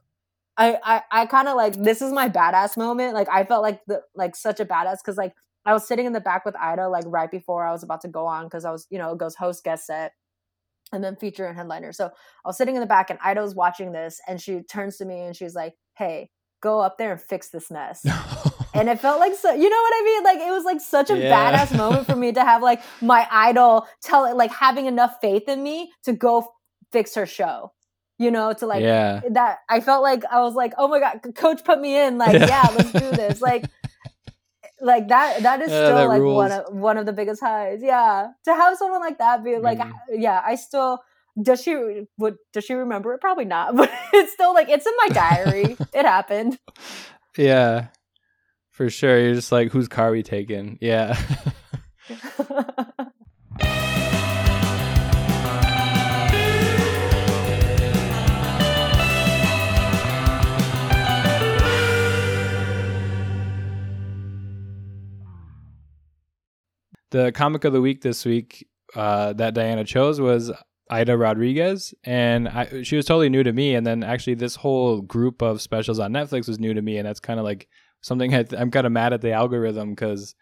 I, 0.58 0.78
I, 0.84 1.02
I 1.12 1.26
kind 1.28 1.48
of 1.48 1.56
like 1.56 1.82
this 1.82 2.02
is 2.02 2.12
my 2.12 2.28
badass 2.28 2.76
moment. 2.76 3.14
Like 3.16 3.30
I 3.30 3.46
felt 3.46 3.64
like 3.64 3.80
the 3.88 4.02
like 4.14 4.36
such 4.36 4.60
a 4.60 4.66
badass 4.66 4.98
because 5.04 5.16
like 5.18 5.34
I 5.66 5.72
was 5.74 5.88
sitting 5.88 6.06
in 6.06 6.12
the 6.12 6.20
back 6.20 6.44
with 6.46 6.56
Aida 6.58 6.90
like 6.90 7.06
right 7.08 7.32
before 7.32 7.66
I 7.66 7.72
was 7.72 7.84
about 7.84 8.02
to 8.02 8.10
go 8.10 8.28
on 8.28 8.44
because 8.46 8.66
I 8.66 8.70
was 8.72 8.86
you 8.90 9.00
know 9.00 9.14
it 9.14 9.18
goes 9.18 9.34
host 9.36 9.64
guest 9.64 9.88
set 9.88 10.12
and 10.92 11.02
then 11.04 11.16
feature 11.16 11.46
and 11.46 11.56
headliner. 11.58 11.94
So 11.94 12.08
I 12.08 12.12
was 12.46 12.58
sitting 12.58 12.76
in 12.76 12.82
the 12.82 12.86
back 12.86 13.10
and 13.10 13.18
Aida 13.24 13.42
was 13.42 13.56
watching 13.56 13.94
this 13.94 14.20
and 14.28 14.42
she 14.42 14.62
turns 14.62 14.98
to 14.98 15.06
me 15.06 15.22
and 15.22 15.36
she's 15.36 15.56
like, 15.56 15.74
Hey, 15.98 16.30
go 16.62 16.82
up 16.82 16.98
there 16.98 17.14
and 17.14 17.22
fix 17.22 17.50
this 17.50 17.72
mess. 17.72 18.06
and 18.74 18.90
it 18.90 19.00
felt 19.00 19.20
like 19.20 19.36
so 19.36 19.54
you 19.54 19.70
know 19.70 19.82
what 19.82 19.94
I 19.94 20.02
mean? 20.04 20.24
Like 20.24 20.40
it 20.40 20.52
was 20.52 20.64
like 20.64 20.82
such 20.82 21.10
a 21.10 21.18
Yeah. 21.18 21.32
badass 21.66 21.76
moment 21.78 22.06
for 22.08 22.16
me 22.16 22.32
to 22.34 22.44
have 22.44 22.62
like 22.62 22.82
my 23.02 23.28
idol 23.30 23.88
tell 24.04 24.26
it 24.26 24.36
like 24.36 24.52
having 24.52 24.86
enough 24.86 25.16
faith 25.22 25.48
in 25.50 25.62
me 25.64 25.92
to 26.04 26.14
go 26.14 26.52
fix 26.92 27.16
her 27.16 27.26
show. 27.26 27.74
You 28.18 28.30
know, 28.30 28.54
to 28.54 28.68
like 28.68 28.84
yeah. 28.84 29.22
that 29.32 29.60
I 29.68 29.80
felt 29.80 30.04
like 30.04 30.24
I 30.32 30.42
was 30.42 30.54
like, 30.54 30.74
oh 30.78 30.88
my 30.88 31.00
god, 31.00 31.22
coach 31.36 31.64
put 31.64 31.80
me 31.82 31.98
in. 32.00 32.18
Like, 32.20 32.34
Yeah. 32.34 32.46
yeah, 32.48 32.68
let's 32.76 32.92
do 32.92 33.12
this. 33.12 33.42
Like 33.42 33.68
like 34.80 35.08
that 35.10 35.44
that 35.44 35.62
is 35.62 35.70
Yeah, 35.72 35.86
still 35.86 35.96
that 35.96 36.08
like 36.08 36.22
rules. 36.22 36.36
one 36.38 36.52
of 36.52 36.74
one 36.74 36.98
of 36.98 37.06
the 37.06 37.14
biggest 37.14 37.42
highs. 37.42 37.80
Yeah. 37.82 38.28
To 38.46 38.54
have 38.54 38.78
someone 38.78 39.02
like 39.02 39.18
that 39.20 39.44
be 39.44 39.58
like 39.58 39.80
Mhm. 39.80 39.92
yeah, 40.12 40.42
I 40.46 40.56
still 40.56 41.02
does 41.42 41.62
she 41.64 42.06
would 42.18 42.36
does 42.54 42.64
she 42.66 42.74
remember 42.74 43.14
it? 43.14 43.22
Probably 43.22 43.46
not. 43.46 43.76
But 43.80 43.90
it's 44.14 44.34
still 44.34 44.54
like 44.54 44.70
it's 44.70 44.86
in 44.86 44.94
my 44.98 45.10
diary. 45.10 45.78
it 45.94 46.06
happened. 46.06 46.58
Yeah. 47.38 47.88
For 48.72 48.90
sure. 48.90 49.20
You're 49.20 49.36
just 49.36 49.52
like, 49.52 49.72
whose 49.72 49.88
car 49.88 50.10
are 50.10 50.12
we 50.12 50.24
taking? 50.24 50.78
Yeah. 50.82 51.20
the 67.12 67.32
comic 67.34 67.66
of 67.66 67.74
the 67.74 67.82
week 67.82 68.02
this 68.02 68.26
week 68.26 68.68
uh, 68.96 69.34
that 69.34 69.54
Diana 69.54 69.84
chose 69.84 70.20
was 70.20 70.52
Aida 70.90 71.18
Rodriguez, 71.18 71.94
and 72.04 72.48
I, 72.48 72.84
she 72.84 72.96
was 72.96 73.06
totally 73.06 73.30
new 73.30 73.44
to 73.44 73.54
me. 73.54 73.76
And 73.76 73.86
then 73.86 74.04
actually, 74.04 74.36
this 74.36 74.56
whole 74.56 75.02
group 75.02 75.42
of 75.42 75.62
specials 75.62 76.00
on 76.00 76.12
Netflix 76.12 76.48
was 76.48 76.60
new 76.60 76.74
to 76.74 76.82
me, 76.82 76.98
and 76.98 77.08
that's 77.08 77.20
kind 77.20 77.40
of 77.40 77.46
like 77.46 77.68
something 78.02 78.34
I, 78.34 78.46
I'm 78.58 78.72
kind 78.72 78.86
of 78.86 78.92
mad 78.92 79.14
at 79.14 79.22
the 79.22 79.32
algorithm 79.32 79.92
because 79.92 80.36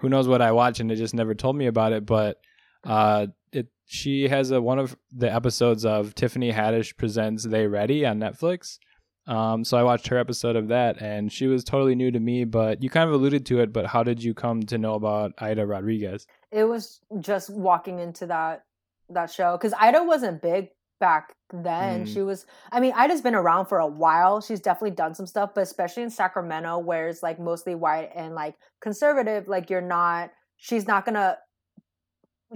who 0.00 0.08
knows 0.08 0.28
what 0.28 0.42
I 0.42 0.52
watch, 0.52 0.80
and 0.80 0.90
it 0.90 0.96
just 0.96 1.14
never 1.14 1.34
told 1.34 1.56
me 1.56 1.66
about 1.66 1.92
it. 1.92 2.04
But 2.06 2.38
uh, 2.84 3.28
it 3.52 3.68
she 3.86 4.28
has 4.28 4.50
a 4.50 4.60
one 4.60 4.78
of 4.78 4.96
the 5.12 5.32
episodes 5.32 5.84
of 5.84 6.14
Tiffany 6.14 6.52
Haddish 6.52 6.96
presents 6.96 7.44
They 7.44 7.66
Ready 7.66 8.04
on 8.04 8.18
Netflix. 8.18 8.78
Um, 9.26 9.64
so 9.64 9.78
I 9.78 9.82
watched 9.84 10.08
her 10.08 10.18
episode 10.18 10.54
of 10.54 10.68
that, 10.68 11.00
and 11.00 11.32
she 11.32 11.46
was 11.46 11.64
totally 11.64 11.94
new 11.94 12.10
to 12.10 12.20
me. 12.20 12.44
But 12.44 12.82
you 12.82 12.90
kind 12.90 13.08
of 13.08 13.14
alluded 13.14 13.46
to 13.46 13.60
it. 13.60 13.72
But 13.72 13.86
how 13.86 14.02
did 14.02 14.22
you 14.22 14.34
come 14.34 14.62
to 14.64 14.78
know 14.78 14.94
about 14.94 15.32
Aida 15.38 15.66
Rodriguez? 15.66 16.26
it 16.54 16.64
was 16.64 17.00
just 17.18 17.50
walking 17.50 17.98
into 17.98 18.26
that 18.26 18.64
that 19.10 19.30
show 19.30 19.56
because 19.56 19.74
Aida 19.78 20.02
wasn't 20.04 20.40
big 20.40 20.68
back 21.04 21.34
then. 21.52 22.04
Mm. 22.06 22.12
She 22.12 22.22
was. 22.22 22.46
I 22.72 22.80
mean, 22.80 22.94
Aida's 22.98 23.20
been 23.20 23.34
around 23.34 23.66
for 23.66 23.78
a 23.78 23.86
while. 24.04 24.40
She's 24.40 24.60
definitely 24.60 24.96
done 24.96 25.14
some 25.14 25.26
stuff, 25.26 25.50
but 25.54 25.60
especially 25.62 26.02
in 26.02 26.10
Sacramento, 26.10 26.78
where 26.78 27.08
it's 27.08 27.22
like 27.22 27.38
mostly 27.38 27.74
white 27.74 28.10
and 28.14 28.34
like 28.34 28.54
conservative. 28.80 29.48
Like 29.48 29.68
you're 29.70 29.88
not. 29.98 30.30
She's 30.56 30.86
not 30.86 31.04
gonna. 31.04 31.36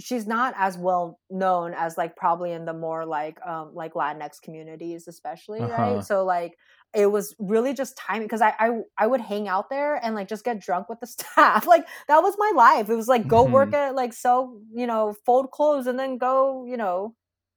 She's 0.00 0.26
not 0.26 0.54
as 0.56 0.78
well 0.78 1.18
known 1.28 1.74
as 1.74 1.98
like 1.98 2.14
probably 2.16 2.52
in 2.52 2.64
the 2.64 2.72
more 2.72 3.04
like 3.04 3.38
um 3.44 3.72
like 3.74 3.94
Latinx 3.94 4.40
communities, 4.42 5.08
especially 5.08 5.60
Uh-huh. 5.60 5.82
right. 5.96 6.04
So 6.04 6.24
like 6.24 6.56
it 6.94 7.06
was 7.06 7.34
really 7.38 7.74
just 7.74 7.96
timing 7.98 8.26
because 8.28 8.40
I, 8.40 8.54
I 8.58 8.68
I 8.96 9.06
would 9.06 9.20
hang 9.20 9.48
out 9.48 9.68
there 9.70 9.96
and 10.02 10.14
like 10.14 10.28
just 10.28 10.44
get 10.44 10.60
drunk 10.60 10.88
with 10.88 11.00
the 11.00 11.06
staff. 11.16 11.66
Like 11.66 11.86
that 12.06 12.22
was 12.22 12.34
my 12.38 12.52
life. 12.54 12.88
It 12.88 12.94
was 12.94 13.08
like 13.08 13.26
go 13.28 13.44
work 13.44 13.74
at 13.74 13.94
like 13.94 14.12
sell, 14.14 14.60
you 14.72 14.86
know, 14.86 15.14
fold 15.26 15.50
clothes 15.50 15.86
and 15.88 15.98
then 15.98 16.16
go, 16.16 16.64
you 16.64 16.76
know, 16.76 17.14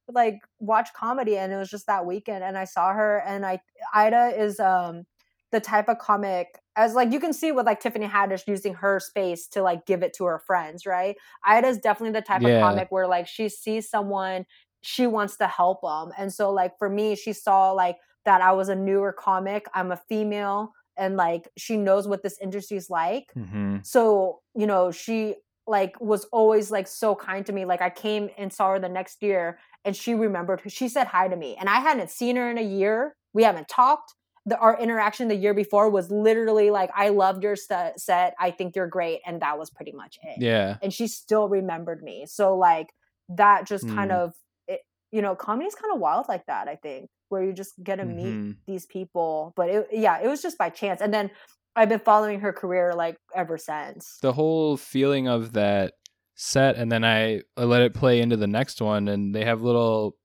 like 0.08 0.40
watch 0.58 0.92
comedy. 0.94 1.38
And 1.38 1.52
it 1.52 1.56
was 1.56 1.70
just 1.70 1.86
that 1.86 2.06
weekend. 2.06 2.44
And 2.44 2.56
I 2.58 2.64
saw 2.64 2.92
her 2.92 3.22
and 3.26 3.44
I 3.46 3.60
Aida 3.94 4.32
is 4.36 4.60
um 4.60 5.04
the 5.52 5.60
type 5.60 5.88
of 5.88 5.98
comic 5.98 6.58
as 6.76 6.94
like 6.94 7.12
you 7.12 7.20
can 7.20 7.32
see 7.32 7.52
with 7.52 7.66
like 7.66 7.80
Tiffany 7.80 8.06
Haddish 8.06 8.46
using 8.46 8.74
her 8.74 8.98
space 8.98 9.46
to 9.48 9.62
like 9.62 9.84
give 9.86 10.02
it 10.02 10.14
to 10.14 10.24
her 10.24 10.38
friends, 10.38 10.86
right? 10.86 11.16
Aida's 11.46 11.78
definitely 11.78 12.18
the 12.18 12.24
type 12.24 12.40
Yeah. 12.42 12.56
of 12.56 12.62
comic 12.62 12.88
where 12.90 13.06
like 13.06 13.26
she 13.28 13.48
sees 13.50 13.88
someone, 13.90 14.46
she 14.82 15.06
wants 15.06 15.36
to 15.36 15.46
help 15.46 15.82
them. 15.82 16.12
And 16.16 16.32
so 16.32 16.50
like 16.50 16.78
for 16.78 16.88
me, 16.88 17.14
she 17.14 17.32
saw 17.34 17.72
like 17.72 17.96
that 18.24 18.40
I 18.40 18.52
was 18.52 18.68
a 18.70 18.74
newer 18.74 19.12
comic. 19.12 19.66
I'm 19.74 19.92
a 19.92 19.96
female 20.08 20.72
and 20.96 21.16
like 21.16 21.48
she 21.58 21.76
knows 21.76 22.08
what 22.08 22.22
this 22.22 22.38
industry 22.40 22.76
is 22.78 22.88
like. 22.88 23.32
Mm-hmm. 23.36 23.78
So, 23.82 24.40
you 24.54 24.66
know, 24.66 24.90
she 24.90 25.36
like 25.66 26.00
was 26.00 26.24
always 26.26 26.70
like 26.70 26.88
so 26.88 27.14
kind 27.14 27.44
to 27.46 27.52
me. 27.52 27.64
Like 27.64 27.82
I 27.82 27.90
came 27.90 28.30
and 28.38 28.52
saw 28.52 28.72
her 28.72 28.78
the 28.80 28.88
next 28.88 29.22
year 29.22 29.58
and 29.84 29.96
she 29.96 30.14
remembered 30.14 30.62
she 30.68 30.88
said 30.88 31.06
hi 31.08 31.28
to 31.28 31.36
me. 31.36 31.56
And 31.58 31.68
I 31.68 31.80
hadn't 31.80 32.10
seen 32.10 32.36
her 32.36 32.50
in 32.50 32.58
a 32.58 32.62
year. 32.62 33.16
We 33.32 33.42
haven't 33.42 33.68
talked. 33.68 34.14
The, 34.44 34.58
our 34.58 34.76
interaction 34.80 35.28
the 35.28 35.36
year 35.36 35.54
before 35.54 35.88
was 35.88 36.10
literally 36.10 36.70
like, 36.70 36.90
I 36.96 37.10
loved 37.10 37.44
your 37.44 37.54
st- 37.54 38.00
set. 38.00 38.34
I 38.40 38.50
think 38.50 38.74
you're 38.74 38.88
great. 38.88 39.20
And 39.24 39.40
that 39.40 39.56
was 39.58 39.70
pretty 39.70 39.92
much 39.92 40.18
it 40.22 40.42
Yeah. 40.42 40.78
and 40.82 40.92
she 40.92 41.06
still 41.06 41.48
remembered 41.48 42.02
me. 42.02 42.26
So 42.26 42.56
like 42.56 42.88
that 43.28 43.66
just 43.66 43.86
kind 43.86 44.10
Mm. 44.10 44.16
of 44.16 44.34
it, 44.66 44.80
you 45.12 45.22
know, 45.22 45.36
comedy's 45.36 45.76
kind 45.76 45.94
of 45.94 46.00
wild 46.00 46.26
like 46.28 46.46
that, 46.46 46.66
I 46.66 46.74
think, 46.76 47.08
where 47.28 47.42
you 47.44 47.52
just 47.52 47.74
get 47.82 47.96
to 47.96 48.04
meet 48.04 48.34
Mhm. 48.34 48.56
these 48.66 48.84
people. 48.84 49.52
But 49.56 49.68
it, 49.68 49.88
yeah, 49.92 50.18
it 50.20 50.26
was 50.26 50.42
just 50.42 50.58
by 50.58 50.70
chance. 50.70 51.00
And 51.00 51.14
then 51.14 51.30
I've 51.76 51.88
been 51.88 52.00
following 52.00 52.40
her 52.40 52.52
career 52.52 52.94
like 52.94 53.16
ever 53.34 53.56
since. 53.56 54.18
The 54.22 54.32
whole 54.32 54.76
feeling 54.76 55.28
of 55.28 55.52
that 55.52 55.94
set, 56.42 56.76
and 56.76 56.90
then 56.90 57.04
I, 57.04 57.42
I 57.56 57.64
let 57.64 57.82
it 57.82 57.94
play 57.94 58.20
into 58.20 58.36
the 58.36 58.48
next 58.48 58.82
one, 58.82 59.06
and 59.06 59.34
they 59.34 59.44
have 59.44 59.62
little 59.62 60.16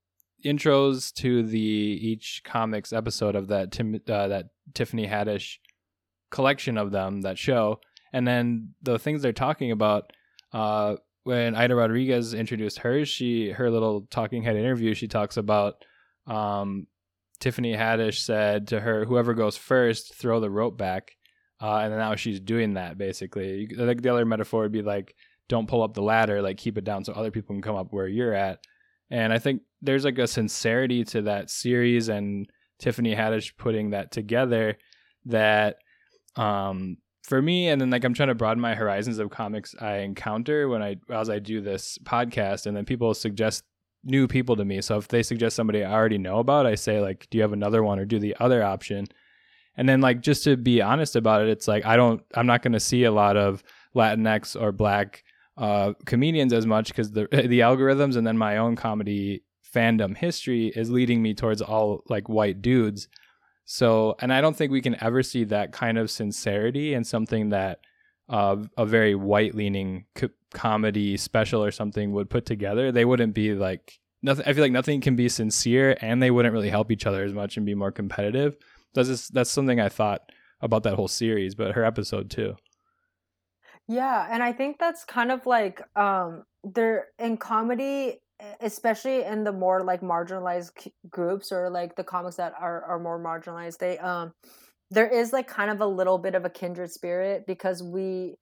intros 0.43 1.13
to 1.13 1.43
the 1.43 1.59
each 1.59 2.41
comics 2.43 2.91
episode 2.91 3.35
of 3.35 3.49
that 3.49 3.71
Tim, 3.71 3.95
uh, 3.95 4.27
that 4.27 4.47
Tiffany 4.73 5.07
Haddish 5.07 5.57
collection 6.31 6.77
of 6.77 6.91
them 6.91 7.21
that 7.21 7.37
show, 7.37 7.79
and 8.11 8.27
then 8.27 8.73
the 8.81 8.97
things 8.97 9.21
they're 9.21 9.31
talking 9.31 9.71
about. 9.71 10.11
Uh, 10.51 10.95
when 11.23 11.55
Aida 11.55 11.75
Rodriguez 11.75 12.33
introduced 12.33 12.79
her, 12.79 13.05
she 13.05 13.51
her 13.51 13.69
little 13.69 14.07
talking 14.09 14.41
head 14.41 14.55
interview, 14.55 14.93
she 14.93 15.07
talks 15.07 15.37
about 15.37 15.83
um, 16.25 16.87
Tiffany 17.39 17.75
Haddish 17.75 18.19
said 18.19 18.67
to 18.69 18.79
her, 18.79 19.05
"Whoever 19.05 19.35
goes 19.35 19.55
first, 19.55 20.15
throw 20.15 20.39
the 20.39 20.49
rope 20.49 20.77
back." 20.77 21.11
Uh, 21.61 21.77
and 21.77 21.95
now 21.95 22.15
she's 22.15 22.39
doing 22.39 22.73
that 22.75 22.97
basically. 22.97 23.67
Like 23.75 24.01
the 24.01 24.13
other 24.13 24.25
metaphor 24.25 24.61
would 24.61 24.71
be 24.71 24.83
like, 24.83 25.15
"Don't 25.49 25.67
pull 25.67 25.83
up 25.83 25.93
the 25.93 26.01
ladder, 26.01 26.41
like 26.41 26.57
keep 26.57 26.77
it 26.77 26.83
down 26.83 27.03
so 27.03 27.13
other 27.13 27.31
people 27.31 27.55
can 27.55 27.61
come 27.61 27.75
up 27.75 27.87
where 27.91 28.07
you're 28.07 28.33
at." 28.33 28.59
And 29.09 29.31
I 29.31 29.39
think 29.39 29.61
there's 29.81 30.05
like 30.05 30.17
a 30.17 30.27
sincerity 30.27 31.03
to 31.05 31.21
that 31.23 31.49
series 31.49 32.09
and 32.09 32.49
Tiffany 32.79 33.15
Haddish 33.15 33.55
putting 33.57 33.91
that 33.91 34.11
together 34.11 34.77
that 35.25 35.77
um 36.35 36.97
for 37.23 37.41
me 37.41 37.67
and 37.67 37.81
then 37.81 37.89
like 37.89 38.03
I'm 38.03 38.13
trying 38.13 38.29
to 38.29 38.35
broaden 38.35 38.61
my 38.61 38.75
horizons 38.75 39.19
of 39.19 39.29
comics 39.29 39.75
I 39.79 39.97
encounter 39.97 40.69
when 40.69 40.81
I 40.81 40.97
as 41.09 41.29
I 41.29 41.39
do 41.39 41.61
this 41.61 41.97
podcast 42.03 42.65
and 42.65 42.75
then 42.75 42.85
people 42.85 43.13
suggest 43.13 43.63
new 44.03 44.27
people 44.27 44.55
to 44.55 44.65
me. 44.65 44.81
So 44.81 44.97
if 44.97 45.07
they 45.07 45.23
suggest 45.23 45.55
somebody 45.55 45.83
I 45.83 45.93
already 45.93 46.17
know 46.17 46.39
about, 46.39 46.65
I 46.65 46.75
say 46.75 47.01
like, 47.01 47.27
"Do 47.29 47.37
you 47.37 47.41
have 47.41 47.53
another 47.53 47.83
one 47.83 47.99
or 47.99 48.05
do 48.05 48.19
the 48.19 48.35
other 48.39 48.63
option?" 48.63 49.07
And 49.75 49.87
then 49.87 50.01
like 50.01 50.21
just 50.21 50.43
to 50.45 50.57
be 50.57 50.81
honest 50.81 51.15
about 51.15 51.41
it, 51.41 51.49
it's 51.49 51.67
like 51.67 51.85
I 51.85 51.97
don't 51.97 52.21
I'm 52.33 52.47
not 52.47 52.61
going 52.61 52.73
to 52.73 52.79
see 52.79 53.03
a 53.03 53.11
lot 53.11 53.37
of 53.37 53.63
Latinx 53.95 54.59
or 54.59 54.71
black 54.71 55.23
uh 55.57 55.93
comedians 56.05 56.53
as 56.53 56.65
much 56.65 56.93
cuz 56.93 57.11
the 57.11 57.27
the 57.31 57.59
algorithms 57.59 58.15
and 58.15 58.25
then 58.25 58.37
my 58.37 58.57
own 58.57 58.75
comedy 58.75 59.43
fandom 59.73 60.15
history 60.15 60.67
is 60.67 60.89
leading 60.89 61.21
me 61.21 61.33
towards 61.33 61.61
all 61.61 62.03
like 62.09 62.29
white 62.29 62.61
dudes. 62.61 63.07
So, 63.65 64.15
and 64.19 64.31
I 64.31 64.39
don't 64.39 64.55
think 64.55 64.71
we 64.71 64.81
can 64.81 65.01
ever 65.03 65.21
see 65.21 65.43
that 65.45 65.73
kind 65.73 65.97
of 65.97 66.09
sincerity 66.09 66.93
in 66.93 67.03
something 67.03 67.49
that 67.49 67.81
uh, 68.29 68.57
a 68.77 68.85
very 68.85 69.13
white 69.13 69.55
leaning 69.55 70.05
co- 70.15 70.29
comedy 70.53 71.17
special 71.17 71.63
or 71.63 71.71
something 71.71 72.13
would 72.13 72.29
put 72.29 72.45
together. 72.45 72.91
They 72.91 73.05
wouldn't 73.05 73.33
be 73.33 73.53
like 73.53 73.99
nothing. 74.21 74.45
I 74.47 74.53
feel 74.53 74.63
like 74.63 74.71
nothing 74.71 75.01
can 75.01 75.15
be 75.15 75.29
sincere, 75.29 75.97
and 76.01 76.23
they 76.23 76.31
wouldn't 76.31 76.53
really 76.53 76.69
help 76.69 76.91
each 76.91 77.05
other 77.05 77.23
as 77.23 77.33
much 77.33 77.57
and 77.57 77.65
be 77.65 77.75
more 77.75 77.91
competitive. 77.91 78.55
That's 78.93 79.09
just, 79.09 79.33
that's 79.33 79.49
something 79.49 79.79
I 79.79 79.89
thought 79.89 80.21
about 80.61 80.83
that 80.83 80.95
whole 80.95 81.09
series, 81.09 81.53
but 81.53 81.75
her 81.75 81.83
episode 81.83 82.29
too. 82.29 82.55
Yeah, 83.87 84.27
and 84.29 84.43
I 84.43 84.51
think 84.51 84.79
that's 84.79 85.05
kind 85.05 85.31
of 85.31 85.45
like 85.45 85.81
um 85.95 86.43
there 86.63 87.07
in 87.19 87.37
comedy 87.37 88.21
especially 88.61 89.23
in 89.23 89.43
the 89.43 89.51
more 89.51 89.83
like 89.83 90.01
marginalized 90.01 90.87
groups 91.09 91.51
or 91.51 91.69
like 91.69 91.95
the 91.95 92.03
comics 92.03 92.35
that 92.35 92.53
are 92.59 92.83
are 92.83 92.99
more 92.99 93.19
marginalized 93.19 93.79
they 93.79 93.97
um 93.99 94.31
there 94.91 95.07
is 95.07 95.33
like 95.33 95.47
kind 95.47 95.71
of 95.71 95.81
a 95.81 95.85
little 95.85 96.17
bit 96.17 96.35
of 96.35 96.45
a 96.45 96.49
kindred 96.49 96.91
spirit 96.91 97.45
because 97.47 97.81
we 97.81 98.35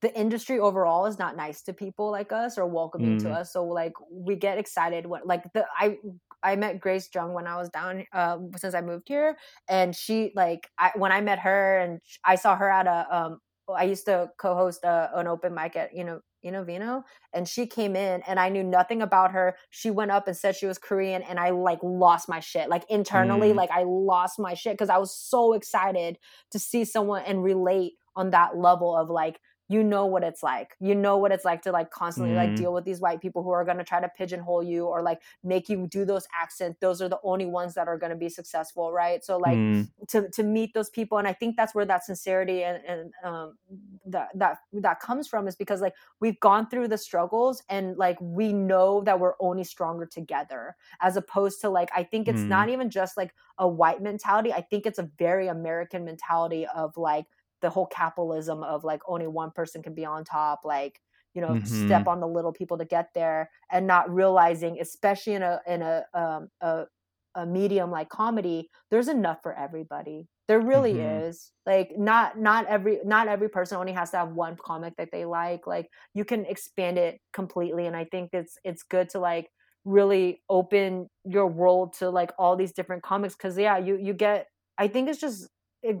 the 0.00 0.16
industry 0.18 0.58
overall 0.58 1.06
is 1.06 1.18
not 1.18 1.36
nice 1.36 1.60
to 1.62 1.72
people 1.72 2.10
like 2.10 2.32
us 2.32 2.56
or 2.56 2.66
welcoming 2.66 3.18
mm. 3.18 3.22
to 3.22 3.30
us 3.30 3.52
so 3.52 3.64
like 3.64 3.92
we 4.10 4.36
get 4.36 4.58
excited 4.58 5.06
when 5.06 5.20
like 5.24 5.42
the 5.54 5.66
i 5.76 5.96
i 6.42 6.54
met 6.54 6.80
grace 6.80 7.08
jung 7.12 7.32
when 7.32 7.46
i 7.46 7.56
was 7.56 7.68
down 7.70 8.04
uh, 8.12 8.38
since 8.56 8.74
i 8.74 8.80
moved 8.80 9.08
here 9.08 9.36
and 9.68 9.94
she 9.94 10.32
like 10.36 10.70
i 10.78 10.92
when 10.94 11.10
i 11.10 11.20
met 11.20 11.40
her 11.40 11.78
and 11.78 12.00
i 12.24 12.36
saw 12.36 12.54
her 12.54 12.70
at 12.70 12.86
a 12.86 13.06
um 13.14 13.38
I 13.68 13.84
used 13.84 14.06
to 14.06 14.30
co-host 14.38 14.84
uh, 14.84 15.08
an 15.14 15.26
open 15.26 15.54
mic 15.54 15.76
at 15.76 15.94
you 15.94 16.04
know 16.04 16.64
Vino, 16.64 17.04
and 17.32 17.48
she 17.48 17.66
came 17.66 17.94
in 17.94 18.22
and 18.26 18.40
I 18.40 18.48
knew 18.48 18.64
nothing 18.64 19.02
about 19.02 19.32
her. 19.32 19.56
She 19.70 19.90
went 19.90 20.10
up 20.10 20.26
and 20.26 20.36
said 20.36 20.56
she 20.56 20.66
was 20.66 20.78
Korean 20.78 21.22
and 21.22 21.38
I 21.38 21.50
like 21.50 21.78
lost 21.82 22.28
my 22.28 22.40
shit. 22.40 22.68
Like 22.68 22.84
internally, 22.88 23.52
mm. 23.52 23.56
like 23.56 23.70
I 23.70 23.84
lost 23.84 24.38
my 24.38 24.54
shit 24.54 24.74
because 24.74 24.90
I 24.90 24.98
was 24.98 25.14
so 25.16 25.52
excited 25.52 26.18
to 26.50 26.58
see 26.58 26.84
someone 26.84 27.22
and 27.26 27.42
relate 27.42 27.92
on 28.16 28.30
that 28.30 28.56
level 28.56 28.96
of 28.96 29.08
like 29.08 29.38
you 29.68 29.82
know 29.82 30.06
what 30.06 30.22
it's 30.22 30.42
like. 30.42 30.76
You 30.80 30.94
know 30.94 31.16
what 31.16 31.32
it's 31.32 31.44
like 31.44 31.62
to 31.62 31.72
like 31.72 31.90
constantly 31.90 32.34
mm. 32.34 32.36
like 32.36 32.56
deal 32.56 32.72
with 32.72 32.84
these 32.84 33.00
white 33.00 33.20
people 33.20 33.42
who 33.42 33.50
are 33.50 33.64
going 33.64 33.78
to 33.78 33.84
try 33.84 34.00
to 34.00 34.08
pigeonhole 34.08 34.62
you 34.62 34.86
or 34.86 35.02
like 35.02 35.20
make 35.42 35.68
you 35.68 35.86
do 35.86 36.04
those 36.04 36.26
accents. 36.38 36.78
Those 36.80 37.00
are 37.00 37.08
the 37.08 37.18
only 37.22 37.46
ones 37.46 37.74
that 37.74 37.88
are 37.88 37.96
going 37.96 38.10
to 38.10 38.16
be 38.16 38.28
successful, 38.28 38.92
right? 38.92 39.24
So 39.24 39.38
like 39.38 39.56
mm. 39.56 39.88
to 40.08 40.28
to 40.30 40.42
meet 40.42 40.74
those 40.74 40.90
people, 40.90 41.18
and 41.18 41.26
I 41.26 41.32
think 41.32 41.56
that's 41.56 41.74
where 41.74 41.84
that 41.86 42.04
sincerity 42.04 42.64
and 42.64 42.82
and 42.84 43.12
um, 43.24 43.56
that 44.06 44.28
that 44.34 44.58
that 44.74 45.00
comes 45.00 45.28
from 45.28 45.48
is 45.48 45.56
because 45.56 45.80
like 45.80 45.94
we've 46.20 46.38
gone 46.40 46.68
through 46.68 46.88
the 46.88 46.98
struggles 46.98 47.62
and 47.68 47.96
like 47.96 48.18
we 48.20 48.52
know 48.52 49.00
that 49.02 49.20
we're 49.20 49.34
only 49.40 49.64
stronger 49.64 50.06
together, 50.06 50.76
as 51.00 51.16
opposed 51.16 51.60
to 51.62 51.70
like 51.70 51.90
I 51.94 52.02
think 52.02 52.28
it's 52.28 52.40
mm. 52.40 52.48
not 52.48 52.68
even 52.68 52.90
just 52.90 53.16
like 53.16 53.34
a 53.58 53.68
white 53.68 54.02
mentality. 54.02 54.52
I 54.52 54.60
think 54.60 54.86
it's 54.86 54.98
a 54.98 55.08
very 55.18 55.48
American 55.48 56.04
mentality 56.04 56.66
of 56.74 56.96
like 56.96 57.26
the 57.62 57.70
whole 57.70 57.86
capitalism 57.86 58.62
of 58.62 58.84
like 58.84 59.00
only 59.06 59.26
one 59.26 59.50
person 59.50 59.82
can 59.82 59.94
be 59.94 60.04
on 60.04 60.24
top 60.24 60.60
like 60.64 61.00
you 61.34 61.40
know 61.40 61.48
mm-hmm. 61.48 61.86
step 61.86 62.06
on 62.06 62.20
the 62.20 62.26
little 62.26 62.52
people 62.52 62.76
to 62.78 62.84
get 62.84 63.08
there 63.14 63.48
and 63.70 63.86
not 63.86 64.12
realizing 64.12 64.78
especially 64.80 65.34
in 65.34 65.42
a 65.42 65.60
in 65.66 65.82
a 65.82 66.04
um 66.14 66.48
a, 66.60 66.84
a 67.36 67.46
medium 67.46 67.90
like 67.90 68.08
comedy 68.08 68.68
there's 68.90 69.08
enough 69.08 69.38
for 69.42 69.54
everybody 69.54 70.28
there 70.48 70.60
really 70.60 70.94
mm-hmm. 70.94 71.24
is 71.24 71.52
like 71.64 71.92
not 71.96 72.38
not 72.38 72.66
every 72.66 72.98
not 73.04 73.28
every 73.28 73.48
person 73.48 73.78
only 73.78 73.92
has 73.92 74.10
to 74.10 74.18
have 74.18 74.32
one 74.32 74.56
comic 74.62 74.94
that 74.98 75.08
they 75.12 75.24
like 75.24 75.66
like 75.66 75.88
you 76.14 76.24
can 76.24 76.44
expand 76.46 76.98
it 76.98 77.20
completely 77.32 77.86
and 77.86 77.96
i 77.96 78.04
think 78.04 78.30
it's 78.32 78.58
it's 78.64 78.82
good 78.82 79.08
to 79.08 79.18
like 79.18 79.48
really 79.84 80.42
open 80.48 81.08
your 81.24 81.46
world 81.46 81.94
to 81.94 82.08
like 82.10 82.30
all 82.38 82.56
these 82.56 82.72
different 82.72 83.02
comics 83.02 83.34
because 83.34 83.56
yeah 83.58 83.78
you 83.78 83.96
you 83.96 84.12
get 84.12 84.46
i 84.78 84.86
think 84.86 85.08
it's 85.08 85.20
just 85.20 85.48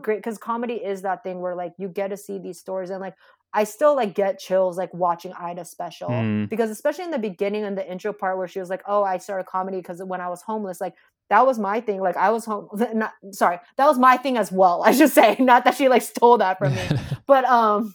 great 0.00 0.18
because 0.18 0.38
comedy 0.38 0.74
is 0.74 1.02
that 1.02 1.22
thing 1.22 1.40
where 1.40 1.54
like 1.54 1.72
you 1.78 1.88
get 1.88 2.08
to 2.08 2.16
see 2.16 2.38
these 2.38 2.58
stories 2.58 2.90
and 2.90 3.00
like 3.00 3.14
I 3.54 3.64
still 3.64 3.94
like 3.94 4.14
get 4.14 4.38
chills 4.38 4.78
like 4.78 4.92
watching 4.94 5.32
Aida 5.38 5.64
special 5.64 6.08
mm. 6.08 6.48
because 6.48 6.70
especially 6.70 7.04
in 7.04 7.10
the 7.10 7.18
beginning 7.18 7.64
and 7.64 7.76
the 7.76 7.90
intro 7.90 8.12
part 8.12 8.38
where 8.38 8.48
she 8.48 8.60
was 8.60 8.70
like, 8.70 8.82
"Oh, 8.86 9.02
I 9.02 9.18
started 9.18 9.44
comedy 9.44 9.78
because 9.78 10.02
when 10.02 10.20
I 10.20 10.28
was 10.28 10.40
homeless." 10.42 10.80
Like 10.80 10.94
that 11.28 11.46
was 11.46 11.58
my 11.58 11.80
thing. 11.80 12.00
Like 12.00 12.16
I 12.16 12.30
was 12.30 12.44
home. 12.44 12.68
Not 12.94 13.12
sorry, 13.32 13.58
that 13.76 13.86
was 13.86 13.98
my 13.98 14.16
thing 14.16 14.38
as 14.38 14.50
well. 14.50 14.82
I 14.84 14.92
should 14.92 15.10
say, 15.10 15.36
not 15.40 15.64
that 15.64 15.74
she 15.74 15.88
like 15.88 16.02
stole 16.02 16.38
that 16.38 16.58
from 16.58 16.74
me, 16.74 16.88
but 17.26 17.44
um, 17.44 17.94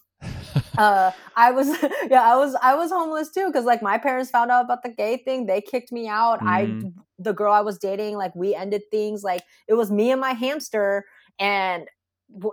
uh, 0.77 1.11
I 1.35 1.51
was 1.51 1.67
yeah, 2.09 2.21
I 2.21 2.35
was 2.35 2.55
I 2.61 2.75
was 2.75 2.91
homeless 2.91 3.31
too 3.31 3.47
because 3.47 3.65
like 3.65 3.81
my 3.81 3.97
parents 3.97 4.29
found 4.29 4.51
out 4.51 4.65
about 4.65 4.83
the 4.83 4.89
gay 4.89 5.17
thing. 5.17 5.47
They 5.47 5.61
kicked 5.61 5.91
me 5.91 6.07
out. 6.07 6.39
Mm. 6.39 6.47
I 6.47 6.91
the 7.19 7.33
girl 7.33 7.51
I 7.51 7.61
was 7.61 7.79
dating 7.79 8.15
like 8.15 8.35
we 8.35 8.53
ended 8.53 8.83
things. 8.91 9.23
Like 9.23 9.41
it 9.67 9.73
was 9.73 9.89
me 9.89 10.11
and 10.11 10.21
my 10.21 10.33
hamster 10.33 11.05
and 11.39 11.87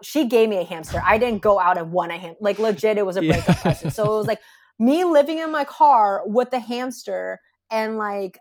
she 0.02 0.26
gave 0.26 0.48
me 0.48 0.58
a 0.58 0.64
hamster. 0.64 1.02
I 1.04 1.18
didn't 1.18 1.42
go 1.42 1.58
out 1.58 1.78
and 1.78 1.92
want 1.92 2.12
a 2.12 2.16
ham. 2.16 2.36
Like 2.40 2.58
legit, 2.58 2.96
it 2.96 3.04
was 3.04 3.16
a 3.16 3.20
breakup 3.20 3.48
yeah. 3.48 3.62
present. 3.62 3.92
So 3.92 4.04
it 4.04 4.16
was 4.18 4.26
like 4.26 4.40
me 4.78 5.04
living 5.04 5.38
in 5.38 5.50
my 5.50 5.64
car 5.64 6.22
with 6.26 6.50
the 6.50 6.60
hamster 6.60 7.40
and 7.70 7.98
like 7.98 8.38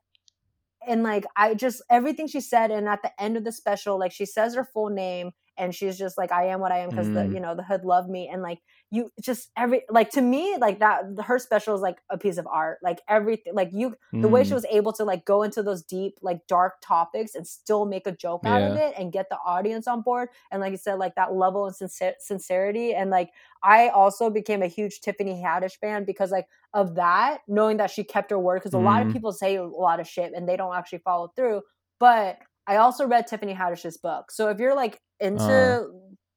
and 0.87 1.01
like 1.01 1.25
I 1.35 1.53
just 1.55 1.81
everything 1.89 2.27
she 2.27 2.41
said. 2.41 2.71
And 2.71 2.87
at 2.87 3.01
the 3.01 3.11
end 3.21 3.37
of 3.37 3.43
the 3.43 3.51
special, 3.51 3.97
like 3.97 4.11
she 4.11 4.25
says 4.25 4.55
her 4.55 4.65
full 4.65 4.89
name 4.89 5.31
and 5.57 5.73
she's 5.73 5.97
just 5.97 6.17
like 6.17 6.31
I 6.31 6.47
am 6.47 6.59
what 6.59 6.71
I 6.71 6.79
am 6.79 6.89
because 6.89 7.07
mm. 7.07 7.15
the 7.15 7.33
you 7.33 7.39
know 7.39 7.55
the 7.55 7.63
hood 7.63 7.83
loved 7.83 8.09
me 8.09 8.29
and 8.31 8.41
like 8.41 8.59
you 8.93 9.11
just 9.19 9.49
every 9.57 9.81
like 9.89 10.11
to 10.11 10.21
me 10.21 10.55
like 10.59 10.77
that 10.79 11.03
her 11.25 11.39
special 11.39 11.73
is 11.73 11.81
like 11.81 11.97
a 12.11 12.17
piece 12.17 12.37
of 12.37 12.45
art 12.45 12.77
like 12.83 13.01
everything 13.09 13.55
like 13.55 13.71
you 13.73 13.95
mm. 14.13 14.21
the 14.21 14.27
way 14.27 14.43
she 14.43 14.51
mm. 14.51 14.53
was 14.53 14.65
able 14.69 14.93
to 14.93 15.03
like 15.03 15.25
go 15.25 15.41
into 15.41 15.63
those 15.63 15.81
deep 15.81 16.19
like 16.21 16.45
dark 16.45 16.75
topics 16.79 17.33
and 17.33 17.47
still 17.47 17.85
make 17.85 18.05
a 18.05 18.11
joke 18.11 18.41
yeah. 18.43 18.53
out 18.53 18.61
of 18.61 18.77
it 18.77 18.93
and 18.95 19.11
get 19.11 19.27
the 19.29 19.37
audience 19.43 19.87
on 19.87 20.03
board 20.03 20.29
and 20.51 20.61
like 20.61 20.69
you 20.69 20.77
said 20.77 20.99
like 20.99 21.15
that 21.15 21.33
level 21.33 21.65
of 21.65 21.75
sincer- 21.75 22.13
sincerity 22.19 22.93
and 22.93 23.09
like 23.09 23.31
I 23.63 23.87
also 23.87 24.29
became 24.29 24.61
a 24.61 24.67
huge 24.67 25.01
Tiffany 25.01 25.41
Haddish 25.43 25.77
fan 25.77 26.03
because 26.03 26.29
like 26.29 26.45
of 26.75 26.93
that 26.95 27.39
knowing 27.47 27.77
that 27.77 27.89
she 27.89 28.03
kept 28.03 28.29
her 28.29 28.37
word 28.37 28.59
because 28.59 28.75
a 28.75 28.77
mm. 28.77 28.83
lot 28.83 29.01
of 29.01 29.07
mm. 29.07 29.13
people 29.13 29.31
say 29.31 29.55
a 29.55 29.63
lot 29.63 29.99
of 29.99 30.07
shit 30.07 30.33
and 30.35 30.47
they 30.47 30.55
don't 30.55 30.75
actually 30.75 30.99
follow 30.99 31.33
through 31.35 31.63
but 31.99 32.37
I 32.67 32.77
also 32.77 33.07
read 33.07 33.27
Tiffany 33.27 33.53
Haddish's 33.53 33.97
book. 33.97 34.31
So 34.31 34.49
if 34.49 34.59
you're 34.59 34.75
like 34.75 34.99
into 35.19 35.43
uh 35.43 35.83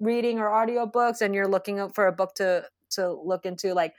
reading 0.00 0.38
or 0.38 0.48
audiobooks 0.48 1.20
and 1.20 1.34
you're 1.34 1.48
looking 1.48 1.88
for 1.90 2.06
a 2.06 2.12
book 2.12 2.34
to 2.36 2.64
to 2.90 3.12
look 3.12 3.46
into 3.46 3.74
like 3.74 3.94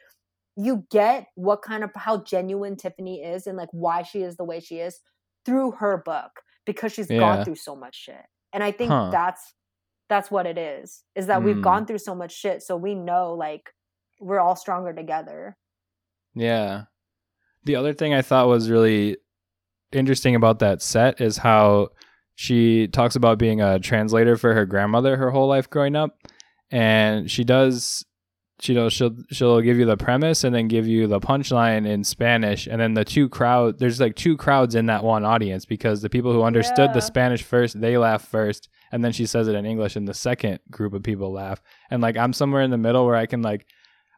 you 0.56 0.86
get 0.90 1.28
what 1.36 1.62
kind 1.62 1.84
of 1.84 1.92
how 1.96 2.18
genuine 2.18 2.76
Tiffany 2.76 3.24
is 3.24 3.48
and 3.48 3.58
like 3.58 3.70
why 3.72 4.02
she 4.02 4.22
is 4.22 4.38
the 4.38 4.44
way 4.44 4.60
she 4.60 4.78
is 4.78 5.00
through 5.46 5.72
her 5.72 6.02
book 6.04 6.32
because 6.66 6.92
she's 6.92 7.10
yeah. 7.10 7.20
gone 7.20 7.46
through 7.46 7.56
so 7.56 7.76
much 7.76 7.96
shit. 7.96 8.26
And 8.54 8.64
I 8.64 8.72
think 8.72 8.92
huh. 8.92 9.10
that's 9.12 9.54
that's 10.10 10.32
what 10.32 10.46
it 10.46 10.58
is. 10.58 11.04
Is 11.16 11.28
that 11.28 11.42
mm. 11.42 11.46
we've 11.46 11.62
gone 11.62 11.84
hmm. 11.84 11.88
through 11.88 11.98
so 12.00 12.16
much 12.16 12.34
shit 12.34 12.64
so 12.64 12.76
we 12.76 12.96
know 12.96 13.34
like 13.34 13.70
we're 14.20 14.40
all 14.40 14.56
stronger 14.56 14.94
together. 14.94 15.58
Yeah. 16.34 16.84
The 17.66 17.76
other 17.76 17.94
thing 17.94 18.14
I 18.14 18.22
thought 18.22 18.48
was 18.48 18.70
really 18.70 19.18
interesting 19.92 20.36
about 20.36 20.60
that 20.60 20.82
set 20.82 21.22
is 21.22 21.38
how 21.38 21.90
she 22.40 22.88
talks 22.88 23.16
about 23.16 23.40
being 23.40 23.62
a 23.62 23.80
translator 23.80 24.38
for 24.38 24.54
her 24.54 24.66
grandmother 24.66 25.18
her 25.18 25.32
whole 25.32 25.48
life 25.48 25.70
growing 25.70 25.96
up 25.96 26.18
and 26.70 27.30
she 27.30 27.44
does 27.44 28.06
she 28.60 28.74
does 28.74 28.94
she'll 28.94 29.16
she'll 29.32 29.60
give 29.60 29.78
you 29.78 29.86
the 29.86 29.98
premise 29.98 30.44
and 30.44 30.54
then 30.54 30.68
give 30.68 30.88
you 30.88 31.08
the 31.08 31.20
punchline 31.20 31.88
in 31.88 32.04
Spanish 32.04 32.68
and 32.68 32.80
then 32.80 32.94
the 32.94 33.04
two 33.04 33.28
crowd 33.28 33.80
there's 33.80 34.00
like 34.00 34.16
two 34.16 34.38
crowds 34.38 34.76
in 34.76 34.86
that 34.86 35.04
one 35.04 35.26
audience 35.26 35.66
because 35.66 36.02
the 36.02 36.10
people 36.10 36.32
who 36.32 36.44
understood 36.44 36.90
yeah. 36.90 36.94
the 36.94 37.02
Spanish 37.02 37.44
first 37.44 37.82
they 37.82 37.98
laugh 37.98 38.28
first 38.28 38.70
and 38.92 39.04
then 39.04 39.12
she 39.12 39.26
says 39.26 39.48
it 39.48 39.56
in 39.56 39.66
English 39.66 39.96
and 39.96 40.08
the 40.08 40.14
second 40.14 40.60
group 40.72 40.94
of 40.94 41.04
people 41.04 41.32
laugh. 41.32 41.62
And 41.90 42.02
like 42.02 42.18
I'm 42.18 42.34
somewhere 42.34 42.62
in 42.62 42.72
the 42.72 42.78
middle 42.78 43.06
where 43.06 43.16
I 43.16 43.26
can 43.26 43.42
like 43.42 43.66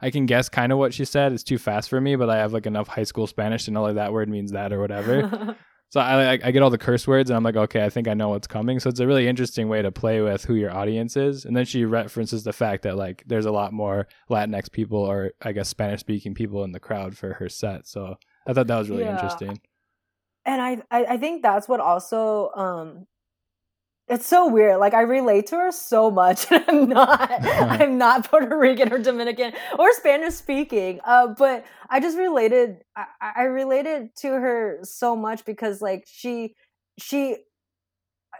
I 0.01 0.11
can 0.11 0.25
guess 0.25 0.47
kind 0.47 0.71
of 0.71 0.77
what 0.77 0.93
she 0.93 1.03
said. 1.03 1.33
It's 1.33 1.43
too 1.43 1.57
fast 1.57 1.89
for 1.89 1.99
me 1.99 2.15
but 2.15 2.29
I 2.29 2.37
have 2.37 2.53
like 2.53 2.65
enough 2.65 2.87
high 2.87 3.03
school 3.03 3.27
Spanish 3.27 3.65
to 3.65 3.71
know 3.71 3.83
like 3.83 3.95
that 3.95 4.13
word 4.13 4.29
means 4.29 4.51
that 4.51 4.73
or 4.73 4.79
whatever 4.79 5.57
So 5.91 5.99
I, 5.99 6.33
I 6.33 6.51
get 6.51 6.61
all 6.61 6.69
the 6.69 6.77
curse 6.77 7.07
words 7.07 7.31
and 7.31 7.37
I'm 7.37 7.43
like, 7.43 7.55
okay, 7.55 7.83
I 7.83 7.89
think 7.89 8.07
I 8.07 8.13
know 8.13 8.29
what's 8.29 8.45
coming. 8.45 8.79
So 8.79 8.89
it's 8.89 8.99
a 8.99 9.07
really 9.07 9.27
interesting 9.27 9.69
way 9.69 9.81
to 9.81 9.91
play 9.91 10.21
with 10.21 10.45
who 10.45 10.53
your 10.53 10.71
audience 10.71 11.17
is. 11.17 11.45
And 11.45 11.57
then 11.57 11.65
she 11.65 11.83
references 11.83 12.43
the 12.43 12.53
fact 12.53 12.83
that 12.83 12.95
like 12.95 13.23
there's 13.25 13.47
a 13.47 13.51
lot 13.51 13.73
more 13.73 14.07
Latinx 14.29 14.71
people 14.71 14.99
or 14.99 15.31
I 15.41 15.51
guess 15.51 15.67
Spanish 15.67 16.01
speaking 16.01 16.35
people 16.35 16.63
in 16.63 16.73
the 16.73 16.79
crowd 16.79 17.17
for 17.17 17.33
her 17.33 17.49
set. 17.49 17.87
So 17.87 18.15
I 18.45 18.53
thought 18.53 18.67
that 18.67 18.77
was 18.77 18.89
really 18.89 19.03
yeah. 19.03 19.15
interesting. 19.15 19.59
And 20.45 20.83
I, 20.91 21.05
I 21.05 21.17
think 21.17 21.41
that's 21.41 21.67
what 21.67 21.79
also 21.79 22.51
um 22.55 23.07
it's 24.09 24.25
so 24.25 24.47
weird. 24.47 24.79
Like 24.79 24.95
I 24.95 25.01
relate 25.01 25.47
to 25.47 25.55
her 25.55 25.71
so 25.71 26.09
much. 26.09 26.47
I'm 26.51 26.89
not 26.89 27.29
I'm 27.45 27.97
not 27.97 28.29
Puerto 28.29 28.57
Rican 28.57 28.91
or 28.91 28.97
Dominican 28.97 29.53
or 29.77 29.93
Spanish 29.93 30.33
speaking. 30.33 30.99
Uh, 31.05 31.27
but 31.37 31.63
I 31.89 31.99
just 31.99 32.17
related 32.17 32.77
I, 32.95 33.05
I 33.37 33.43
related 33.43 34.15
to 34.17 34.29
her 34.29 34.79
so 34.83 35.15
much 35.15 35.45
because 35.45 35.81
like 35.81 36.05
she 36.07 36.55
she 36.97 37.37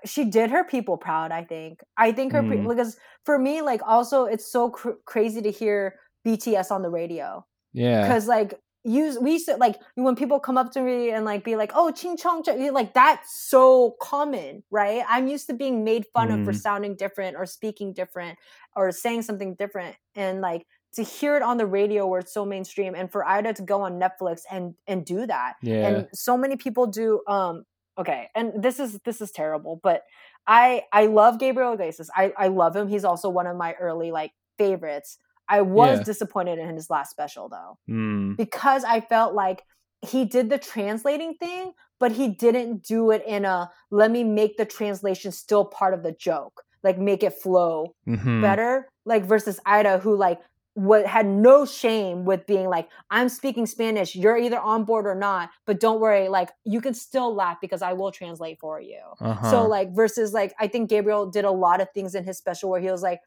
she 0.05 0.25
did 0.25 0.49
her 0.49 0.63
people 0.63 0.97
proud, 0.97 1.31
I 1.31 1.43
think. 1.43 1.81
I 1.97 2.11
think 2.11 2.33
her 2.33 2.41
mm. 2.41 2.67
because 2.67 2.97
for 3.23 3.37
me 3.37 3.61
like 3.61 3.81
also 3.85 4.25
it's 4.25 4.51
so 4.51 4.71
cr- 4.71 4.99
crazy 5.05 5.41
to 5.41 5.51
hear 5.51 5.99
BTS 6.25 6.71
on 6.71 6.81
the 6.81 6.89
radio. 6.89 7.45
Yeah. 7.73 8.11
Cuz 8.11 8.27
like 8.27 8.59
use 8.89 9.17
we 9.19 9.33
used 9.33 9.45
to 9.45 9.55
like 9.57 9.79
when 9.95 10.15
people 10.15 10.39
come 10.39 10.57
up 10.57 10.71
to 10.71 10.81
me 10.81 11.11
and 11.11 11.25
like 11.25 11.43
be 11.43 11.55
like 11.55 11.71
oh 11.75 11.91
ching 11.91 12.17
chong 12.17 12.43
like 12.71 12.93
that's 12.93 13.47
so 13.47 13.95
common 14.01 14.63
right 14.71 15.03
i'm 15.07 15.27
used 15.27 15.47
to 15.47 15.53
being 15.53 15.83
made 15.83 16.05
fun 16.13 16.29
mm. 16.29 16.39
of 16.39 16.45
for 16.45 16.53
mm. 16.53 16.59
sounding 16.59 16.95
different 16.95 17.37
or 17.37 17.45
speaking 17.45 17.93
different 17.93 18.37
or 18.75 18.91
saying 18.91 19.21
something 19.21 19.55
different 19.55 19.95
and 20.15 20.41
like 20.41 20.65
to 20.93 21.03
hear 21.03 21.35
it 21.35 21.43
on 21.43 21.57
the 21.57 21.65
radio 21.65 22.07
where 22.07 22.19
it's 22.19 22.33
so 22.33 22.45
mainstream 22.45 22.95
and 22.95 23.11
for 23.11 23.25
Aida 23.27 23.53
to 23.53 23.61
go 23.61 23.81
on 23.81 23.99
Netflix 23.99 24.41
and 24.51 24.73
and 24.87 25.05
do 25.05 25.27
that. 25.27 25.53
Yeah. 25.61 25.87
And 25.87 26.07
so 26.13 26.37
many 26.37 26.55
people 26.55 26.87
do 26.87 27.21
um 27.27 27.65
okay, 27.97 28.29
and 28.35 28.51
this 28.61 28.79
is 28.79 28.99
this 29.05 29.21
is 29.21 29.31
terrible, 29.31 29.79
but 29.83 30.03
I 30.47 30.83
I 30.91 31.05
love 31.05 31.39
Gabriel 31.39 31.73
Iglesias. 31.73 32.09
I 32.15 32.33
I 32.37 32.47
love 32.47 32.75
him. 32.75 32.87
He's 32.87 33.05
also 33.05 33.29
one 33.29 33.47
of 33.47 33.55
my 33.55 33.73
early 33.73 34.11
like 34.11 34.31
favorites. 34.57 35.17
I 35.49 35.61
was 35.61 35.99
Yeah. 35.99 36.03
disappointed 36.03 36.59
in 36.59 36.75
his 36.75 36.89
last 36.89 37.09
special 37.11 37.49
though 37.49 37.77
Mm, 37.89 38.37
because 38.37 38.83
I 38.83 39.01
felt 39.01 39.33
like 39.33 39.63
he 40.01 40.23
did 40.23 40.49
the 40.49 40.57
translating 40.57 41.33
thing, 41.35 41.73
but 41.99 42.13
he 42.13 42.29
didn't 42.29 42.83
do 42.83 43.11
it 43.11 43.23
in 43.27 43.43
a 43.43 43.69
let 43.91 44.11
me 44.11 44.23
make 44.23 44.55
the 44.57 44.65
translation 44.65 45.31
still 45.31 45.65
part 45.65 45.93
of 45.93 46.03
the 46.03 46.13
joke, 46.13 46.63
like 46.83 46.97
make 46.97 47.23
it 47.23 47.33
flow 47.33 47.95
mhm. 48.07 48.41
better. 48.41 48.87
Like 49.05 49.25
versus 49.25 49.59
Aida, 49.65 49.97
who 49.99 50.15
like 50.15 50.39
what 50.75 51.05
had 51.05 51.25
no 51.25 51.65
shame 51.65 52.23
with 52.23 52.45
being 52.45 52.69
like, 52.69 52.87
I'm 53.09 53.27
speaking 53.27 53.65
Spanish, 53.65 54.15
you're 54.15 54.37
either 54.37 54.59
on 54.59 54.85
board 54.85 55.05
or 55.07 55.15
not, 55.15 55.49
but 55.65 55.79
don't 55.81 55.99
worry, 55.99 56.29
like 56.29 56.51
you 56.63 56.79
can 56.79 56.93
still 56.93 57.33
laugh 57.35 57.57
because 57.59 57.81
I 57.81 57.91
will 57.93 58.11
translate 58.11 58.59
for 58.61 58.79
you. 58.79 59.01
Uh-huh. 59.19 59.51
So 59.51 59.67
like 59.67 59.93
versus 59.93 60.31
like 60.31 60.53
I 60.59 60.67
think 60.67 60.89
Gabriel 60.89 61.25
did 61.29 61.43
a 61.43 61.51
lot 61.51 61.81
of 61.81 61.89
things 61.93 62.15
in 62.15 62.23
his 62.23 62.37
special 62.37 62.69
where 62.69 62.79
he 62.79 62.89
was 62.89 63.01
like 63.01 63.19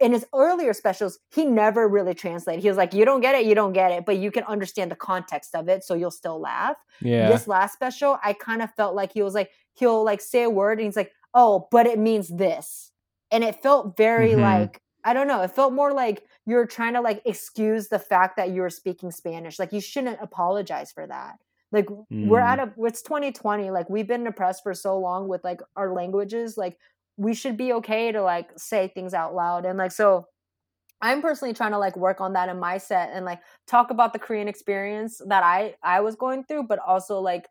in 0.00 0.12
his 0.12 0.24
earlier 0.34 0.72
specials 0.72 1.18
he 1.34 1.44
never 1.44 1.86
really 1.88 2.14
translated. 2.14 2.62
He 2.62 2.68
was 2.68 2.76
like 2.78 2.92
you 2.94 3.04
don't 3.04 3.20
get 3.20 3.34
it, 3.34 3.44
you 3.46 3.54
don't 3.54 3.72
get 3.72 3.92
it, 3.92 4.04
but 4.06 4.16
you 4.18 4.30
can 4.30 4.44
understand 4.44 4.90
the 4.90 4.96
context 4.96 5.54
of 5.54 5.68
it 5.68 5.84
so 5.84 5.94
you'll 5.94 6.10
still 6.10 6.40
laugh. 6.40 6.76
yeah. 7.00 7.28
This 7.30 7.46
last 7.46 7.74
special 7.74 8.18
I 8.24 8.32
kind 8.32 8.62
of 8.62 8.72
felt 8.74 8.94
like 8.94 9.12
he 9.12 9.22
was 9.22 9.34
like 9.34 9.50
he'll 9.74 10.02
like 10.04 10.20
say 10.20 10.42
a 10.44 10.50
word 10.50 10.78
and 10.78 10.86
he's 10.86 10.96
like, 10.96 11.12
"Oh, 11.34 11.68
but 11.70 11.86
it 11.86 11.98
means 11.98 12.28
this." 12.28 12.90
And 13.30 13.44
it 13.44 13.62
felt 13.62 13.96
very 13.96 14.30
Mhm. 14.32 14.42
like 14.42 14.80
I 15.04 15.14
don't 15.14 15.28
know, 15.28 15.40
it 15.42 15.50
felt 15.52 15.72
more 15.72 15.92
like 15.94 16.24
you're 16.46 16.66
trying 16.66 16.92
to 16.94 17.00
like 17.00 17.22
excuse 17.24 17.88
the 17.88 17.98
fact 17.98 18.36
that 18.36 18.50
you're 18.50 18.68
speaking 18.70 19.10
Spanish. 19.10 19.58
Like 19.58 19.72
you 19.72 19.80
shouldn't 19.80 20.18
apologize 20.20 20.92
for 20.92 21.06
that. 21.06 21.36
Like 21.72 21.88
we're 22.10 22.40
Mm. 22.40 22.52
at 22.52 22.58
a 22.58 22.72
it's 22.84 23.00
2020 23.02 23.70
like 23.70 23.88
we've 23.88 24.08
been 24.08 24.26
oppressed 24.26 24.62
for 24.64 24.74
so 24.74 24.98
long 24.98 25.28
with 25.28 25.42
like 25.44 25.60
our 25.76 25.92
languages 25.94 26.58
like 26.58 26.76
we 27.20 27.34
should 27.34 27.56
be 27.58 27.72
okay 27.74 28.12
to 28.12 28.22
like 28.22 28.50
say 28.58 28.88
things 28.88 29.14
out 29.14 29.34
loud 29.36 29.66
and 29.66 29.78
like 29.78 29.92
so 29.92 30.26
i'm 31.02 31.22
personally 31.22 31.54
trying 31.54 31.72
to 31.72 31.78
like 31.78 31.96
work 31.96 32.20
on 32.20 32.34
that 32.34 32.48
in 32.48 32.58
my 32.58 32.78
set 32.78 33.10
and 33.12 33.24
like 33.24 33.40
talk 33.66 33.90
about 33.90 34.12
the 34.12 34.18
korean 34.20 34.48
experience 34.48 35.20
that 35.28 35.42
i 35.44 35.74
i 35.82 36.00
was 36.00 36.16
going 36.16 36.44
through 36.44 36.64
but 36.64 36.78
also 36.86 37.20
like 37.20 37.48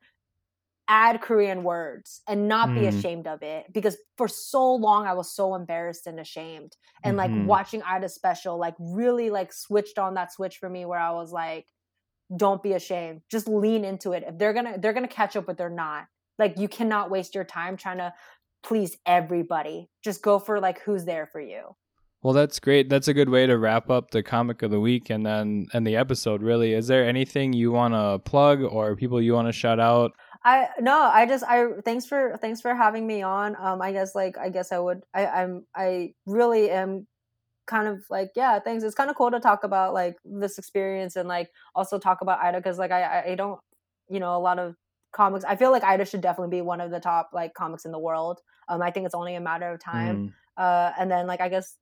add 0.87 1.21
korean 1.21 1.63
words 1.63 2.21
and 2.27 2.47
not 2.47 2.73
be 2.73 2.85
Mm. 2.85 2.89
ashamed 2.97 3.27
of 3.27 3.43
it 3.43 3.71
because 3.71 3.97
for 4.17 4.27
so 4.27 4.73
long 4.75 5.05
i 5.05 5.13
was 5.13 5.31
so 5.31 5.53
embarrassed 5.55 6.07
and 6.07 6.19
ashamed 6.19 6.77
and 7.03 7.15
Mhm. 7.15 7.17
like 7.17 7.35
watching 7.35 7.83
aida 7.83 8.09
special 8.09 8.57
like 8.57 8.75
really 8.79 9.29
like 9.29 9.53
switched 9.53 9.99
on 9.99 10.15
that 10.15 10.33
switch 10.33 10.57
for 10.57 10.69
me 10.69 10.85
where 10.85 10.99
i 10.99 11.11
was 11.11 11.31
like 11.31 11.67
don't 12.35 12.61
be 12.63 12.73
ashamed 12.73 13.21
just 13.29 13.47
lean 13.47 13.83
into 13.85 14.11
it 14.13 14.23
if 14.27 14.37
they're 14.37 14.53
gonna 14.53 14.77
they're 14.79 14.93
gonna 14.93 15.07
catch 15.07 15.35
up 15.35 15.45
but 15.47 15.57
they're 15.57 15.69
not 15.69 16.07
like 16.39 16.57
you 16.57 16.67
cannot 16.67 17.09
waste 17.11 17.35
your 17.35 17.43
time 17.43 17.75
trying 17.77 17.97
to 17.97 18.13
please 18.63 18.97
everybody 19.05 19.89
just 20.03 20.21
go 20.21 20.39
for 20.39 20.59
like 20.59 20.81
who's 20.81 21.05
there 21.05 21.27
for 21.27 21.41
you 21.41 21.75
Well, 22.21 22.33
that's 22.33 22.59
great. 22.59 22.89
That's 22.89 23.07
a 23.07 23.13
good 23.13 23.29
way 23.29 23.47
to 23.47 23.57
wrap 23.57 23.89
up 23.89 24.11
the 24.11 24.21
comic 24.21 24.61
of 24.61 24.71
the 24.71 24.79
week 24.81 25.09
and 25.09 25.25
then 25.25 25.67
and 25.73 25.87
the 25.87 25.95
episode. 25.95 26.43
Really, 26.43 26.73
is 26.73 26.87
there 26.87 27.07
anything 27.07 27.53
you 27.53 27.71
want 27.71 27.93
to 27.93 28.19
plug 28.29 28.61
or 28.61 28.97
people 28.97 29.21
you 29.21 29.33
want 29.33 29.47
to 29.47 29.53
shout 29.53 29.79
out? 29.79 30.11
i 30.45 30.67
no 30.79 30.97
i 30.97 31.25
just 31.25 31.43
i 31.45 31.67
thanks 31.83 32.05
for 32.05 32.37
thanks 32.41 32.61
for 32.61 32.73
having 32.73 33.05
me 33.05 33.21
on 33.21 33.55
um 33.59 33.81
i 33.81 33.91
guess 33.91 34.15
like 34.15 34.37
i 34.37 34.49
guess 34.49 34.71
i 34.71 34.79
would 34.79 35.01
i 35.13 35.25
i'm 35.25 35.65
i 35.75 36.13
really 36.25 36.69
am 36.69 37.05
kind 37.67 37.87
of 37.87 38.03
like 38.09 38.29
yeah 38.35 38.57
thanks 38.59 38.83
it's 38.83 38.95
kind 38.95 39.09
of 39.09 39.15
cool 39.15 39.29
to 39.29 39.39
talk 39.39 39.63
about 39.63 39.93
like 39.93 40.15
this 40.23 40.57
experience 40.57 41.15
and 41.15 41.27
like 41.27 41.49
also 41.75 41.99
talk 41.99 42.21
about 42.21 42.39
aida 42.39 42.57
because 42.57 42.79
like 42.79 42.91
I 42.91 43.31
i 43.31 43.35
don't 43.35 43.59
you 44.09 44.19
know 44.19 44.35
a 44.35 44.39
lot 44.39 44.59
of 44.59 44.75
comics 45.11 45.43
i 45.45 45.55
feel 45.55 45.71
like 45.71 45.83
aida 45.83 46.05
should 46.05 46.21
definitely 46.21 46.55
be 46.57 46.61
one 46.61 46.79
of 46.81 46.91
the 46.91 46.99
top 46.99 47.29
like 47.33 47.53
comics 47.53 47.85
in 47.85 47.91
the 47.91 47.99
world. 47.99 48.39
Um 48.67 48.81
i 48.81 48.91
think 48.91 49.05
it's 49.05 49.15
only 49.15 49.35
a 49.35 49.41
matter 49.41 49.69
of 49.71 49.79
time. 49.83 50.15
Mm. 50.57 50.63
uh 50.63 50.91
and 50.99 51.09
then 51.11 51.25
like 51.27 51.41
i 51.41 51.49
guess 51.49 51.75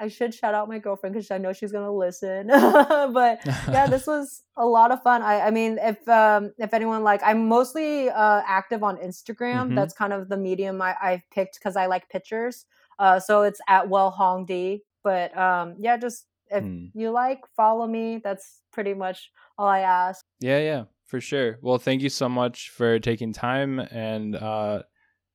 i 0.00 0.08
should 0.08 0.34
shout 0.34 0.54
out 0.54 0.68
my 0.68 0.78
girlfriend 0.78 1.14
because 1.14 1.30
i 1.30 1.38
know 1.38 1.52
she's 1.52 1.70
gonna 1.72 1.92
listen. 1.92 2.48
But 3.18 3.40
yeah 3.70 3.86
this 3.86 4.06
was 4.06 4.42
a 4.56 4.66
lot 4.66 4.90
of 4.90 5.02
fun. 5.02 5.22
I 5.22 5.40
i 5.48 5.50
mean 5.50 5.78
if 5.80 6.06
um 6.08 6.52
if 6.58 6.74
anyone 6.74 7.02
like 7.04 7.20
i'm 7.24 7.46
mostly 7.48 8.10
uh 8.10 8.42
active 8.46 8.82
on 8.82 8.96
instagram. 8.96 9.68
Mhm. 9.70 9.76
that's 9.76 9.94
kind 9.94 10.12
of 10.12 10.28
the 10.28 10.36
medium 10.36 10.82
i 10.82 10.94
i've 11.02 11.22
picked 11.30 11.58
because 11.58 11.76
i 11.76 11.86
like 11.86 12.08
pictures. 12.08 12.66
Uh 12.98 13.18
so 13.20 13.42
it's 13.42 13.60
at 13.68 13.88
well 13.88 14.10
hong 14.10 14.44
d. 14.46 14.82
But 15.04 15.36
um 15.36 15.76
yeah 15.78 15.96
just 15.96 16.26
if 16.50 16.62
Hmm. 16.64 16.86
you 16.94 17.10
like 17.10 17.40
follow 17.56 17.86
me. 17.86 18.20
That's 18.22 18.60
pretty 18.72 18.92
much 18.94 19.30
all 19.58 19.68
i 19.68 19.80
ask. 19.80 20.24
Yeah, 20.40 20.58
yeah, 20.58 20.84
for 21.12 21.20
sure. 21.20 21.58
Well, 21.60 21.76
thank 21.76 22.00
you 22.00 22.08
so 22.08 22.26
much 22.26 22.70
for 22.70 22.98
taking 22.98 23.34
time 23.34 23.78
and 23.78 24.34
uh 24.34 24.82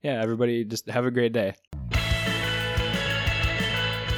yeah, 0.02 0.20
everybody 0.20 0.66
just 0.66 0.90
have 0.90 1.06
a 1.06 1.12
great 1.12 1.34
day. 1.34 1.54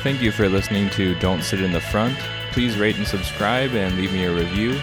Thank 0.02 0.22
you 0.22 0.32
for 0.32 0.48
listening 0.48 0.90
to 0.92 1.16
Don't 1.20 1.44
Sit 1.44 1.60
in 1.60 1.74
the 1.74 1.82
Front. 1.82 2.18
Please 2.54 2.78
rate 2.78 2.96
and 2.96 3.06
subscribe 3.06 3.72
and 3.72 3.98
leave 3.98 4.14
me 4.14 4.24
a 4.24 4.34
review. 4.34 4.80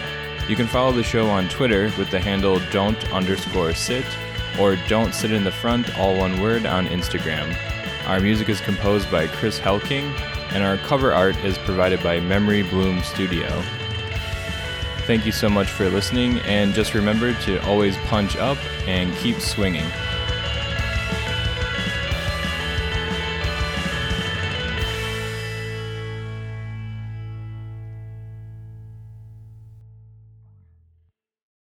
You 0.47 0.55
can 0.55 0.67
follow 0.67 0.91
the 0.91 1.01
show 1.01 1.27
on 1.27 1.49
Twitter 1.49 1.91
with 1.97 2.11
the 2.11 2.19
handle 2.19 2.61
don't 2.71 3.11
underscore 3.11 3.73
sit 3.73 4.05
or 4.59 4.75
don't 4.87 5.15
sit 5.15 5.31
in 5.31 5.43
the 5.43 5.51
front, 5.51 5.97
all 5.97 6.15
one 6.15 6.39
word, 6.39 6.67
on 6.67 6.85
Instagram. 6.87 7.57
Our 8.05 8.19
music 8.19 8.49
is 8.49 8.61
composed 8.61 9.09
by 9.09 9.25
Chris 9.25 9.59
Helking, 9.59 10.03
and 10.53 10.63
our 10.63 10.77
cover 10.77 11.11
art 11.11 11.37
is 11.37 11.57
provided 11.57 12.03
by 12.03 12.19
Memory 12.19 12.61
Bloom 12.61 13.01
Studio. 13.01 13.63
Thank 15.07 15.25
you 15.25 15.31
so 15.31 15.47
much 15.47 15.71
for 15.71 15.89
listening, 15.89 16.39
and 16.39 16.73
just 16.73 16.93
remember 16.93 17.33
to 17.33 17.65
always 17.65 17.95
punch 18.09 18.35
up 18.35 18.57
and 18.87 19.15
keep 19.15 19.39
swinging. 19.39 19.85